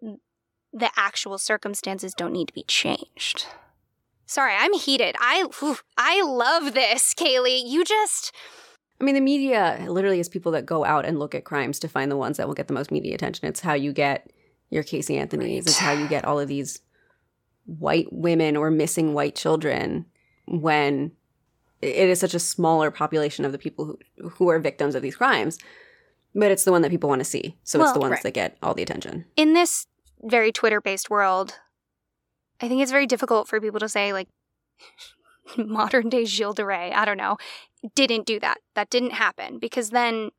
the 0.72 0.90
actual 0.96 1.38
circumstances 1.38 2.14
don't 2.16 2.32
need 2.32 2.48
to 2.48 2.54
be 2.54 2.64
changed. 2.64 3.46
Sorry, 4.26 4.54
I'm 4.56 4.72
heated. 4.72 5.14
I 5.18 5.46
I 5.98 6.22
love 6.22 6.74
this, 6.74 7.14
Kaylee. 7.14 7.62
You 7.66 7.84
just 7.84 8.32
I 9.02 9.04
mean, 9.04 9.16
the 9.16 9.20
media 9.20 9.84
literally 9.88 10.20
is 10.20 10.28
people 10.28 10.52
that 10.52 10.64
go 10.64 10.84
out 10.84 11.04
and 11.04 11.18
look 11.18 11.34
at 11.34 11.44
crimes 11.44 11.80
to 11.80 11.88
find 11.88 12.08
the 12.08 12.16
ones 12.16 12.36
that 12.36 12.46
will 12.46 12.54
get 12.54 12.68
the 12.68 12.74
most 12.74 12.92
media 12.92 13.14
attention. 13.14 13.48
It's 13.48 13.58
how 13.58 13.74
you 13.74 13.92
get 13.92 14.30
your 14.70 14.84
Casey 14.84 15.18
Anthony's. 15.18 15.64
Right. 15.64 15.66
It's 15.66 15.78
how 15.78 15.92
you 15.92 16.06
get 16.06 16.24
all 16.24 16.38
of 16.38 16.46
these 16.46 16.80
white 17.66 18.06
women 18.12 18.56
or 18.56 18.70
missing 18.70 19.12
white 19.12 19.34
children 19.34 20.06
when 20.46 21.12
it 21.80 22.08
is 22.08 22.20
such 22.20 22.34
a 22.34 22.38
smaller 22.38 22.92
population 22.92 23.44
of 23.44 23.50
the 23.50 23.58
people 23.58 23.84
who 23.86 24.28
who 24.30 24.48
are 24.48 24.60
victims 24.60 24.94
of 24.94 25.02
these 25.02 25.16
crimes. 25.16 25.58
But 26.32 26.52
it's 26.52 26.64
the 26.64 26.72
one 26.72 26.82
that 26.82 26.90
people 26.90 27.10
want 27.10 27.20
to 27.20 27.26
see. 27.26 27.58
So 27.64 27.82
it's 27.82 27.92
the 27.92 27.98
ones 27.98 28.12
right. 28.12 28.22
that 28.22 28.34
get 28.34 28.56
all 28.62 28.72
the 28.72 28.82
attention. 28.82 29.26
in 29.36 29.52
this 29.52 29.86
very 30.22 30.52
Twitter 30.52 30.80
based 30.80 31.10
world, 31.10 31.58
I 32.60 32.68
think 32.68 32.82
it's 32.82 32.92
very 32.92 33.06
difficult 33.06 33.48
for 33.48 33.60
people 33.60 33.80
to 33.80 33.88
say, 33.88 34.12
like, 34.12 34.28
modern 35.56 36.08
day 36.08 36.24
Gilles 36.24 36.54
de 36.54 36.64
Rais, 36.64 36.92
I 36.94 37.04
don't 37.04 37.16
know, 37.16 37.36
didn't 37.94 38.26
do 38.26 38.38
that. 38.40 38.58
That 38.74 38.90
didn't 38.90 39.12
happen. 39.12 39.58
Because 39.58 39.90
then, 39.90 40.30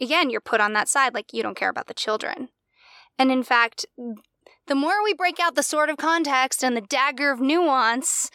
again, 0.00 0.30
you're 0.30 0.40
put 0.40 0.60
on 0.60 0.72
that 0.72 0.88
side, 0.88 1.14
like, 1.14 1.32
you 1.32 1.42
don't 1.42 1.56
care 1.56 1.68
about 1.68 1.86
the 1.86 1.94
children. 1.94 2.48
And 3.18 3.30
in 3.30 3.42
fact, 3.42 3.84
the 4.66 4.74
more 4.74 5.02
we 5.04 5.12
break 5.12 5.38
out 5.38 5.54
the 5.54 5.62
sword 5.62 5.90
of 5.90 5.96
context 5.96 6.64
and 6.64 6.76
the 6.76 6.80
dagger 6.80 7.30
of 7.30 7.40
nuance, 7.40 8.30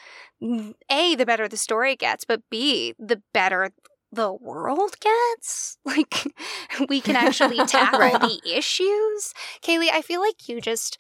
A, 0.90 1.16
the 1.16 1.26
better 1.26 1.48
the 1.48 1.58
story 1.58 1.96
gets, 1.96 2.26
but 2.26 2.42
B, 2.52 2.94
the 3.00 3.22
better 3.34 3.72
the 4.16 4.34
world 4.34 4.96
gets. 5.00 5.78
Like, 5.86 6.26
we 6.90 7.00
can 7.02 7.16
actually 7.16 7.58
tackle 7.68 8.00
Right. 8.00 8.20
the 8.20 8.42
issues. 8.46 9.34
Kaylee, 9.62 9.90
I 9.92 10.02
feel 10.02 10.20
like 10.22 10.48
you 10.50 10.60
just 10.62 10.98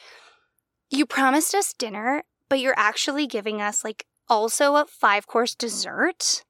you 0.89 1.05
promised 1.05 1.53
us 1.55 1.73
dinner, 1.73 2.23
but 2.49 2.59
you're 2.59 2.77
actually 2.77 3.27
giving 3.27 3.61
us 3.61 3.83
like 3.83 4.05
also 4.29 4.75
a 4.75 4.85
five 4.85 5.27
course 5.27 5.55
dessert. 5.55 6.43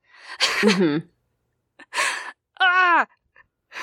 Mhm. 0.61 1.03
Ah, 2.59 3.07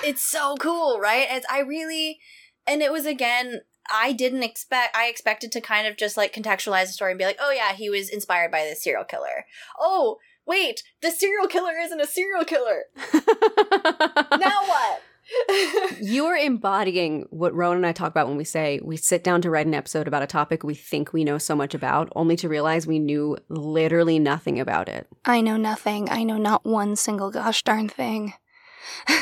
It's 0.04 0.22
so 0.22 0.56
cool, 0.56 0.98
right? 1.00 1.26
It's 1.30 1.46
I 1.50 1.60
really 1.60 2.18
and 2.66 2.82
it 2.82 2.90
was 2.92 3.06
again 3.06 3.60
I 3.92 4.12
didn't 4.12 4.42
expect 4.42 4.96
I 4.96 5.06
expected 5.06 5.52
to 5.52 5.60
kind 5.60 5.86
of 5.86 5.96
just 5.96 6.16
like 6.16 6.32
contextualize 6.34 6.86
the 6.86 6.92
story 6.92 7.12
and 7.12 7.18
be 7.18 7.24
like, 7.24 7.38
"Oh 7.40 7.50
yeah, 7.50 7.72
he 7.74 7.90
was 7.90 8.08
inspired 8.08 8.50
by 8.50 8.64
this 8.64 8.82
serial 8.82 9.04
killer." 9.04 9.44
Oh, 9.78 10.18
wait, 10.46 10.82
the 11.00 11.10
serial 11.10 11.46
killer 11.46 11.72
isn't 11.80 12.00
a 12.00 12.06
serial 12.06 12.44
killer. 12.44 12.84
Now 14.38 14.62
what? 14.66 15.02
You're 16.00 16.36
embodying 16.36 17.26
what 17.30 17.54
Rowan 17.54 17.76
and 17.76 17.86
I 17.86 17.92
talk 17.92 18.10
about 18.10 18.26
when 18.28 18.36
we 18.36 18.44
say 18.44 18.80
we 18.82 18.96
sit 18.96 19.22
down 19.22 19.40
to 19.42 19.50
write 19.50 19.66
an 19.66 19.74
episode 19.74 20.08
about 20.08 20.22
a 20.22 20.26
topic 20.26 20.64
we 20.64 20.74
think 20.74 21.12
we 21.12 21.22
know 21.22 21.38
so 21.38 21.54
much 21.54 21.74
about, 21.74 22.12
only 22.16 22.34
to 22.36 22.48
realize 22.48 22.86
we 22.86 22.98
knew 22.98 23.36
literally 23.48 24.18
nothing 24.18 24.58
about 24.58 24.88
it. 24.88 25.06
I 25.24 25.40
know 25.40 25.56
nothing. 25.56 26.10
I 26.10 26.24
know 26.24 26.38
not 26.38 26.64
one 26.64 26.96
single 26.96 27.30
gosh 27.30 27.62
darn 27.62 27.88
thing. 27.88 28.34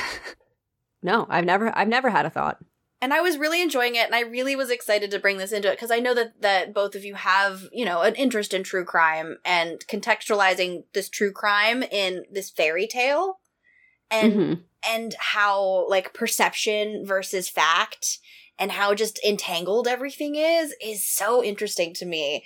No, 1.03 1.27
I've 1.29 1.45
never 1.45 1.77
I've 1.77 1.89
never 1.89 2.11
had 2.11 2.27
a 2.27 2.31
thought. 2.31 2.59
And 3.03 3.15
I 3.15 3.21
was 3.21 3.39
really 3.39 3.63
enjoying 3.63 3.95
it 3.95 4.07
and 4.07 4.15
I 4.15 4.21
really 4.21 4.55
was 4.55 4.71
excited 4.71 5.11
to 5.11 5.19
bring 5.19 5.39
this 5.39 5.53
into 5.53 5.69
it 5.69 5.77
because 5.77 5.91
I 5.91 6.01
know 6.01 6.15
that 6.15 6.41
that 6.43 6.75
both 6.75 6.95
of 6.95 7.05
you 7.05 7.15
have, 7.15 7.69
you 7.73 7.85
know, 7.85 8.03
an 8.03 8.15
interest 8.15 8.53
in 8.53 8.63
true 8.63 8.85
crime 8.85 9.39
and 9.45 9.85
contextualizing 9.87 10.85
this 10.93 11.09
true 11.09 11.33
crime 11.33 11.83
in 11.83 12.25
this 12.31 12.51
fairy 12.51 12.87
tale 12.87 13.41
and 14.11 14.33
Mhm. 14.33 14.65
and 14.89 15.15
how 15.19 15.89
like 15.89 16.13
perception 16.15 17.05
versus 17.07 17.49
fact 17.49 18.19
and 18.59 18.73
how 18.73 18.95
just 18.95 19.19
entangled 19.25 19.89
everything 19.89 20.35
is 20.37 20.75
is 20.83 21.03
so 21.07 21.43
interesting 21.43 21.95
to 21.95 22.07
me. 22.07 22.45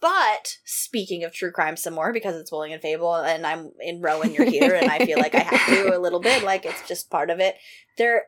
But 0.00 0.56
speaking 0.64 1.22
of 1.22 1.32
true 1.32 1.52
crime 1.52 1.76
some 1.76 1.94
more 1.94 2.12
because 2.12 2.34
it's 2.34 2.50
Willing 2.50 2.72
and 2.72 2.82
Fable 2.82 3.14
and 3.14 3.46
I'm 3.46 3.70
in 3.80 4.00
Row 4.00 4.16
Rowan, 4.16 4.34
you're 4.34 4.50
here, 4.50 4.74
and 4.74 4.90
I 4.90 5.06
feel 5.06 5.18
like 5.20 5.36
I 5.36 5.44
have 5.44 5.66
to 5.66 5.96
a 5.96 6.00
little 6.00 6.18
bit, 6.18 6.42
like 6.42 6.66
it's 6.66 6.88
just 6.88 7.08
part 7.08 7.30
of 7.30 7.38
it. 7.38 7.54
There 7.98 8.24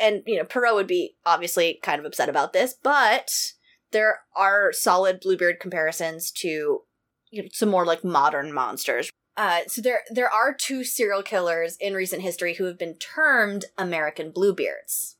and 0.00 0.22
you 0.26 0.36
know, 0.36 0.44
Perrault 0.44 0.76
would 0.76 0.86
be 0.86 1.16
obviously 1.24 1.78
kind 1.82 1.98
of 1.98 2.04
upset 2.04 2.28
about 2.28 2.52
this, 2.52 2.74
but 2.82 3.52
there 3.92 4.20
are 4.34 4.72
solid 4.72 5.20
Bluebeard 5.20 5.60
comparisons 5.60 6.30
to 6.32 6.82
you 7.30 7.42
know, 7.42 7.48
some 7.52 7.68
more 7.68 7.84
like 7.84 8.04
modern 8.04 8.52
monsters. 8.52 9.10
Uh, 9.36 9.60
so 9.66 9.82
there 9.82 10.00
there 10.10 10.30
are 10.30 10.54
two 10.54 10.82
serial 10.82 11.22
killers 11.22 11.76
in 11.80 11.94
recent 11.94 12.22
history 12.22 12.54
who 12.54 12.64
have 12.64 12.78
been 12.78 12.94
termed 12.94 13.66
American 13.76 14.30
Bluebeards. 14.32 15.16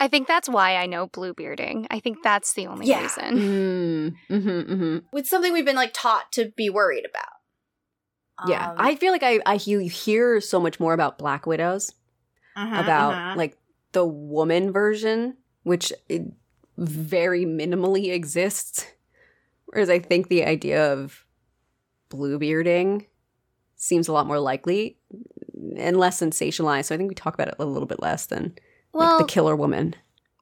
I 0.00 0.06
think 0.06 0.28
that's 0.28 0.48
why 0.48 0.76
I 0.76 0.86
know 0.86 1.08
bluebearding. 1.08 1.86
I 1.90 1.98
think 1.98 2.18
that's 2.22 2.52
the 2.52 2.68
only 2.68 2.86
Yeah. 2.86 3.02
reason. 3.02 4.16
Mm, 4.30 4.42
mhm, 4.42 4.68
mhm. 4.68 5.02
It's 5.12 5.28
something 5.28 5.52
we've 5.52 5.64
been 5.64 5.74
like 5.74 5.92
taught 5.92 6.30
to 6.32 6.52
be 6.56 6.70
worried 6.70 7.04
about. 7.04 8.48
Yeah, 8.48 8.70
Um, 8.70 8.76
I 8.78 8.94
feel 8.94 9.10
like 9.10 9.24
I 9.24 9.40
I 9.44 9.56
hear, 9.56 9.80
hear 9.80 10.40
so 10.40 10.60
much 10.60 10.78
more 10.78 10.94
about 10.94 11.18
Black 11.18 11.44
Widows 11.44 11.92
mhm, 12.56 12.80
about 12.80 13.14
mhm. 13.16 13.36
like 13.36 13.56
the 13.92 14.04
woman 14.04 14.72
version 14.72 15.36
which 15.62 15.92
it 16.08 16.22
very 16.78 17.44
minimally 17.44 18.12
exists. 18.12 18.86
Whereas 19.66 19.90
I 19.90 19.98
think 19.98 20.28
the 20.28 20.44
idea 20.44 20.92
of 20.92 21.26
bluebearding 22.10 23.06
seems 23.76 24.08
a 24.08 24.12
lot 24.12 24.26
more 24.26 24.38
likely 24.38 24.96
and 25.76 25.98
less 25.98 26.20
sensationalized. 26.20 26.86
So 26.86 26.94
I 26.94 26.98
think 26.98 27.08
we 27.08 27.14
talk 27.14 27.34
about 27.34 27.48
it 27.48 27.56
a 27.58 27.64
little 27.66 27.86
bit 27.86 28.00
less 28.00 28.26
than 28.26 28.54
Well, 28.92 29.18
like 29.18 29.26
the 29.26 29.32
killer 29.32 29.54
woman. 29.54 29.94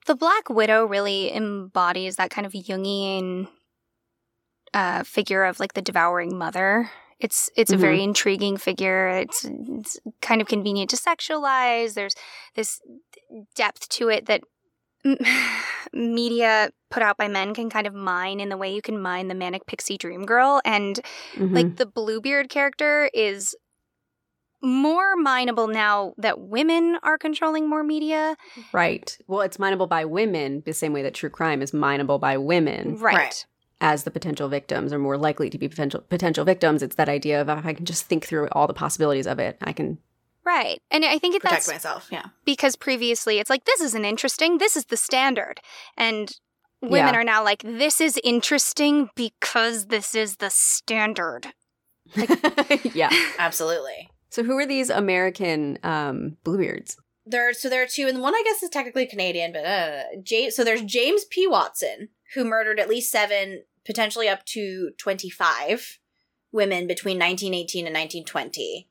the 0.07 0.15
Black 0.15 0.49
Widow 0.49 0.85
really 0.87 1.35
embodies 1.35 2.17
that 2.17 2.31
kind 2.31 2.47
of 2.47 2.53
Jungian 2.53 3.49
uh, 4.73 5.03
figure 5.03 5.45
of 5.45 5.59
like 5.59 5.73
the 5.75 5.83
devouring 5.83 6.39
mother. 6.39 6.91
It's 7.19 7.49
it's 7.57 7.73
a 7.73 7.77
Mhm. 7.77 7.81
very 7.81 8.03
intriguing 8.03 8.57
figure. 8.59 9.09
It's, 9.09 9.45
it's 9.45 9.99
kind 10.21 10.41
of 10.41 10.49
convenient 10.49 10.91
to 10.91 10.97
sexualize. 10.97 11.95
There's 11.95 12.15
this 12.55 12.81
depth 13.55 13.89
to 13.91 14.09
it 14.09 14.27
that 14.27 14.43
media 15.93 16.71
put 16.91 17.03
out 17.03 17.17
by 17.17 17.29
men 17.29 17.55
can 17.55 17.71
kind 17.71 17.87
of 17.87 17.95
mine 17.95 18.41
in 18.41 18.49
the 18.49 18.57
way 18.57 18.73
you 18.75 18.83
can 18.83 19.01
mine 19.01 19.29
the 19.29 19.35
manic 19.35 19.67
pixie 19.67 19.97
dream 19.97 20.25
girl 20.27 20.61
and 20.65 21.01
Mhm. 21.37 21.55
like 21.55 21.77
the 21.77 21.87
bluebeard 21.87 22.49
character 22.49 23.09
is 23.15 23.55
more 24.63 25.17
mineable 25.17 25.69
now 25.69 26.15
that 26.17 26.41
women 26.41 26.99
are 27.03 27.19
controlling 27.19 27.69
more 27.69 27.85
media 27.85 28.37
right. 28.73 29.17
Well, 29.27 29.43
it's 29.43 29.59
mineable 29.59 29.87
by 29.87 30.05
women 30.05 30.63
the 30.65 30.73
same 30.73 30.93
way 30.93 31.03
that 31.03 31.15
true 31.15 31.31
crime 31.31 31.63
is 31.63 31.73
mineable 31.73 32.19
by 32.19 32.37
women 32.39 32.97
right, 32.97 33.15
Right. 33.17 33.47
As 33.81 34.05
the 34.05 34.11
potential 34.11 34.49
victims 34.49 34.93
or 34.93 34.99
more 34.99 35.17
likely 35.19 35.51
to 35.51 35.59
be 35.59 35.69
potential 35.69 36.01
potential 36.09 36.45
victims. 36.45 36.83
It's 36.83 36.97
that 36.97 37.09
idea 37.09 37.41
of 37.41 37.49
if 37.49 37.65
I 37.67 37.73
can 37.75 37.85
just 37.85 38.07
think 38.07 38.25
through 38.27 38.49
all 38.53 38.67
the 38.67 38.75
possibilities 38.75 39.27
of 39.27 39.39
it, 39.39 39.57
I 39.63 39.73
can 39.73 39.99
right 40.45 40.81
and 40.93 41.05
i 41.05 41.19
think 41.19 41.35
Protect 41.35 41.53
that's 41.67 41.69
myself. 41.69 42.09
Yeah. 42.13 42.27
because 42.45 42.77
previously 42.77 43.41
it's 43.41 43.51
like 43.51 43.65
this 43.65 43.81
isn't 43.81 44.05
interesting 44.05 44.59
this 44.59 44.77
is 44.77 44.85
the 44.85 44.97
standard 44.97 45.61
and 45.97 46.31
women 46.81 47.15
Yeah. 47.15 47.21
are 47.21 47.25
now 47.25 47.43
like 47.43 47.63
this 47.65 48.01
is 48.01 48.17
interesting 48.23 49.09
because 49.17 49.87
this 49.87 50.15
is 50.15 50.37
the 50.37 50.49
standard 50.51 51.49
yeah. 52.95 53.11
Absolutely. 53.39 54.09
So 54.31 54.45
who 54.45 54.57
are 54.59 54.67
these 54.67 54.91
American 54.91 55.79
um, 55.83 56.37
bluebeards? 56.45 56.97
There, 57.25 57.53
so 57.53 57.69
there 57.69 57.83
are 57.83 57.87
two, 57.87 58.07
and 58.07 58.21
one 58.21 58.35
I 58.35 58.43
guess 58.45 58.63
is 58.63 58.71
technically 58.71 59.07
Canadian, 59.07 59.53
but 59.53 59.65
uh, 59.65 60.03
James. 60.23 60.55
So 60.55 60.63
there's 60.63 60.83
James 60.83 61.25
P. 61.25 61.47
Watson, 61.49 62.09
who 62.35 62.45
murdered 62.45 62.81
at 62.81 62.89
least 62.89 63.11
seven, 63.11 63.63
potentially 63.85 64.29
up 64.29 64.45
to 64.47 64.91
twenty-five 64.99 65.99
women 66.53 66.87
between 66.87 67.19
1918 67.19 67.87
and 67.87 67.95
1920, 67.95 68.89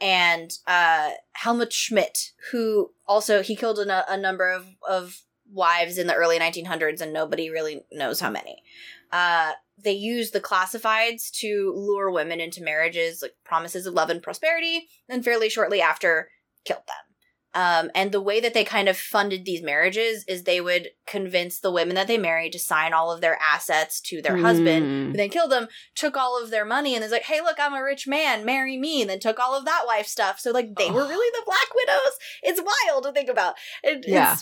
and 0.00 0.52
uh, 0.66 1.10
Helmut 1.32 1.72
Schmidt, 1.72 2.32
who 2.50 2.92
also 3.06 3.42
he 3.42 3.56
killed 3.56 3.78
a, 3.78 4.12
a 4.12 4.16
number 4.16 4.50
of 4.50 4.66
of 4.88 5.22
wives 5.50 5.98
in 5.98 6.06
the 6.06 6.14
early 6.14 6.38
1900s, 6.38 7.00
and 7.00 7.12
nobody 7.12 7.50
really 7.50 7.84
knows 7.90 8.20
how 8.20 8.30
many. 8.30 8.62
Uh, 9.10 9.52
they 9.82 9.92
used 9.92 10.32
the 10.32 10.40
classifieds 10.40 11.30
to 11.30 11.72
lure 11.74 12.10
women 12.10 12.40
into 12.40 12.62
marriages, 12.62 13.22
like 13.22 13.34
promises 13.44 13.86
of 13.86 13.94
love 13.94 14.10
and 14.10 14.22
prosperity, 14.22 14.88
and 15.08 15.24
fairly 15.24 15.48
shortly 15.48 15.80
after 15.80 16.30
killed 16.64 16.82
them. 16.86 17.07
Um, 17.54 17.90
and 17.94 18.12
the 18.12 18.20
way 18.20 18.40
that 18.40 18.52
they 18.52 18.62
kind 18.62 18.88
of 18.88 18.96
funded 18.96 19.44
these 19.46 19.62
marriages 19.62 20.22
is 20.28 20.42
they 20.42 20.60
would 20.60 20.90
convince 21.06 21.58
the 21.58 21.72
women 21.72 21.94
that 21.96 22.06
they 22.06 22.18
married 22.18 22.52
to 22.52 22.58
sign 22.58 22.92
all 22.92 23.10
of 23.10 23.22
their 23.22 23.38
assets 23.40 24.02
to 24.02 24.20
their 24.20 24.36
husband, 24.36 24.84
Mm. 24.84 25.10
who 25.12 25.16
then 25.16 25.30
killed 25.30 25.50
them, 25.50 25.66
took 25.94 26.14
all 26.16 26.40
of 26.40 26.50
their 26.50 26.66
money, 26.66 26.94
and 26.94 27.02
is 27.02 27.10
like, 27.10 27.22
hey, 27.22 27.40
look, 27.40 27.56
I'm 27.58 27.72
a 27.74 27.82
rich 27.82 28.06
man, 28.06 28.44
marry 28.44 28.76
me, 28.76 29.00
and 29.00 29.08
then 29.10 29.18
took 29.18 29.38
all 29.38 29.54
of 29.56 29.64
that 29.64 29.84
wife 29.86 30.06
stuff. 30.06 30.38
So, 30.38 30.50
like, 30.50 30.74
they 30.76 30.90
were 30.90 31.06
really 31.08 31.30
the 31.32 31.42
Black 31.46 31.74
Widows. 31.74 32.18
It's 32.42 32.60
wild 32.90 33.04
to 33.04 33.12
think 33.12 33.30
about. 33.30 33.54
It, 33.82 34.04
Yeah. 34.06 34.36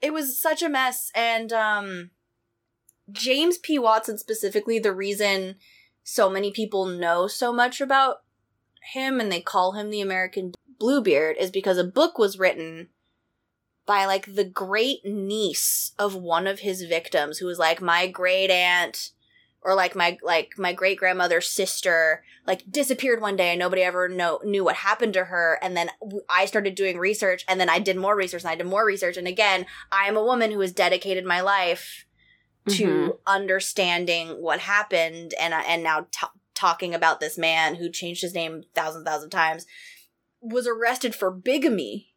it 0.00 0.12
was 0.12 0.38
such 0.40 0.60
a 0.60 0.68
mess. 0.68 1.12
And 1.14 1.52
um, 1.52 2.10
James 3.12 3.56
P. 3.58 3.78
Watson, 3.78 4.18
specifically, 4.18 4.78
the 4.80 4.92
reason 4.92 5.56
so 6.02 6.28
many 6.28 6.50
people 6.50 6.86
know 6.86 7.28
so 7.28 7.52
much 7.52 7.80
about 7.80 8.16
him 8.92 9.20
and 9.20 9.30
they 9.30 9.40
call 9.40 9.72
him 9.72 9.90
the 9.90 10.00
American 10.00 10.52
Bluebeard 10.78 11.36
is 11.38 11.50
because 11.50 11.78
a 11.78 11.84
book 11.84 12.18
was 12.18 12.38
written 12.38 12.88
by 13.86 14.04
like 14.04 14.34
the 14.34 14.44
great 14.44 15.04
niece 15.04 15.92
of 15.98 16.14
one 16.14 16.46
of 16.46 16.60
his 16.60 16.82
victims 16.82 17.38
who 17.38 17.46
was 17.46 17.58
like 17.58 17.80
my 17.80 18.06
great 18.06 18.50
aunt 18.50 19.12
or 19.62 19.74
like 19.74 19.96
my 19.96 20.18
like 20.22 20.52
my 20.58 20.72
great 20.72 20.98
grandmother's 20.98 21.48
sister 21.48 22.22
like 22.46 22.70
disappeared 22.70 23.20
one 23.20 23.34
day 23.34 23.48
and 23.48 23.58
nobody 23.58 23.82
ever 23.82 24.08
know 24.08 24.40
knew 24.44 24.62
what 24.62 24.76
happened 24.76 25.14
to 25.14 25.24
her. 25.24 25.58
And 25.62 25.76
then 25.76 25.90
I 26.28 26.44
started 26.44 26.74
doing 26.74 26.98
research 26.98 27.44
and 27.48 27.58
then 27.58 27.68
I 27.70 27.78
did 27.78 27.96
more 27.96 28.14
research 28.14 28.42
and 28.42 28.50
I 28.50 28.56
did 28.56 28.66
more 28.66 28.84
research. 28.84 29.16
And 29.16 29.26
again 29.26 29.66
I 29.90 30.06
am 30.06 30.16
a 30.16 30.24
woman 30.24 30.50
who 30.52 30.60
has 30.60 30.72
dedicated 30.72 31.24
my 31.24 31.40
life 31.40 32.04
to 32.68 32.86
Mhm. 32.86 33.18
understanding 33.26 34.42
what 34.42 34.60
happened 34.60 35.32
and 35.40 35.54
and 35.54 35.82
now 35.82 36.06
t- 36.10 36.26
talking 36.54 36.94
about 36.94 37.20
this 37.20 37.38
man 37.38 37.76
who 37.76 37.90
changed 37.90 38.20
his 38.20 38.34
name 38.34 38.64
thousands 38.74 39.06
thousand 39.06 39.30
times 39.30 39.64
was 40.40 40.66
arrested 40.66 41.14
for 41.14 41.30
bigamy. 41.30 42.14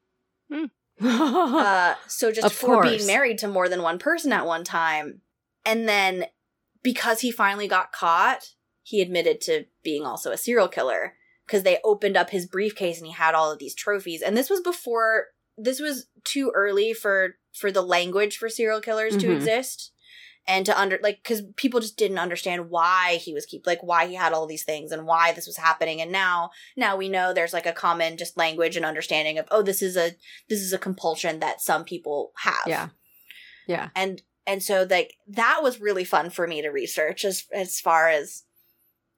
Uh, 1.01 1.95
so 2.07 2.31
just 2.31 2.45
Of 2.45 2.53
for 2.53 2.83
being 2.83 3.05
married 3.07 3.39
to 3.39 3.47
more 3.47 3.67
than 3.69 3.81
one 3.81 3.99
person 3.99 4.31
at 4.31 4.45
one 4.45 4.63
time. 4.63 5.21
And 5.65 5.87
then 5.87 6.25
because 6.83 7.21
he 7.21 7.31
finally 7.31 7.67
got 7.67 7.91
caught 7.91 8.55
he 8.83 9.01
admitted 9.01 9.39
to 9.41 9.65
being 9.83 10.05
also 10.05 10.31
a 10.31 10.37
serial 10.37 10.67
killer 10.67 11.13
because 11.45 11.63
they 11.63 11.79
opened 11.83 12.17
up 12.17 12.29
his 12.29 12.45
briefcase 12.45 12.97
and 12.97 13.07
he 13.07 13.13
had 13.13 13.35
all 13.35 13.51
of 13.51 13.59
these 13.59 13.75
trophies. 13.75 14.21
And 14.21 14.35
this 14.35 14.49
was 14.49 14.61
before 14.61 15.27
this 15.57 15.79
was 15.79 16.07
too 16.23 16.51
early 16.55 16.93
for 16.93 17.35
for 17.53 17.71
the 17.71 17.83
language 17.83 18.37
for 18.37 18.49
serial 18.49 18.81
killers 18.81 19.15
to 19.17 19.27
Mhm. 19.27 19.35
exist 19.35 19.91
and 20.47 20.65
to 20.65 20.79
under 20.79 20.99
like 21.01 21.19
because 21.23 21.43
people 21.55 21.79
just 21.79 21.97
didn't 21.97 22.17
understand 22.17 22.69
why 22.69 23.19
he 23.21 23.33
was 23.33 23.45
keep 23.45 23.65
like 23.67 23.81
why 23.81 24.07
he 24.07 24.15
had 24.15 24.33
all 24.33 24.47
these 24.47 24.63
things 24.63 24.91
and 24.91 25.05
why 25.05 25.31
this 25.31 25.47
was 25.47 25.57
happening 25.57 26.01
and 26.01 26.11
now 26.11 26.49
now 26.75 26.95
we 26.95 27.09
know 27.09 27.33
there's 27.33 27.53
like 27.53 27.65
a 27.65 27.73
common 27.73 28.17
just 28.17 28.37
language 28.37 28.75
and 28.75 28.85
understanding 28.85 29.37
of 29.37 29.47
oh 29.51 29.61
this 29.61 29.81
is 29.81 29.95
a 29.95 30.11
this 30.49 30.59
is 30.59 30.73
a 30.73 30.79
compulsion 30.79 31.39
that 31.39 31.61
some 31.61 31.83
people 31.83 32.31
have 32.37 32.63
yeah. 32.67 32.89
Yeah. 33.67 33.89
and 33.95 34.21
and 34.47 34.63
so 34.63 34.85
like 34.89 35.13
that 35.27 35.59
was 35.61 35.79
really 35.79 36.03
fun 36.03 36.29
for 36.29 36.47
me 36.47 36.61
to 36.61 36.69
research 36.69 37.23
as 37.23 37.45
as 37.53 37.79
far 37.79 38.09
as 38.09 38.43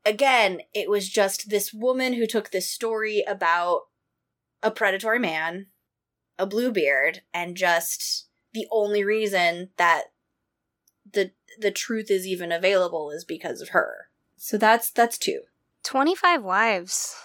again 0.05 0.61
it 0.73 0.89
was 0.89 1.09
just 1.09 1.49
this 1.49 1.73
woman 1.73 2.13
who 2.13 2.27
took 2.27 2.51
this 2.51 2.69
story 2.69 3.23
about 3.27 3.83
a 4.61 4.71
predatory 4.71 5.19
man 5.19 5.67
a 6.37 6.45
bluebeard 6.45 7.21
and 7.33 7.55
just 7.55 8.27
the 8.53 8.67
only 8.71 9.03
reason 9.03 9.69
that 9.77 10.05
the 11.13 11.31
the 11.59 11.71
truth 11.71 12.09
is 12.09 12.27
even 12.27 12.51
available 12.51 13.11
is 13.11 13.23
because 13.23 13.61
of 13.61 13.69
her. 13.69 14.09
So 14.37 14.57
that's 14.57 14.91
that's 14.91 15.17
two. 15.17 15.41
25 15.83 16.43
wives. 16.43 17.15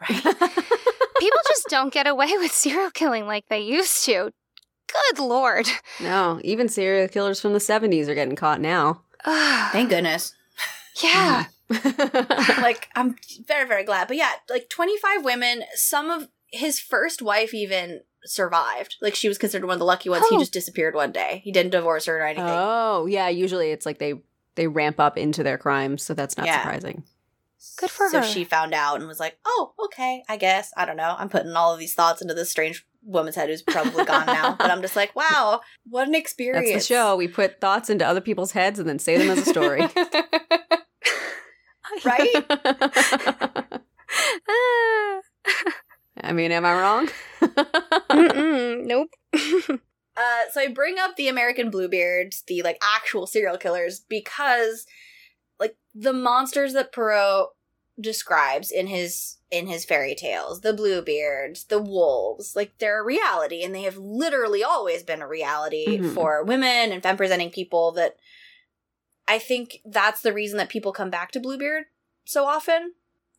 Right. 0.00 0.22
People 1.18 1.40
just 1.48 1.66
don't 1.68 1.92
get 1.92 2.06
away 2.06 2.32
with 2.38 2.52
serial 2.52 2.90
killing 2.90 3.26
like 3.26 3.44
they 3.48 3.60
used 3.60 4.04
to. 4.06 4.32
Good 4.88 5.18
lord. 5.22 5.66
No, 6.00 6.40
even 6.42 6.68
serial 6.68 7.08
killers 7.08 7.40
from 7.40 7.52
the 7.52 7.58
70s 7.58 8.08
are 8.08 8.14
getting 8.14 8.36
caught 8.36 8.60
now. 8.60 9.02
thank 9.24 9.90
goodness. 9.90 10.34
Yeah. 11.02 11.46
Like 12.60 12.88
I'm 12.94 13.16
very 13.46 13.66
very 13.66 13.84
glad. 13.84 14.08
But 14.08 14.18
yeah, 14.18 14.32
like 14.50 14.68
25 14.68 15.24
women, 15.24 15.62
some 15.74 16.10
of 16.10 16.28
his 16.48 16.78
first 16.78 17.22
wife 17.22 17.54
even 17.54 18.02
survived. 18.24 18.96
Like 19.00 19.14
she 19.14 19.28
was 19.28 19.38
considered 19.38 19.66
one 19.66 19.74
of 19.74 19.78
the 19.80 19.84
lucky 19.84 20.08
ones. 20.08 20.26
He 20.28 20.36
Oh. 20.36 20.38
just 20.38 20.52
disappeared 20.52 20.94
one 20.94 21.12
day. 21.12 21.40
He 21.44 21.52
didn't 21.52 21.72
divorce 21.72 22.06
her 22.06 22.18
or 22.18 22.26
anything. 22.26 22.46
oh, 22.48 23.06
yeah. 23.06 23.28
Usually 23.28 23.70
it's 23.70 23.86
like 23.86 23.98
they 23.98 24.14
they 24.54 24.66
ramp 24.66 25.00
up 25.00 25.16
into 25.16 25.42
their 25.42 25.58
crimes, 25.58 26.02
so 26.02 26.14
that's 26.14 26.36
not 26.36 26.46
Yeah. 26.46 26.62
surprising. 26.62 27.04
Good 27.78 27.90
for 27.90 28.08
so 28.10 28.18
her. 28.18 28.24
So 28.24 28.30
she 28.32 28.44
found 28.44 28.74
out 28.74 28.96
and 28.98 29.06
was 29.06 29.20
like, 29.20 29.38
"Oh, 29.46 29.72
okay, 29.86 30.24
I 30.28 30.36
guess. 30.36 30.72
I 30.76 30.84
don't 30.84 30.96
know. 30.96 31.14
I'm 31.16 31.28
putting 31.28 31.52
all 31.54 31.72
of 31.72 31.78
these 31.78 31.94
thoughts 31.94 32.20
into 32.20 32.34
this 32.34 32.50
strange 32.50 32.84
woman's 33.04 33.36
head 33.36 33.48
who's 33.48 33.62
probably 33.62 34.04
gone 34.04 34.26
now." 34.26 34.56
But 34.58 34.70
I'm 34.70 34.82
just 34.82 34.96
like, 34.96 35.14
"Wow, 35.16 35.60
what 35.88 36.08
an 36.08 36.14
experience!" 36.14 36.68
That's 36.70 36.88
the 36.88 36.94
show. 36.94 37.16
We 37.16 37.28
put 37.28 37.60
thoughts 37.60 37.88
into 37.88 38.06
other 38.06 38.20
people's 38.20 38.52
heads 38.52 38.78
and 38.80 38.88
then 38.88 38.98
say 38.98 39.16
them 39.16 39.30
as 39.30 39.46
a 39.46 39.50
story. 39.50 39.82
right? 42.04 42.44
Ah. 44.48 45.20
I 46.22 46.32
mean, 46.32 46.52
am 46.52 46.64
I 46.64 46.74
wrong? 46.80 47.08
Mm-mm, 48.10 48.84
nope 48.84 49.10
Uh, 50.14 50.50
so 50.52 50.60
I 50.60 50.68
bring 50.68 50.98
up 50.98 51.16
the 51.16 51.28
American 51.28 51.70
Bluebeards, 51.70 52.42
the 52.46 52.60
like 52.62 52.76
actual 52.82 53.26
serial 53.26 53.56
killers, 53.56 54.00
because 54.00 54.84
like 55.58 55.74
the 55.94 56.12
monsters 56.12 56.74
that 56.74 56.92
Perrault 56.92 57.54
describes 57.98 58.70
in 58.70 58.88
his 58.88 59.38
in 59.50 59.66
his 59.68 59.86
fairy 59.86 60.14
tales, 60.14 60.60
the 60.60 60.74
Bluebeards, 60.74 61.64
the 61.68 61.80
wolves, 61.80 62.54
like 62.54 62.76
they're 62.78 63.00
a 63.00 63.04
reality, 63.04 63.62
and 63.62 63.74
they 63.74 63.84
have 63.84 63.96
literally 63.96 64.62
always 64.62 65.02
been 65.02 65.22
a 65.22 65.26
reality 65.28 65.98
Mhm. 65.98 66.12
for 66.14 66.44
women 66.44 66.92
and 66.92 67.02
femme 67.02 67.16
presenting 67.16 67.50
people. 67.50 67.90
That 67.92 68.16
I 69.26 69.38
think 69.38 69.78
that's 69.82 70.20
the 70.20 70.34
reason 70.34 70.58
that 70.58 70.68
people 70.68 70.92
come 70.92 71.08
back 71.08 71.30
to 71.32 71.40
Bluebeard 71.40 71.84
so 72.26 72.44
often, 72.44 72.92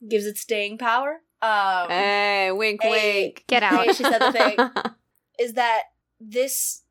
gives 0.09 0.25
it 0.25 0.37
staying 0.37 0.79
power. 0.79 1.21
Um, 1.43 1.89
hey, 1.89 2.51
wink, 2.53 2.81
Hey. 2.81 3.23
wink. 3.23 3.43
Get 3.47 3.63
out. 3.63 3.85
Hey, 3.85 3.93
she 3.93 4.03
said 4.03 4.19
the 4.19 4.31
thing. 4.31 4.57
is 5.39 5.53
that 5.53 5.81
this 6.19 6.83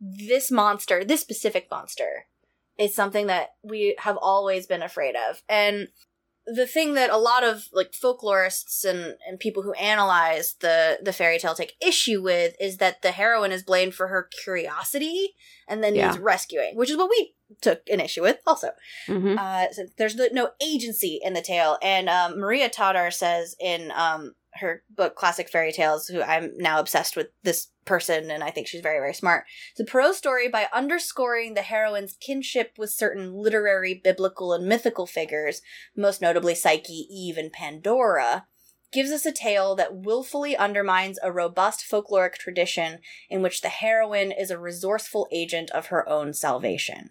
this 0.00 0.50
monster, 0.50 1.04
this 1.04 1.20
specific 1.22 1.68
monster, 1.70 2.26
is 2.78 2.94
something 2.94 3.26
that 3.26 3.48
we 3.62 3.96
have 3.98 4.16
always 4.16 4.66
been 4.66 4.82
afraid 4.82 5.16
of. 5.16 5.42
And 5.48 5.88
the 6.46 6.66
thing 6.66 6.94
that 6.94 7.10
a 7.10 7.16
lot 7.16 7.42
of 7.42 7.68
like 7.72 7.92
folklorists 7.92 8.84
and, 8.84 9.16
and 9.28 9.40
people 9.40 9.62
who 9.64 9.72
analyze 9.74 10.54
the 10.60 10.98
the 11.02 11.12
fairy 11.12 11.38
tale 11.38 11.54
take 11.54 11.74
issue 11.84 12.22
with 12.22 12.54
is 12.60 12.76
that 12.78 13.02
the 13.02 13.10
heroine 13.10 13.52
is 13.52 13.62
blamed 13.64 13.94
for 13.94 14.08
her 14.08 14.28
curiosity 14.44 15.34
and 15.68 15.82
then 15.82 15.94
Yeah. 15.94 16.06
needs 16.06 16.18
rescuing, 16.18 16.76
which 16.76 16.90
is 16.90 16.96
what 16.96 17.10
we 17.10 17.34
took 17.60 17.82
an 17.88 18.00
issue 18.00 18.22
with 18.22 18.38
also. 18.46 18.70
Mhm. 19.08 19.38
Uh, 19.38 19.72
so 19.72 19.86
there's 19.98 20.14
no, 20.16 20.28
no 20.32 20.50
agency 20.62 21.20
in 21.22 21.32
the 21.34 21.42
tale, 21.42 21.78
and 21.82 22.08
um, 22.08 22.38
Maria 22.38 22.68
Tatar 22.68 23.10
says 23.10 23.56
in 23.60 23.92
um, 23.92 24.34
her 24.58 24.82
book 24.90 25.14
Classic 25.14 25.48
Fairy 25.48 25.72
Tales, 25.72 26.06
who 26.08 26.22
I'm 26.22 26.52
now 26.56 26.78
obsessed 26.80 27.16
with 27.16 27.28
this 27.42 27.68
person, 27.84 28.30
and 28.30 28.42
I 28.42 28.50
think 28.50 28.66
she's 28.66 28.80
very 28.80 28.98
very 28.98 29.14
smart. 29.14 29.44
The 29.76 29.84
Perrault 29.84 30.16
story, 30.16 30.48
by 30.48 30.68
underscoring 30.72 31.54
the 31.54 31.62
heroine's 31.62 32.16
kinship 32.20 32.72
with 32.78 32.90
certain 32.90 33.32
literary, 33.32 33.94
biblical, 33.94 34.52
and 34.52 34.66
mythical 34.66 35.06
figures, 35.06 35.62
most 35.96 36.20
notably 36.20 36.54
Psyche, 36.54 37.06
Eve, 37.10 37.36
and 37.36 37.52
Pandora. 37.52 38.46
Gives 38.92 39.10
us 39.10 39.26
a 39.26 39.32
tale 39.32 39.74
that 39.74 39.96
willfully 39.96 40.56
undermines 40.56 41.18
a 41.20 41.32
robust 41.32 41.84
folkloric 41.90 42.34
tradition 42.34 43.00
in 43.28 43.42
which 43.42 43.60
the 43.60 43.68
heroine 43.68 44.30
is 44.30 44.50
a 44.50 44.58
resourceful 44.58 45.26
agent 45.32 45.70
of 45.72 45.86
her 45.86 46.08
own 46.08 46.32
salvation. 46.32 47.10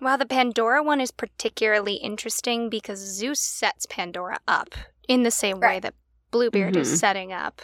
Wow, 0.00 0.16
the 0.16 0.24
Pandora 0.24 0.82
one 0.82 1.00
is 1.00 1.10
particularly 1.10 1.94
interesting 1.94 2.70
because 2.70 3.00
Zeus 3.00 3.40
sets 3.40 3.86
Pandora 3.86 4.38
up 4.46 4.74
in 5.08 5.24
the 5.24 5.30
same 5.30 5.58
way 5.58 5.80
that 5.80 5.94
Bluebeard 6.36 6.74
Mhm. 6.74 6.80
is 6.80 7.00
setting 7.00 7.32
up 7.32 7.62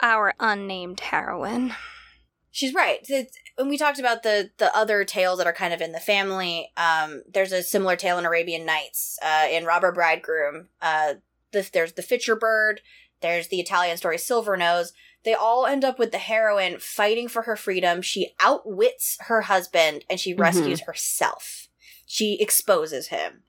our 0.00 0.32
unnamed 0.38 1.00
heroine. 1.00 1.74
She's 2.52 2.72
right. 2.74 2.98
It's, 3.08 3.36
when 3.56 3.68
we 3.68 3.78
talked 3.78 3.98
about 3.98 4.22
the 4.22 4.50
the 4.58 4.74
other 4.76 5.04
tales 5.04 5.38
that 5.38 5.46
are 5.46 5.52
kind 5.52 5.72
of 5.74 5.80
in 5.80 5.92
the 5.92 6.00
family, 6.00 6.70
um, 6.76 7.22
there's 7.32 7.52
a 7.52 7.62
similar 7.62 7.96
tale 7.96 8.18
in 8.18 8.26
Arabian 8.26 8.64
Nights. 8.66 9.18
Uh, 9.22 9.48
in 9.50 9.64
Robber 9.64 9.90
Bridegroom, 9.90 10.68
uh, 10.80 11.14
the, 11.52 11.68
there's 11.72 11.94
the 11.94 12.02
Fitcher 12.02 12.36
Bird. 12.36 12.80
There's 13.20 13.48
the 13.48 13.60
Italian 13.60 13.96
story 13.96 14.18
Silver 14.18 14.56
Nose. 14.56 14.92
They 15.24 15.34
all 15.34 15.66
end 15.66 15.84
up 15.84 15.98
with 15.98 16.10
the 16.12 16.18
heroine 16.18 16.78
fighting 16.78 17.28
for 17.28 17.42
her 17.42 17.56
freedom. 17.56 18.02
She 18.02 18.34
outwits 18.40 19.16
her 19.22 19.42
husband 19.42 20.04
and 20.10 20.18
she 20.20 20.34
Mhm. 20.34 20.40
rescues 20.40 20.80
herself. 20.82 21.68
She 22.06 22.38
exposes 22.40 23.08
him, 23.08 23.44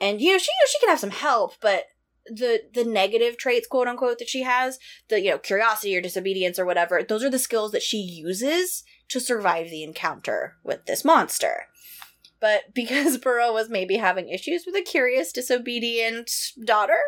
and 0.00 0.20
you 0.20 0.32
know 0.32 0.38
she 0.38 0.50
you 0.50 0.64
know, 0.64 0.68
she 0.70 0.78
can 0.80 0.88
have 0.90 1.00
some 1.00 1.10
help, 1.10 1.54
but 1.60 1.86
the 2.26 2.62
the 2.72 2.84
negative 2.84 3.36
traits 3.36 3.66
quote 3.66 3.86
unquote 3.88 4.18
that 4.18 4.28
she 4.28 4.42
has 4.42 4.78
the 5.08 5.20
you 5.20 5.30
know 5.30 5.38
curiosity 5.38 5.96
or 5.96 6.00
disobedience 6.00 6.58
or 6.58 6.64
whatever 6.64 7.02
those 7.02 7.22
are 7.22 7.30
the 7.30 7.38
skills 7.38 7.72
that 7.72 7.82
she 7.82 7.98
uses 7.98 8.82
to 9.08 9.20
survive 9.20 9.68
the 9.70 9.82
encounter 9.82 10.56
with 10.64 10.86
this 10.86 11.04
monster 11.04 11.66
but 12.40 12.74
because 12.74 13.18
Perrault 13.24 13.54
was 13.54 13.68
maybe 13.68 13.96
having 13.96 14.28
issues 14.28 14.64
with 14.66 14.74
a 14.74 14.82
curious 14.82 15.32
disobedient 15.32 16.30
daughter 16.64 17.00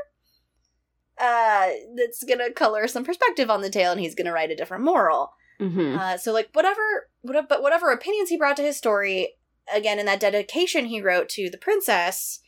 uh 1.18 1.68
that's 1.96 2.22
gonna 2.24 2.52
color 2.52 2.86
some 2.86 3.04
perspective 3.04 3.48
on 3.48 3.62
the 3.62 3.70
tale 3.70 3.92
and 3.92 4.00
he's 4.00 4.14
gonna 4.14 4.32
write 4.32 4.50
a 4.50 4.56
different 4.56 4.84
moral 4.84 5.32
Mhm. 5.58 5.96
uh, 5.98 6.18
so 6.18 6.32
like 6.32 6.50
whatever, 6.52 7.08
whatever, 7.22 7.46
but 7.48 7.62
whatever 7.62 7.90
opinions 7.90 8.28
he 8.28 8.36
brought 8.36 8.58
to 8.58 8.62
his 8.62 8.76
story, 8.76 9.36
again 9.74 9.98
in 9.98 10.04
that 10.04 10.20
dedication 10.20 10.84
he 10.84 11.00
wrote 11.00 11.30
to 11.30 11.48
the 11.48 11.56
princess, 11.56 12.40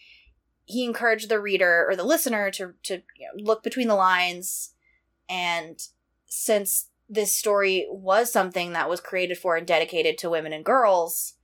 he 0.68 0.84
encouraged 0.84 1.30
the 1.30 1.40
reader 1.40 1.86
or 1.88 1.96
the 1.96 2.04
listener 2.04 2.50
to 2.50 2.74
to 2.84 3.02
you 3.16 3.26
know, 3.26 3.42
look 3.42 3.62
between 3.62 3.88
the 3.88 3.94
lines, 3.94 4.74
and 5.28 5.80
since 6.26 6.88
this 7.08 7.32
story 7.32 7.86
was 7.90 8.30
something 8.30 8.72
that 8.72 8.90
was 8.90 9.00
created 9.00 9.38
for 9.38 9.56
and 9.56 9.66
dedicated 9.66 10.18
to 10.18 10.28
women 10.28 10.52
and 10.52 10.66
girls, 10.66 11.34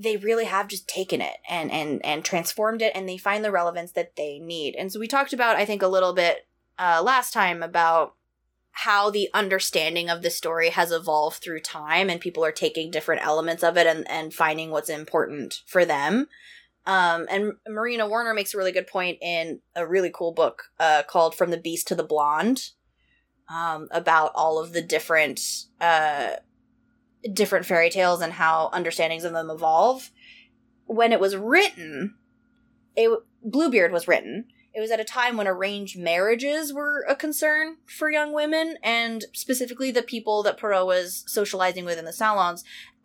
they 0.00 0.16
really 0.16 0.44
have 0.44 0.68
just 0.68 0.86
taken 0.88 1.20
it 1.20 1.38
and 1.48 1.72
and 1.72 2.04
and 2.06 2.24
transformed 2.24 2.82
it, 2.82 2.92
and 2.94 3.08
they 3.08 3.18
find 3.18 3.44
the 3.44 3.50
relevance 3.50 3.90
that 3.92 4.14
they 4.14 4.38
need. 4.38 4.76
And 4.76 4.92
so 4.92 5.00
we 5.00 5.08
talked 5.08 5.32
about, 5.32 5.56
I 5.56 5.64
think, 5.64 5.82
a 5.82 5.88
little 5.88 6.14
bit 6.14 6.46
uh, 6.78 7.02
last 7.04 7.32
time 7.32 7.64
about 7.64 8.14
how 8.70 9.10
the 9.10 9.28
understanding 9.34 10.08
of 10.08 10.22
the 10.22 10.30
story 10.30 10.70
has 10.70 10.92
evolved 10.92 11.42
through 11.42 11.58
time 11.58 12.08
and 12.08 12.20
people 12.20 12.44
are 12.44 12.52
taking 12.52 12.92
different 12.92 13.26
elements 13.26 13.64
of 13.64 13.76
it 13.76 13.88
and, 13.88 14.08
and 14.08 14.32
finding 14.32 14.70
what's 14.70 14.88
important 14.88 15.62
for 15.66 15.84
them. 15.84 16.28
Um, 16.88 17.26
and 17.30 17.52
Marina 17.68 18.08
Warner 18.08 18.34
makes 18.34 18.54
a 18.54 18.58
really 18.58 18.72
good 18.72 18.86
point 18.86 19.18
in 19.22 19.60
a 19.76 19.86
really 19.86 20.10
cool 20.12 20.32
book 20.32 20.64
uh, 20.80 21.04
called 21.06 21.34
From 21.34 21.50
the 21.50 21.60
Beast 21.60 21.86
to 21.88 21.94
the 21.94 22.02
Blonde 22.02 22.70
um, 23.48 23.88
about 23.92 24.32
all 24.34 24.58
of 24.58 24.72
the 24.72 24.82
different 24.82 25.40
uh, 25.80 26.30
different 27.32 27.66
fairy 27.66 27.90
tales 27.90 28.20
and 28.20 28.32
how 28.32 28.70
understandings 28.72 29.24
of 29.24 29.32
them 29.32 29.50
evolve. 29.50 30.10
When 30.86 31.12
it 31.12 31.20
was 31.20 31.36
written, 31.36 32.14
it 32.96 33.10
Bluebeard 33.44 33.92
was 33.92 34.08
written 34.08 34.46
it 34.78 34.80
was 34.80 34.90
at 34.92 35.00
a 35.00 35.04
time 35.04 35.36
when 35.36 35.48
arranged 35.48 35.98
marriages 35.98 36.72
were 36.72 37.04
a 37.08 37.16
concern 37.16 37.78
for 37.84 38.10
young 38.10 38.32
women, 38.32 38.76
and 38.80 39.24
specifically 39.32 39.90
the 39.90 40.04
people 40.04 40.44
that 40.44 40.56
Perrault 40.56 40.86
was 40.86 41.24
socializing 41.26 41.84
with 41.84 41.98
in 41.98 42.04
the 42.04 42.12
salons. 42.12 42.62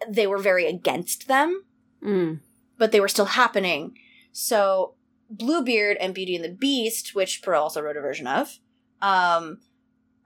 They 0.08 0.28
were 0.28 0.38
very 0.38 0.68
against 0.68 1.28
them, 1.28 1.64
Mm. 2.04 2.42
But 2.84 2.92
they 2.92 3.00
were 3.00 3.08
still 3.08 3.28
happening. 3.28 3.98
So, 4.34 4.96
Bluebeard 5.30 5.96
and 6.02 6.14
Beauty 6.14 6.36
and 6.36 6.44
the 6.44 6.50
Beast, 6.50 7.16
which 7.16 7.42
Perrault 7.42 7.64
also 7.64 7.82
wrote 7.82 7.96
a 7.96 8.02
version 8.02 8.28
of, 8.28 8.60
um, 9.02 9.60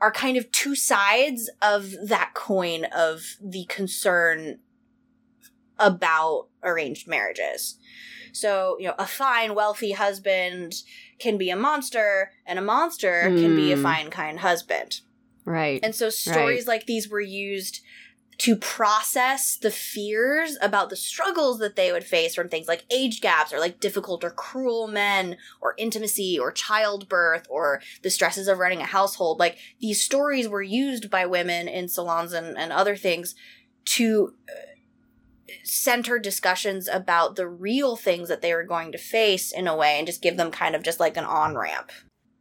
are 0.02 0.12
kind 0.12 0.38
of 0.38 0.52
two 0.52 0.74
sides 0.74 1.52
of 1.62 1.92
that 2.08 2.32
coin 2.34 2.86
of 2.86 3.22
the 3.40 3.66
concern 3.66 4.58
about 5.78 6.48
arranged 6.64 7.08
marriages. 7.08 7.78
So, 8.34 8.76
you 8.80 8.88
know, 8.88 8.96
a 8.98 9.06
fine, 9.06 9.54
wealthy 9.54 9.92
husband 9.92 10.82
can 11.20 11.38
be 11.38 11.52
a 11.52 11.56
monster, 11.56 12.32
and 12.44 12.58
a 12.58 12.64
monster 12.64 13.32
can 13.38 13.56
be 13.56 13.72
a 13.72 13.78
Mm. 13.78 13.84
fine, 13.84 14.10
kind 14.10 14.40
husband. 14.40 15.02
Right. 15.46 15.80
And 15.84 15.94
so 15.94 16.10
stories 16.10 16.66
like 16.66 16.88
these 16.88 17.08
were 17.08 17.22
used 17.22 17.82
to 18.40 18.56
process 18.56 19.58
the 19.58 19.72
fears 19.72 20.58
about 20.62 20.90
the 20.90 20.96
struggles 20.96 21.58
that 21.58 21.76
they 21.76 21.92
would 21.92 22.04
face 22.04 22.36
from 22.36 22.50
things 22.50 22.68
like 22.68 22.86
age 22.92 23.20
gaps 23.20 23.52
or 23.52 23.60
like 23.60 23.80
difficult 23.80 24.24
or 24.24 24.30
cruel 24.30 24.88
men 24.88 25.38
or 25.60 25.74
intimacy 25.78 26.38
or 26.38 26.52
childbirth 26.52 27.48
or 27.50 27.82
the 28.04 28.12
stresses 28.12 28.48
of 28.48 28.60
running 28.60 28.82
a 28.82 28.86
household. 28.86 29.40
Like 29.40 29.58
these 29.80 30.04
stories 30.04 30.48
were 30.48 30.62
used 30.62 31.10
by 31.10 31.26
women 31.26 31.68
in 31.68 31.88
salons 31.88 32.32
and, 32.32 32.58
and 32.58 32.72
other 32.72 32.96
things 32.96 33.34
to 33.86 34.36
uh, 34.48 34.54
center 35.64 36.20
discussions 36.20 36.88
about 36.88 37.38
the 37.38 37.48
real 37.48 37.96
things 37.96 38.30
that 38.30 38.42
they 38.42 38.54
were 38.54 38.64
going 38.64 38.92
to 38.92 38.98
face 39.00 39.52
in 39.52 39.68
a 39.68 39.76
way 39.76 39.98
and 39.98 40.06
just 40.06 40.22
give 40.22 40.38
them 40.38 40.52
kind 40.52 40.76
of 40.76 40.84
just 40.84 41.00
like 41.00 41.18
an 41.18 41.26
on 41.26 41.56
ramp. 41.56 41.92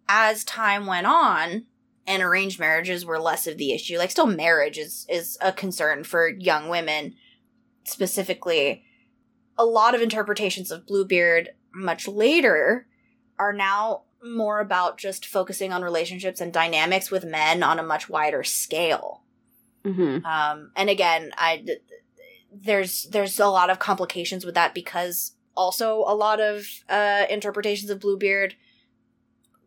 As 0.09 0.45
time 0.45 0.87
went 0.87 1.07
on, 1.07 1.65
and 2.07 2.23
arranged 2.23 2.61
marriages 2.61 3.05
were 3.05 3.19
less 3.19 3.47
of 3.47 3.59
the 3.59 3.73
issue. 3.73 3.99
Like 3.99 4.11
still 4.11 4.27
marriage 4.27 4.79
is 4.79 5.07
is 5.09 5.39
a 5.41 5.53
concern 5.53 6.05
for 6.05 6.29
young 6.29 6.69
women 6.69 7.15
specifically. 7.85 8.85
A 9.59 9.65
lot 9.65 9.95
of 9.95 10.03
interpretations 10.03 10.71
of 10.71 10.87
Bluebeard 10.87 11.51
much 11.75 12.07
later 12.07 12.87
are 13.39 13.53
now 13.53 14.03
more 14.25 14.61
about 14.61 14.99
just 14.99 15.27
focusing 15.27 15.73
on 15.73 15.83
relationships 15.83 16.41
and 16.41 16.53
dynamics 16.53 17.11
with 17.11 17.25
men 17.25 17.63
on 17.63 17.79
a 17.79 17.83
much 17.83 18.09
wider 18.09 18.43
scale. 18.43 19.23
hmm 19.85 20.19
Um, 20.25 20.73
and 20.77 20.91
again, 20.91 21.33
I 21.37 21.65
there's 22.53 23.05
there's 23.05 23.39
a 23.39 23.47
lot 23.47 23.71
of 23.71 23.79
complications 23.79 24.45
with 24.45 24.55
that 24.55 24.75
because 24.75 25.33
also 25.57 26.05
a 26.07 26.15
lot 26.15 26.41
of 26.41 26.67
uh, 26.89 27.25
interpretations 27.31 27.91
of 27.91 28.01
Bluebeard 28.01 28.55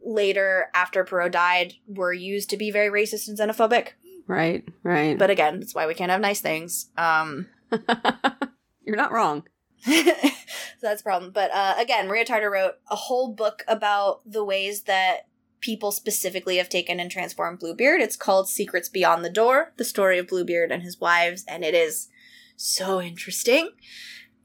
later 0.03 0.69
after 0.73 1.03
Perrault 1.03 1.31
died 1.31 1.73
were 1.87 2.13
used 2.13 2.49
to 2.49 2.57
be 2.57 2.71
very 2.71 2.89
racist 2.89 3.27
and 3.27 3.37
xenophobic. 3.37 3.89
Right. 4.27 4.63
Right. 4.83 5.17
But 5.17 5.29
again, 5.29 5.59
that's 5.59 5.73
why 5.73 5.87
we 5.87 5.95
can't 5.95 6.11
have 6.11 6.21
nice 6.21 6.41
things. 6.41 6.89
Um, 6.97 7.47
you're 8.85 8.95
not 8.95 9.11
wrong. 9.11 9.43
so 9.83 10.11
that's 10.81 11.01
a 11.01 11.03
problem. 11.03 11.31
But 11.31 11.51
uh, 11.51 11.75
again, 11.77 12.07
Maria 12.07 12.25
Tatar 12.25 12.51
wrote 12.51 12.75
a 12.89 12.95
whole 12.95 13.33
book 13.33 13.63
about 13.67 14.21
the 14.25 14.43
ways 14.43 14.83
that 14.83 15.27
people 15.61 15.91
specifically 15.91 16.57
have 16.57 16.69
taken 16.69 16.99
and 16.99 17.11
transformed 17.11 17.59
Bluebeard. 17.59 18.01
It's 18.01 18.15
called 18.15 18.47
Secrets 18.47 18.89
Beyond 18.89 19.25
the 19.25 19.29
Door, 19.29 19.73
the 19.77 19.83
story 19.83 20.17
of 20.19 20.27
Bluebeard 20.27 20.71
and 20.71 20.83
his 20.83 20.99
wives, 20.99 21.43
and 21.47 21.63
it 21.63 21.73
is 21.73 22.07
so 22.55 23.01
interesting. 23.01 23.71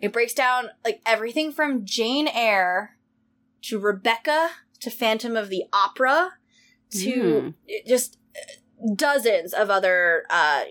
It 0.01 0.13
breaks 0.13 0.35
down 0.35 0.71
like 0.85 1.01
everything 1.07 1.53
from 1.53 1.85
Jane 1.85 2.29
Eyre 2.29 2.97
to 3.63 3.79
Rebecca 3.79 4.51
to 4.85 4.91
Phantom 4.91 5.37
of 5.37 5.49
the 5.49 5.65
Opera 5.73 6.31
to 6.91 7.41
hmm. 7.41 7.73
just 7.87 8.19
uh, 8.37 8.95
dozens 8.95 9.53
of 9.53 9.71
other 9.71 10.25
uh 10.31 10.63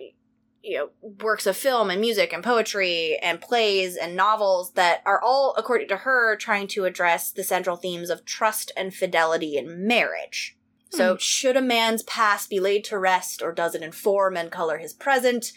you 0.64 0.78
know 0.78 0.90
works 1.22 1.46
of 1.46 1.58
film 1.58 1.90
and 1.90 2.00
music 2.00 2.32
and 2.32 2.44
poetry 2.44 3.18
and 3.22 3.42
plays 3.42 3.98
and 3.98 4.16
novels 4.16 4.72
that 4.74 5.02
are 5.06 5.22
all 5.22 5.54
according 5.58 5.88
to 5.90 5.98
her 5.98 6.36
trying 6.38 6.68
to 6.68 6.86
address 6.86 7.32
the 7.32 7.44
central 7.44 7.76
themes 7.76 8.10
of 8.10 8.24
trust 8.26 8.72
and 8.78 8.96
fidelity 8.96 9.58
in 9.58 9.86
marriage. 9.86 10.58
So 10.90 11.14
hmm. 11.14 11.18
should 11.20 11.58
a 11.58 11.62
man's 11.62 12.04
past 12.04 12.50
be 12.50 12.60
laid 12.60 12.84
to 12.86 12.98
rest 12.98 13.42
or 13.42 13.52
does 13.52 13.76
it 13.76 13.82
inform 13.82 14.38
and 14.38 14.52
color 14.52 14.78
his 14.78 14.94
present 14.94 15.52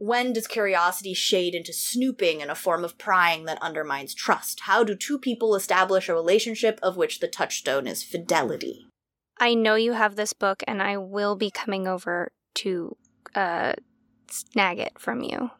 When 0.00 0.32
does 0.32 0.46
curiosity 0.46 1.12
shade 1.12 1.54
into 1.54 1.74
snooping 1.74 2.40
in 2.40 2.48
a 2.48 2.54
form 2.54 2.84
of 2.84 2.96
prying 2.96 3.44
that 3.44 3.60
undermines 3.60 4.14
trust? 4.14 4.60
How 4.60 4.82
do 4.82 4.96
two 4.96 5.18
people 5.18 5.54
establish 5.54 6.08
a 6.08 6.14
relationship 6.14 6.80
of 6.82 6.96
which 6.96 7.20
the 7.20 7.28
touchstone 7.28 7.86
is 7.86 8.02
fidelity? 8.02 8.86
I 9.38 9.52
know 9.52 9.74
you 9.74 9.92
have 9.92 10.16
this 10.16 10.32
book, 10.32 10.62
and 10.66 10.80
I 10.80 10.96
will 10.96 11.36
be 11.36 11.50
coming 11.50 11.86
over 11.86 12.32
to 12.54 12.96
uh, 13.34 13.74
snag 14.30 14.78
it 14.78 14.98
from 14.98 15.20
you. 15.20 15.50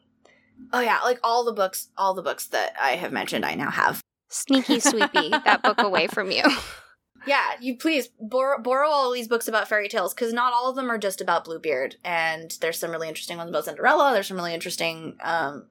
Oh 0.72 0.80
yeah, 0.80 1.00
like 1.02 1.20
all 1.22 1.44
the 1.44 1.52
books, 1.52 1.90
all 1.98 2.14
the 2.14 2.22
books 2.22 2.46
that 2.46 2.74
I 2.80 2.92
have 2.92 3.12
mentioned, 3.12 3.44
I 3.44 3.54
now 3.54 3.70
have. 3.70 4.00
Sneaky 4.30 4.80
sweepy 4.80 5.28
that 5.28 5.62
book 5.62 5.82
away 5.82 6.06
from 6.06 6.30
you. 6.30 6.44
Yeah, 7.26 7.52
you 7.60 7.76
please 7.76 8.08
borrow, 8.18 8.60
borrow 8.60 8.88
all 8.88 9.12
these 9.12 9.28
books 9.28 9.48
about 9.48 9.68
fairy 9.68 9.88
tales 9.88 10.14
because 10.14 10.32
not 10.32 10.52
all 10.52 10.70
of 10.70 10.76
them 10.76 10.90
are 10.90 10.98
just 10.98 11.20
about 11.20 11.44
Bluebeard, 11.44 11.96
and 12.04 12.56
there's 12.60 12.78
some 12.78 12.90
really 12.90 13.08
interesting 13.08 13.36
ones 13.36 13.50
about 13.50 13.66
Cinderella. 13.66 14.12
There's 14.12 14.28
some 14.28 14.36
really 14.36 14.54
interesting 14.54 15.16
um, 15.22 15.66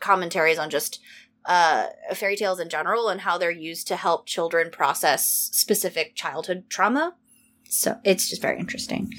commentaries 0.00 0.58
on 0.58 0.70
just 0.70 1.00
uh, 1.46 1.86
fairy 2.14 2.36
tales 2.36 2.60
in 2.60 2.68
general 2.68 3.08
and 3.08 3.22
how 3.22 3.38
they're 3.38 3.50
used 3.50 3.86
to 3.88 3.96
help 3.96 4.26
children 4.26 4.70
process 4.70 5.26
specific 5.52 6.14
childhood 6.14 6.64
trauma. 6.68 7.14
So 7.68 7.98
it's 8.04 8.28
just 8.28 8.42
very 8.42 8.58
interesting, 8.58 9.12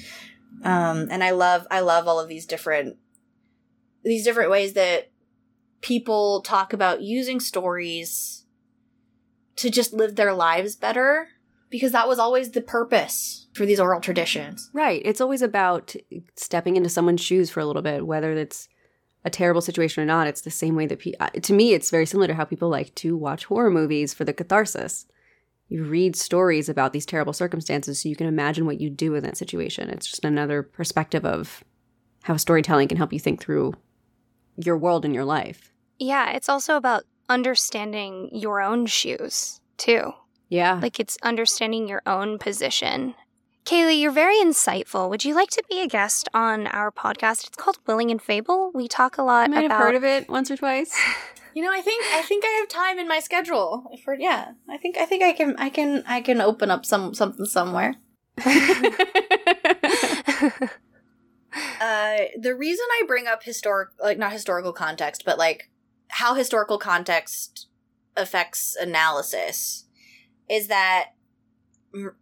um, 0.62 1.08
and 1.10 1.24
I 1.24 1.30
love 1.30 1.66
I 1.70 1.80
love 1.80 2.06
all 2.06 2.20
of 2.20 2.28
these 2.28 2.46
different 2.46 2.96
these 4.04 4.24
different 4.24 4.50
ways 4.50 4.74
that 4.74 5.10
people 5.80 6.40
talk 6.42 6.72
about 6.72 7.02
using 7.02 7.40
stories 7.40 8.45
to 9.56 9.70
just 9.70 9.92
live 9.92 10.16
their 10.16 10.32
lives 10.32 10.76
better 10.76 11.28
because 11.70 11.92
that 11.92 12.08
was 12.08 12.18
always 12.18 12.50
the 12.50 12.60
purpose 12.60 13.48
for 13.54 13.66
these 13.66 13.80
oral 13.80 14.00
traditions. 14.00 14.70
Right. 14.72 15.02
It's 15.04 15.20
always 15.20 15.42
about 15.42 15.94
stepping 16.36 16.76
into 16.76 16.88
someone's 16.88 17.20
shoes 17.20 17.50
for 17.50 17.60
a 17.60 17.66
little 17.66 17.82
bit, 17.82 18.06
whether 18.06 18.32
it's 18.32 18.68
a 19.24 19.30
terrible 19.30 19.60
situation 19.60 20.02
or 20.02 20.06
not. 20.06 20.28
It's 20.28 20.42
the 20.42 20.50
same 20.50 20.76
way 20.76 20.86
that 20.86 21.00
pe- 21.00 21.14
uh, 21.18 21.30
to 21.30 21.52
me, 21.52 21.72
it's 21.72 21.90
very 21.90 22.06
similar 22.06 22.28
to 22.28 22.34
how 22.34 22.44
people 22.44 22.68
like 22.68 22.94
to 22.96 23.16
watch 23.16 23.46
horror 23.46 23.70
movies 23.70 24.14
for 24.14 24.24
the 24.24 24.32
catharsis. 24.32 25.06
You 25.68 25.82
read 25.82 26.14
stories 26.14 26.68
about 26.68 26.92
these 26.92 27.06
terrible 27.06 27.32
circumstances 27.32 28.00
so 28.00 28.08
you 28.08 28.14
can 28.14 28.28
imagine 28.28 28.66
what 28.66 28.80
you 28.80 28.88
do 28.88 29.16
in 29.16 29.24
that 29.24 29.36
situation. 29.36 29.90
It's 29.90 30.06
just 30.06 30.24
another 30.24 30.62
perspective 30.62 31.24
of 31.24 31.64
how 32.22 32.36
storytelling 32.36 32.86
can 32.86 32.96
help 32.96 33.12
you 33.12 33.18
think 33.18 33.40
through 33.40 33.74
your 34.56 34.78
world 34.78 35.04
and 35.04 35.14
your 35.14 35.24
life. 35.24 35.72
Yeah, 35.98 36.30
it's 36.30 36.48
also 36.48 36.76
about 36.76 37.02
understanding 37.28 38.30
your 38.32 38.60
own 38.60 38.86
shoes 38.86 39.60
too. 39.76 40.12
Yeah. 40.48 40.78
Like 40.80 41.00
it's 41.00 41.18
understanding 41.22 41.88
your 41.88 42.02
own 42.06 42.38
position. 42.38 43.14
Kaylee, 43.64 44.00
you're 44.00 44.12
very 44.12 44.36
insightful. 44.36 45.10
Would 45.10 45.24
you 45.24 45.34
like 45.34 45.50
to 45.50 45.62
be 45.68 45.80
a 45.80 45.88
guest 45.88 46.28
on 46.32 46.68
our 46.68 46.92
podcast? 46.92 47.48
It's 47.48 47.56
called 47.56 47.78
Willing 47.86 48.12
and 48.12 48.22
Fable. 48.22 48.70
We 48.72 48.86
talk 48.86 49.18
a 49.18 49.22
lot 49.22 49.44
I 49.44 49.48
might 49.48 49.64
about 49.64 49.78
have 49.78 49.86
heard 49.86 49.94
of 49.96 50.04
it 50.04 50.28
once 50.28 50.50
or 50.50 50.56
twice. 50.56 50.96
You 51.56 51.62
know, 51.62 51.72
I 51.72 51.80
think 51.80 52.04
I 52.12 52.20
think 52.20 52.44
I 52.44 52.48
have 52.48 52.68
time 52.68 52.98
in 52.98 53.08
my 53.08 53.18
schedule 53.18 53.90
for 54.04 54.14
yeah. 54.14 54.48
I 54.68 54.76
think 54.76 54.98
I 54.98 55.06
think 55.06 55.22
I 55.22 55.32
can 55.32 55.56
I 55.56 55.70
can 55.70 56.04
I 56.06 56.20
can 56.20 56.42
open 56.42 56.70
up 56.70 56.84
some 56.84 57.14
something 57.14 57.46
somewhere. 57.46 57.94
Uh, 61.80 62.18
the 62.38 62.54
reason 62.54 62.84
I 62.90 63.04
bring 63.06 63.26
up 63.26 63.42
historic, 63.42 63.90
like 64.02 64.18
not 64.18 64.32
historical 64.32 64.72
context, 64.72 65.24
but 65.24 65.38
like 65.38 65.70
how 66.08 66.34
historical 66.34 66.78
context 66.78 67.68
affects 68.16 68.76
analysis, 68.76 69.84
is 70.48 70.68
that 70.68 71.10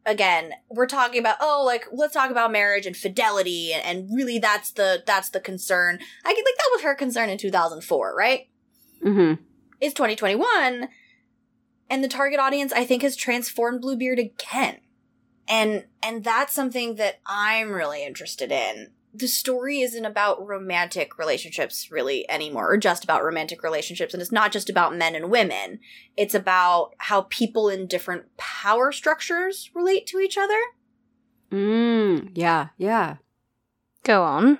again 0.07 0.53
we're 0.71 0.87
talking 0.87 1.19
about 1.19 1.37
oh 1.41 1.63
like 1.67 1.85
let's 1.93 2.15
talk 2.15 2.31
about 2.31 2.53
marriage 2.53 2.87
and 2.87 2.97
fidelity 2.97 3.73
and, 3.73 3.85
and 3.85 4.15
really 4.15 4.39
that's 4.39 4.71
the 4.73 5.03
that's 5.07 5.31
the 5.31 5.41
concern. 5.41 5.99
I 6.25 6.33
get 6.33 6.45
like 6.45 6.55
that 6.57 6.71
was 6.73 6.83
her 6.83 6.95
concern 6.95 7.29
in 7.29 7.39
two 7.39 7.51
thousand 7.51 7.83
four, 7.83 8.15
right? 8.17 8.49
mm-hmm. 9.05 9.43
It's 9.81 9.95
twenty 9.95 10.17
twenty 10.17 10.37
one, 10.37 10.89
and 11.91 12.03
the 12.03 12.09
target 12.09 12.41
audience 12.41 12.73
I 12.73 12.85
think 12.85 13.03
has 13.03 13.17
transformed 13.17 13.81
Bluebeard 13.81 14.19
again, 14.19 14.79
and 15.49 15.85
and 16.03 16.25
that's 16.25 16.55
something 16.55 16.95
that 16.97 17.21
I'm 17.27 17.71
really 17.71 18.05
interested 18.05 18.53
in 18.53 18.93
the 19.15 19.29
story 19.29 19.81
isn't 19.81 20.05
about 20.05 20.45
romantic 20.45 21.19
relationships 21.19 21.91
really 21.91 22.29
anymore, 22.29 22.73
or 22.73 22.77
just 22.77 23.05
about 23.05 23.25
romantic 23.25 23.63
relationships. 23.63 24.13
And 24.13 24.21
it's 24.21 24.33
not 24.33 24.51
just 24.51 24.69
about 24.69 24.97
men 24.97 25.15
and 25.15 25.31
women. 25.31 25.79
It's 26.17 26.35
about 26.35 26.95
how 26.99 27.23
people 27.31 27.69
in 27.69 27.87
different 27.87 28.37
power 28.37 28.91
structures 28.91 29.71
relate 29.73 30.07
to 30.09 30.19
each 30.19 30.37
other. 30.37 30.59
Mm, 31.53 32.31
yeah, 32.35 32.69
yeah. 32.77 33.17
Go 34.03 34.25
on. 34.25 34.59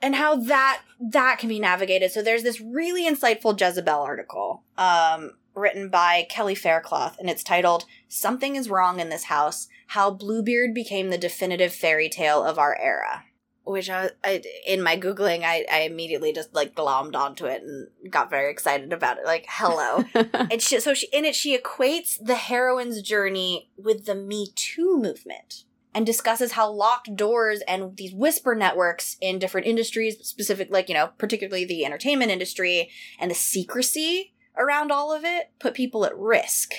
And 0.00 0.16
how 0.16 0.34
that 0.34 0.82
that 1.12 1.38
can 1.38 1.48
be 1.48 1.60
navigated. 1.60 2.10
So 2.10 2.22
there's 2.22 2.42
this 2.42 2.60
really 2.60 3.08
insightful 3.08 3.58
Jezebel 3.58 4.00
article 4.00 4.64
um, 4.76 5.32
written 5.54 5.88
by 5.90 6.26
Kelly 6.28 6.56
Faircloth, 6.56 7.18
and 7.20 7.30
it's 7.30 7.44
titled 7.44 7.84
"Something 8.08 8.56
Is 8.56 8.68
Wrong 8.68 8.98
in 8.98 9.10
This 9.10 9.24
House: 9.24 9.68
How 9.88 10.10
Bluebeard 10.10 10.74
Became 10.74 11.10
the 11.10 11.18
Definitive 11.18 11.72
Fairy 11.72 12.08
Tale 12.08 12.42
of 12.42 12.58
Our 12.58 12.76
Era." 12.80 13.24
Which 13.64 13.88
I, 13.88 14.10
I 14.24 14.42
in 14.66 14.82
my 14.82 14.96
googling 14.96 15.42
I, 15.44 15.64
I 15.70 15.80
immediately 15.82 16.32
just 16.32 16.54
like 16.54 16.74
glommed 16.74 17.14
onto 17.14 17.46
it 17.46 17.62
and 17.62 17.88
got 18.12 18.30
very 18.30 18.50
excited 18.50 18.92
about 18.92 19.18
it 19.18 19.24
like 19.24 19.46
hello 19.48 20.04
and 20.50 20.60
she, 20.60 20.80
so 20.80 20.94
she 20.94 21.06
in 21.12 21.24
it 21.24 21.34
she 21.34 21.56
equates 21.56 22.18
the 22.20 22.34
heroine's 22.36 23.02
journey 23.02 23.70
with 23.76 24.06
the 24.06 24.14
me 24.14 24.48
too 24.54 24.98
movement 24.98 25.64
and 25.94 26.06
discusses 26.06 26.52
how 26.52 26.70
locked 26.70 27.14
doors 27.14 27.60
and 27.68 27.96
these 27.96 28.12
whisper 28.14 28.54
networks 28.54 29.16
in 29.20 29.38
different 29.38 29.66
industries 29.66 30.16
specific 30.26 30.68
like 30.70 30.88
you 30.88 30.94
know 30.94 31.10
particularly 31.18 31.64
the 31.64 31.84
entertainment 31.84 32.30
industry 32.30 32.90
and 33.20 33.30
the 33.30 33.34
secrecy 33.34 34.34
around 34.56 34.90
all 34.90 35.12
of 35.12 35.24
it 35.24 35.50
put 35.60 35.72
people 35.74 36.04
at 36.04 36.16
risk 36.16 36.72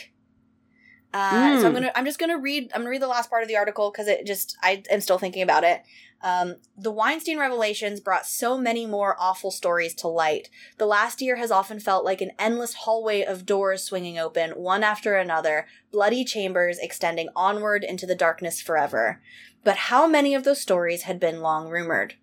uh, 1.13 1.59
So 1.59 1.67
I'm 1.67 1.73
Mm. 1.73 1.75
gonna. 1.75 1.91
I'm 1.95 2.05
just 2.05 2.17
gonna 2.17 2.39
read. 2.39 2.71
I'm 2.73 2.81
gonna 2.81 2.89
read 2.89 3.01
the 3.01 3.07
last 3.07 3.29
part 3.29 3.43
of 3.43 3.47
the 3.47 3.55
article 3.55 3.91
because 3.91 4.07
it 4.07 4.25
just. 4.25 4.57
I 4.63 4.81
am 4.89 4.99
still 4.99 5.19
thinking 5.19 5.43
about 5.43 5.63
it. 5.63 5.83
Um, 6.23 6.55
the 6.77 6.91
Weinstein 6.91 7.37
revelations 7.37 7.99
brought 7.99 8.25
so 8.25 8.57
many 8.57 8.85
more 8.85 9.17
awful 9.19 9.51
stories 9.51 9.93
to 9.95 10.07
light. 10.07 10.49
The 10.77 10.85
last 10.85 11.21
year 11.21 11.35
has 11.35 11.51
often 11.51 11.81
felt 11.81 12.05
like 12.05 12.21
an 12.21 12.31
endless 12.39 12.73
hallway 12.73 13.23
of 13.23 13.45
doors 13.45 13.83
swinging 13.83 14.17
open, 14.17 14.51
one 14.51 14.83
after 14.83 15.17
another, 15.17 15.67
bloody 15.91 16.23
chambers 16.23 16.79
extending 16.79 17.27
onward 17.35 17.83
into 17.83 18.05
the 18.05 18.15
darkness 18.15 18.61
forever. 18.61 19.21
But 19.65 19.75
how 19.75 20.07
many 20.07 20.33
of 20.33 20.45
those 20.45 20.61
stories 20.61 21.03
had 21.03 21.19
been 21.19 21.41
long 21.41 21.67
rumored? 21.67 22.15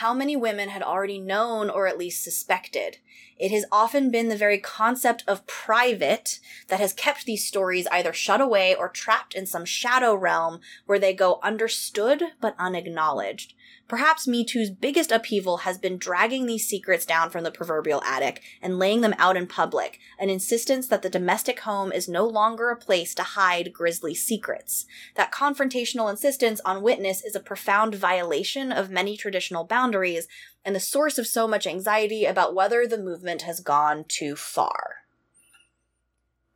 How 0.00 0.14
many 0.14 0.34
women 0.34 0.70
had 0.70 0.82
already 0.82 1.20
known 1.20 1.68
or 1.68 1.86
at 1.86 1.98
least 1.98 2.24
suspected? 2.24 2.96
It 3.36 3.50
has 3.50 3.66
often 3.70 4.10
been 4.10 4.30
the 4.30 4.34
very 4.36 4.56
concept 4.56 5.22
of 5.28 5.46
private 5.46 6.40
that 6.68 6.80
has 6.80 6.94
kept 6.94 7.26
these 7.26 7.46
stories 7.46 7.86
either 7.88 8.14
shut 8.14 8.40
away 8.40 8.74
or 8.74 8.88
trapped 8.88 9.34
in 9.34 9.44
some 9.44 9.66
shadow 9.66 10.14
realm 10.14 10.60
where 10.86 10.98
they 10.98 11.12
go 11.12 11.38
understood 11.42 12.22
but 12.40 12.54
unacknowledged. 12.58 13.52
Perhaps 13.90 14.28
Me 14.28 14.44
Too's 14.44 14.70
biggest 14.70 15.10
upheaval 15.10 15.56
has 15.56 15.76
been 15.76 15.98
dragging 15.98 16.46
these 16.46 16.68
secrets 16.68 17.04
down 17.04 17.28
from 17.28 17.42
the 17.42 17.50
proverbial 17.50 18.00
attic 18.04 18.40
and 18.62 18.78
laying 18.78 19.00
them 19.00 19.16
out 19.18 19.36
in 19.36 19.48
public, 19.48 19.98
an 20.16 20.30
insistence 20.30 20.86
that 20.86 21.02
the 21.02 21.10
domestic 21.10 21.58
home 21.58 21.90
is 21.90 22.08
no 22.08 22.24
longer 22.24 22.70
a 22.70 22.76
place 22.76 23.16
to 23.16 23.24
hide 23.24 23.72
grisly 23.72 24.14
secrets. 24.14 24.86
That 25.16 25.32
confrontational 25.32 26.08
insistence 26.08 26.60
on 26.64 26.84
witness 26.84 27.24
is 27.24 27.34
a 27.34 27.40
profound 27.40 27.96
violation 27.96 28.70
of 28.70 28.90
many 28.90 29.16
traditional 29.16 29.64
boundaries 29.64 30.28
and 30.64 30.76
the 30.76 30.78
source 30.78 31.18
of 31.18 31.26
so 31.26 31.48
much 31.48 31.66
anxiety 31.66 32.26
about 32.26 32.54
whether 32.54 32.86
the 32.86 32.96
movement 32.96 33.42
has 33.42 33.58
gone 33.58 34.04
too 34.06 34.36
far. 34.36 34.98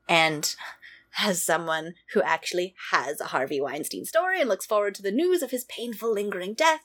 And 0.09 0.55
as 1.19 1.43
someone 1.43 1.95
who 2.13 2.23
actually 2.23 2.77
has 2.93 3.21
a 3.21 3.25
Harvey 3.25 3.61
Weinstein 3.61 4.05
story 4.05 4.39
and 4.41 4.49
looks 4.49 4.67
forward 4.67 4.95
to 4.95 5.03
the 5.03 5.11
news 5.11 5.43
of 5.43 5.51
his 5.51 5.65
painful, 5.65 6.13
lingering 6.13 6.55
death, 6.55 6.83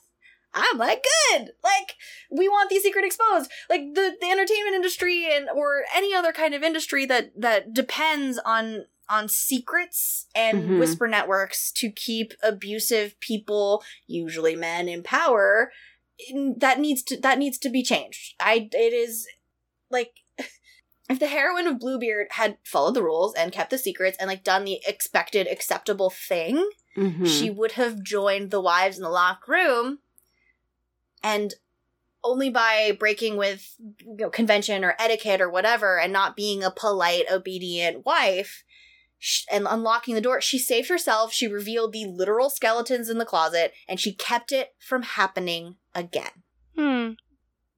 I'm 0.52 0.78
like, 0.78 1.04
good. 1.32 1.50
Like, 1.62 1.94
we 2.30 2.48
want 2.48 2.70
these 2.70 2.82
secret 2.82 3.04
exposed. 3.04 3.50
Like 3.68 3.82
the, 3.94 4.16
the 4.20 4.26
entertainment 4.30 4.74
industry 4.74 5.28
and 5.32 5.48
or 5.54 5.84
any 5.94 6.14
other 6.14 6.32
kind 6.32 6.54
of 6.54 6.62
industry 6.62 7.06
that 7.06 7.32
that 7.40 7.72
depends 7.72 8.38
on 8.44 8.86
on 9.08 9.28
secrets 9.28 10.26
and 10.36 10.62
Mhm. 10.70 10.78
whisper 10.78 11.08
networks 11.08 11.72
to 11.72 11.90
keep 11.90 12.32
abusive 12.42 13.18
people, 13.20 13.82
usually 14.06 14.54
men 14.56 14.88
in 14.88 15.02
power, 15.02 15.72
that 16.56 16.78
needs 16.78 17.02
to 17.04 17.16
that 17.20 17.38
needs 17.38 17.58
to 17.58 17.68
be 17.70 17.82
changed. 17.82 18.34
I 18.40 18.68
it 18.72 18.92
is 18.92 19.26
like 19.90 20.12
if 21.08 21.18
the 21.18 21.26
heroine 21.28 21.66
of 21.66 21.78
Bluebeard 21.78 22.28
had 22.32 22.58
followed 22.64 22.94
the 22.94 23.02
rules 23.02 23.34
and 23.34 23.52
kept 23.52 23.70
the 23.70 23.78
secrets 23.78 24.16
and 24.20 24.28
like 24.28 24.44
done 24.44 24.64
the 24.64 24.80
expected 24.86 25.46
acceptable 25.48 26.10
thing, 26.10 26.68
Mhm. 26.96 27.26
she 27.26 27.50
would 27.50 27.72
have 27.72 28.02
joined 28.02 28.50
the 28.50 28.60
wives 28.60 28.96
in 28.96 29.02
the 29.02 29.08
locked 29.10 29.48
room 29.48 30.00
and 31.22 31.54
only 32.22 32.50
by 32.50 32.94
breaking 32.98 33.36
with 33.36 33.74
you 33.78 34.16
know, 34.16 34.30
convention 34.30 34.84
or 34.84 34.94
etiquette 34.98 35.40
or 35.40 35.50
whatever 35.50 35.98
and 35.98 36.12
not 36.12 36.36
being 36.36 36.62
a 36.62 36.70
polite 36.70 37.24
obedient 37.32 38.04
wife 38.04 38.62
and 39.50 39.66
unlocking 39.68 40.14
the 40.14 40.20
door 40.20 40.40
she 40.40 40.58
saved 40.58 40.88
herself 40.88 41.32
she 41.32 41.46
revealed 41.46 41.92
the 41.92 42.06
literal 42.06 42.50
skeletons 42.50 43.08
in 43.08 43.18
the 43.18 43.24
closet 43.24 43.72
and 43.88 44.00
she 44.00 44.12
kept 44.12 44.52
it 44.52 44.74
from 44.78 45.02
happening 45.02 45.76
again 45.94 46.42
Hmm. 46.80 47.10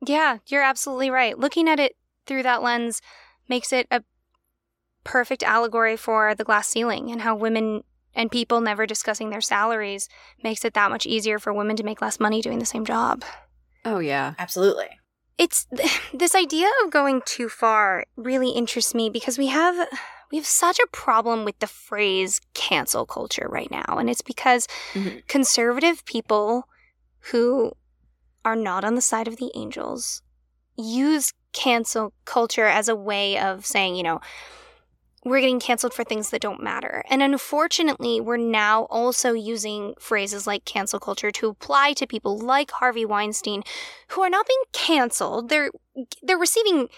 Yeah, 0.04 0.38
you're 0.46 0.62
absolutely 0.62 1.10
right. 1.10 1.38
Looking 1.38 1.68
at 1.68 1.80
it 1.80 1.96
through 2.26 2.44
that 2.44 2.62
lens 2.62 3.02
makes 3.48 3.72
it 3.72 3.86
a 3.90 4.04
perfect 5.04 5.42
allegory 5.42 5.96
for 5.96 6.34
the 6.34 6.44
glass 6.44 6.68
ceiling 6.68 7.10
and 7.10 7.22
how 7.22 7.34
women 7.34 7.82
and 8.14 8.30
people 8.30 8.60
never 8.60 8.86
discussing 8.86 9.30
their 9.30 9.40
salaries 9.40 10.08
makes 10.42 10.64
it 10.64 10.74
that 10.74 10.90
much 10.90 11.06
easier 11.06 11.38
for 11.38 11.52
women 11.52 11.76
to 11.76 11.82
make 11.82 12.02
less 12.02 12.20
money 12.20 12.42
doing 12.42 12.58
the 12.58 12.66
same 12.66 12.84
job. 12.84 13.24
Oh, 13.84 13.98
yeah. 13.98 14.34
Absolutely. 14.38 14.88
It's 15.38 15.66
this 16.14 16.34
idea 16.34 16.68
of 16.84 16.90
going 16.90 17.22
too 17.24 17.48
far 17.48 18.04
really 18.16 18.50
interests 18.50 18.94
me 18.94 19.10
because 19.10 19.38
we 19.38 19.48
have 19.48 19.88
we 20.30 20.38
have 20.38 20.46
such 20.46 20.78
a 20.78 20.86
problem 20.92 21.44
with 21.44 21.58
the 21.58 21.66
phrase 21.66 22.40
cancel 22.54 23.04
culture 23.04 23.46
right 23.50 23.70
now 23.70 23.84
and 23.98 24.08
it's 24.08 24.22
because 24.22 24.66
Mhm. 24.94 25.26
conservative 25.26 26.04
people 26.04 26.68
who 27.30 27.72
are 28.44 28.56
not 28.56 28.84
on 28.84 28.94
the 28.94 29.02
side 29.02 29.28
of 29.28 29.36
the 29.36 29.50
angels 29.54 30.22
use 30.76 31.32
cancel 31.52 32.12
culture 32.24 32.64
as 32.66 32.88
a 32.88 32.96
way 32.96 33.38
of 33.38 33.64
saying, 33.66 33.94
you 33.94 34.02
know, 34.02 34.20
we're 35.24 35.40
getting 35.40 35.60
canceled 35.60 35.94
for 35.94 36.04
things 36.04 36.30
that 36.30 36.40
don't 36.40 36.62
matter. 36.62 37.04
And 37.08 37.22
unfortunately, 37.22 38.20
we're 38.20 38.36
now 38.36 38.84
also 38.84 39.32
using 39.32 39.94
phrases 40.00 40.46
like 40.46 40.64
cancel 40.64 40.98
culture 40.98 41.30
to 41.30 41.48
apply 41.48 41.92
to 41.94 42.06
people 42.06 42.38
like 42.38 42.72
Harvey 42.72 43.04
Weinstein 43.04 43.62
who 44.08 44.22
are 44.22 44.30
not 44.30 44.46
being 44.46 44.62
canceled. 44.72 45.48
They're 45.48 45.70
they're 46.22 46.38
receiving 46.38 46.88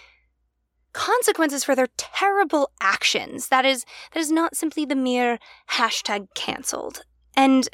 consequences 0.93 1.65
for 1.65 1.75
their 1.75 1.89
terrible 1.99 2.71
actions. 2.81 3.49
That 3.49 3.67
is 3.67 3.85
that 4.13 4.21
is 4.21 4.31
not 4.31 4.57
simply 4.57 4.87
the 4.87 4.97
mere 4.97 5.39
hashtag 5.73 6.29
canceled. 6.35 7.05
And 7.37 7.69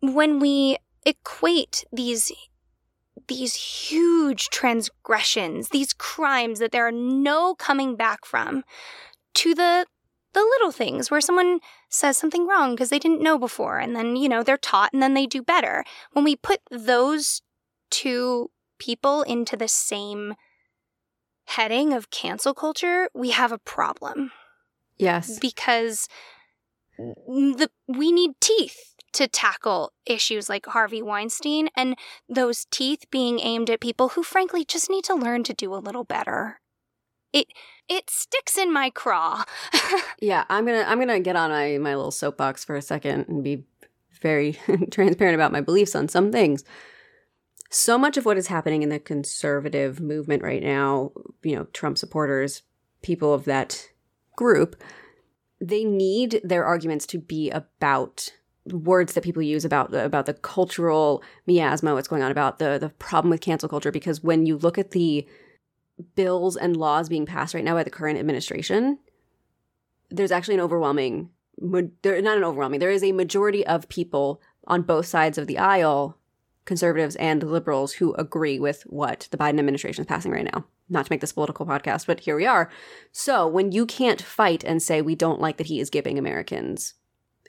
when 0.00 0.38
we 0.38 0.76
equate 1.04 1.84
these 1.92 2.30
these 3.26 3.54
huge 3.54 4.48
transgressions, 4.48 5.68
these 5.68 5.92
crimes 5.92 6.58
that 6.58 6.72
there 6.72 6.86
are 6.86 6.92
no 6.92 7.54
coming 7.54 7.96
back 7.96 8.24
from, 8.24 8.64
to 9.34 9.54
the 9.54 9.86
the 10.32 10.40
little 10.40 10.70
things 10.70 11.10
where 11.10 11.20
someone 11.20 11.58
says 11.88 12.16
something 12.16 12.46
wrong 12.46 12.70
because 12.74 12.88
they 12.90 13.00
didn't 13.00 13.20
know 13.22 13.36
before 13.38 13.78
and 13.78 13.96
then 13.96 14.14
you 14.16 14.28
know 14.28 14.42
they're 14.42 14.56
taught 14.56 14.92
and 14.92 15.02
then 15.02 15.14
they 15.14 15.26
do 15.26 15.42
better 15.42 15.84
when 16.12 16.24
we 16.24 16.36
put 16.36 16.60
those 16.70 17.42
two 17.90 18.50
people 18.78 19.22
into 19.22 19.56
the 19.56 19.66
same 19.68 20.34
heading 21.46 21.92
of 21.92 22.10
cancel 22.10 22.54
culture 22.54 23.08
we 23.14 23.30
have 23.30 23.50
a 23.52 23.58
problem 23.58 24.30
Yes. 24.98 25.38
because 25.38 26.08
the 26.98 27.70
we 27.88 28.12
need 28.12 28.32
teeth 28.40 28.94
to 29.12 29.26
tackle 29.26 29.92
issues 30.06 30.48
like 30.48 30.66
Harvey 30.66 31.02
Weinstein 31.02 31.68
and 31.74 31.96
those 32.28 32.66
teeth 32.70 33.06
being 33.10 33.40
aimed 33.40 33.70
at 33.70 33.80
people 33.80 34.10
who 34.10 34.22
frankly 34.22 34.64
just 34.64 34.88
need 34.90 35.04
to 35.04 35.14
learn 35.14 35.42
to 35.44 35.54
do 35.54 35.74
a 35.74 35.80
little 35.80 36.04
better. 36.04 36.60
It 37.32 37.48
it 37.90 38.08
sticks 38.08 38.56
in 38.56 38.72
my 38.72 38.88
craw. 38.88 39.44
Yeah, 40.22 40.44
I'm 40.50 40.66
gonna 40.66 40.84
I'm 40.86 40.98
gonna 40.98 41.18
get 41.18 41.34
on 41.34 41.50
my 41.50 41.78
my 41.78 41.94
little 41.94 42.10
soapbox 42.10 42.62
for 42.62 42.76
a 42.76 42.82
second 42.82 43.26
and 43.28 43.42
be 43.42 43.64
very 44.20 44.52
transparent 44.90 45.34
about 45.34 45.50
my 45.50 45.62
beliefs 45.62 45.94
on 45.94 46.08
some 46.08 46.30
things. 46.30 46.62
So 47.70 47.96
much 47.96 48.18
of 48.18 48.26
what 48.26 48.36
is 48.36 48.48
happening 48.48 48.82
in 48.82 48.90
the 48.90 48.98
conservative 48.98 49.98
movement 49.98 50.42
right 50.42 50.62
now, 50.62 51.12
you 51.42 51.56
know, 51.56 51.64
Trump 51.72 51.96
supporters, 51.96 52.62
people 53.00 53.32
of 53.32 53.46
that 53.46 53.88
group, 54.36 54.76
they 55.58 55.84
need 55.84 56.42
their 56.44 56.66
arguments 56.66 57.06
to 57.06 57.18
be 57.18 57.50
about 57.50 58.30
words 58.66 59.14
that 59.14 59.24
people 59.24 59.42
use 59.42 59.64
about 59.64 59.90
the, 59.90 60.04
about 60.04 60.26
the 60.26 60.34
cultural 60.34 61.22
miasma, 61.46 61.94
what's 61.94 62.08
going 62.08 62.22
on 62.22 62.30
about 62.30 62.58
the 62.58 62.78
the 62.78 62.90
problem 62.90 63.30
with 63.30 63.40
cancel 63.40 63.70
culture. 63.70 63.90
Because 63.90 64.22
when 64.22 64.44
you 64.44 64.58
look 64.58 64.76
at 64.76 64.90
the 64.90 65.26
bills 66.14 66.56
and 66.56 66.76
laws 66.76 67.08
being 67.08 67.26
passed 67.26 67.54
right 67.54 67.64
now 67.64 67.74
by 67.74 67.84
the 67.84 67.90
current 67.90 68.18
administration, 68.18 68.98
there's 70.10 70.32
actually 70.32 70.54
an 70.54 70.60
overwhelming 70.60 71.30
there 72.02 72.20
not 72.22 72.38
an 72.38 72.44
overwhelming 72.44 72.80
there 72.80 72.90
is 72.90 73.04
a 73.04 73.12
majority 73.12 73.66
of 73.66 73.88
people 73.90 74.40
on 74.66 74.80
both 74.80 75.04
sides 75.04 75.36
of 75.36 75.46
the 75.46 75.58
aisle 75.58 76.16
conservatives 76.64 77.16
and 77.16 77.42
liberals 77.42 77.92
who 77.94 78.14
agree 78.14 78.58
with 78.58 78.82
what 78.82 79.28
the 79.30 79.36
Biden 79.36 79.58
administration 79.58 80.02
is 80.02 80.06
passing 80.06 80.30
right 80.30 80.44
now. 80.44 80.64
Not 80.88 81.06
to 81.06 81.12
make 81.12 81.20
this 81.20 81.32
political 81.32 81.66
podcast 81.66 82.06
but 82.06 82.20
here 82.20 82.36
we 82.36 82.46
are. 82.46 82.70
So 83.12 83.46
when 83.46 83.72
you 83.72 83.86
can't 83.86 84.22
fight 84.22 84.64
and 84.64 84.82
say 84.82 85.02
we 85.02 85.14
don't 85.14 85.40
like 85.40 85.56
that 85.56 85.66
he 85.66 85.80
is 85.80 85.90
giving 85.90 86.18
Americans 86.18 86.94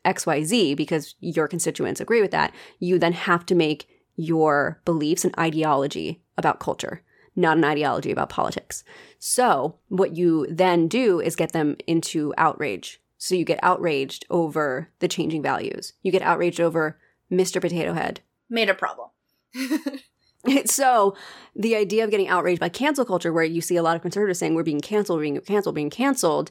XYZ 0.05 0.75
because 0.75 1.15
your 1.19 1.47
constituents 1.47 2.01
agree 2.01 2.21
with 2.21 2.31
that 2.31 2.53
you 2.79 2.97
then 2.97 3.13
have 3.13 3.45
to 3.45 3.55
make 3.55 3.87
your 4.15 4.81
beliefs 4.85 5.23
and 5.23 5.37
ideology 5.37 6.23
about 6.37 6.59
culture 6.59 7.03
not 7.35 7.57
an 7.57 7.63
ideology 7.63 8.11
about 8.11 8.29
politics 8.29 8.83
so, 9.23 9.75
what 9.87 10.15
you 10.15 10.47
then 10.49 10.87
do 10.87 11.19
is 11.19 11.35
get 11.35 11.51
them 11.51 11.77
into 11.85 12.33
outrage. 12.39 12.99
So, 13.19 13.35
you 13.35 13.45
get 13.45 13.59
outraged 13.61 14.25
over 14.31 14.89
the 14.97 15.07
changing 15.07 15.43
values. 15.43 15.93
You 16.01 16.11
get 16.11 16.23
outraged 16.23 16.59
over 16.59 16.97
Mr. 17.31 17.61
Potato 17.61 17.93
Head. 17.93 18.21
Made 18.49 18.67
a 18.67 18.73
problem. 18.73 19.09
so, 20.65 21.15
the 21.55 21.75
idea 21.75 22.03
of 22.03 22.09
getting 22.09 22.27
outraged 22.27 22.59
by 22.59 22.69
cancel 22.69 23.05
culture, 23.05 23.31
where 23.31 23.43
you 23.43 23.61
see 23.61 23.75
a 23.75 23.83
lot 23.83 23.95
of 23.95 24.01
conservatives 24.01 24.39
saying 24.39 24.55
we're 24.55 24.63
being 24.63 24.81
canceled, 24.81 25.19
we're 25.19 25.25
being 25.25 25.41
canceled, 25.41 25.75
being 25.75 25.91
canceled, 25.91 26.49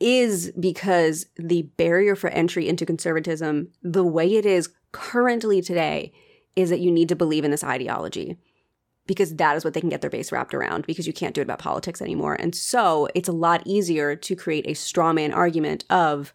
is 0.00 0.50
because 0.58 1.26
the 1.36 1.62
barrier 1.76 2.16
for 2.16 2.30
entry 2.30 2.68
into 2.68 2.84
conservatism, 2.84 3.68
the 3.80 4.04
way 4.04 4.34
it 4.34 4.44
is 4.44 4.70
currently 4.90 5.62
today, 5.62 6.12
is 6.56 6.68
that 6.70 6.80
you 6.80 6.90
need 6.90 7.08
to 7.10 7.14
believe 7.14 7.44
in 7.44 7.52
this 7.52 7.62
ideology 7.62 8.38
because 9.08 9.34
that 9.36 9.56
is 9.56 9.64
what 9.64 9.74
they 9.74 9.80
can 9.80 9.88
get 9.88 10.02
their 10.02 10.10
base 10.10 10.30
wrapped 10.30 10.54
around 10.54 10.86
because 10.86 11.06
you 11.06 11.12
can't 11.12 11.34
do 11.34 11.40
it 11.40 11.44
about 11.44 11.58
politics 11.58 12.00
anymore. 12.00 12.34
And 12.34 12.54
so 12.54 13.08
it's 13.14 13.28
a 13.28 13.32
lot 13.32 13.62
easier 13.64 14.14
to 14.14 14.36
create 14.36 14.66
a 14.68 14.74
straw 14.74 15.12
man 15.12 15.32
argument 15.32 15.84
of 15.90 16.34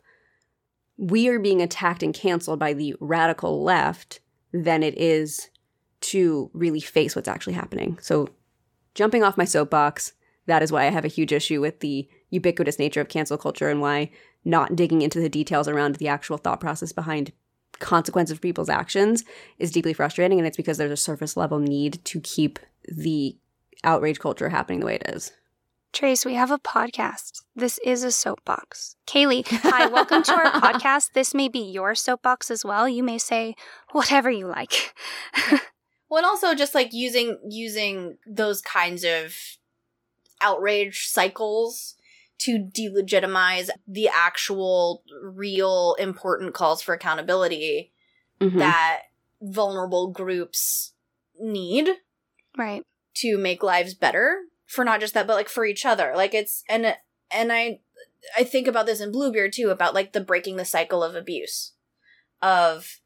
we 0.98 1.30
are 1.30 1.40
being 1.40 1.62
attacked 1.62 2.04
and 2.04 2.14
canceled 2.14 2.60
by 2.60 2.74
the 2.74 2.96
radical 3.00 3.64
left 3.64 4.20
than 4.52 4.84
it 4.84 4.98
is 4.98 5.50
to 6.02 6.50
really 6.54 6.80
face 6.80 7.16
what's 7.16 7.28
actually 7.28 7.54
happening. 7.54 7.98
So 8.02 8.28
jumping 8.96 9.24
off 9.24 9.38
my 9.38 9.46
soapbox, 9.46 10.14
that 10.48 10.64
is 10.64 10.72
why 10.72 10.86
I 10.86 10.90
have 10.90 11.06
a 11.06 11.10
huge 11.10 11.32
issue 11.32 11.62
with 11.62 11.80
the 11.80 12.10
ubiquitous 12.32 12.80
nature 12.80 13.02
of 13.02 13.08
cancel 13.08 13.38
culture 13.38 13.70
and 13.70 13.82
why 13.82 14.10
not 14.44 14.76
digging 14.76 15.04
into 15.04 15.20
the 15.20 15.30
details 15.30 15.68
around 15.68 15.96
the 15.96 16.08
actual 16.08 16.38
thought 16.38 16.60
process 16.60 16.92
behind 16.92 17.32
consequences 17.80 18.34
of 18.34 18.42
people's 18.42 18.70
actions 18.70 19.24
is 19.60 19.72
deeply 19.72 19.94
frustrating 19.94 20.38
and 20.40 20.48
it's 20.48 20.58
because 20.58 20.78
there's 20.78 20.92
a 20.92 20.98
surface 20.98 21.36
level 21.36 21.60
need 21.60 22.04
to 22.06 22.20
keep 22.22 22.60
the 22.88 23.36
outrage 23.84 24.20
culture 24.20 24.50
happening 24.50 24.80
the 24.80 24.86
way 24.86 24.96
it 24.96 25.10
is. 25.10 25.32
Trace, 25.92 26.26
we 26.26 26.34
have 26.34 26.50
a 26.50 26.58
podcast. 26.58 27.44
This 27.56 27.80
is 27.86 28.04
a 28.04 28.12
soapbox. 28.12 28.96
Kaylee, 29.06 29.48
hi, 29.62 29.88
welcome 29.88 30.24
to 30.24 30.34
our 30.34 30.52
podcast. 30.52 31.12
This 31.14 31.36
may 31.36 31.48
be 31.48 31.60
your 31.60 31.94
soapbox 31.94 32.50
as 32.50 32.66
well. 32.66 32.90
You 32.90 33.04
may 33.04 33.20
say 33.20 33.56
whatever 33.92 34.32
you 34.32 34.48
like. 34.48 34.96
Well, 36.14 36.20
and 36.20 36.28
also 36.28 36.54
just 36.54 36.76
like 36.76 36.94
using 36.94 37.40
using 37.50 38.20
those 38.28 38.62
kinds 38.62 39.04
of 39.04 39.34
outrage 40.42 41.08
cycles 41.08 41.96
to 42.44 42.60
delegitimize 42.60 43.70
the 43.88 44.10
actual 44.10 45.04
real 45.22 45.96
important 46.00 46.54
calls 46.54 46.82
for 46.82 46.94
accountability 46.94 47.92
Mhm. 48.42 48.58
that 48.60 49.04
vulnerable 49.42 50.08
groups 50.12 50.94
need 51.40 51.90
right. 52.58 52.84
to 53.16 53.38
make 53.38 53.64
lives 53.64 53.94
better 53.94 54.44
for 54.66 54.84
not 54.84 55.00
just 55.00 55.14
that 55.14 55.28
but 55.28 55.36
like 55.36 55.50
for 55.50 55.66
each 55.66 55.86
other 55.86 56.14
like 56.16 56.34
it's 56.34 56.64
and 56.70 56.96
and 57.32 57.52
i 57.52 57.80
i 58.38 58.44
think 58.44 58.68
about 58.68 58.86
this 58.86 59.02
in 59.02 59.12
bluebeard 59.12 59.52
too 59.54 59.70
about 59.70 59.94
like 59.94 60.14
the 60.14 60.22
breaking 60.22 60.56
the 60.56 60.66
cycle 60.66 61.04
of 61.04 61.16
abuse 61.16 61.74
of 62.42 63.00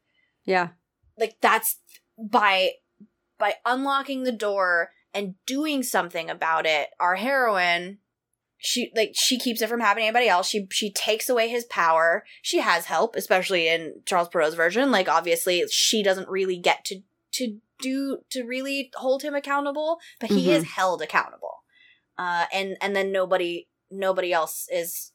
yeah. 0.44 0.68
like 1.18 1.36
that's 1.40 1.78
by 2.18 2.72
by 3.38 3.54
unlocking 3.64 4.24
the 4.24 4.32
door 4.32 4.90
and 5.14 5.34
doing 5.46 5.82
something 5.82 6.28
about 6.30 6.66
it 6.66 6.88
our 6.98 7.16
heroine 7.16 7.98
she 8.58 8.92
like 8.94 9.12
she 9.14 9.38
keeps 9.38 9.62
it 9.62 9.68
from 9.68 9.80
happening 9.80 10.02
to 10.02 10.08
anybody 10.08 10.28
else. 10.28 10.48
She 10.48 10.66
she 10.70 10.92
takes 10.92 11.28
away 11.28 11.48
his 11.48 11.64
power. 11.64 12.24
She 12.42 12.58
has 12.58 12.86
help 12.86 13.14
especially 13.14 13.68
in 13.68 14.02
charles 14.04 14.28
perrault's 14.28 14.56
version. 14.56 14.90
Like 14.90 15.08
obviously 15.08 15.64
she 15.70 16.02
doesn't 16.02 16.28
really 16.28 16.58
get 16.58 16.84
to 16.86 17.00
to 17.34 17.58
do 17.80 18.18
to 18.30 18.42
really 18.42 18.90
hold 18.96 19.22
him 19.22 19.34
accountable 19.34 19.98
but 20.20 20.30
he 20.30 20.50
is 20.50 20.64
held 20.64 21.00
accountable. 21.00 21.62
Uh 22.18 22.46
and 22.52 22.76
and 22.82 22.96
then 22.96 23.12
nobody 23.12 23.68
nobody 23.90 24.32
else 24.32 24.66
is 24.72 25.12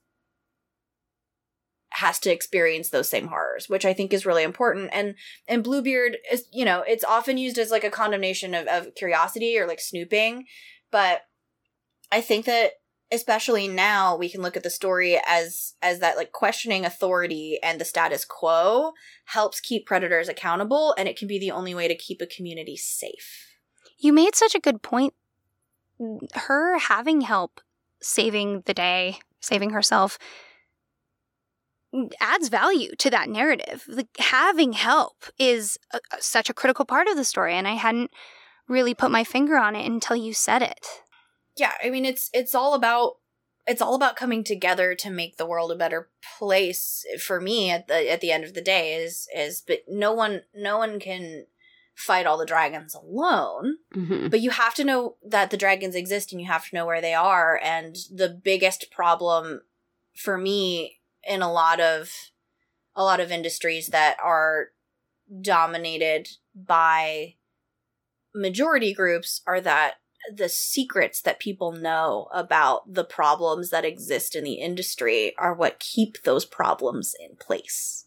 has 1.90 2.18
to 2.20 2.32
experience 2.32 2.90
those 2.90 3.08
same 3.08 3.28
horrors 3.28 3.70
which 3.70 3.86
i 3.86 3.94
think 3.94 4.14
is 4.14 4.26
really 4.26 4.44
important. 4.44 4.90
And 4.94 5.16
and 5.50 5.66
bluebeard 5.66 6.18
is 6.32 6.48
you 6.54 6.64
know 6.64 6.82
it's 6.88 7.04
often 7.04 7.38
used 7.38 7.58
as 7.58 7.72
like 7.72 7.84
a 7.84 7.90
condemnation 7.90 8.54
of, 8.54 8.68
of 8.68 8.96
curiosity 8.96 9.60
or 9.60 9.68
like 9.68 9.82
snooping 9.82 10.46
but 10.92 11.24
i 12.10 12.22
think 12.22 12.46
that 12.46 12.72
especially 13.12 13.68
now 13.68 14.16
we 14.16 14.30
can 14.30 14.42
look 14.42 14.58
at 14.58 14.64
the 14.64 14.70
story 14.70 15.20
as 15.28 15.74
as 15.82 16.00
that 16.00 16.18
like 16.18 16.32
questioning 16.32 16.86
authority 16.86 17.60
and 17.62 17.80
the 17.80 17.86
status 17.86 18.26
quo 18.26 18.94
helps 19.26 19.60
keep 19.60 19.86
predators 19.86 20.28
accountable 20.28 20.96
and 20.98 21.08
it 21.08 21.18
can 21.18 21.28
be 21.28 21.38
the 21.38 21.52
only 21.52 21.76
way 21.76 21.88
to 21.88 21.96
keep 21.96 22.22
a 22.22 22.26
community 22.26 22.76
safe 22.76 23.54
you 24.04 24.12
made 24.12 24.36
such 24.36 24.54
a 24.54 24.60
good 24.60 24.82
point. 24.82 25.14
Her 26.34 26.78
having 26.78 27.22
help 27.22 27.62
saving 28.02 28.64
the 28.66 28.74
day, 28.74 29.20
saving 29.40 29.70
herself, 29.70 30.20
adds 32.20 32.50
value 32.50 32.96
to 32.98 33.10
that 33.12 33.30
narrative. 33.30 33.86
Like 33.88 34.10
having 34.20 34.74
help 34.74 35.26
is 35.40 35.78
a, 35.92 36.00
such 36.20 36.50
a 36.50 36.54
critical 36.54 36.84
part 36.84 37.08
of 37.08 37.16
the 37.16 37.24
story, 37.24 37.54
and 37.54 37.68
I 37.68 37.74
hadn't 37.74 38.12
really 38.68 38.94
put 38.94 39.12
my 39.12 39.24
finger 39.24 39.56
on 39.58 39.76
it 39.76 39.86
until 39.86 40.18
you 40.18 40.34
said 40.34 40.62
it. 40.62 40.86
Yeah, 41.58 41.74
I 41.84 41.90
mean 41.90 42.06
it's 42.06 42.30
it's 42.34 42.56
all 42.56 42.74
about 42.74 43.18
it's 43.66 43.82
all 43.82 43.96
about 43.96 44.16
coming 44.16 44.44
together 44.44 44.94
to 44.96 45.10
make 45.10 45.38
the 45.38 45.46
world 45.46 45.72
a 45.72 45.76
better 45.76 46.10
place 46.38 47.06
for 47.26 47.40
me 47.40 47.70
at 47.72 47.88
the 47.88 48.12
at 48.12 48.22
the 48.22 48.32
end 48.32 48.44
of 48.44 48.54
the 48.54 48.62
day 48.62 48.96
is 48.96 49.28
is 49.36 49.64
but 49.66 49.80
no 49.88 50.12
one 50.14 50.42
no 50.54 50.78
one 50.78 51.00
can 51.00 51.46
fight 51.96 52.26
all 52.26 52.38
the 52.38 52.46
dragons 52.46 52.96
alone 52.96 53.78
Mm-hmm. 53.96 54.30
but 54.30 54.42
you 54.42 54.50
have 54.50 54.74
to 54.76 54.84
know 54.84 55.18
that 55.24 55.52
the 55.52 55.58
dragons 55.58 55.96
exist 55.96 56.32
and 56.32 56.42
you 56.42 56.48
have 56.48 56.68
to 56.68 56.76
know 56.76 56.86
where 56.86 57.02
they 57.02 57.14
are 57.14 57.60
and 57.64 57.96
the 58.12 58.30
biggest 58.30 58.92
problem 58.92 59.62
for 60.16 60.38
me 60.38 61.00
in 61.24 61.42
a 61.42 61.52
lot 61.52 61.80
of 61.80 62.12
a 62.96 63.04
lot 63.04 63.20
of 63.20 63.32
industries 63.32 63.88
that 63.88 64.18
are 64.24 64.70
dominated 65.42 66.30
by 66.56 67.36
majority 68.36 68.94
groups 68.94 69.42
are 69.46 69.62
that 69.62 69.96
the 70.32 70.50
secrets 70.50 71.22
that 71.22 71.40
people 71.40 71.72
know 71.72 72.28
about 72.34 72.94
the 72.94 73.04
problems 73.04 73.70
that 73.70 73.86
exist 73.86 74.36
in 74.36 74.44
the 74.44 74.54
industry 74.54 75.34
are 75.38 75.54
what 75.54 75.80
keep 75.80 76.24
those 76.24 76.46
problems 76.46 77.16
in 77.20 77.36
place. 77.36 78.06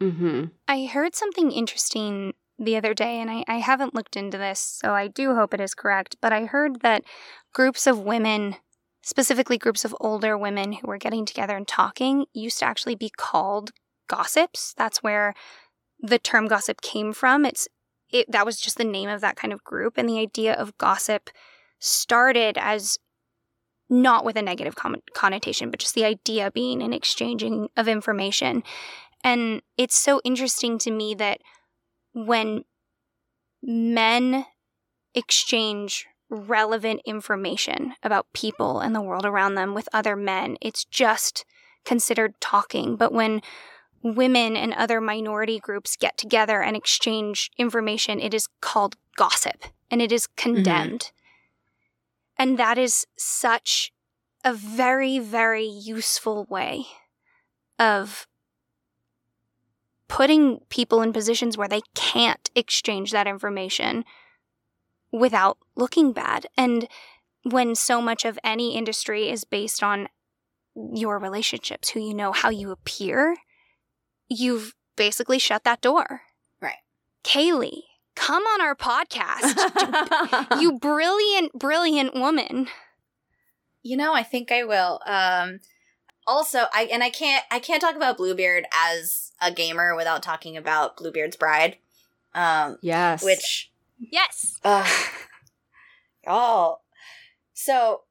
Mm-hmm. 0.00 0.44
I 0.68 0.84
heard 0.84 1.14
something 1.14 1.50
interesting 1.50 2.34
the 2.58 2.76
other 2.76 2.94
day, 2.94 3.20
and 3.20 3.30
I, 3.30 3.44
I 3.48 3.56
haven't 3.56 3.94
looked 3.94 4.16
into 4.16 4.38
this, 4.38 4.60
so 4.60 4.92
I 4.92 5.08
do 5.08 5.34
hope 5.34 5.52
it 5.52 5.60
is 5.60 5.74
correct. 5.74 6.16
But 6.20 6.32
I 6.32 6.44
heard 6.44 6.80
that 6.80 7.02
groups 7.52 7.86
of 7.86 8.00
women, 8.00 8.56
specifically 9.02 9.58
groups 9.58 9.84
of 9.84 9.96
older 10.00 10.36
women 10.36 10.72
who 10.72 10.86
were 10.86 10.98
getting 10.98 11.26
together 11.26 11.56
and 11.56 11.68
talking, 11.68 12.26
used 12.32 12.58
to 12.60 12.64
actually 12.64 12.94
be 12.94 13.10
called 13.10 13.72
gossips. 14.08 14.74
That's 14.76 15.02
where 15.02 15.34
the 16.00 16.18
term 16.18 16.46
gossip 16.46 16.80
came 16.80 17.12
from. 17.12 17.44
It's 17.44 17.68
it 18.10 18.30
that 18.30 18.46
was 18.46 18.60
just 18.60 18.78
the 18.78 18.84
name 18.84 19.08
of 19.08 19.20
that 19.20 19.36
kind 19.36 19.52
of 19.52 19.64
group, 19.64 19.94
and 19.96 20.08
the 20.08 20.18
idea 20.18 20.54
of 20.54 20.78
gossip 20.78 21.30
started 21.78 22.58
as 22.58 22.98
not 23.88 24.24
with 24.24 24.36
a 24.36 24.42
negative 24.42 24.74
con- 24.74 25.02
connotation, 25.14 25.70
but 25.70 25.80
just 25.80 25.94
the 25.94 26.04
idea 26.04 26.50
being 26.50 26.82
an 26.82 26.92
exchanging 26.92 27.68
of 27.76 27.88
information. 27.88 28.62
And 29.22 29.62
it's 29.76 29.96
so 29.96 30.20
interesting 30.24 30.78
to 30.78 30.90
me 30.90 31.14
that 31.14 31.40
when 32.12 32.64
men 33.62 34.46
exchange 35.14 36.06
relevant 36.28 37.00
information 37.04 37.94
about 38.02 38.32
people 38.32 38.80
and 38.80 38.94
the 38.94 39.00
world 39.00 39.24
around 39.24 39.54
them 39.54 39.74
with 39.74 39.88
other 39.92 40.16
men, 40.16 40.56
it's 40.60 40.84
just 40.84 41.44
considered 41.84 42.34
talking. 42.40 42.96
But 42.96 43.12
when 43.12 43.42
women 44.02 44.56
and 44.56 44.72
other 44.74 45.00
minority 45.00 45.58
groups 45.58 45.96
get 45.96 46.18
together 46.18 46.62
and 46.62 46.76
exchange 46.76 47.50
information, 47.56 48.20
it 48.20 48.34
is 48.34 48.48
called 48.60 48.96
gossip 49.16 49.64
and 49.90 50.02
it 50.02 50.12
is 50.12 50.26
mm-hmm. 50.26 50.54
condemned. 50.54 51.12
And 52.38 52.58
that 52.58 52.78
is 52.78 53.06
such 53.16 53.92
a 54.44 54.52
very, 54.52 55.18
very 55.18 55.64
useful 55.64 56.46
way 56.48 56.86
of 57.78 58.26
putting 60.08 60.60
people 60.68 61.02
in 61.02 61.12
positions 61.12 61.56
where 61.58 61.68
they 61.68 61.80
can't 61.94 62.50
exchange 62.54 63.10
that 63.10 63.26
information 63.26 64.04
without 65.10 65.58
looking 65.74 66.12
bad. 66.12 66.46
And 66.56 66.88
when 67.42 67.74
so 67.74 68.00
much 68.00 68.24
of 68.24 68.38
any 68.44 68.76
industry 68.76 69.28
is 69.28 69.44
based 69.44 69.82
on 69.82 70.08
your 70.74 71.18
relationships, 71.18 71.90
who 71.90 72.00
you 72.00 72.14
know, 72.14 72.32
how 72.32 72.50
you 72.50 72.70
appear, 72.70 73.36
you've 74.28 74.74
basically 74.96 75.38
shut 75.38 75.64
that 75.64 75.80
door. 75.80 76.22
Right. 76.60 76.78
Kaylee, 77.24 77.82
come 78.16 78.42
on 78.42 78.60
our 78.60 78.74
podcast. 78.74 80.60
you 80.60 80.78
brilliant, 80.78 81.52
brilliant 81.52 82.14
woman. 82.14 82.66
You 83.82 83.96
know, 83.96 84.12
I 84.14 84.24
think 84.24 84.50
I 84.50 84.64
will. 84.64 85.00
Um 85.06 85.60
also 86.26 86.64
I 86.74 86.88
and 86.92 87.04
I 87.04 87.10
can't 87.10 87.44
I 87.50 87.60
can't 87.60 87.80
talk 87.80 87.94
about 87.94 88.16
Bluebeard 88.16 88.66
as 88.74 89.30
a 89.40 89.52
gamer 89.52 89.94
without 89.94 90.22
talking 90.24 90.56
about 90.56 90.96
Bluebeard's 90.96 91.36
Bride. 91.36 91.76
Um 92.34 92.78
yes. 92.82 93.22
which 93.22 93.70
Yes. 93.98 94.58
uh 94.64 94.88
y'all. 96.26 96.80
So 97.54 98.02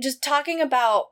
just 0.00 0.22
talking 0.22 0.60
about 0.60 1.06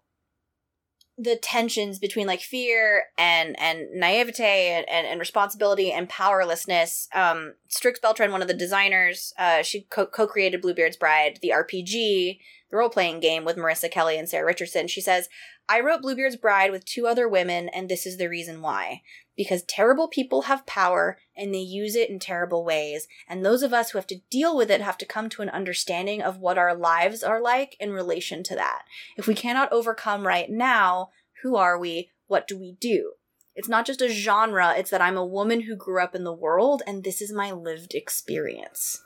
the 1.18 1.36
tensions 1.36 1.98
between 1.98 2.26
like 2.26 2.40
fear 2.40 3.06
and 3.18 3.58
and 3.58 3.88
naivete 3.92 4.68
and, 4.68 4.88
and, 4.88 5.06
and 5.06 5.18
responsibility 5.18 5.90
and 5.90 6.08
powerlessness. 6.08 7.08
Um 7.12 7.54
strix 7.68 7.98
beltran 7.98 8.30
one 8.30 8.42
of 8.42 8.48
the 8.48 8.54
designers 8.54 9.34
uh 9.38 9.62
she 9.62 9.82
co- 9.90 10.06
co-created 10.06 10.62
bluebeard's 10.62 10.96
bride 10.96 11.38
the 11.42 11.52
rpg 11.54 12.38
the 12.70 12.76
role-playing 12.76 13.18
game 13.20 13.44
with 13.44 13.56
marissa 13.56 13.90
kelly 13.90 14.18
and 14.18 14.28
sarah 14.28 14.46
richardson. 14.46 14.86
She 14.86 15.00
says 15.00 15.28
i 15.68 15.80
wrote 15.80 16.02
bluebeard's 16.02 16.36
bride 16.36 16.70
with 16.70 16.84
two 16.84 17.06
other 17.06 17.28
women 17.28 17.68
and 17.68 17.88
this 17.88 18.06
is 18.06 18.16
the 18.16 18.28
reason 18.28 18.62
why 18.62 19.02
because 19.38 19.62
terrible 19.62 20.08
people 20.08 20.42
have 20.42 20.66
power 20.66 21.16
and 21.34 21.54
they 21.54 21.58
use 21.58 21.94
it 21.94 22.10
in 22.10 22.18
terrible 22.18 22.62
ways 22.62 23.08
and 23.26 23.42
those 23.42 23.62
of 23.62 23.72
us 23.72 23.90
who 23.90 23.98
have 23.98 24.06
to 24.06 24.20
deal 24.28 24.54
with 24.54 24.70
it 24.70 24.82
have 24.82 24.98
to 24.98 25.06
come 25.06 25.30
to 25.30 25.40
an 25.40 25.48
understanding 25.48 26.20
of 26.20 26.36
what 26.36 26.58
our 26.58 26.74
lives 26.74 27.22
are 27.22 27.40
like 27.40 27.74
in 27.80 27.92
relation 27.92 28.42
to 28.42 28.54
that 28.54 28.82
if 29.16 29.26
we 29.26 29.34
cannot 29.34 29.72
overcome 29.72 30.26
right 30.26 30.50
now, 30.50 31.10
who 31.42 31.56
are 31.56 31.78
we? 31.78 32.10
What 32.26 32.46
do 32.46 32.58
we 32.58 32.76
do? 32.80 33.12
It's 33.54 33.68
not 33.68 33.86
just 33.86 34.02
a 34.02 34.08
genre, 34.08 34.74
it's 34.76 34.90
that 34.90 35.00
I'm 35.00 35.16
a 35.16 35.26
woman 35.26 35.62
who 35.62 35.76
grew 35.76 36.02
up 36.02 36.14
in 36.14 36.24
the 36.24 36.32
world 36.32 36.82
and 36.86 37.02
this 37.02 37.22
is 37.22 37.32
my 37.32 37.50
lived 37.50 37.94
experience. 37.94 39.02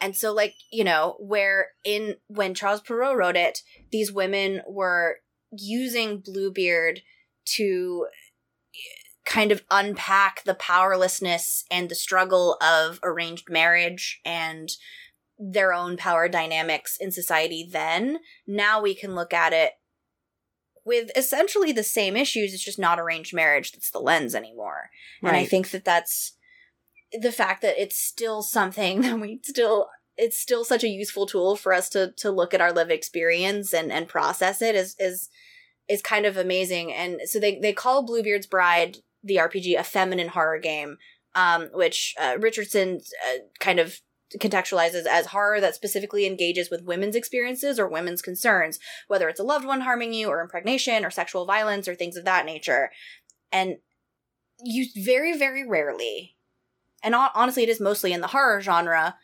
And 0.00 0.16
so, 0.16 0.32
like, 0.32 0.54
you 0.72 0.82
know, 0.82 1.16
where 1.18 1.68
in 1.84 2.16
when 2.28 2.54
Charles 2.54 2.80
Perrault 2.80 3.18
wrote 3.18 3.36
it, 3.36 3.62
these 3.92 4.10
women 4.10 4.62
were 4.66 5.18
using 5.52 6.20
Bluebeard 6.20 7.02
to 7.56 8.06
kind 9.24 9.52
of 9.52 9.62
unpack 9.70 10.42
the 10.44 10.54
powerlessness 10.54 11.64
and 11.70 11.88
the 11.88 11.94
struggle 11.94 12.56
of 12.62 12.98
arranged 13.02 13.50
marriage 13.50 14.20
and 14.24 14.70
their 15.38 15.72
own 15.72 15.96
power 15.96 16.28
dynamics 16.28 16.96
in 17.00 17.10
society 17.10 17.66
then. 17.70 18.18
Now 18.46 18.80
we 18.80 18.94
can 18.94 19.14
look 19.14 19.32
at 19.32 19.52
it 19.52 19.72
with 20.84 21.10
essentially 21.16 21.72
the 21.72 21.82
same 21.82 22.16
issues. 22.16 22.52
It's 22.52 22.64
just 22.64 22.78
not 22.78 23.00
arranged 23.00 23.34
marriage 23.34 23.72
that's 23.72 23.90
the 23.90 24.00
lens 24.00 24.34
anymore. 24.34 24.90
And 25.22 25.36
I 25.36 25.44
think 25.44 25.70
that 25.70 25.84
that's 25.84 26.36
the 27.12 27.32
fact 27.32 27.62
that 27.62 27.80
it's 27.80 27.96
still 27.96 28.42
something 28.42 29.00
that 29.02 29.18
we 29.18 29.40
still 29.44 29.88
it's 30.16 30.38
still 30.38 30.64
such 30.64 30.84
a 30.84 30.88
useful 30.88 31.24
tool 31.24 31.56
for 31.56 31.72
us 31.72 31.88
to 31.90 32.12
to 32.18 32.30
look 32.30 32.52
at 32.52 32.60
our 32.60 32.72
lived 32.72 32.90
experience 32.90 33.72
and 33.72 33.90
and 33.90 34.08
process 34.08 34.60
it 34.60 34.74
is 34.74 34.94
is 34.98 35.28
is 35.88 36.00
kind 36.00 36.24
of 36.24 36.36
amazing. 36.36 36.92
And 36.92 37.20
so 37.24 37.40
they 37.40 37.58
they 37.58 37.72
call 37.72 38.06
Bluebeard's 38.06 38.46
Bride 38.46 38.98
the 39.22 39.36
RPG 39.36 39.78
a 39.78 39.84
feminine 39.84 40.28
horror 40.28 40.58
game, 40.58 40.98
um, 41.34 41.68
which 41.72 42.14
uh, 42.20 42.36
Richardson 42.38 43.00
uh, 43.26 43.38
kind 43.58 43.78
of 43.78 44.00
contextualizes 44.38 45.06
as 45.06 45.26
horror 45.26 45.60
that 45.60 45.74
specifically 45.74 46.26
engages 46.26 46.70
with 46.70 46.84
women's 46.84 47.16
experiences 47.16 47.78
or 47.78 47.88
women's 47.88 48.22
concerns, 48.22 48.78
whether 49.08 49.28
it's 49.28 49.40
a 49.40 49.44
loved 49.44 49.66
one 49.66 49.80
harming 49.80 50.12
you, 50.12 50.28
or 50.28 50.40
impregnation, 50.40 51.04
or 51.04 51.10
sexual 51.10 51.46
violence, 51.46 51.88
or 51.88 51.94
things 51.94 52.16
of 52.16 52.24
that 52.24 52.46
nature. 52.46 52.90
And 53.50 53.76
you 54.62 54.86
very, 55.04 55.36
very 55.36 55.66
rarely, 55.66 56.36
and 57.02 57.14
honestly, 57.14 57.62
it 57.62 57.68
is 57.68 57.80
mostly 57.80 58.12
in 58.12 58.20
the 58.20 58.28
horror 58.28 58.60
genre, 58.60 59.16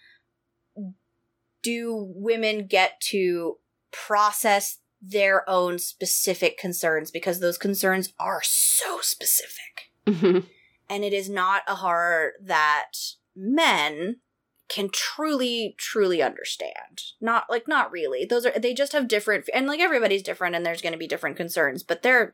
do 1.63 2.13
women 2.15 2.67
get 2.67 3.01
to 3.01 3.59
process 3.93 4.79
their 5.01 5.49
own 5.49 5.79
specific 5.79 6.59
concerns 6.59 7.11
because 7.11 7.41
those 7.41 7.59
concerns 7.59 8.13
are 8.19 8.41
so 8.43 8.99
specific. 9.01 9.86
Mhm. 10.07 10.49
And 10.89 11.05
it 11.05 11.13
is 11.13 11.29
not 11.29 11.63
a 11.67 11.77
horror 11.77 12.35
that 12.41 12.93
men 13.35 14.21
can 14.69 14.89
truly 14.91 15.77
truly 15.79 16.21
understand 16.21 17.03
not 17.21 17.45
like 17.49 17.69
not 17.69 17.93
really 17.93 18.25
those 18.25 18.45
are 18.45 18.59
they 18.59 18.75
just 18.75 18.93
have 18.93 19.07
different 19.07 19.49
and 19.55 19.69
like 19.69 19.79
everybody's 19.79 20.25
different 20.25 20.57
and 20.57 20.67
there's 20.67 20.83
going 20.83 20.93
to 20.93 20.99
be 20.99 21.07
different 21.07 21.37
concerns 21.37 21.85
but 21.85 22.03
they're 22.03 22.33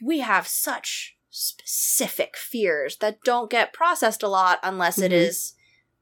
we 0.00 0.20
have 0.20 0.46
such 0.46 1.16
specific 1.30 2.36
fears 2.36 2.98
that 2.98 3.20
don't 3.24 3.50
get 3.50 3.72
processed 3.72 4.22
a 4.22 4.28
lot 4.28 4.60
unless 4.62 4.98
it 4.98 5.10
Mhm. 5.10 5.16
is 5.16 5.54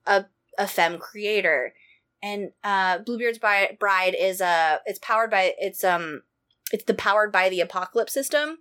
a 0.04 0.26
a 0.58 0.66
femme 0.66 0.98
creator 0.98 1.74
and 2.22 2.52
uh 2.62 2.98
bluebeard's 2.98 3.38
bride 3.38 4.14
is 4.18 4.42
uh 4.42 4.78
it's 4.84 4.98
powered 4.98 5.30
by 5.30 5.54
it's 5.58 5.82
um 5.82 6.24
it's 6.72 6.84
the 6.84 6.94
powered 6.94 7.32
by 7.32 7.48
the 7.48 7.60
apocalypse 7.62 8.12
system 8.12 8.58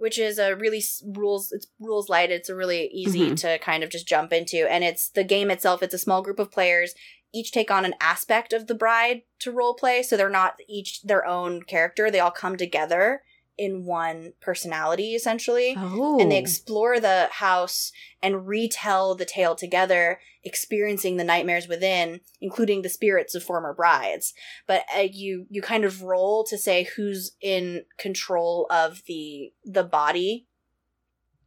which 0.00 0.18
is 0.18 0.38
a 0.38 0.56
really 0.56 0.82
rules 1.04 1.52
it's 1.52 1.66
rules 1.78 2.08
light. 2.08 2.30
It's 2.30 2.48
a 2.48 2.54
really 2.54 2.88
easy 2.88 3.30
Mhm. 3.30 3.40
to 3.42 3.58
kind 3.58 3.84
of 3.84 3.90
just 3.90 4.08
jump 4.08 4.32
into, 4.32 4.68
and 4.70 4.82
it's 4.82 5.08
the 5.10 5.24
game 5.24 5.50
itself. 5.50 5.82
It's 5.82 5.94
a 5.94 5.98
small 5.98 6.22
group 6.22 6.38
of 6.38 6.50
players. 6.50 6.94
Each 7.32 7.52
take 7.52 7.70
on 7.70 7.84
an 7.84 7.94
aspect 8.00 8.52
of 8.52 8.66
the 8.66 8.74
bride 8.74 9.22
to 9.40 9.52
role 9.52 9.74
play, 9.74 10.02
so 10.02 10.16
they're 10.16 10.28
not 10.28 10.56
each 10.68 11.02
their 11.02 11.24
own 11.24 11.62
character. 11.62 12.10
They 12.10 12.18
all 12.20 12.32
come 12.32 12.56
together 12.56 13.22
in 13.60 13.84
one 13.84 14.32
personality, 14.40 15.14
essentially 15.14 15.74
Oh. 15.76 16.18
and 16.18 16.32
they 16.32 16.38
explore 16.38 16.98
the 16.98 17.28
house 17.30 17.92
and 18.22 18.46
retell 18.46 19.14
the 19.14 19.26
tale 19.26 19.54
together, 19.54 20.18
experiencing 20.42 21.18
the 21.18 21.24
nightmares 21.24 21.68
within, 21.68 22.20
including 22.40 22.80
the 22.80 22.88
spirits 22.88 23.34
of 23.34 23.42
former 23.44 23.74
brides. 23.74 24.32
But 24.66 24.84
uh, 24.96 25.00
you 25.12 25.46
you 25.50 25.60
kind 25.60 25.84
of 25.84 26.02
roll 26.02 26.42
to 26.44 26.56
say 26.56 26.88
who's 26.96 27.32
in 27.42 27.84
control 27.98 28.66
of 28.70 29.02
the 29.06 29.52
the 29.62 29.84
body, 29.84 30.46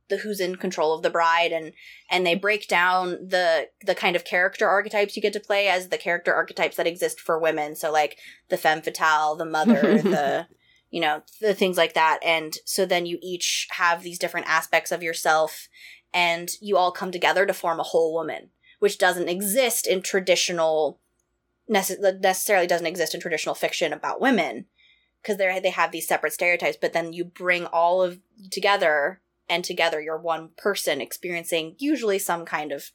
the 0.10 0.18
who's 0.18 0.40
in 0.40 0.58
control 0.58 0.94
of 0.94 1.02
the 1.02 1.10
bride, 1.10 1.52
and 1.52 1.74
and 2.12 2.28
they 2.28 2.36
break 2.36 2.68
down 2.68 3.12
the 3.30 3.70
the 3.84 3.96
kind 3.96 4.16
of 4.16 4.24
character 4.24 4.68
archetypes 4.68 5.16
you 5.16 5.22
get 5.24 5.34
to 5.34 5.40
play 5.40 5.68
as 5.68 5.90
the 5.90 5.98
character 5.98 6.32
archetypes 6.32 6.76
that 6.78 6.86
exist 6.86 7.20
for 7.20 7.40
women. 7.40 7.76
So 7.76 7.92
like 7.92 8.18
the 8.50 8.58
femme 8.58 8.84
fatale, 8.84 9.36
the 9.36 9.46
mother, 9.46 9.98
the 10.04 10.46
you 10.94 11.02
know 11.02 11.24
the 11.42 11.56
things 11.56 11.76
like 11.76 11.96
that. 11.96 12.20
And 12.24 12.54
so 12.66 12.86
then 12.86 13.08
you 13.08 13.18
each 13.22 13.68
have 13.72 14.04
these 14.04 14.20
different 14.20 14.48
aspects 14.48 14.92
of 14.92 15.02
yourself 15.02 15.68
and 16.14 16.52
you 16.62 16.78
all 16.78 16.92
come 16.92 17.12
together 17.12 17.48
to 17.48 17.54
form 17.54 17.80
a 17.80 17.84
whole 17.92 18.14
woman 18.14 18.52
which 18.78 18.98
doesn't 18.98 19.30
exist 19.30 19.88
in 19.88 20.02
traditional 20.02 21.00
necessarily 21.70 22.68
doesn't 22.68 22.86
exist 22.86 23.16
in 23.16 23.22
traditional 23.22 23.56
fiction 23.56 23.94
about 23.94 24.20
women 24.22 24.66
because 25.22 25.38
they 25.38 25.60
they 25.62 25.70
have 25.70 25.92
these 25.92 26.08
separate 26.08 26.34
stereotypes. 26.34 26.78
But 26.80 26.94
then 26.94 27.14
you 27.14 27.24
bring 27.24 27.66
all 27.66 28.04
of 28.04 28.20
together 28.52 29.22
and 29.50 29.64
together 29.64 30.02
you're 30.02 30.18
one 30.18 30.50
person 30.58 31.02
experiencing 31.02 31.76
usually 31.80 32.20
some 32.20 32.46
kind 32.46 32.72
of 32.72 32.92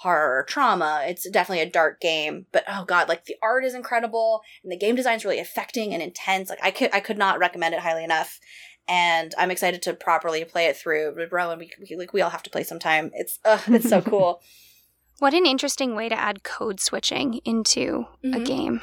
horror 0.00 0.38
or 0.38 0.42
trauma. 0.44 1.04
It's 1.06 1.28
definitely 1.30 1.62
a 1.62 1.70
dark 1.70 2.00
game, 2.00 2.46
but 2.52 2.64
oh 2.68 2.84
god, 2.84 3.08
like 3.08 3.24
the 3.24 3.36
art 3.42 3.64
is 3.64 3.74
incredible 3.74 4.42
and 4.62 4.70
the 4.70 4.76
game 4.76 4.94
design 4.94 5.16
is 5.16 5.24
really 5.24 5.38
affecting 5.40 5.92
and 5.94 6.02
intense. 6.02 6.50
Like 6.50 6.58
I 6.62 6.70
could 6.70 6.90
I 6.92 7.00
could 7.00 7.18
not 7.18 7.38
recommend 7.38 7.74
it 7.74 7.80
highly 7.80 8.04
enough. 8.04 8.38
And 8.88 9.34
I'm 9.36 9.50
excited 9.50 9.82
to 9.82 9.94
properly 9.94 10.44
play 10.44 10.66
it 10.66 10.76
through. 10.76 11.16
Rowan, 11.32 11.58
we, 11.58 11.70
we 11.90 11.96
like 11.96 12.12
we 12.12 12.20
all 12.22 12.30
have 12.30 12.42
to 12.44 12.50
play 12.50 12.62
sometime. 12.62 13.10
It's 13.14 13.38
uh, 13.44 13.58
it's 13.68 13.88
so 13.88 14.00
cool. 14.12 14.42
What 15.18 15.32
an 15.34 15.46
interesting 15.46 15.94
way 15.96 16.08
to 16.10 16.14
add 16.18 16.42
code 16.44 16.78
switching 16.78 17.40
into 17.44 18.06
a 18.22 18.26
Mhm. 18.38 18.44
game. 18.44 18.80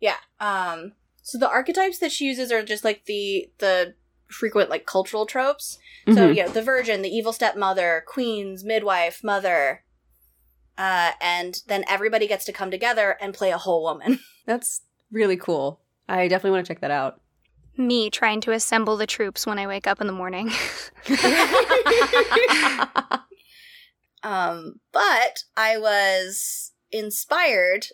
Yeah. 0.00 0.16
Um 0.40 0.92
so 1.22 1.38
the 1.38 1.48
archetypes 1.48 1.98
that 1.98 2.12
she 2.12 2.24
uses 2.26 2.52
are 2.52 2.62
just 2.62 2.84
like 2.84 3.06
the 3.06 3.50
the 3.58 3.94
frequent 4.28 4.70
like 4.70 4.86
cultural 4.86 5.26
tropes. 5.26 5.78
So 6.06 6.28
Mhm. 6.28 6.36
yeah, 6.36 6.48
the 6.48 6.62
virgin, 6.62 7.02
the 7.02 7.08
evil 7.08 7.32
stepmother, 7.32 8.04
queens, 8.06 8.62
midwife, 8.64 9.24
mother. 9.24 9.82
Uh 10.78 11.12
and 11.20 11.60
then 11.66 11.84
everybody 11.88 12.26
gets 12.26 12.44
to 12.46 12.52
come 12.52 12.70
together 12.70 13.16
and 13.20 13.34
play 13.34 13.50
a 13.50 13.58
whole 13.58 13.82
woman. 13.82 14.20
That's 14.46 14.82
really 15.10 15.36
cool. 15.36 15.80
I 16.08 16.28
definitely 16.28 16.52
want 16.52 16.66
to 16.66 16.72
check 16.72 16.80
that 16.80 16.90
out. 16.90 17.20
Me 17.76 18.10
trying 18.10 18.40
to 18.42 18.52
assemble 18.52 18.96
the 18.96 19.06
troops 19.06 19.46
when 19.46 19.58
I 19.58 19.66
wake 19.66 19.86
up 19.86 20.00
in 20.00 20.06
the 20.06 20.12
morning. 20.12 20.50
Um, 24.26 24.80
but 24.92 25.44
I 25.56 25.78
was 25.78 26.72
inspired 26.90 27.86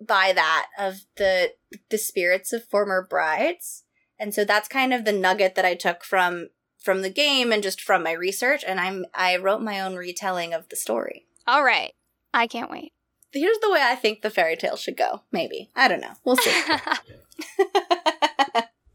by 0.00 0.32
that 0.32 0.68
of 0.78 1.06
the 1.16 1.54
the 1.90 1.98
spirits 1.98 2.52
of 2.52 2.68
former 2.68 3.04
brides. 3.04 3.82
And 4.16 4.32
so 4.32 4.44
that's 4.44 4.68
kind 4.68 4.94
of 4.94 5.04
the 5.04 5.12
nugget 5.12 5.56
that 5.56 5.64
I 5.64 5.74
took 5.74 6.04
from 6.04 6.50
from 6.78 7.02
the 7.02 7.10
game 7.10 7.52
and 7.52 7.64
just 7.64 7.80
from 7.80 8.04
my 8.04 8.12
research 8.12 8.64
and 8.66 8.78
I'm 8.78 9.06
I 9.12 9.36
wrote 9.36 9.60
my 9.60 9.80
own 9.80 9.96
retelling 9.96 10.54
of 10.54 10.68
the 10.68 10.76
story. 10.76 11.26
All 11.46 11.64
right. 11.64 11.92
I 12.32 12.46
can't 12.46 12.70
wait. 12.70 12.92
Here's 13.32 13.58
the 13.58 13.70
way 13.70 13.80
I 13.82 13.94
think 13.94 14.22
the 14.22 14.30
fairy 14.30 14.56
tale 14.56 14.76
should 14.76 14.96
go. 14.96 15.22
Maybe. 15.30 15.70
I 15.76 15.88
don't 15.88 16.00
know. 16.00 16.14
We'll 16.24 16.36
see. 16.36 16.50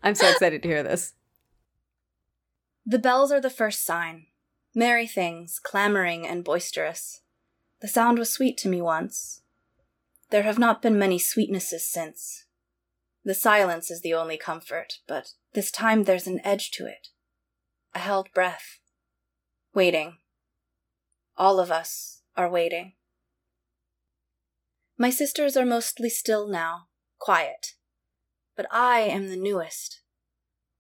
I'm 0.04 0.16
so 0.16 0.30
excited 0.30 0.62
to 0.62 0.68
hear 0.68 0.84
this. 0.84 1.14
The 2.86 3.00
bells 3.00 3.32
are 3.32 3.42
the 3.42 3.50
first 3.50 3.86
sign. 3.86 4.28
Merry 4.76 5.08
things, 5.08 5.60
clamoring 5.60 6.28
and 6.28 6.44
boisterous. 6.44 7.22
The 7.82 7.88
sound 7.88 8.20
was 8.20 8.30
sweet 8.30 8.58
to 8.60 8.70
me 8.70 8.82
once. 8.82 9.42
There 10.32 10.44
have 10.44 10.60
not 10.60 10.82
been 10.82 11.00
many 11.00 11.18
sweetnesses 11.18 11.80
since. 11.80 12.46
The 13.24 13.34
silence 13.34 13.90
is 13.90 14.02
the 14.02 14.14
only 14.14 14.38
comfort, 14.38 15.00
but 15.08 15.32
this 15.54 15.72
time 15.72 16.04
there's 16.04 16.28
an 16.28 16.42
edge 16.44 16.72
to 16.72 16.86
it. 16.86 17.08
A 17.94 18.00
held 18.00 18.32
breath. 18.34 18.80
Waiting. 19.74 20.18
All 21.38 21.60
of 21.60 21.72
us 21.72 22.15
are 22.38 22.50
waiting. 22.50 22.94
My 24.98 25.10
sisters 25.10 25.58
are 25.58 25.66
mostly 25.66 26.10
still 26.10 26.48
now, 26.48 26.88
quiet. 27.20 27.74
But 28.56 28.68
I 28.72 29.00
am 29.02 29.28
the 29.28 29.36
newest. 29.36 30.02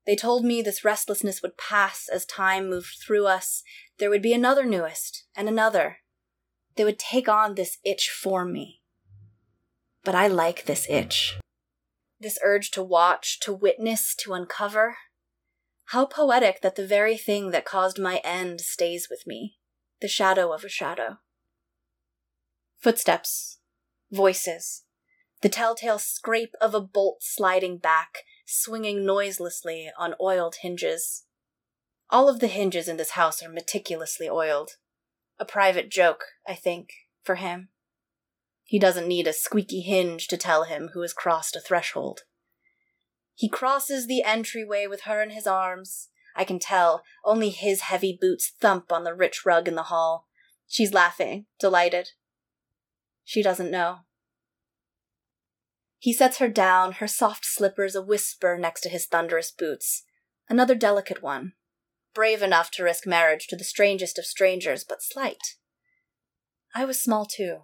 They 0.06 0.16
told 0.16 0.46
me 0.46 0.62
this 0.62 0.86
restlessness 0.86 1.42
would 1.42 1.58
pass 1.58 2.08
as 2.08 2.26
time 2.26 2.70
moved 2.70 2.98
through 3.06 3.28
us. 3.28 3.64
There 3.98 4.10
would 4.10 4.22
be 4.22 4.34
another 4.34 4.66
newest, 4.66 5.26
and 5.36 5.50
another. 5.50 5.98
They 6.76 6.84
would 6.84 7.00
take 7.00 7.28
on 7.28 7.56
this 7.56 7.78
itch 7.84 8.10
for 8.10 8.46
me. 8.46 8.82
But 10.04 10.16
I 10.16 10.28
like 10.28 10.66
this 10.66 10.88
itch. 10.90 11.40
This 12.20 12.38
urge 12.44 12.72
to 12.72 12.84
watch, 12.84 13.40
to 13.42 13.54
witness, 13.54 14.16
to 14.20 14.34
uncover. 14.34 14.98
How 15.90 16.06
poetic 16.06 16.62
that 16.62 16.76
the 16.76 16.88
very 16.88 17.18
thing 17.18 17.52
that 17.52 17.66
caused 17.66 18.00
my 18.00 18.18
end 18.24 18.62
stays 18.62 19.08
with 19.10 19.24
me 19.26 19.58
the 20.02 20.08
shadow 20.08 20.52
of 20.54 20.64
a 20.64 20.70
shadow. 20.70 21.18
Footsteps, 22.86 23.58
voices, 24.12 24.84
the 25.42 25.50
telltale 25.50 25.98
scrape 25.98 26.54
of 26.62 26.76
a 26.76 26.80
bolt 26.80 27.18
sliding 27.24 27.80
back, 27.80 28.20
swinging 28.46 29.04
noiselessly 29.04 29.90
on 29.98 30.14
oiled 30.22 30.58
hinges. 30.62 31.24
All 32.12 32.30
of 32.30 32.42
the 32.42 32.46
hinges 32.46 32.88
in 32.88 32.98
this 32.98 33.14
house 33.18 33.42
are 33.42 33.50
meticulously 33.50 34.30
oiled. 34.30 34.74
A 35.40 35.46
private 35.46 35.90
joke, 35.90 36.26
I 36.48 36.54
think, 36.54 36.92
for 37.24 37.38
him. 37.38 37.70
He 38.64 38.78
doesn't 38.78 39.08
need 39.08 39.26
a 39.26 39.34
squeaky 39.34 39.82
hinge 39.82 40.28
to 40.28 40.38
tell 40.38 40.66
him 40.66 40.92
who 40.94 41.02
has 41.02 41.12
crossed 41.12 41.56
a 41.56 41.62
threshold. 41.62 42.20
He 43.34 43.50
crosses 43.50 44.06
the 44.06 44.22
entryway 44.22 44.86
with 44.86 45.06
her 45.06 45.24
in 45.24 45.32
his 45.32 45.48
arms. 45.48 46.10
I 46.36 46.44
can 46.44 46.60
tell, 46.60 47.02
only 47.24 47.50
his 47.50 47.82
heavy 47.82 48.16
boots 48.22 48.54
thump 48.62 48.92
on 48.92 49.06
the 49.06 49.16
rich 49.16 49.44
rug 49.44 49.68
in 49.68 49.74
the 49.74 49.90
hall. 49.90 50.28
She's 50.68 50.94
laughing, 50.94 51.48
delighted. 51.60 52.10
She 53.26 53.42
doesn't 53.42 53.72
know. 53.72 54.00
He 55.98 56.14
sets 56.14 56.38
her 56.38 56.48
down, 56.48 56.94
her 56.94 57.08
soft 57.08 57.44
slippers 57.46 57.96
a 57.96 58.02
whisper 58.02 58.58
next 58.58 58.82
to 58.82 58.90
his 58.90 59.08
thunderous 59.08 59.50
boots. 59.50 60.04
Another 60.48 60.76
delicate 60.76 61.24
one. 61.24 61.54
Brave 62.14 62.44
enough 62.44 62.70
to 62.72 62.84
risk 62.84 63.08
marriage 63.08 63.48
to 63.48 63.56
the 63.56 63.64
strangest 63.64 64.20
of 64.20 64.26
strangers, 64.26 64.84
but 64.84 65.02
slight. 65.02 65.56
I 66.76 66.86
was 66.86 67.02
small 67.02 67.26
too. 67.26 67.64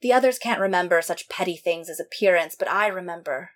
The 0.00 0.12
others 0.12 0.38
can't 0.38 0.60
remember 0.60 1.00
such 1.00 1.28
petty 1.28 1.56
things 1.56 1.88
as 1.88 2.00
appearance, 2.00 2.56
but 2.58 2.68
I 2.68 2.88
remember. 2.88 3.52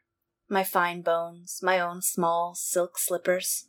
My 0.48 0.62
fine 0.62 1.02
bones, 1.02 1.58
my 1.62 1.80
own 1.80 2.00
small 2.00 2.54
silk 2.54 2.98
slippers. 2.98 3.66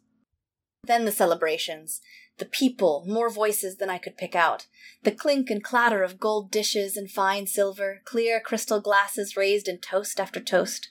Then 0.83 1.05
the 1.05 1.11
celebrations. 1.11 1.99
The 2.39 2.45
people, 2.45 3.03
more 3.05 3.29
voices 3.29 3.77
than 3.77 3.89
I 3.89 3.97
could 3.97 4.17
pick 4.17 4.33
out. 4.33 4.67
The 5.03 5.11
clink 5.11 5.49
and 5.49 5.61
clatter 5.63 6.03
of 6.03 6.19
gold 6.19 6.49
dishes 6.49 6.95
and 6.95 7.11
fine 7.11 7.47
silver, 7.47 8.01
clear 8.05 8.39
crystal 8.39 8.79
glasses 8.79 9.35
raised 9.35 9.67
in 9.67 9.79
toast 9.79 10.19
after 10.19 10.39
toast. 10.39 10.89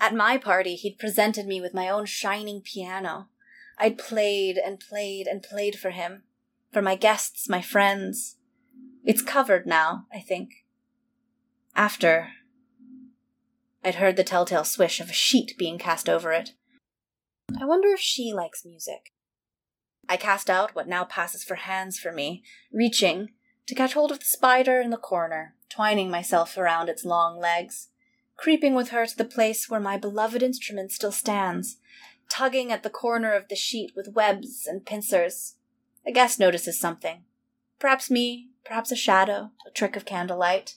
At 0.00 0.14
my 0.14 0.38
party, 0.38 0.76
he'd 0.76 1.00
presented 1.00 1.46
me 1.46 1.60
with 1.60 1.74
my 1.74 1.88
own 1.88 2.06
shining 2.06 2.60
piano. 2.62 3.28
I'd 3.76 3.98
played 3.98 4.56
and 4.56 4.78
played 4.78 5.26
and 5.26 5.42
played 5.42 5.76
for 5.76 5.90
him, 5.90 6.22
for 6.72 6.80
my 6.80 6.94
guests, 6.94 7.48
my 7.48 7.60
friends. 7.60 8.36
It's 9.04 9.20
covered 9.20 9.66
now, 9.66 10.06
I 10.14 10.20
think. 10.20 10.64
After, 11.74 12.30
I'd 13.82 13.96
heard 13.96 14.16
the 14.16 14.24
telltale 14.24 14.64
swish 14.64 15.00
of 15.00 15.10
a 15.10 15.14
sheet 15.14 15.54
being 15.58 15.78
cast 15.78 16.08
over 16.08 16.30
it. 16.30 16.50
I 17.60 17.64
wonder 17.64 17.88
if 17.88 18.00
she 18.00 18.32
likes 18.32 18.64
music. 18.64 19.12
I 20.08 20.16
cast 20.16 20.50
out 20.50 20.74
what 20.74 20.88
now 20.88 21.04
passes 21.04 21.44
for 21.44 21.54
hands 21.54 21.98
for 21.98 22.12
me, 22.12 22.42
reaching 22.72 23.30
to 23.66 23.74
catch 23.74 23.94
hold 23.94 24.10
of 24.10 24.18
the 24.18 24.24
spider 24.24 24.80
in 24.80 24.90
the 24.90 24.96
corner, 24.96 25.54
twining 25.68 26.10
myself 26.10 26.56
around 26.56 26.88
its 26.88 27.04
long 27.04 27.38
legs, 27.38 27.88
creeping 28.36 28.74
with 28.74 28.88
her 28.88 29.06
to 29.06 29.16
the 29.16 29.24
place 29.24 29.70
where 29.70 29.80
my 29.80 29.96
beloved 29.96 30.42
instrument 30.42 30.90
still 30.92 31.12
stands, 31.12 31.78
tugging 32.28 32.72
at 32.72 32.82
the 32.82 32.90
corner 32.90 33.32
of 33.32 33.48
the 33.48 33.56
sheet 33.56 33.92
with 33.94 34.14
webs 34.14 34.66
and 34.66 34.84
pincers. 34.84 35.54
A 36.06 36.12
guest 36.12 36.40
notices 36.40 36.80
something. 36.80 37.22
Perhaps 37.78 38.10
me, 38.10 38.50
perhaps 38.64 38.90
a 38.90 38.96
shadow, 38.96 39.50
a 39.66 39.70
trick 39.70 39.96
of 39.96 40.04
candlelight. 40.04 40.76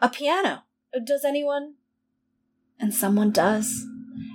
A 0.00 0.08
piano. 0.08 0.64
Does 1.04 1.24
anyone? 1.24 1.74
And 2.80 2.92
someone 2.92 3.30
does. 3.30 3.86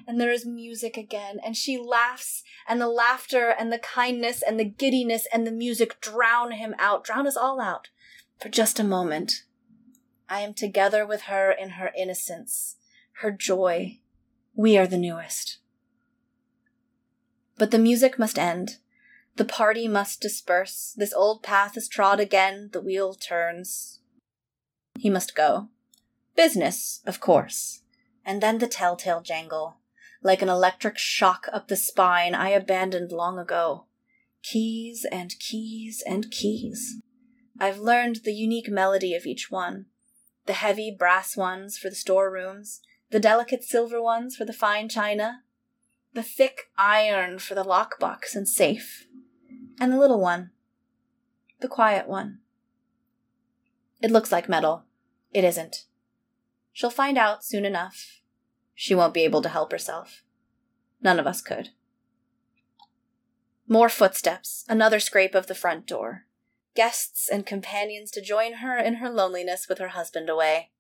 And 0.08 0.20
there 0.20 0.32
is 0.32 0.46
music 0.46 0.98
again, 0.98 1.40
and 1.46 1.56
she 1.56 1.78
laughs, 1.78 2.44
and 2.68 2.80
the 2.80 2.88
laughter 2.88 3.50
and 3.50 3.72
the 3.72 3.80
kindness 3.80 4.42
and 4.42 4.60
the 4.60 4.66
giddiness 4.66 5.28
and 5.34 5.48
the 5.48 5.52
music 5.52 6.00
drown 6.02 6.52
him 6.52 6.76
out, 6.80 7.04
drown 7.04 7.28
us 7.28 7.38
all 7.38 7.62
out 7.62 7.90
for 8.40 8.50
just 8.50 8.80
a 8.80 8.84
moment. 8.84 9.44
I 10.30 10.42
am 10.42 10.54
together 10.54 11.06
with 11.06 11.24
her 11.24 11.52
in 11.52 11.72
her 11.72 11.92
innocence, 11.98 12.76
her 13.22 13.32
joy. 13.32 14.00
We 14.56 14.78
are 14.78 14.88
the 14.88 14.98
newest. 14.98 15.60
But 17.58 17.72
the 17.72 17.80
music 17.80 18.18
must 18.18 18.40
end. 18.40 18.78
The 19.36 19.46
party 19.46 19.88
must 19.88 20.22
disperse. 20.22 20.94
This 20.98 21.14
old 21.14 21.44
path 21.44 21.78
is 21.78 21.88
trod 21.88 22.20
again. 22.20 22.70
The 22.72 22.82
wheel 22.82 23.14
turns. 23.14 24.00
He 24.98 25.10
must 25.10 25.36
go. 25.36 25.70
Business, 26.36 27.02
of 27.06 27.20
course. 27.20 27.82
And 28.26 28.42
then 28.42 28.60
the 28.60 28.68
telltale 28.68 29.22
jangle. 29.22 29.78
Like 30.24 30.42
an 30.42 30.50
electric 30.50 30.98
shock 30.98 31.48
up 31.52 31.68
the 31.68 31.76
spine 31.76 32.34
I 32.34 32.50
abandoned 32.50 33.12
long 33.12 33.38
ago. 33.38 33.86
Keys 34.42 35.06
and 35.12 35.38
keys 35.40 36.02
and 36.08 36.32
keys. 36.32 37.02
I've 37.60 37.80
learned 37.80 38.22
the 38.24 38.34
unique 38.34 38.70
melody 38.70 39.14
of 39.16 39.26
each 39.26 39.52
one. 39.52 39.88
The 40.46 40.54
heavy 40.54 40.96
brass 40.98 41.38
ones 41.38 41.78
for 41.78 41.90
the 41.90 41.96
storerooms, 41.96 42.82
the 43.12 43.20
delicate 43.20 43.64
silver 43.64 44.02
ones 44.02 44.36
for 44.36 44.46
the 44.46 44.54
fine 44.54 44.90
china, 44.90 45.44
the 46.14 46.24
thick 46.24 46.70
iron 46.78 47.40
for 47.40 47.56
the 47.56 47.64
lockbox 47.64 48.36
and 48.36 48.48
safe, 48.48 49.08
and 49.80 49.92
the 49.92 49.98
little 49.98 50.20
one, 50.20 50.52
the 51.60 51.68
quiet 51.68 52.08
one. 52.08 52.40
It 54.02 54.12
looks 54.12 54.32
like 54.32 54.50
metal. 54.50 54.84
It 55.32 55.44
isn't. 55.44 55.86
She'll 56.74 56.90
find 56.90 57.18
out 57.18 57.44
soon 57.44 57.66
enough. 57.66 58.23
She 58.76 58.96
won't 58.96 59.14
be 59.14 59.24
able 59.24 59.42
to 59.42 59.50
help 59.50 59.72
herself. 59.72 60.24
None 61.02 61.20
of 61.20 61.28
us 61.28 61.42
could. 61.42 61.70
More 63.68 63.90
footsteps, 63.90 64.66
another 64.68 65.00
scrape 65.00 65.36
of 65.36 65.48
the 65.48 65.56
front 65.56 65.88
door. 65.88 66.26
Guests 66.76 67.30
and 67.30 67.46
companions 67.46 68.12
to 68.12 68.22
join 68.22 68.56
her 68.56 68.78
in 68.78 68.96
her 68.96 69.10
loneliness 69.10 69.68
with 69.70 69.78
her 69.78 69.90
husband 69.90 70.30
away. 70.30 70.72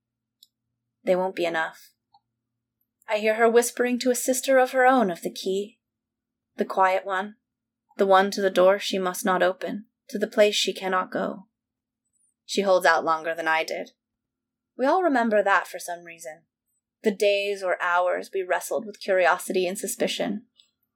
They 1.03 1.15
won't 1.15 1.35
be 1.35 1.45
enough. 1.45 1.91
I 3.07 3.17
hear 3.17 3.35
her 3.35 3.49
whispering 3.49 3.99
to 3.99 4.11
a 4.11 4.15
sister 4.15 4.57
of 4.57 4.71
her 4.71 4.85
own 4.85 5.11
of 5.11 5.21
the 5.21 5.29
key. 5.29 5.79
The 6.57 6.65
quiet 6.65 7.05
one, 7.05 7.35
the 7.97 8.05
one 8.05 8.31
to 8.31 8.41
the 8.41 8.49
door 8.49 8.79
she 8.79 8.97
must 8.97 9.25
not 9.25 9.43
open, 9.43 9.85
to 10.09 10.17
the 10.17 10.27
place 10.27 10.55
she 10.55 10.73
cannot 10.73 11.11
go. 11.11 11.47
She 12.45 12.61
holds 12.61 12.85
out 12.85 13.05
longer 13.05 13.33
than 13.35 13.47
I 13.47 13.63
did. 13.63 13.91
We 14.77 14.85
all 14.85 15.03
remember 15.03 15.43
that 15.43 15.67
for 15.67 15.79
some 15.79 16.03
reason. 16.03 16.43
The 17.03 17.11
days 17.11 17.61
or 17.61 17.81
hours 17.81 18.31
we 18.33 18.43
wrestled 18.43 18.85
with 18.85 19.01
curiosity 19.01 19.67
and 19.67 19.77
suspicion, 19.77 20.43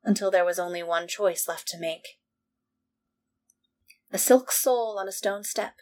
until 0.04 0.32
there 0.32 0.46
was 0.46 0.58
only 0.58 0.82
one 0.82 1.08
choice 1.08 1.48
left 1.48 1.68
to 1.70 1.80
make. 1.80 2.20
A 4.14 4.18
silk 4.18 4.54
sole 4.54 4.98
on 4.98 5.10
a 5.10 5.12
stone 5.12 5.44
step, 5.44 5.76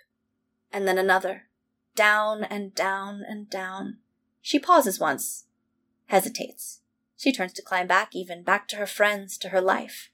and 0.72 0.88
then 0.88 0.98
another, 0.98 1.44
down 1.96 2.44
and 2.44 2.74
down 2.74 3.22
and 3.28 3.48
down. 3.50 4.00
She 4.42 4.58
pauses 4.58 5.00
once, 5.00 5.46
hesitates. 6.08 6.82
She 7.16 7.32
turns 7.32 7.54
to 7.54 7.62
climb 7.62 7.86
back, 7.86 8.16
even 8.16 8.42
back 8.42 8.68
to 8.70 8.78
her 8.78 8.88
friends, 8.88 9.38
to 9.38 9.50
her 9.50 9.62
life. 9.62 10.10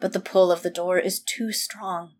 But 0.00 0.14
the 0.14 0.20
pull 0.20 0.50
of 0.50 0.62
the 0.62 0.70
door 0.70 0.98
is 0.98 1.20
too 1.20 1.52
strong. 1.52 2.14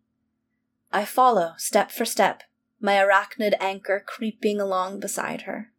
I 0.91 1.03
follow, 1.03 1.53
step 1.57 1.91
for 1.91 2.05
step, 2.05 2.43
my 2.79 2.93
arachnid 2.93 3.55
anchor 3.59 4.03
creeping 4.05 4.61
along 4.61 4.99
beside 4.99 5.41
her. 5.41 5.71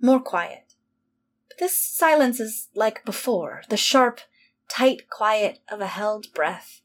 More 0.00 0.20
quiet. 0.20 0.74
But 1.48 1.58
this 1.58 1.76
silence 1.76 2.40
is 2.40 2.68
like 2.74 3.04
before, 3.04 3.62
the 3.68 3.76
sharp, 3.76 4.20
tight 4.68 5.08
quiet 5.08 5.60
of 5.68 5.80
a 5.80 5.86
held 5.86 6.32
breath, 6.34 6.82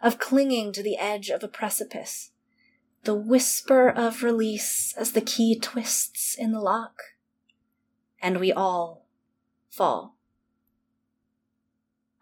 of 0.00 0.18
clinging 0.18 0.72
to 0.72 0.82
the 0.82 0.96
edge 0.96 1.30
of 1.30 1.42
a 1.42 1.48
precipice, 1.48 2.30
the 3.04 3.14
whisper 3.14 3.88
of 3.88 4.22
release 4.22 4.94
as 4.96 5.12
the 5.12 5.20
key 5.20 5.58
twists 5.58 6.34
in 6.34 6.52
the 6.52 6.60
lock. 6.60 7.02
And 8.20 8.40
we 8.40 8.52
all 8.52 9.06
fall. 9.68 10.16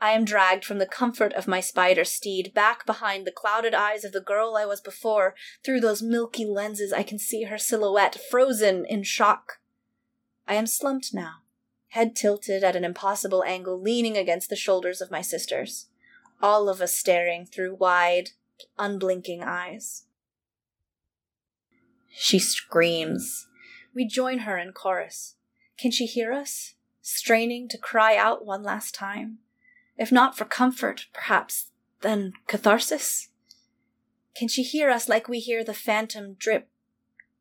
I 0.00 0.10
am 0.10 0.24
dragged 0.24 0.64
from 0.64 0.78
the 0.78 0.86
comfort 0.86 1.32
of 1.34 1.46
my 1.46 1.60
spider 1.60 2.04
steed 2.04 2.52
back 2.52 2.84
behind 2.84 3.24
the 3.24 3.30
clouded 3.30 3.72
eyes 3.72 4.04
of 4.04 4.10
the 4.10 4.20
girl 4.20 4.56
I 4.56 4.66
was 4.66 4.80
before. 4.80 5.36
Through 5.64 5.78
those 5.78 6.02
milky 6.02 6.44
lenses, 6.44 6.92
I 6.92 7.04
can 7.04 7.20
see 7.20 7.44
her 7.44 7.56
silhouette, 7.56 8.20
frozen 8.28 8.84
in 8.84 9.04
shock. 9.04 9.60
I 10.46 10.54
am 10.54 10.66
slumped 10.66 11.14
now, 11.14 11.42
head 11.88 12.16
tilted 12.16 12.64
at 12.64 12.76
an 12.76 12.84
impossible 12.84 13.44
angle, 13.44 13.80
leaning 13.80 14.16
against 14.16 14.50
the 14.50 14.56
shoulders 14.56 15.00
of 15.00 15.10
my 15.10 15.22
sisters, 15.22 15.86
all 16.40 16.68
of 16.68 16.80
us 16.80 16.94
staring 16.94 17.46
through 17.46 17.76
wide, 17.76 18.30
unblinking 18.78 19.42
eyes. 19.42 20.04
She 22.08 22.38
screams. 22.38 23.46
We 23.94 24.06
join 24.06 24.40
her 24.40 24.58
in 24.58 24.72
chorus. 24.72 25.36
Can 25.78 25.90
she 25.90 26.06
hear 26.06 26.32
us? 26.32 26.74
Straining 27.00 27.68
to 27.68 27.78
cry 27.78 28.16
out 28.16 28.44
one 28.44 28.62
last 28.62 28.94
time. 28.94 29.38
If 29.96 30.12
not 30.12 30.36
for 30.36 30.44
comfort, 30.44 31.06
perhaps, 31.12 31.68
then 32.00 32.32
catharsis? 32.46 33.28
Can 34.34 34.48
she 34.48 34.62
hear 34.62 34.90
us 34.90 35.08
like 35.08 35.28
we 35.28 35.40
hear 35.40 35.62
the 35.62 35.74
phantom 35.74 36.34
drip, 36.34 36.68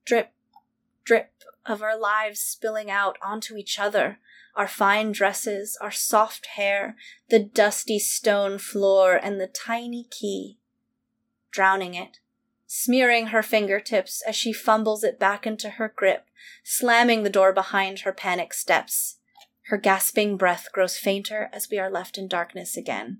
drip, 0.05 0.33
drip 1.03 1.30
of 1.65 1.81
our 1.81 1.97
lives 1.97 2.39
spilling 2.39 2.89
out 2.89 3.17
onto 3.23 3.55
each 3.55 3.79
other, 3.79 4.19
our 4.55 4.67
fine 4.67 5.11
dresses, 5.11 5.77
our 5.81 5.91
soft 5.91 6.45
hair, 6.57 6.95
the 7.29 7.39
dusty 7.39 7.99
stone 7.99 8.57
floor, 8.57 9.15
and 9.15 9.39
the 9.39 9.47
tiny 9.47 10.07
key, 10.09 10.57
drowning 11.51 11.93
it, 11.93 12.19
smearing 12.67 13.27
her 13.27 13.43
fingertips 13.43 14.21
as 14.27 14.35
she 14.35 14.53
fumbles 14.53 15.03
it 15.03 15.19
back 15.19 15.45
into 15.45 15.71
her 15.71 15.93
grip, 15.95 16.25
slamming 16.63 17.23
the 17.23 17.29
door 17.29 17.53
behind 17.53 17.99
her 17.99 18.13
panic 18.13 18.53
steps. 18.53 19.17
Her 19.63 19.77
gasping 19.77 20.37
breath 20.37 20.67
grows 20.73 20.97
fainter 20.97 21.49
as 21.53 21.69
we 21.69 21.77
are 21.77 21.89
left 21.89 22.17
in 22.17 22.27
darkness 22.27 22.75
again. 22.75 23.19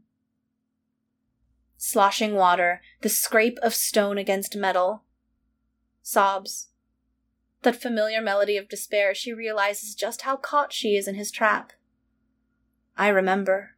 Sloshing 1.77 2.35
water, 2.35 2.81
the 3.01 3.09
scrape 3.09 3.57
of 3.63 3.73
stone 3.73 4.18
against 4.18 4.55
metal. 4.55 5.03
Sobs. 6.01 6.70
That 7.63 7.81
familiar 7.81 8.21
melody 8.21 8.57
of 8.57 8.69
despair, 8.69 9.13
she 9.13 9.33
realizes 9.33 9.93
just 9.93 10.23
how 10.23 10.35
caught 10.35 10.73
she 10.73 10.95
is 10.95 11.07
in 11.07 11.15
his 11.15 11.31
trap. 11.31 11.73
I 12.97 13.09
remember. 13.09 13.75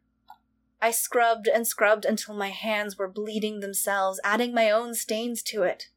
I 0.82 0.92
scrubbed 0.92 1.48
and 1.48 1.68
scrubbed 1.68 2.06
until 2.06 2.36
my 2.36 2.50
hands 2.50 2.98
were 2.98 3.10
bleeding 3.10 3.60
themselves, 3.60 4.20
adding 4.24 4.54
my 4.54 4.70
own 4.70 4.96
stains 4.96 5.42
to 5.44 5.64
it. 5.64 5.90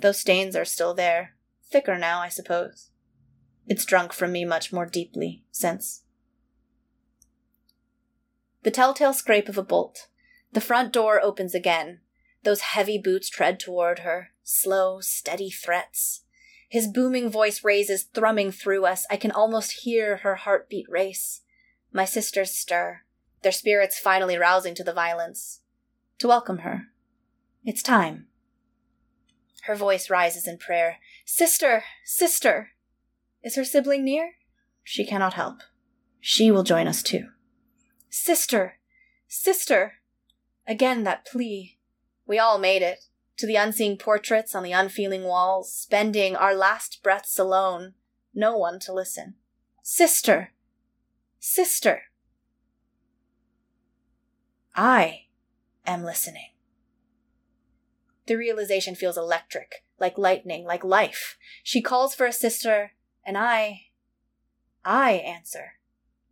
Those 0.00 0.18
stains 0.18 0.56
are 0.56 0.64
still 0.64 0.94
there, 0.94 1.36
thicker 1.70 1.96
now, 1.98 2.20
I 2.20 2.28
suppose. 2.28 2.90
It's 3.66 3.84
drunk 3.84 4.12
from 4.12 4.32
me 4.32 4.44
much 4.44 4.72
more 4.72 4.86
deeply 4.86 5.44
since. 5.50 6.02
The 8.62 8.70
telltale 8.70 9.12
scrape 9.12 9.48
of 9.48 9.58
a 9.58 9.62
bolt. 9.62 10.08
The 10.52 10.60
front 10.60 10.92
door 10.92 11.20
opens 11.22 11.54
again. 11.54 12.00
Those 12.42 12.60
heavy 12.60 12.98
boots 12.98 13.28
tread 13.28 13.60
toward 13.60 14.00
her. 14.00 14.30
Slow, 14.42 15.00
steady 15.00 15.50
threats. 15.50 16.22
His 16.70 16.86
booming 16.86 17.28
voice 17.28 17.64
raises, 17.64 18.04
thrumming 18.04 18.52
through 18.52 18.86
us. 18.86 19.04
I 19.10 19.16
can 19.16 19.32
almost 19.32 19.80
hear 19.82 20.18
her 20.18 20.36
heartbeat 20.36 20.86
race. 20.88 21.40
My 21.92 22.04
sisters 22.04 22.52
stir, 22.52 23.00
their 23.42 23.50
spirits 23.50 23.98
finally 23.98 24.36
rousing 24.36 24.76
to 24.76 24.84
the 24.84 24.92
violence. 24.92 25.62
To 26.20 26.28
welcome 26.28 26.58
her. 26.58 26.84
It's 27.64 27.82
time. 27.82 28.28
Her 29.62 29.74
voice 29.74 30.08
rises 30.08 30.46
in 30.46 30.58
prayer. 30.58 30.98
Sister! 31.24 31.82
Sister! 32.04 32.70
Is 33.42 33.56
her 33.56 33.64
sibling 33.64 34.04
near? 34.04 34.34
She 34.84 35.04
cannot 35.04 35.34
help. 35.34 35.62
She 36.20 36.52
will 36.52 36.62
join 36.62 36.86
us 36.86 37.02
too. 37.02 37.30
Sister! 38.08 38.74
Sister! 39.26 39.94
Again 40.68 41.02
that 41.02 41.26
plea. 41.26 41.78
We 42.28 42.38
all 42.38 42.58
made 42.58 42.82
it. 42.82 43.06
To 43.40 43.46
the 43.46 43.56
unseen 43.56 43.96
portraits 43.96 44.54
on 44.54 44.62
the 44.62 44.72
unfeeling 44.72 45.24
walls, 45.24 45.72
spending 45.72 46.36
our 46.36 46.54
last 46.54 47.02
breaths 47.02 47.38
alone, 47.38 47.94
no 48.34 48.54
one 48.54 48.78
to 48.80 48.92
listen. 48.92 49.36
Sister! 49.82 50.52
Sister! 51.38 52.02
I 54.76 55.28
am 55.86 56.04
listening. 56.04 56.50
The 58.26 58.36
realization 58.36 58.94
feels 58.94 59.16
electric, 59.16 59.86
like 59.98 60.18
lightning, 60.18 60.66
like 60.66 60.84
life. 60.84 61.38
She 61.62 61.80
calls 61.80 62.14
for 62.14 62.26
a 62.26 62.34
sister, 62.34 62.92
and 63.24 63.38
I. 63.38 63.84
I 64.84 65.12
answer. 65.12 65.76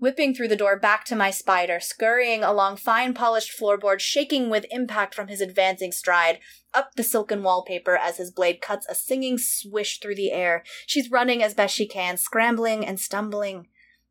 Whipping 0.00 0.32
through 0.32 0.48
the 0.48 0.56
door 0.56 0.78
back 0.78 1.04
to 1.06 1.16
my 1.16 1.30
spider, 1.30 1.80
scurrying 1.80 2.44
along 2.44 2.76
fine 2.76 3.14
polished 3.14 3.50
floorboards, 3.50 4.02
shaking 4.02 4.48
with 4.48 4.64
impact 4.70 5.12
from 5.12 5.26
his 5.26 5.40
advancing 5.40 5.90
stride, 5.90 6.38
up 6.72 6.94
the 6.94 7.02
silken 7.02 7.42
wallpaper 7.42 7.96
as 7.96 8.16
his 8.18 8.30
blade 8.30 8.60
cuts 8.60 8.86
a 8.88 8.94
singing 8.94 9.38
swish 9.38 9.98
through 9.98 10.14
the 10.14 10.30
air. 10.30 10.62
She's 10.86 11.10
running 11.10 11.42
as 11.42 11.54
best 11.54 11.74
she 11.74 11.86
can, 11.86 12.16
scrambling 12.16 12.86
and 12.86 13.00
stumbling. 13.00 13.66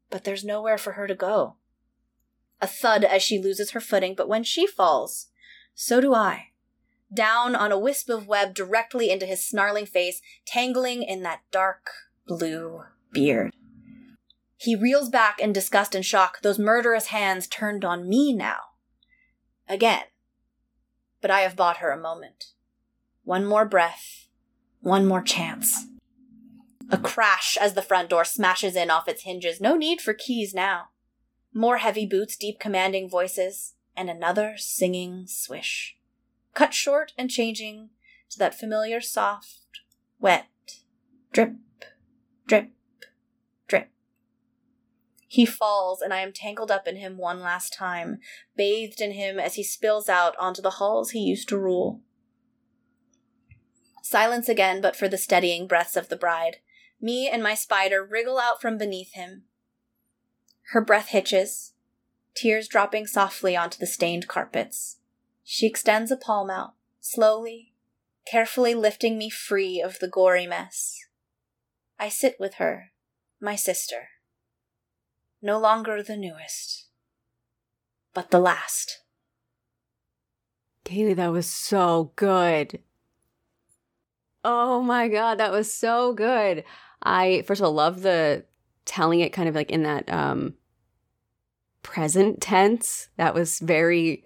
but 0.10 0.24
there's 0.24 0.44
nowhere 0.44 0.78
for 0.78 0.94
her 0.94 1.08
to 1.08 1.16
go. 1.16 1.56
A 2.62 2.68
thud 2.68 3.04
as 3.04 3.22
she 3.22 3.40
loses 3.40 3.72
her 3.72 3.80
footing, 3.80 4.16
but 4.16 4.30
when 4.30 4.44
she 4.44 4.66
falls, 4.66 5.28
so 5.76 6.02
do 6.02 6.14
I. 6.14 6.48
Down 7.14 7.56
on 7.56 7.72
a 7.72 7.80
wisp 7.80 8.10
of 8.10 8.28
web 8.28 8.54
directly 8.54 9.10
into 9.10 9.26
his 9.26 9.48
snarling 9.48 9.86
face, 9.86 10.22
tangling 10.46 11.04
in 11.04 11.24
that 11.24 11.42
dark 11.52 11.90
blue 12.26 12.84
beard. 13.12 13.54
He 14.58 14.76
reels 14.76 15.10
back 15.10 15.40
in 15.40 15.54
disgust 15.54 15.94
and 15.94 16.04
shock, 16.04 16.42
those 16.42 16.58
murderous 16.58 17.08
hands 17.08 17.48
turned 17.48 17.86
on 17.86 18.10
me 18.10 18.34
now. 18.34 18.58
Again. 19.70 20.06
But 21.22 21.32
I 21.32 21.42
have 21.42 21.56
bought 21.56 21.78
her 21.78 21.92
a 21.92 22.00
moment. 22.00 22.54
One 23.24 23.46
more 23.46 23.66
breath, 23.66 24.28
one 24.82 25.06
more 25.06 25.22
chance. 25.22 25.86
A 26.90 26.98
crash 26.98 27.58
as 27.60 27.74
the 27.74 27.82
front 27.82 28.10
door 28.10 28.24
smashes 28.24 28.76
in 28.76 28.90
off 28.90 29.08
its 29.08 29.24
hinges. 29.24 29.62
No 29.62 29.76
need 29.76 30.02
for 30.02 30.14
keys 30.14 30.54
now. 30.54 30.90
More 31.54 31.78
heavy 31.78 32.06
boots, 32.06 32.38
deep 32.38 32.60
commanding 32.60 33.10
voices, 33.10 33.74
and 33.96 34.10
another 34.10 34.56
singing 34.58 35.26
swish. 35.28 35.98
Cut 36.54 36.74
short 36.74 37.14
and 37.18 37.30
changing 37.30 37.90
to 38.30 38.40
that 38.40 38.58
familiar 38.58 39.02
soft, 39.02 39.82
wet 40.20 40.48
drip, 41.32 41.56
drip. 42.48 42.72
He 45.38 45.46
falls, 45.46 46.02
and 46.02 46.16
I 46.16 46.22
am 46.22 46.34
tangled 46.34 46.72
up 46.72 46.88
in 46.88 46.96
him 46.96 47.16
one 47.16 47.42
last 47.42 47.72
time, 47.72 48.18
bathed 48.56 49.00
in 49.00 49.12
him 49.12 49.40
as 49.40 49.54
he 49.54 49.64
spills 49.64 50.10
out 50.10 50.36
onto 50.40 50.64
the 50.64 50.80
halls 50.82 51.12
he 51.12 51.20
used 51.20 51.48
to 51.50 51.60
rule. 51.60 52.02
Silence 54.02 54.50
again, 54.50 54.82
but 54.82 54.96
for 54.96 55.08
the 55.08 55.16
steadying 55.16 55.68
breaths 55.68 55.96
of 55.96 56.10
the 56.10 56.16
bride. 56.16 56.58
Me 57.00 57.30
and 57.30 57.44
my 57.44 57.54
spider 57.54 58.04
wriggle 58.04 58.40
out 58.40 58.60
from 58.60 58.80
beneath 58.80 59.14
him. 59.14 59.44
Her 60.72 60.82
breath 60.82 61.10
hitches, 61.10 61.74
tears 62.34 62.68
dropping 62.68 63.06
softly 63.06 63.56
onto 63.56 63.78
the 63.78 63.86
stained 63.86 64.28
carpets. 64.28 64.98
She 65.44 65.68
extends 65.68 66.10
a 66.10 66.18
palm 66.18 66.50
out, 66.50 66.74
slowly, 67.00 67.76
carefully 68.26 68.74
lifting 68.74 69.20
me 69.20 69.30
free 69.30 69.84
of 69.84 70.00
the 70.00 70.08
gory 70.08 70.48
mess. 70.48 70.98
I 72.00 72.10
sit 72.10 72.38
with 72.40 72.56
her, 72.56 72.90
my 73.40 73.56
sister. 73.56 74.08
No 75.42 75.60
longer 75.60 76.02
the 76.02 76.18
newest, 76.18 76.88
but 78.14 78.32
the 78.32 78.40
last. 78.40 79.02
Kaylee, 80.86 81.16
that 81.16 81.32
was 81.32 81.48
so 81.48 82.12
good. 82.16 82.80
Oh 84.44 84.82
my 84.82 85.08
god, 85.10 85.38
that 85.40 85.52
was 85.52 85.72
so 85.72 86.14
good. 86.14 86.64
I 87.04 87.44
first 87.46 87.62
of 87.62 87.66
all 87.66 87.74
love 87.74 88.02
the 88.02 88.46
telling 88.86 89.20
it 89.20 89.34
kind 89.34 89.50
of 89.50 89.56
like 89.56 89.72
in 89.72 89.84
that 89.84 90.12
um 90.12 90.56
present 91.84 92.42
tense. 92.42 93.10
That 93.18 93.34
was 93.34 93.60
very 93.60 94.24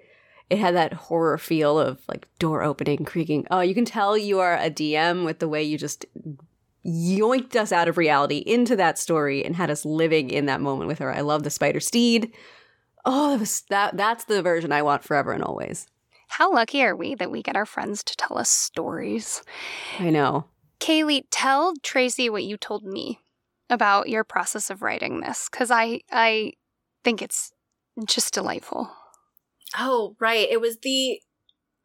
it 0.50 0.60
had 0.60 0.76
that 0.76 0.94
horror 0.94 1.38
feel 1.38 1.80
of 1.80 2.02
like 2.08 2.28
door 2.38 2.62
opening, 2.62 3.06
creaking. 3.06 3.48
Oh, 3.50 3.62
you 3.62 3.74
can 3.74 3.86
tell 3.86 4.18
you 4.18 4.40
are 4.40 4.56
a 4.56 4.70
DM 4.70 5.26
with 5.26 5.40
the 5.40 5.50
way 5.50 5.64
you 5.64 5.78
just 5.78 6.06
yoinked 6.86 7.56
us 7.56 7.72
out 7.72 7.88
of 7.88 7.98
reality 7.98 8.38
into 8.46 8.76
that 8.76 8.98
story 8.98 9.46
and 9.46 9.56
had 9.56 9.70
us 9.70 9.86
living 9.86 10.30
in 10.30 10.46
that 10.48 10.62
moment 10.62 10.88
with 10.88 11.00
her. 11.00 11.14
I 11.14 11.22
love 11.22 11.44
the 11.44 11.50
spider 11.50 11.80
steed. 11.80 12.34
Oh, 13.06 13.32
that 13.32 13.40
was 13.40 13.64
that 13.70 13.98
that's 13.98 14.26
the 14.26 14.42
version 14.42 14.72
I 14.72 14.82
want 14.82 15.04
forever 15.04 15.32
and 15.32 15.44
always. 15.44 15.88
How 16.28 16.54
lucky 16.54 16.84
are 16.84 16.96
we 16.96 17.16
that 17.16 17.32
we 17.32 17.44
get 17.44 17.56
our 17.56 17.66
friends 17.66 18.04
to 18.06 18.16
tell 18.16 18.38
us 18.38 18.50
stories? 18.50 19.44
I 20.00 20.10
know. 20.10 20.46
Kaylee, 20.80 21.24
tell 21.30 21.74
Tracy 21.84 22.30
what 22.30 22.44
you 22.44 22.58
told 22.58 22.84
me 22.84 23.20
about 23.70 24.10
your 24.10 24.24
process 24.24 24.70
of 24.70 24.82
writing 24.82 25.22
this 25.22 25.50
cuz 25.50 25.72
I 25.72 26.02
I 26.12 26.54
think 27.04 27.22
it's 27.22 27.52
just 28.06 28.34
delightful. 28.34 28.92
Oh, 29.78 30.16
right. 30.20 30.48
It 30.50 30.62
was 30.62 30.78
the 30.80 31.22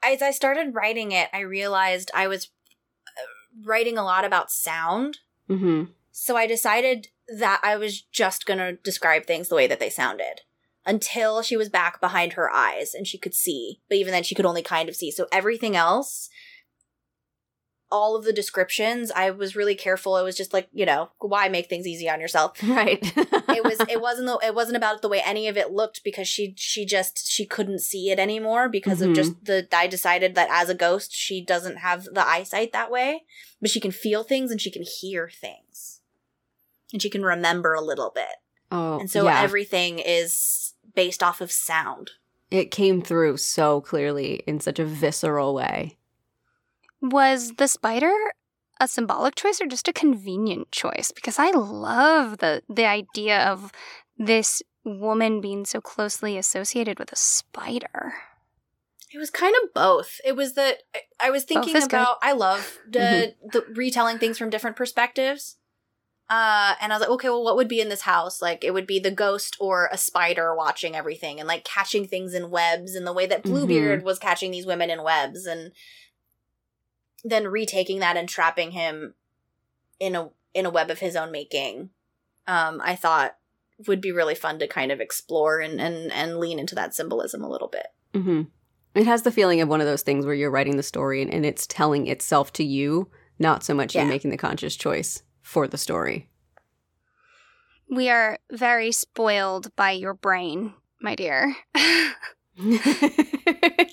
as 0.02 0.22
I 0.22 0.30
started 0.30 0.74
writing 0.74 1.12
it, 1.12 1.28
I 1.32 1.40
realized 1.40 2.10
I 2.14 2.28
was 2.28 2.50
writing 3.64 3.98
a 3.98 4.04
lot 4.04 4.24
about 4.24 4.50
sound. 4.50 5.18
Mm-hmm. 5.48 5.84
So 6.12 6.36
I 6.36 6.46
decided 6.46 7.08
that 7.28 7.60
I 7.62 7.76
was 7.76 8.00
just 8.00 8.46
going 8.46 8.58
to 8.58 8.72
describe 8.72 9.26
things 9.26 9.48
the 9.48 9.54
way 9.54 9.66
that 9.66 9.80
they 9.80 9.90
sounded 9.90 10.42
until 10.86 11.42
she 11.42 11.56
was 11.56 11.68
back 11.68 12.00
behind 12.00 12.34
her 12.34 12.50
eyes 12.50 12.94
and 12.94 13.06
she 13.06 13.18
could 13.18 13.34
see. 13.34 13.80
But 13.88 13.98
even 13.98 14.12
then, 14.12 14.22
she 14.22 14.34
could 14.34 14.46
only 14.46 14.62
kind 14.62 14.88
of 14.88 14.96
see. 14.96 15.10
So 15.10 15.26
everything 15.32 15.76
else, 15.76 16.30
all 17.90 18.16
of 18.16 18.24
the 18.24 18.32
descriptions, 18.32 19.10
I 19.12 19.30
was 19.30 19.54
really 19.54 19.74
careful. 19.76 20.16
It 20.16 20.24
was 20.24 20.36
just 20.36 20.52
like, 20.52 20.68
you 20.72 20.84
know, 20.84 21.10
why 21.20 21.48
make 21.48 21.68
things 21.68 21.86
easy 21.86 22.08
on 22.10 22.20
yourself? 22.20 22.60
Right. 22.62 22.98
it 23.16 23.62
was 23.64 23.80
it 23.88 24.00
wasn't 24.06 24.26
the, 24.26 24.38
it 24.44 24.54
wasn't 24.54 24.76
about 24.76 25.02
the 25.02 25.08
way 25.08 25.22
any 25.24 25.46
of 25.48 25.56
it 25.56 25.70
looked 25.70 26.02
because 26.04 26.26
she 26.28 26.54
she 26.56 26.84
just 26.84 27.26
she 27.30 27.46
couldn't 27.46 27.78
see 27.80 28.10
it 28.10 28.18
anymore 28.18 28.68
because 28.68 29.00
Mhm. 29.00 29.08
of 29.10 29.14
just 29.14 29.44
the 29.44 29.66
I 29.72 29.86
decided 29.86 30.34
that 30.34 30.48
as 30.50 30.68
a 30.68 30.74
ghost 30.74 31.14
she 31.14 31.40
doesn't 31.44 31.76
have 31.78 32.04
the 32.04 32.26
eyesight 32.26 32.72
that 32.72 32.90
way 32.90 33.22
but 33.60 33.70
she 33.70 33.80
can 33.80 33.92
feel 33.92 34.24
things 34.24 34.50
and 34.50 34.60
she 34.60 34.70
can 34.70 34.82
hear 34.82 35.28
things 35.30 36.00
and 36.92 37.00
she 37.00 37.08
can 37.10 37.22
remember 37.22 37.72
a 37.74 37.80
little 37.80 38.10
bit 38.14 38.36
Oh, 38.72 38.98
and 38.98 39.08
so 39.10 39.24
yeah. 39.24 39.40
everything 39.42 40.00
is 40.00 40.74
based 40.94 41.22
off 41.22 41.40
of 41.40 41.52
sound 41.52 42.10
it 42.50 42.70
came 42.70 43.00
through 43.00 43.36
so 43.36 43.80
clearly 43.80 44.42
in 44.46 44.60
such 44.60 44.78
a 44.78 44.84
visceral 44.84 45.54
way. 45.54 45.96
Was 47.10 47.52
the 47.56 47.68
spider 47.68 48.12
a 48.80 48.88
symbolic 48.88 49.34
choice 49.34 49.60
or 49.60 49.66
just 49.66 49.88
a 49.88 49.92
convenient 49.92 50.70
choice? 50.72 51.12
Because 51.14 51.38
I 51.38 51.50
love 51.50 52.38
the 52.38 52.62
the 52.68 52.86
idea 52.86 53.46
of 53.46 53.72
this 54.18 54.62
woman 54.84 55.40
being 55.40 55.64
so 55.64 55.80
closely 55.80 56.38
associated 56.38 56.98
with 56.98 57.12
a 57.12 57.16
spider. 57.16 58.14
It 59.12 59.18
was 59.18 59.30
kind 59.30 59.54
of 59.62 59.72
both. 59.72 60.20
It 60.24 60.36
was 60.36 60.54
that 60.54 60.82
I- 61.20 61.30
was 61.30 61.44
thinking 61.44 61.76
is 61.76 61.84
good. 61.84 61.96
about. 61.96 62.18
I 62.22 62.32
love 62.32 62.78
the 62.88 63.34
the 63.52 63.64
retelling 63.74 64.18
things 64.18 64.38
from 64.38 64.50
different 64.50 64.76
perspectives. 64.76 65.56
Uh, 66.28 66.74
and 66.80 66.92
I 66.92 66.96
was 66.96 67.00
like, 67.02 67.10
okay, 67.10 67.28
well, 67.28 67.44
what 67.44 67.54
would 67.54 67.68
be 67.68 67.80
in 67.80 67.88
this 67.88 68.02
house? 68.02 68.42
Like, 68.42 68.64
it 68.64 68.74
would 68.74 68.86
be 68.86 68.98
the 68.98 69.12
ghost 69.12 69.56
or 69.60 69.88
a 69.92 69.96
spider 69.96 70.56
watching 70.56 70.96
everything 70.96 71.38
and 71.38 71.46
like 71.46 71.62
catching 71.62 72.04
things 72.04 72.34
in 72.34 72.50
webs, 72.50 72.96
in 72.96 73.04
the 73.04 73.12
way 73.12 73.26
that 73.26 73.44
Bluebeard 73.44 74.02
was 74.02 74.18
catching 74.18 74.50
these 74.50 74.66
women 74.66 74.90
in 74.90 75.04
webs, 75.04 75.46
and 75.46 75.70
then 77.30 77.48
retaking 77.48 77.98
that 78.00 78.16
and 78.16 78.28
trapping 78.28 78.70
him 78.72 79.14
in 79.98 80.14
a 80.14 80.30
in 80.54 80.64
a 80.66 80.70
web 80.70 80.90
of 80.90 81.00
his 81.00 81.16
own 81.16 81.30
making. 81.32 81.90
Um, 82.46 82.80
I 82.82 82.94
thought 82.96 83.36
would 83.86 84.00
be 84.00 84.12
really 84.12 84.34
fun 84.34 84.58
to 84.58 84.66
kind 84.66 84.90
of 84.92 85.00
explore 85.00 85.60
and 85.60 85.80
and 85.80 86.12
and 86.12 86.38
lean 86.38 86.58
into 86.58 86.74
that 86.74 86.94
symbolism 86.94 87.42
a 87.42 87.48
little 87.48 87.68
bit. 87.68 87.86
hmm 88.14 88.42
It 88.94 89.06
has 89.06 89.22
the 89.22 89.32
feeling 89.32 89.60
of 89.60 89.68
one 89.68 89.80
of 89.80 89.86
those 89.86 90.02
things 90.02 90.24
where 90.24 90.34
you're 90.34 90.50
writing 90.50 90.76
the 90.76 90.82
story 90.82 91.20
and, 91.22 91.32
and 91.32 91.44
it's 91.44 91.66
telling 91.66 92.06
itself 92.06 92.52
to 92.54 92.64
you, 92.64 93.10
not 93.38 93.64
so 93.64 93.74
much 93.74 93.94
Yeah. 93.94 94.02
you 94.04 94.08
making 94.08 94.30
the 94.30 94.36
conscious 94.38 94.76
choice 94.76 95.22
for 95.42 95.66
the 95.68 95.76
story. 95.78 96.28
We 97.90 98.08
are 98.08 98.38
very 98.50 98.90
spoiled 98.92 99.74
by 99.76 99.92
your 99.92 100.14
brain, 100.14 100.72
my 101.00 101.14
dear. 101.14 101.54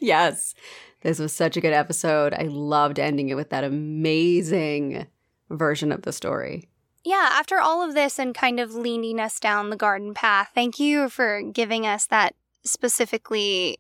yes. 0.02 0.56
This 1.04 1.20
was 1.20 1.34
such 1.34 1.58
a 1.58 1.62
good 1.62 1.74
episode. 1.74 2.34
I 2.34 2.44
loved 2.44 2.98
ending 2.98 3.30
it 3.30 3.36
with 3.36 3.50
that 3.52 3.64
amazing 3.64 5.06
version 5.50 5.92
of 5.92 6.02
the 6.04 6.14
story. 6.14 6.70
yeah, 7.06 7.30
after 7.34 7.60
all 7.60 7.88
of 7.88 7.94
this 7.94 8.18
and 8.18 8.34
kind 8.34 8.60
of 8.62 8.74
leading 8.74 9.20
us 9.20 9.38
down 9.40 9.70
the 9.70 9.76
garden 9.76 10.14
path, 10.14 10.50
thank 10.56 10.80
you 10.80 11.10
for 11.10 11.42
giving 11.42 11.86
us 11.86 12.08
that 12.08 12.34
specifically 12.64 13.78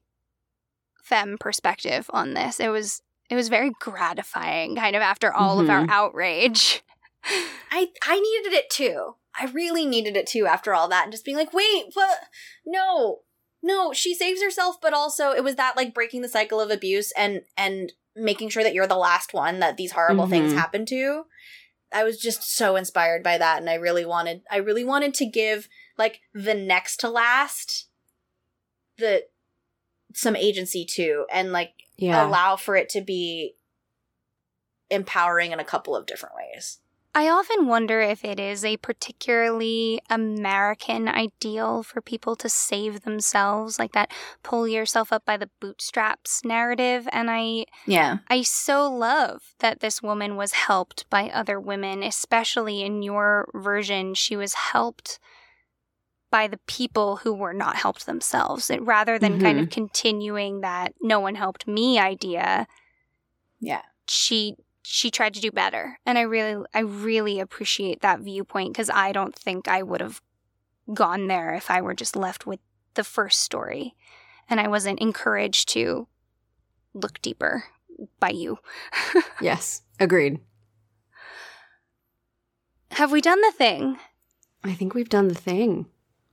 femme 1.01 1.37
perspective 1.39 2.09
on 2.13 2.33
this. 2.33 2.59
It 2.59 2.69
was 2.69 3.01
it 3.29 3.35
was 3.35 3.47
very 3.49 3.71
gratifying 3.79 4.75
kind 4.75 4.95
of 4.95 5.01
after 5.01 5.33
all 5.33 5.59
of 5.61 5.69
our 5.69 5.83
Mhm. 5.85 5.89
outrage. 5.89 6.83
I 7.71 7.87
I 8.05 8.19
needed 8.19 8.53
it 8.53 8.69
too. 8.69 9.15
I 9.39 9.45
really 9.45 9.85
needed 9.85 10.15
it 10.17 10.27
too 10.27 10.45
after 10.45 10.73
all 10.73 10.87
that 10.89 11.03
and 11.05 11.11
just 11.11 11.23
being 11.25 11.37
like, 11.37 11.53
wait, 11.53 11.85
what? 11.93 12.19
No, 12.65 13.21
no, 13.63 13.93
she 13.93 14.13
saves 14.13 14.43
herself, 14.43 14.79
but 14.81 14.93
also 14.93 15.31
it 15.31 15.43
was 15.43 15.55
that 15.55 15.75
like 15.77 15.93
breaking 15.93 16.21
the 16.21 16.27
cycle 16.27 16.59
of 16.61 16.69
abuse 16.69 17.11
and 17.13 17.41
and 17.57 17.93
making 18.15 18.49
sure 18.49 18.61
that 18.61 18.73
you're 18.75 18.85
the 18.85 18.95
last 18.95 19.33
one 19.33 19.59
that 19.59 19.77
these 19.77 19.93
horrible 19.93 20.27
things 20.27 20.51
Mhm. 20.53 20.57
happen 20.57 20.85
to. 20.87 21.25
I 21.91 22.03
was 22.03 22.19
just 22.19 22.43
so 22.55 22.75
inspired 22.75 23.23
by 23.23 23.37
that, 23.37 23.59
and 23.59 23.69
I 23.69 23.75
really 23.75 24.05
wanted 24.05 24.43
I 24.51 24.57
really 24.57 24.83
wanted 24.83 25.13
to 25.15 25.25
give 25.25 25.69
like 25.97 26.19
the 26.33 26.53
next 26.53 26.97
to 26.97 27.09
last 27.09 27.87
the 28.97 29.27
some 30.13 30.35
agency 30.35 30.85
to 30.85 31.25
and 31.31 31.51
like 31.51 31.73
Yeah. 31.95 32.27
allow 32.27 32.55
for 32.55 32.75
it 32.75 32.89
to 32.89 33.01
be 33.01 33.55
empowering 34.89 35.51
in 35.51 35.59
a 35.59 35.63
couple 35.65 35.95
of 35.95 36.05
different 36.05 36.35
ways. 36.35 36.79
I 37.15 37.29
often 37.29 37.67
wonder 37.67 38.01
if 38.01 38.25
it 38.25 38.39
is 38.39 38.65
a 38.65 38.77
particularly 38.77 40.01
American 40.09 41.07
ideal 41.07 41.83
for 41.83 42.01
people 42.01 42.35
to 42.37 42.49
save 42.49 43.01
themselves, 43.01 43.77
like 43.77 43.91
that 43.91 44.11
pull 44.41 44.67
yourself 44.67 45.13
up 45.13 45.23
by 45.23 45.37
the 45.37 45.49
bootstraps 45.59 46.43
narrative. 46.43 47.07
And 47.11 47.29
I 47.29 47.65
Yeah. 47.85 48.17
I 48.29 48.41
so 48.41 48.91
love 48.91 49.53
that 49.59 49.79
this 49.79 50.01
woman 50.01 50.35
was 50.37 50.53
helped 50.53 51.07
by 51.11 51.29
other 51.29 51.59
women, 51.59 52.01
especially 52.01 52.81
in 52.81 53.03
your 53.03 53.47
version. 53.53 54.15
She 54.15 54.35
was 54.35 54.55
helped 54.55 55.19
by 56.31 56.47
the 56.47 56.59
people 56.65 57.17
who 57.17 57.31
were 57.31 57.53
not 57.53 57.75
helped 57.75 58.07
themselves 58.07 58.71
it, 58.71 58.81
rather 58.81 59.19
than 59.19 59.39
kind 59.39 59.59
of 59.59 59.65
mm-hmm. 59.65 59.73
continuing 59.73 60.61
that 60.61 60.95
no 60.99 61.19
one 61.19 61.35
helped 61.35 61.67
me 61.67 61.99
idea 61.99 62.65
Yeah. 63.59 63.83
she 64.07 64.55
she 64.85 65.09
tried 65.09 65.33
to 65.33 65.39
do 65.41 65.49
better 65.51 65.97
and 66.05 66.17
i 66.17 66.21
really 66.21 66.63
i 66.73 66.79
really 66.79 67.39
appreciate 67.39 68.01
that 68.01 68.19
viewpoint 68.19 68.73
because 68.73 68.89
i 68.89 69.11
don't 69.11 69.33
think 69.35 69.67
i 69.67 69.81
would 69.81 70.01
have 70.01 70.21
gone 70.93 71.27
there 71.27 71.53
if 71.53 71.71
i 71.71 71.81
were 71.81 71.93
just 71.93 72.15
left 72.15 72.45
with 72.45 72.59
the 72.95 73.03
first 73.03 73.39
story 73.39 73.95
and 74.49 74.59
i 74.59 74.67
wasn't 74.67 74.99
encouraged 74.99 75.69
to 75.69 76.07
look 76.93 77.21
deeper 77.21 77.63
by 78.19 78.29
you 78.29 78.57
Yes, 79.41 79.81
agreed. 79.99 80.39
have 82.91 83.11
we 83.11 83.21
done 83.21 83.41
the 83.41 83.51
thing 83.51 83.97
I 84.65 84.73
think 84.75 84.93
we've 84.93 85.09
done 85.09 85.27
the 85.27 85.35
thing. 85.35 85.87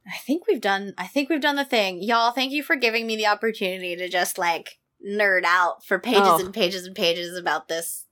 I 0.07 0.17
think 0.19 0.47
we've 0.47 0.61
done 0.61 0.95
I 0.97 1.09
think 1.09 1.29
we've 1.29 1.41
done 1.41 1.57
the 1.57 1.65
thing. 1.65 2.01
Y'all, 2.01 2.31
thank 2.31 2.53
you 2.53 2.63
for 2.63 2.77
giving 2.77 3.05
me 3.07 3.17
the 3.17 3.27
opportunity 3.27 3.97
to 3.97 4.09
just 4.09 4.39
like 4.39 4.79
nerd 5.05 5.43
out 5.45 5.85
for 5.85 5.99
pages 5.99 6.23
Oh. 6.25 6.39
and 6.45 6.55
pages 6.55 6.87
and 6.87 6.95
pages 6.95 7.37
about 7.37 7.67
this 7.67 8.07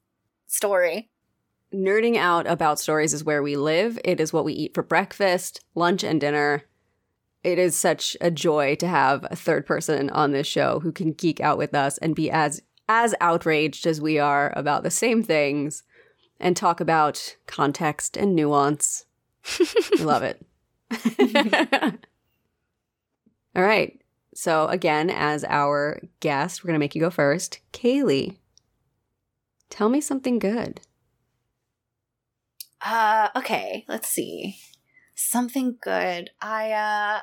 story. 0.48 1.10
Nerding 1.72 2.16
out 2.16 2.46
about 2.46 2.80
stories 2.80 3.12
is 3.12 3.22
where 3.22 3.42
we 3.42 3.54
live. 3.54 3.98
It 4.04 4.18
is 4.20 4.32
what 4.32 4.44
we 4.44 4.54
eat 4.54 4.74
for 4.74 4.82
breakfast, 4.82 5.60
lunch, 5.74 6.02
and 6.02 6.20
dinner. 6.20 6.64
It 7.44 7.58
is 7.58 7.78
such 7.78 8.16
a 8.20 8.30
joy 8.30 8.74
to 8.76 8.88
have 8.88 9.26
a 9.30 9.36
third 9.36 9.66
person 9.66 10.10
on 10.10 10.32
this 10.32 10.46
show 10.46 10.80
who 10.80 10.90
can 10.90 11.12
geek 11.12 11.40
out 11.40 11.58
with 11.58 11.74
us 11.74 11.98
and 11.98 12.16
be 12.16 12.30
as 12.30 12.62
as 12.88 13.14
outraged 13.20 13.86
as 13.86 14.00
we 14.00 14.18
are 14.18 14.50
about 14.56 14.82
the 14.82 14.90
same 14.90 15.22
things 15.22 15.82
and 16.40 16.56
talk 16.56 16.80
about 16.80 17.36
context 17.46 18.16
and 18.16 18.34
nuance. 18.34 19.04
Love 20.00 20.22
it. 20.22 20.42
All 23.54 23.62
right. 23.62 24.00
So 24.34 24.68
again, 24.68 25.10
as 25.10 25.44
our 25.44 26.00
guest, 26.20 26.64
we're 26.64 26.68
gonna 26.68 26.78
make 26.78 26.94
you 26.94 27.00
go 27.02 27.10
first. 27.10 27.60
Kaylee, 27.72 28.38
tell 29.70 29.88
me 29.88 30.00
something 30.00 30.38
good. 30.38 30.80
Uh 32.84 33.28
okay, 33.36 33.84
let's 33.88 34.08
see. 34.08 34.56
Something 35.14 35.78
good. 35.80 36.30
I 36.40 36.72
uh 36.72 37.20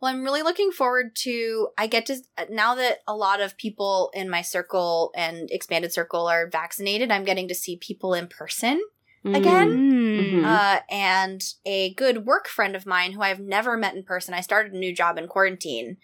well, 0.00 0.12
I'm 0.12 0.24
really 0.24 0.42
looking 0.42 0.72
forward 0.72 1.14
to 1.16 1.68
I 1.78 1.86
get 1.86 2.06
to 2.06 2.16
now 2.50 2.74
that 2.74 2.98
a 3.06 3.14
lot 3.14 3.40
of 3.40 3.56
people 3.56 4.10
in 4.14 4.28
my 4.28 4.42
circle 4.42 5.12
and 5.16 5.48
expanded 5.50 5.92
circle 5.92 6.26
are 6.26 6.50
vaccinated, 6.50 7.10
I'm 7.10 7.24
getting 7.24 7.48
to 7.48 7.54
see 7.54 7.76
people 7.76 8.12
in 8.14 8.26
person. 8.26 8.82
Again? 9.24 9.70
Mm. 9.70 10.32
Mhm. 10.32 10.44
Uh, 10.44 10.80
and 10.90 11.40
a 11.64 11.94
good 11.94 12.26
work 12.26 12.48
friend 12.48 12.74
of 12.74 12.86
mine 12.86 13.12
who 13.12 13.22
I've 13.22 13.38
never 13.38 13.76
met 13.76 13.94
in 13.94 14.02
person. 14.02 14.34
I 14.34 14.40
started 14.40 14.72
a 14.72 14.78
new 14.78 14.92
job 14.92 15.16
in 15.16 15.28
quarantine, 15.28 15.98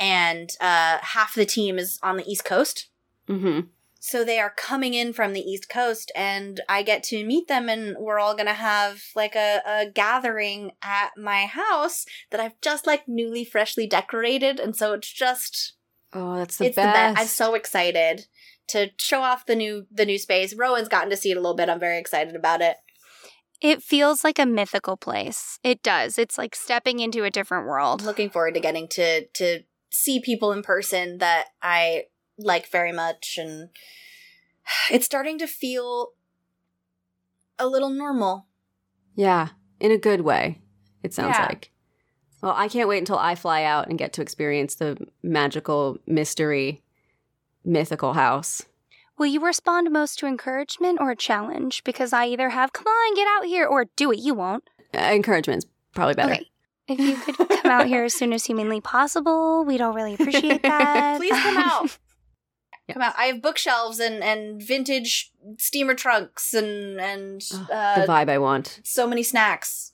and 0.00 0.50
uh, 0.60 0.98
half 1.00 1.36
the 1.36 1.46
team 1.46 1.78
is 1.78 2.00
on 2.02 2.16
the 2.16 2.28
East 2.28 2.44
Coast. 2.44 2.88
Mm-hmm. 3.28 3.68
So 4.06 4.22
they 4.22 4.38
are 4.38 4.54
coming 4.56 4.94
in 4.94 5.12
from 5.12 5.32
the 5.32 5.40
East 5.40 5.68
Coast, 5.68 6.12
and 6.14 6.60
I 6.68 6.84
get 6.84 7.02
to 7.04 7.26
meet 7.26 7.48
them, 7.48 7.68
and 7.68 7.96
we're 7.98 8.20
all 8.20 8.36
gonna 8.36 8.54
have 8.54 9.02
like 9.16 9.34
a, 9.34 9.60
a 9.66 9.90
gathering 9.90 10.70
at 10.80 11.10
my 11.16 11.46
house 11.46 12.06
that 12.30 12.38
I've 12.38 12.60
just 12.60 12.86
like 12.86 13.08
newly, 13.08 13.44
freshly 13.44 13.84
decorated, 13.88 14.60
and 14.60 14.76
so 14.76 14.92
it's 14.92 15.12
just 15.12 15.72
Oh, 16.12 16.36
that's 16.36 16.58
the 16.58 16.66
it's 16.66 16.76
best. 16.76 17.16
the. 17.16 17.20
I'm 17.20 17.26
so 17.26 17.54
excited 17.56 18.28
to 18.68 18.90
show 18.96 19.22
off 19.22 19.44
the 19.44 19.56
new 19.56 19.88
the 19.90 20.06
new 20.06 20.18
space. 20.18 20.54
Rowan's 20.54 20.88
gotten 20.88 21.10
to 21.10 21.16
see 21.16 21.32
it 21.32 21.36
a 21.36 21.40
little 21.40 21.56
bit. 21.56 21.68
I'm 21.68 21.80
very 21.80 21.98
excited 21.98 22.36
about 22.36 22.60
it. 22.60 22.76
It 23.60 23.82
feels 23.82 24.22
like 24.22 24.38
a 24.38 24.46
mythical 24.46 24.96
place. 24.96 25.58
It 25.64 25.82
does. 25.82 26.16
It's 26.16 26.38
like 26.38 26.54
stepping 26.54 27.00
into 27.00 27.24
a 27.24 27.30
different 27.30 27.66
world. 27.66 28.02
looking 28.02 28.30
forward 28.30 28.54
to 28.54 28.60
getting 28.60 28.86
to 28.90 29.26
to 29.26 29.64
see 29.90 30.20
people 30.20 30.52
in 30.52 30.62
person 30.62 31.18
that 31.18 31.46
I 31.60 32.04
like 32.38 32.68
very 32.68 32.92
much 32.92 33.38
and 33.38 33.70
it's 34.90 35.06
starting 35.06 35.38
to 35.38 35.46
feel 35.46 36.08
a 37.58 37.66
little 37.66 37.90
normal. 37.90 38.46
yeah, 39.14 39.48
in 39.80 39.90
a 39.92 39.98
good 39.98 40.20
way. 40.22 40.60
It 41.02 41.14
sounds 41.14 41.36
Yeah. 41.38 41.46
like. 41.46 41.70
Well, 42.42 42.52
I 42.56 42.68
can't 42.68 42.88
wait 42.88 42.98
until 42.98 43.18
I 43.18 43.34
fly 43.34 43.62
out 43.64 43.88
and 43.88 43.98
get 43.98 44.12
to 44.14 44.22
experience 44.22 44.74
the 44.74 44.96
magical 45.22 45.98
mystery 46.06 46.82
mythical 47.64 48.12
house. 48.12 48.62
Will 49.18 49.26
you 49.26 49.40
respond 49.40 49.90
most 49.90 50.18
to 50.18 50.26
encouragement 50.26 50.98
or 51.00 51.10
a 51.12 51.16
challenge? 51.16 51.82
Because 51.84 52.12
I 52.12 52.26
either 52.26 52.50
have, 52.50 52.72
come 52.74 52.86
on, 52.86 53.14
get 53.14 53.26
out 53.26 53.46
here, 53.46 53.66
or 53.66 53.86
do 53.96 54.12
it, 54.12 54.18
you 54.18 54.34
won't. 54.34 54.64
Uh, 54.94 54.98
encouragement's 55.12 55.64
probably 55.94 56.14
better. 56.14 56.34
Okay. 56.34 56.50
If 56.88 57.00
you 57.00 57.16
could 57.16 57.48
come 57.62 57.70
out 57.70 57.86
here 57.86 58.04
as 58.04 58.14
soon 58.14 58.32
as 58.32 58.44
humanly 58.44 58.80
possible, 58.80 59.64
we'd 59.64 59.80
all 59.80 59.92
really 59.94 60.14
appreciate 60.14 60.62
that. 60.62 61.16
Please 61.18 61.32
come 61.32 61.56
out. 61.56 61.98
Yeah. 62.88 62.94
Come 62.94 63.02
out. 63.02 63.14
I 63.18 63.24
have 63.26 63.42
bookshelves 63.42 63.98
and 63.98 64.22
and 64.22 64.62
vintage 64.62 65.32
steamer 65.58 65.94
trunks 65.94 66.54
and 66.54 67.00
and 67.00 67.42
Ugh, 67.52 67.68
uh, 67.70 68.00
the 68.00 68.06
vibe 68.06 68.28
I 68.28 68.38
want. 68.38 68.80
so 68.84 69.06
many 69.06 69.22
snacks. 69.22 69.92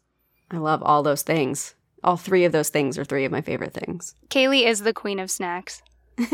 I 0.50 0.58
love 0.58 0.82
all 0.82 1.02
those 1.02 1.22
things. 1.22 1.74
All 2.04 2.16
three 2.16 2.44
of 2.44 2.52
those 2.52 2.68
things 2.68 2.98
are 2.98 3.04
three 3.04 3.24
of 3.24 3.32
my 3.32 3.40
favorite 3.40 3.72
things. 3.72 4.14
Kaylee 4.28 4.66
is 4.66 4.80
the 4.80 4.92
queen 4.92 5.18
of 5.18 5.30
snacks. 5.30 5.82
and 6.18 6.28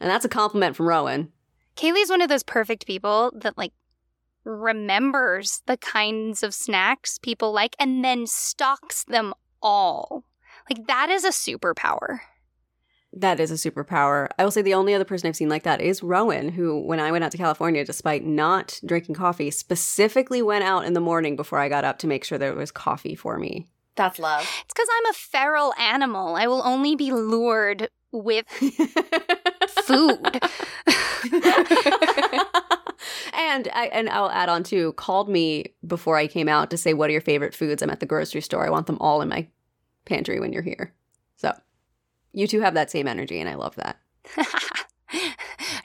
that's 0.00 0.24
a 0.24 0.28
compliment 0.28 0.74
from 0.74 0.88
Rowan. 0.88 1.30
Kaylee's 1.76 2.10
one 2.10 2.20
of 2.20 2.28
those 2.28 2.42
perfect 2.42 2.86
people 2.86 3.30
that 3.36 3.56
like 3.56 3.72
remembers 4.44 5.62
the 5.66 5.76
kinds 5.76 6.42
of 6.42 6.52
snacks 6.54 7.18
people 7.18 7.52
like 7.52 7.76
and 7.78 8.04
then 8.04 8.26
stocks 8.26 9.04
them 9.04 9.32
all. 9.62 10.24
Like 10.68 10.86
that 10.86 11.08
is 11.10 11.24
a 11.24 11.28
superpower. 11.28 12.20
That 13.14 13.40
is 13.40 13.50
a 13.50 13.70
superpower. 13.70 14.28
I 14.38 14.44
will 14.44 14.50
say 14.50 14.62
the 14.62 14.74
only 14.74 14.94
other 14.94 15.04
person 15.04 15.28
I've 15.28 15.36
seen 15.36 15.50
like 15.50 15.64
that 15.64 15.82
is 15.82 16.02
Rowan, 16.02 16.48
who, 16.48 16.80
when 16.80 16.98
I 16.98 17.12
went 17.12 17.24
out 17.24 17.30
to 17.32 17.38
California, 17.38 17.84
despite 17.84 18.24
not 18.24 18.80
drinking 18.86 19.16
coffee, 19.16 19.50
specifically 19.50 20.40
went 20.40 20.64
out 20.64 20.86
in 20.86 20.94
the 20.94 21.00
morning 21.00 21.36
before 21.36 21.58
I 21.58 21.68
got 21.68 21.84
up 21.84 21.98
to 21.98 22.06
make 22.06 22.24
sure 22.24 22.38
there 22.38 22.54
was 22.54 22.70
coffee 22.70 23.14
for 23.14 23.38
me. 23.38 23.68
That's 23.96 24.18
love. 24.18 24.42
It's 24.64 24.72
because 24.72 24.88
I'm 24.96 25.10
a 25.10 25.12
feral 25.12 25.74
animal. 25.78 26.34
I 26.36 26.46
will 26.46 26.62
only 26.64 26.96
be 26.96 27.12
lured 27.12 27.90
with 28.10 28.46
food. 28.48 30.40
and 33.34 33.68
I 33.74 33.90
and 33.92 34.08
I'll 34.08 34.30
add 34.30 34.48
on 34.48 34.62
too. 34.62 34.94
Called 34.94 35.28
me 35.28 35.74
before 35.86 36.16
I 36.16 36.26
came 36.26 36.48
out 36.48 36.70
to 36.70 36.78
say, 36.78 36.94
"What 36.94 37.10
are 37.10 37.12
your 37.12 37.20
favorite 37.20 37.54
foods?" 37.54 37.82
I'm 37.82 37.90
at 37.90 38.00
the 38.00 38.06
grocery 38.06 38.40
store. 38.40 38.66
I 38.66 38.70
want 38.70 38.86
them 38.86 38.98
all 38.98 39.20
in 39.20 39.28
my 39.28 39.48
pantry 40.04 40.40
when 40.40 40.52
you're 40.52 40.62
here. 40.62 40.94
So 42.34 42.40
you 42.40 42.46
two 42.46 42.60
have 42.60 42.74
that 42.74 42.90
same 42.90 43.06
energy, 43.08 43.40
and 43.40 43.48
I 43.48 43.54
love 43.54 43.74
that. 43.76 43.98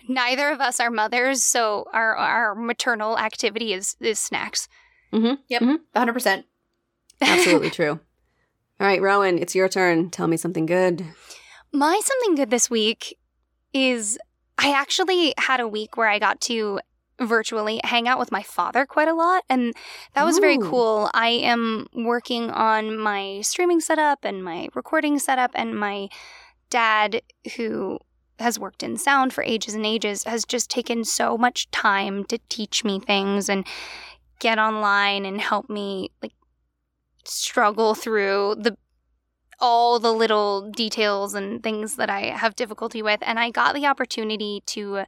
Neither 0.08 0.50
of 0.50 0.62
us 0.62 0.80
are 0.80 0.90
mothers, 0.90 1.44
so 1.44 1.86
our 1.94 2.16
our 2.16 2.56
maternal 2.56 3.18
activity 3.18 3.74
is 3.74 3.96
is 4.00 4.20
snacks. 4.20 4.68
Yep. 5.12 5.62
Mhm. 5.62 5.78
100%. 5.96 6.44
Absolutely 7.22 7.70
true. 7.80 8.00
All 8.80 8.88
right, 8.88 9.02
Rowan, 9.02 9.40
it's 9.40 9.56
your 9.56 9.68
turn. 9.68 10.10
Tell 10.10 10.28
me 10.28 10.38
something 10.38 10.66
good. 10.66 11.04
My 11.74 12.00
something 12.04 12.36
good 12.36 12.50
this 12.52 12.70
week 12.70 13.18
is 13.74 14.18
I 14.58 14.72
actually 14.72 15.34
had 15.38 15.60
a 15.60 15.68
week 15.68 15.98
where 15.98 16.10
I 16.10 16.20
got 16.20 16.40
to 16.42 16.80
virtually 17.20 17.82
hang 17.84 18.08
out 18.08 18.20
with 18.20 18.32
my 18.32 18.44
father 18.44 18.86
quite 18.86 19.08
a 19.08 19.14
lot 19.14 19.44
and 19.50 19.74
that 20.14 20.24
was 20.24 20.38
very 20.38 20.58
cool. 20.58 21.10
I 21.14 21.30
am 21.30 21.88
working 21.94 22.52
on 22.52 22.98
my 22.98 23.42
streaming 23.42 23.80
setup 23.80 24.24
and 24.24 24.44
my 24.44 24.70
recording 24.76 25.18
setup 25.18 25.52
and 25.56 25.80
my 25.80 26.10
dad 26.70 27.22
who 27.56 28.00
has 28.40 28.60
worked 28.60 28.84
in 28.84 28.98
sound 28.98 29.34
for 29.34 29.44
ages 29.44 29.74
and 29.74 29.86
ages 29.86 30.24
has 30.26 30.46
just 30.46 30.70
taken 30.70 31.04
so 31.04 31.38
much 31.38 31.70
time 31.72 32.24
to 32.26 32.38
teach 32.50 32.84
me 32.84 33.00
things 33.00 33.50
and 33.50 33.66
get 34.40 34.60
online 34.60 35.26
and 35.26 35.42
help 35.42 35.70
me 35.70 36.12
like 36.22 36.34
struggle 37.26 37.96
through 37.96 38.56
the 38.60 38.78
all 39.60 40.00
the 40.00 40.14
little 40.14 40.70
details 40.70 41.34
and 41.34 41.64
things 41.64 41.96
that 41.96 42.10
I 42.10 42.26
have 42.26 42.56
difficulty 42.56 43.02
with. 43.02 43.20
And 43.24 43.40
I 43.40 43.50
got 43.50 43.74
the 43.74 43.88
opportunity 43.88 44.62
to 44.68 45.04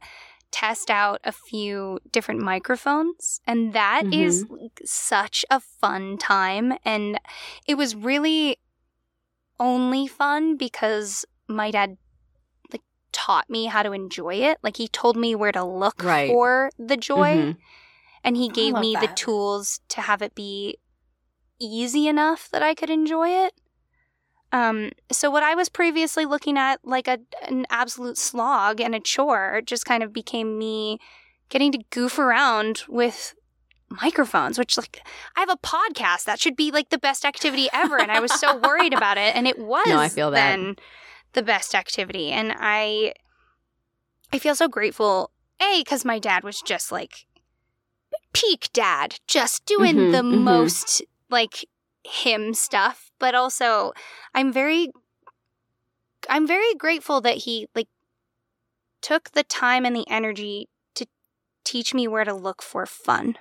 test 0.50 0.90
out 0.90 1.20
a 1.24 1.32
few 1.32 1.98
different 2.10 2.40
microphones. 2.40 3.40
And 3.46 3.72
that 3.72 4.04
is 4.12 4.44
like, 4.48 4.80
such 4.84 5.44
a 5.50 5.60
fun 5.60 6.18
time. 6.18 6.74
And 6.84 7.18
it 7.66 7.76
was 7.76 7.94
really 7.94 8.58
only 9.58 10.06
fun 10.06 10.56
because 10.56 11.24
my 11.48 11.70
dad 11.70 11.96
like 12.72 12.82
taught 13.12 13.48
me 13.50 13.66
how 13.66 13.82
to 13.82 13.92
enjoy 13.92 14.34
it. 14.36 14.58
Like 14.62 14.76
he 14.76 14.88
told 14.88 15.16
me 15.16 15.34
where 15.34 15.52
to 15.52 15.64
look 15.64 16.02
Right. 16.02 16.28
for 16.28 16.70
the 16.78 16.96
joy 16.96 17.36
Mhm. 17.36 17.56
and 18.24 18.36
he 18.36 18.48
gave 18.48 18.74
love 18.74 18.80
me 18.80 18.96
the 18.96 19.08
tools 19.08 19.80
to 19.88 20.00
have 20.00 20.22
it 20.22 20.34
be 20.34 20.78
easy 21.58 22.08
enough 22.08 22.48
that 22.50 22.62
I 22.62 22.74
could 22.74 22.90
enjoy 22.90 23.28
it. 23.30 23.54
Um, 24.52 24.90
so 25.12 25.30
what 25.30 25.42
I 25.42 25.54
was 25.54 25.68
previously 25.68 26.24
looking 26.26 26.58
at 26.58 26.80
like 26.84 27.06
a 27.08 27.18
an 27.48 27.66
absolute 27.70 28.18
slog 28.18 28.80
and 28.80 28.94
a 28.94 29.00
chore 29.00 29.60
just 29.64 29.84
kind 29.86 30.02
of 30.02 30.12
became 30.12 30.58
me 30.58 30.98
getting 31.48 31.70
to 31.72 31.78
goof 31.90 32.18
around 32.18 32.82
with 32.88 33.34
microphones, 33.88 34.58
which 34.58 34.76
like 34.76 35.00
I 35.36 35.40
have 35.40 35.50
a 35.50 35.56
podcast 35.56 36.24
that 36.24 36.40
should 36.40 36.56
be 36.56 36.70
like 36.70 36.90
the 36.90 36.98
best 36.98 37.24
activity 37.24 37.68
ever, 37.72 37.98
and 37.98 38.10
I 38.10 38.20
was 38.20 38.32
so 38.32 38.56
worried 38.64 38.92
about 38.94 39.18
it, 39.18 39.34
and 39.36 39.46
it 39.46 39.58
was 39.58 39.86
No, 39.86 39.98
I 39.98 40.08
feel 40.08 40.30
that. 40.32 40.36
then 40.56 40.76
the 41.32 41.42
best 41.42 41.74
activity, 41.74 42.30
and 42.30 42.52
I 42.56 43.14
I 44.32 44.38
feel 44.38 44.54
so 44.54 44.68
grateful. 44.68 45.30
A 45.60 45.80
because 45.82 46.04
my 46.04 46.18
dad 46.18 46.42
was 46.42 46.60
just 46.62 46.90
like 46.90 47.26
peak 48.32 48.70
dad, 48.72 49.16
just 49.26 49.64
doing 49.66 49.96
Mhm, 49.96 50.12
the 50.12 50.22
mhm. 50.22 50.42
most 50.42 51.02
like 51.28 51.66
him 52.04 52.54
stuff, 52.54 53.09
but 53.20 53.34
also 53.36 53.92
I'm 54.34 54.52
very 54.52 54.88
I'm 56.28 56.46
very 56.46 56.74
grateful 56.74 57.20
that 57.20 57.38
he 57.38 57.68
like 57.74 57.88
took 59.00 59.30
the 59.30 59.44
time 59.44 59.86
and 59.86 59.94
the 59.94 60.08
energy 60.08 60.68
to 60.94 61.06
teach 61.64 61.94
me 61.94 62.08
where 62.08 62.24
to 62.24 62.34
look 62.34 62.62
for 62.62 62.84
fun 62.86 63.38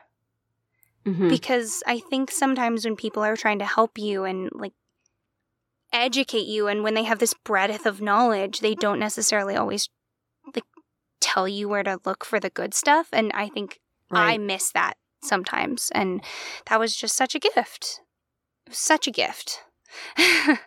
Mhm. 1.05 1.29
because 1.29 1.81
I 1.87 1.99
think 1.99 2.29
sometimes 2.31 2.85
when 2.85 2.95
people 2.95 3.23
are 3.23 3.35
trying 3.35 3.59
to 3.59 3.65
help 3.65 3.97
you 3.97 4.25
and 4.25 4.49
like 4.53 4.73
educate 5.91 6.45
you 6.45 6.67
and 6.67 6.83
when 6.83 6.93
they 6.93 7.03
have 7.03 7.19
this 7.19 7.33
breadth 7.33 7.85
of 7.85 8.01
knowledge, 8.01 8.59
they 8.59 8.75
don't 8.75 8.99
necessarily 8.99 9.55
always 9.55 9.89
like 10.53 10.65
tell 11.19 11.47
you 11.47 11.67
where 11.67 11.83
to 11.83 11.99
look 12.05 12.23
for 12.23 12.39
the 12.39 12.49
good 12.49 12.73
stuff 12.73 13.09
and 13.11 13.31
I 13.33 13.49
think 13.49 13.79
I 14.11 14.37
miss 14.37 14.71
that 14.71 14.97
sometimes 15.23 15.91
and 15.93 16.23
that 16.67 16.79
was 16.79 16.95
just 16.95 17.15
such 17.15 17.35
a 17.35 17.39
gift. 17.39 18.01
It 18.65 18.71
was 18.71 18.77
such 18.77 19.07
a 19.07 19.11
gift. 19.11 19.63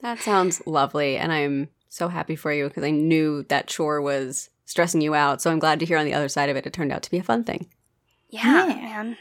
That 0.00 0.18
sounds 0.18 0.60
lovely. 0.66 1.16
And 1.16 1.32
I'm 1.32 1.68
so 1.88 2.08
happy 2.08 2.34
for 2.34 2.52
you 2.52 2.66
because 2.66 2.82
I 2.82 2.90
knew 2.90 3.44
that 3.44 3.68
chore 3.68 4.00
was 4.02 4.50
stressing 4.64 5.00
you 5.00 5.14
out. 5.14 5.40
So 5.40 5.48
I'm 5.50 5.60
glad 5.60 5.78
to 5.78 5.86
hear 5.86 5.96
on 5.96 6.04
the 6.04 6.14
other 6.14 6.28
side 6.28 6.48
of 6.48 6.56
it, 6.56 6.66
it 6.66 6.72
turned 6.72 6.90
out 6.90 7.02
to 7.04 7.10
be 7.10 7.18
a 7.18 7.22
fun 7.22 7.44
thing. 7.44 7.68
Yeah, 8.28 8.66
Yeah. 8.66 8.74
man. 8.74 9.16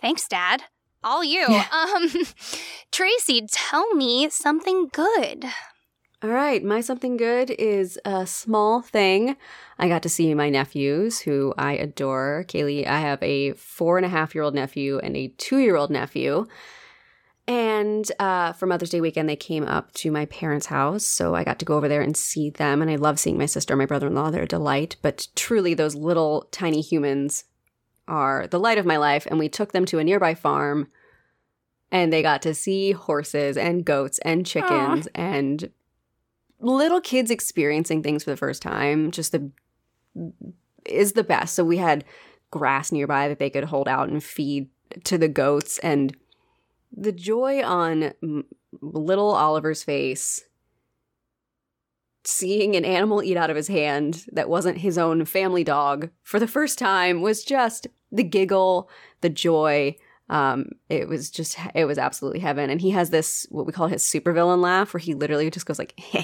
Thanks, 0.00 0.28
Dad. 0.28 0.64
All 1.02 1.24
you. 1.24 1.46
Um 1.72 2.10
Tracy, 2.92 3.46
tell 3.50 3.94
me 3.94 4.28
something 4.28 4.88
good. 4.92 5.46
All 6.22 6.30
right, 6.30 6.62
my 6.64 6.80
something 6.80 7.16
good 7.16 7.50
is 7.50 7.98
a 8.04 8.26
small 8.26 8.82
thing. 8.82 9.36
I 9.78 9.88
got 9.88 10.02
to 10.02 10.08
see 10.08 10.34
my 10.34 10.48
nephews, 10.50 11.20
who 11.20 11.54
I 11.56 11.74
adore. 11.74 12.44
Kaylee, 12.48 12.86
I 12.86 13.00
have 13.00 13.22
a 13.22 13.52
four 13.52 13.96
and 13.98 14.04
a 14.06 14.10
half 14.10 14.34
year 14.34 14.42
old 14.44 14.54
nephew 14.54 14.98
and 14.98 15.16
a 15.16 15.28
two 15.28 15.58
year 15.58 15.76
old 15.76 15.90
nephew. 15.90 16.46
And 17.48 18.10
uh, 18.18 18.52
for 18.54 18.66
Mother's 18.66 18.90
Day 18.90 19.00
weekend, 19.00 19.28
they 19.28 19.36
came 19.36 19.64
up 19.64 19.92
to 19.94 20.10
my 20.10 20.26
parents' 20.26 20.66
house. 20.66 21.04
So 21.04 21.34
I 21.34 21.44
got 21.44 21.60
to 21.60 21.64
go 21.64 21.76
over 21.76 21.86
there 21.86 22.02
and 22.02 22.16
see 22.16 22.50
them. 22.50 22.82
And 22.82 22.90
I 22.90 22.96
love 22.96 23.20
seeing 23.20 23.38
my 23.38 23.46
sister 23.46 23.74
and 23.74 23.78
my 23.78 23.86
brother 23.86 24.08
in 24.08 24.14
law. 24.14 24.30
They're 24.30 24.42
a 24.42 24.48
delight. 24.48 24.96
But 25.00 25.28
truly, 25.36 25.72
those 25.72 25.94
little 25.94 26.48
tiny 26.50 26.80
humans 26.80 27.44
are 28.08 28.48
the 28.48 28.58
light 28.58 28.78
of 28.78 28.86
my 28.86 28.96
life. 28.96 29.26
And 29.26 29.38
we 29.38 29.48
took 29.48 29.72
them 29.72 29.84
to 29.86 29.98
a 30.00 30.04
nearby 30.04 30.34
farm 30.34 30.88
and 31.90 32.12
they 32.12 32.22
got 32.22 32.42
to 32.42 32.54
see 32.54 32.92
horses 32.92 33.56
and 33.56 33.84
goats 33.84 34.18
and 34.20 34.46
chickens 34.46 35.06
and 35.14 35.70
little 36.60 37.00
kids 37.00 37.30
experiencing 37.30 38.02
things 38.02 38.24
for 38.24 38.30
the 38.30 38.36
first 38.36 38.62
time 38.62 39.10
just 39.10 39.32
the 39.32 39.50
is 40.84 41.12
the 41.12 41.24
best 41.24 41.54
so 41.54 41.64
we 41.64 41.76
had 41.76 42.04
grass 42.50 42.90
nearby 42.90 43.28
that 43.28 43.38
they 43.38 43.50
could 43.50 43.64
hold 43.64 43.88
out 43.88 44.08
and 44.08 44.22
feed 44.22 44.68
to 45.04 45.18
the 45.18 45.28
goats 45.28 45.78
and 45.80 46.16
the 46.96 47.12
joy 47.12 47.62
on 47.62 48.12
little 48.80 49.30
oliver's 49.32 49.82
face 49.82 50.44
seeing 52.24 52.74
an 52.74 52.84
animal 52.84 53.22
eat 53.22 53.36
out 53.36 53.50
of 53.50 53.56
his 53.56 53.68
hand 53.68 54.24
that 54.32 54.48
wasn't 54.48 54.78
his 54.78 54.98
own 54.98 55.24
family 55.24 55.62
dog 55.62 56.10
for 56.24 56.40
the 56.40 56.48
first 56.48 56.78
time 56.78 57.20
was 57.22 57.44
just 57.44 57.86
the 58.10 58.24
giggle 58.24 58.90
the 59.20 59.28
joy 59.28 59.94
um, 60.28 60.70
it 60.88 61.08
was 61.08 61.30
just 61.30 61.56
it 61.74 61.84
was 61.84 61.98
absolutely 61.98 62.40
heaven. 62.40 62.68
And 62.70 62.80
he 62.80 62.90
has 62.90 63.10
this 63.10 63.46
what 63.50 63.66
we 63.66 63.72
call 63.72 63.86
his 63.86 64.02
supervillain 64.02 64.60
laugh, 64.60 64.92
where 64.92 64.98
he 65.00 65.14
literally 65.14 65.48
just 65.50 65.66
goes 65.66 65.78
like 65.78 65.94
in 66.12 66.22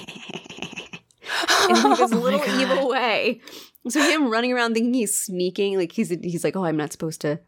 like 1.68 1.98
this 1.98 2.12
Oh 2.12 2.18
little 2.18 2.40
God. 2.40 2.60
evil 2.60 2.88
way. 2.88 3.40
So 3.88 4.00
him 4.00 4.28
running 4.30 4.52
around 4.52 4.74
thinking 4.74 4.94
he's 4.94 5.16
sneaking, 5.18 5.76
like 5.76 5.92
he's 5.92 6.08
he's 6.08 6.44
like, 6.44 6.56
oh, 6.56 6.64
I'm 6.64 6.76
not 6.76 6.92
supposed 6.92 7.20
to 7.20 7.40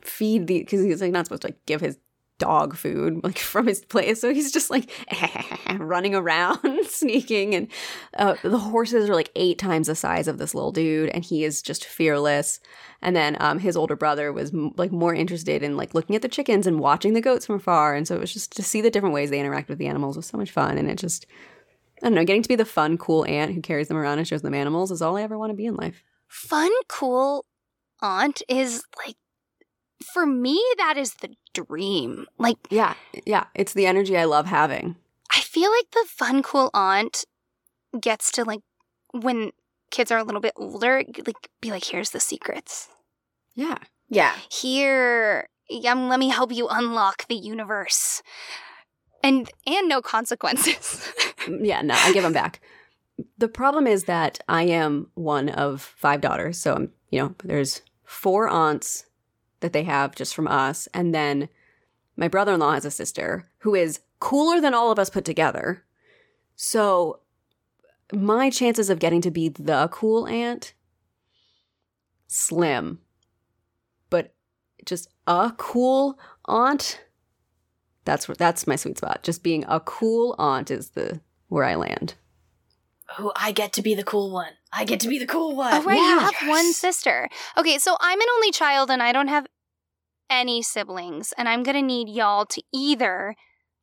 feed 0.00 0.46
the 0.46 0.60
because 0.60 0.82
he's 0.82 1.00
like 1.00 1.12
not 1.12 1.26
supposed 1.26 1.42
to 1.42 1.48
like 1.48 1.64
give 1.66 1.80
his 1.80 1.98
dog 2.42 2.76
food 2.76 3.22
like 3.22 3.38
from 3.52 3.68
his 3.68 3.84
place. 3.84 4.20
So 4.20 4.34
he's 4.34 4.50
just 4.50 4.68
like 4.68 4.90
running 5.78 6.14
around, 6.14 6.58
sneaking, 6.88 7.54
and 7.54 7.68
uh, 8.16 8.34
the 8.42 8.58
horses 8.58 9.08
are 9.08 9.14
like 9.14 9.30
eight 9.36 9.58
times 9.58 9.86
the 9.86 9.94
size 9.94 10.26
of 10.26 10.38
this 10.38 10.54
little 10.54 10.72
dude, 10.72 11.10
and 11.10 11.24
he 11.24 11.44
is 11.44 11.62
just 11.62 11.84
fearless. 11.84 12.58
And 13.00 13.14
then 13.14 13.36
um, 13.40 13.60
his 13.60 13.76
older 13.76 13.94
brother 13.94 14.32
was 14.32 14.52
m- 14.52 14.72
like 14.76 14.90
more 14.90 15.14
interested 15.14 15.62
in 15.62 15.76
like 15.76 15.94
looking 15.94 16.16
at 16.16 16.22
the 16.22 16.28
chickens 16.28 16.66
and 16.66 16.80
watching 16.80 17.14
the 17.14 17.20
goats 17.20 17.46
from 17.46 17.56
afar, 17.56 17.94
and 17.94 18.08
so 18.08 18.16
it 18.16 18.20
was 18.20 18.32
just 18.32 18.56
to 18.56 18.62
see 18.62 18.80
the 18.80 18.90
different 18.90 19.14
ways 19.14 19.30
they 19.30 19.40
interact 19.40 19.68
with 19.68 19.78
the 19.78 19.86
animals 19.86 20.16
was 20.16 20.26
so 20.26 20.36
much 20.36 20.50
fun, 20.50 20.78
and 20.78 20.90
it 20.90 20.98
just. 20.98 21.26
I 22.04 22.06
don't 22.06 22.16
know, 22.16 22.24
getting 22.24 22.42
to 22.42 22.48
be 22.48 22.56
the 22.56 22.64
fun, 22.64 22.98
cool 22.98 23.24
aunt 23.26 23.54
who 23.54 23.60
carries 23.60 23.86
them 23.86 23.96
around 23.96 24.18
and 24.18 24.26
shows 24.26 24.42
them 24.42 24.54
animals 24.54 24.90
is 24.90 25.00
all 25.00 25.16
I 25.16 25.22
ever 25.22 25.38
want 25.38 25.50
to 25.50 25.56
be 25.56 25.66
in 25.66 25.76
life. 25.76 26.02
Fun, 26.26 26.72
cool 26.88 27.46
aunt 28.00 28.42
is 28.48 28.82
like, 29.06 29.14
for 30.02 30.26
me, 30.26 30.62
that 30.78 30.96
is 30.96 31.14
the 31.14 31.30
dream. 31.54 32.26
Like, 32.38 32.58
Yeah, 32.70 32.94
yeah, 33.26 33.44
it's 33.54 33.72
the 33.72 33.86
energy 33.86 34.16
I 34.16 34.24
love 34.24 34.46
having. 34.46 34.96
I 35.32 35.40
feel 35.40 35.70
like 35.70 35.90
the 35.92 36.06
fun, 36.08 36.42
cool 36.42 36.70
aunt 36.74 37.24
gets 38.00 38.30
to 38.32 38.44
like, 38.44 38.60
when 39.12 39.52
kids 39.90 40.10
are 40.10 40.18
a 40.18 40.24
little 40.24 40.40
bit 40.40 40.52
older, 40.56 41.02
like, 41.26 41.48
be 41.60 41.70
like, 41.70 41.84
here's 41.84 42.10
the 42.10 42.20
secrets. 42.20 42.88
Yeah. 43.54 43.78
Yeah. 44.08 44.34
Here, 44.50 45.48
um, 45.86 46.08
let 46.08 46.18
me 46.18 46.28
help 46.28 46.52
you 46.52 46.68
unlock 46.68 47.26
the 47.28 47.34
universe. 47.34 48.22
And 49.22 49.48
and 49.66 49.88
no 49.88 50.02
consequences. 50.02 51.12
Yeah, 51.48 51.82
no, 51.82 51.94
I 51.94 52.12
give 52.12 52.22
them 52.22 52.32
back. 52.32 52.60
The 53.36 53.48
problem 53.48 53.88
is 53.88 54.04
that 54.04 54.38
I 54.48 54.62
am 54.62 55.10
one 55.14 55.48
of 55.48 55.82
five 55.82 56.20
daughters. 56.20 56.56
So, 56.56 56.74
I'm, 56.74 56.92
you 57.10 57.18
know, 57.18 57.34
there's 57.42 57.82
four 58.04 58.48
aunts 58.48 59.06
that 59.62 59.72
they 59.72 59.84
have 59.84 60.14
just 60.14 60.34
from 60.34 60.46
us. 60.46 60.86
And 60.92 61.14
then 61.14 61.48
my 62.16 62.28
brother 62.28 62.52
in 62.52 62.60
law 62.60 62.72
has 62.74 62.84
a 62.84 62.90
sister 62.90 63.48
who 63.58 63.74
is 63.74 64.00
cooler 64.20 64.60
than 64.60 64.74
all 64.74 64.92
of 64.92 64.98
us 64.98 65.10
put 65.10 65.24
together. 65.24 65.84
So, 66.54 67.20
my 68.12 68.50
chances 68.50 68.90
of 68.90 68.98
getting 68.98 69.22
to 69.22 69.30
be 69.30 69.48
the 69.48 69.88
cool 69.90 70.26
aunt, 70.26 70.74
slim. 72.26 73.00
But 74.10 74.34
just 74.84 75.08
a 75.26 75.52
cool 75.56 76.18
aunt, 76.44 77.00
that's 78.04 78.28
where 78.28 78.34
that's 78.34 78.66
my 78.66 78.76
sweet 78.76 78.98
spot. 78.98 79.22
Just 79.22 79.42
being 79.42 79.64
a 79.66 79.80
cool 79.80 80.34
aunt 80.38 80.70
is 80.70 80.90
the 80.90 81.20
where 81.48 81.64
I 81.64 81.74
land. 81.74 82.14
Oh, 83.18 83.32
I 83.36 83.52
get 83.52 83.72
to 83.74 83.82
be 83.82 83.94
the 83.94 84.04
cool 84.04 84.30
one. 84.30 84.52
I 84.72 84.84
get 84.84 85.00
to 85.00 85.08
be 85.08 85.18
the 85.18 85.26
cool 85.26 85.54
one. 85.54 85.72
Oh, 85.74 85.82
right. 85.82 85.96
You 85.96 86.02
Yeah. 86.02 86.30
have 86.30 86.48
one 86.48 86.72
sister. 86.72 87.28
Okay, 87.58 87.78
so 87.78 87.96
I'm 88.00 88.20
an 88.20 88.26
only 88.36 88.50
child 88.50 88.90
and 88.90 89.02
I 89.02 89.12
don't 89.12 89.28
have 89.28 89.46
any 90.32 90.62
siblings. 90.62 91.32
And 91.36 91.48
I'm 91.48 91.62
to 91.62 91.82
need 91.82 92.08
y'all 92.08 92.46
to 92.46 92.62
either 92.72 93.36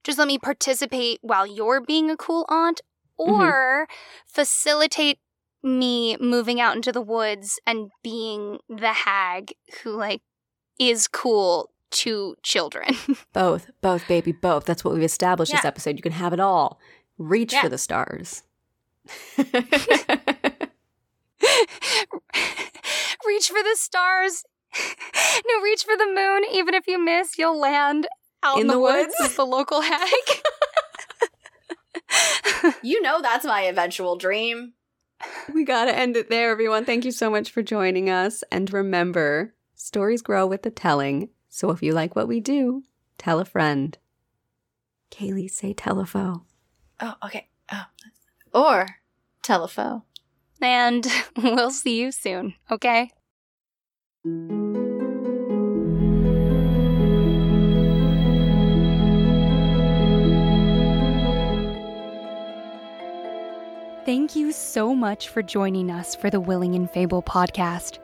just 0.04 0.18
let 0.18 0.28
me 0.28 0.38
participate 0.38 1.20
while 1.22 1.46
you're 1.46 1.82
being 1.82 2.10
a 2.10 2.18
cool 2.18 2.46
aunt 2.50 2.82
mm-hmm. 3.20 3.32
or 3.32 3.88
facilitate 4.26 5.20
me 5.62 6.18
moving 6.18 6.60
out 6.62 6.76
into 6.76 6.92
the 6.92 7.02
woods 7.02 7.60
and 7.68 7.92
being 8.02 8.60
the 8.70 8.94
hag 8.94 9.54
who, 9.84 9.92
like, 9.92 10.22
is 10.80 11.08
cool 11.08 11.70
to 11.92 12.36
children. 12.44 12.96
Both, 13.34 13.72
both, 13.82 14.08
baby, 14.08 14.32
both. 14.32 14.66
That's 14.66 14.84
what 14.86 14.94
we've 14.94 15.04
established 15.04 15.52
this 15.52 15.66
episode. 15.66 15.96
You 15.98 16.04
can 16.04 16.12
have 16.12 16.34
it 16.34 16.40
all. 16.40 16.80
Reach 17.18 17.52
Yeah. 17.52 17.64
for 17.64 17.70
the 17.70 17.80
stars. 17.80 18.44
reach 19.38 19.48
for 23.50 23.64
the 23.64 23.76
stars. 23.76 24.44
no, 25.48 25.62
reach 25.64 25.84
for 25.84 25.96
the 25.98 26.06
moon. 26.06 26.44
Even 26.54 26.74
if 26.74 26.88
you 26.88 27.04
miss, 27.04 27.38
you'll 27.38 27.60
land 27.60 28.08
out 28.44 28.56
in, 28.56 28.62
In 28.62 28.68
the, 28.68 28.74
the 28.74 28.80
woods. 28.80 29.14
woods? 29.20 29.36
the 29.36 29.46
local 29.46 29.82
hag. 29.92 30.10
You 32.84 33.02
know 33.02 33.22
that's 33.22 33.46
my 33.46 33.62
eventual 33.62 34.18
dream. 34.18 34.74
we 35.54 35.64
got 35.64 35.86
to 35.86 35.96
end 35.98 36.18
it 36.18 36.30
there, 36.30 36.52
everyone. 36.52 36.84
Thank 36.86 37.06
you 37.06 37.12
so 37.12 37.30
much 37.30 37.52
for 37.52 37.62
joining 37.62 38.10
us. 38.10 38.44
And 38.52 38.72
remember, 38.72 39.54
stories 39.76 40.22
grow 40.22 40.46
with 40.48 40.64
the 40.64 40.72
telling. 40.72 41.30
So 41.50 41.72
if 41.72 41.82
you 41.82 41.94
like 41.94 42.16
what 42.16 42.28
we 42.28 42.40
do, 42.40 42.84
tell 43.18 43.40
a 43.40 43.46
friend. 43.46 43.98
Kaylee, 45.12 45.50
say 45.50 45.74
telephone. 45.74 46.42
Oh, 47.00 47.16
okay. 47.26 47.48
Oh. 47.72 47.86
Or 48.54 48.88
telephone. 49.42 50.04
and 50.62 51.08
we'll 51.38 51.72
see 51.72 52.00
you 52.00 52.12
soon, 52.12 52.56
okay? 52.70 53.12
Thank 54.22 54.36
you 64.36 64.52
so 64.52 64.94
much 64.94 65.30
for 65.30 65.42
joining 65.42 65.90
us 65.90 66.16
for 66.16 66.30
the 66.30 66.42
Willing 66.42 66.76
and 66.76 66.92
Fable 66.92 67.24
podcast. 67.24 68.00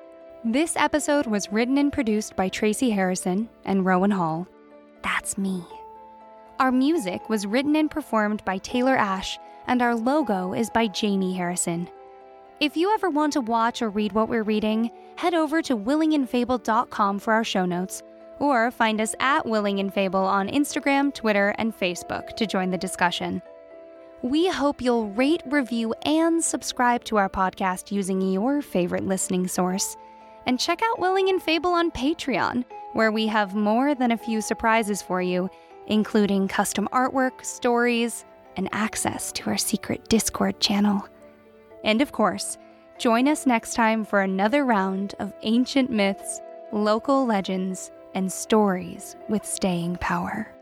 This 0.46 0.78
episode 0.78 1.26
was 1.26 1.52
written 1.52 1.78
and 1.78 1.92
produced 1.92 2.38
by 2.38 2.48
Tracy 2.48 2.92
Harrison 2.92 3.50
and 3.66 3.86
Rowan 3.86 4.12
Hall. 4.12 4.48
That's 5.02 5.38
me. 5.38 5.66
Our 6.62 6.72
music 6.72 7.28
was 7.28 7.46
written 7.46 7.76
and 7.76 7.92
performed 7.92 8.46
by 8.46 8.60
Taylor 8.60 8.96
Ash, 8.96 9.38
and 9.68 9.82
our 9.82 9.94
logo 9.94 10.54
is 10.54 10.70
by 10.70 10.88
Jamie 10.88 11.34
Harrison. 11.34 11.90
If 12.61 12.77
you 12.77 12.94
ever 12.94 13.10
want 13.10 13.34
to 13.34 13.41
watch 13.41 13.82
or 13.82 13.90
read 13.90 14.14
what 14.14 14.30
we're 14.30 14.44
reading, 14.44 14.90
head 15.18 15.34
over 15.34 15.61
to 15.64 15.76
willingandfable.com 15.76 17.19
for 17.19 17.34
our 17.34 17.44
show 17.44 17.65
notes, 17.65 18.02
or 18.40 18.72
find 18.72 19.02
us 19.02 19.14
at 19.19 19.45
Willing 19.45 19.82
and 19.82 19.94
Fable 19.94 20.23
on 20.23 20.48
Instagram, 20.48 21.14
Twitter, 21.14 21.53
and 21.57 21.77
Facebook 21.77 22.34
to 22.38 22.48
join 22.48 22.69
the 22.69 22.77
discussion. 22.77 23.41
We 24.22 24.48
hope 24.48 24.82
you'll 24.82 25.10
rate, 25.10 25.44
review, 25.48 25.94
and 26.03 26.41
subscribe 26.41 27.03
to 27.06 27.18
our 27.18 27.27
podcast 27.27 27.91
using 27.91 28.22
your 28.22 28.61
favorite 28.61 29.06
listening 29.06 29.49
source. 29.49 29.98
And 30.45 30.57
check 30.57 30.82
out 30.82 30.99
Willing 30.99 31.27
and 31.27 31.44
Fable 31.44 31.72
on 31.72 31.91
Patreon, 31.91 32.64
where 32.94 33.11
we 33.11 33.27
have 33.27 33.53
more 33.53 33.94
than 33.95 34.11
a 34.11 34.18
few 34.18 34.40
surprises 34.40 35.02
for 35.02 35.22
you, 35.22 35.49
including 35.88 36.48
custom 36.48 36.88
artwork, 36.94 37.44
stories, 37.44 38.23
and 38.56 38.69
access 38.72 39.34
to 39.34 39.49
our 39.49 39.57
secret 39.57 40.07
Discord 40.07 40.61
channel. 40.61 41.06
And 41.86 42.02
of 42.02 42.12
course, 42.12 42.57
join 42.98 43.28
us 43.30 43.45
next 43.45 43.76
time 43.76 44.03
for 44.03 44.22
another 44.22 44.66
round 44.66 45.16
of 45.20 45.34
ancient 45.44 45.90
myths, 45.90 46.41
local 46.74 47.26
legends, 47.26 47.91
and 48.16 48.32
stories 48.32 49.16
with 49.30 49.45
staying 49.45 49.98
power. 49.98 50.55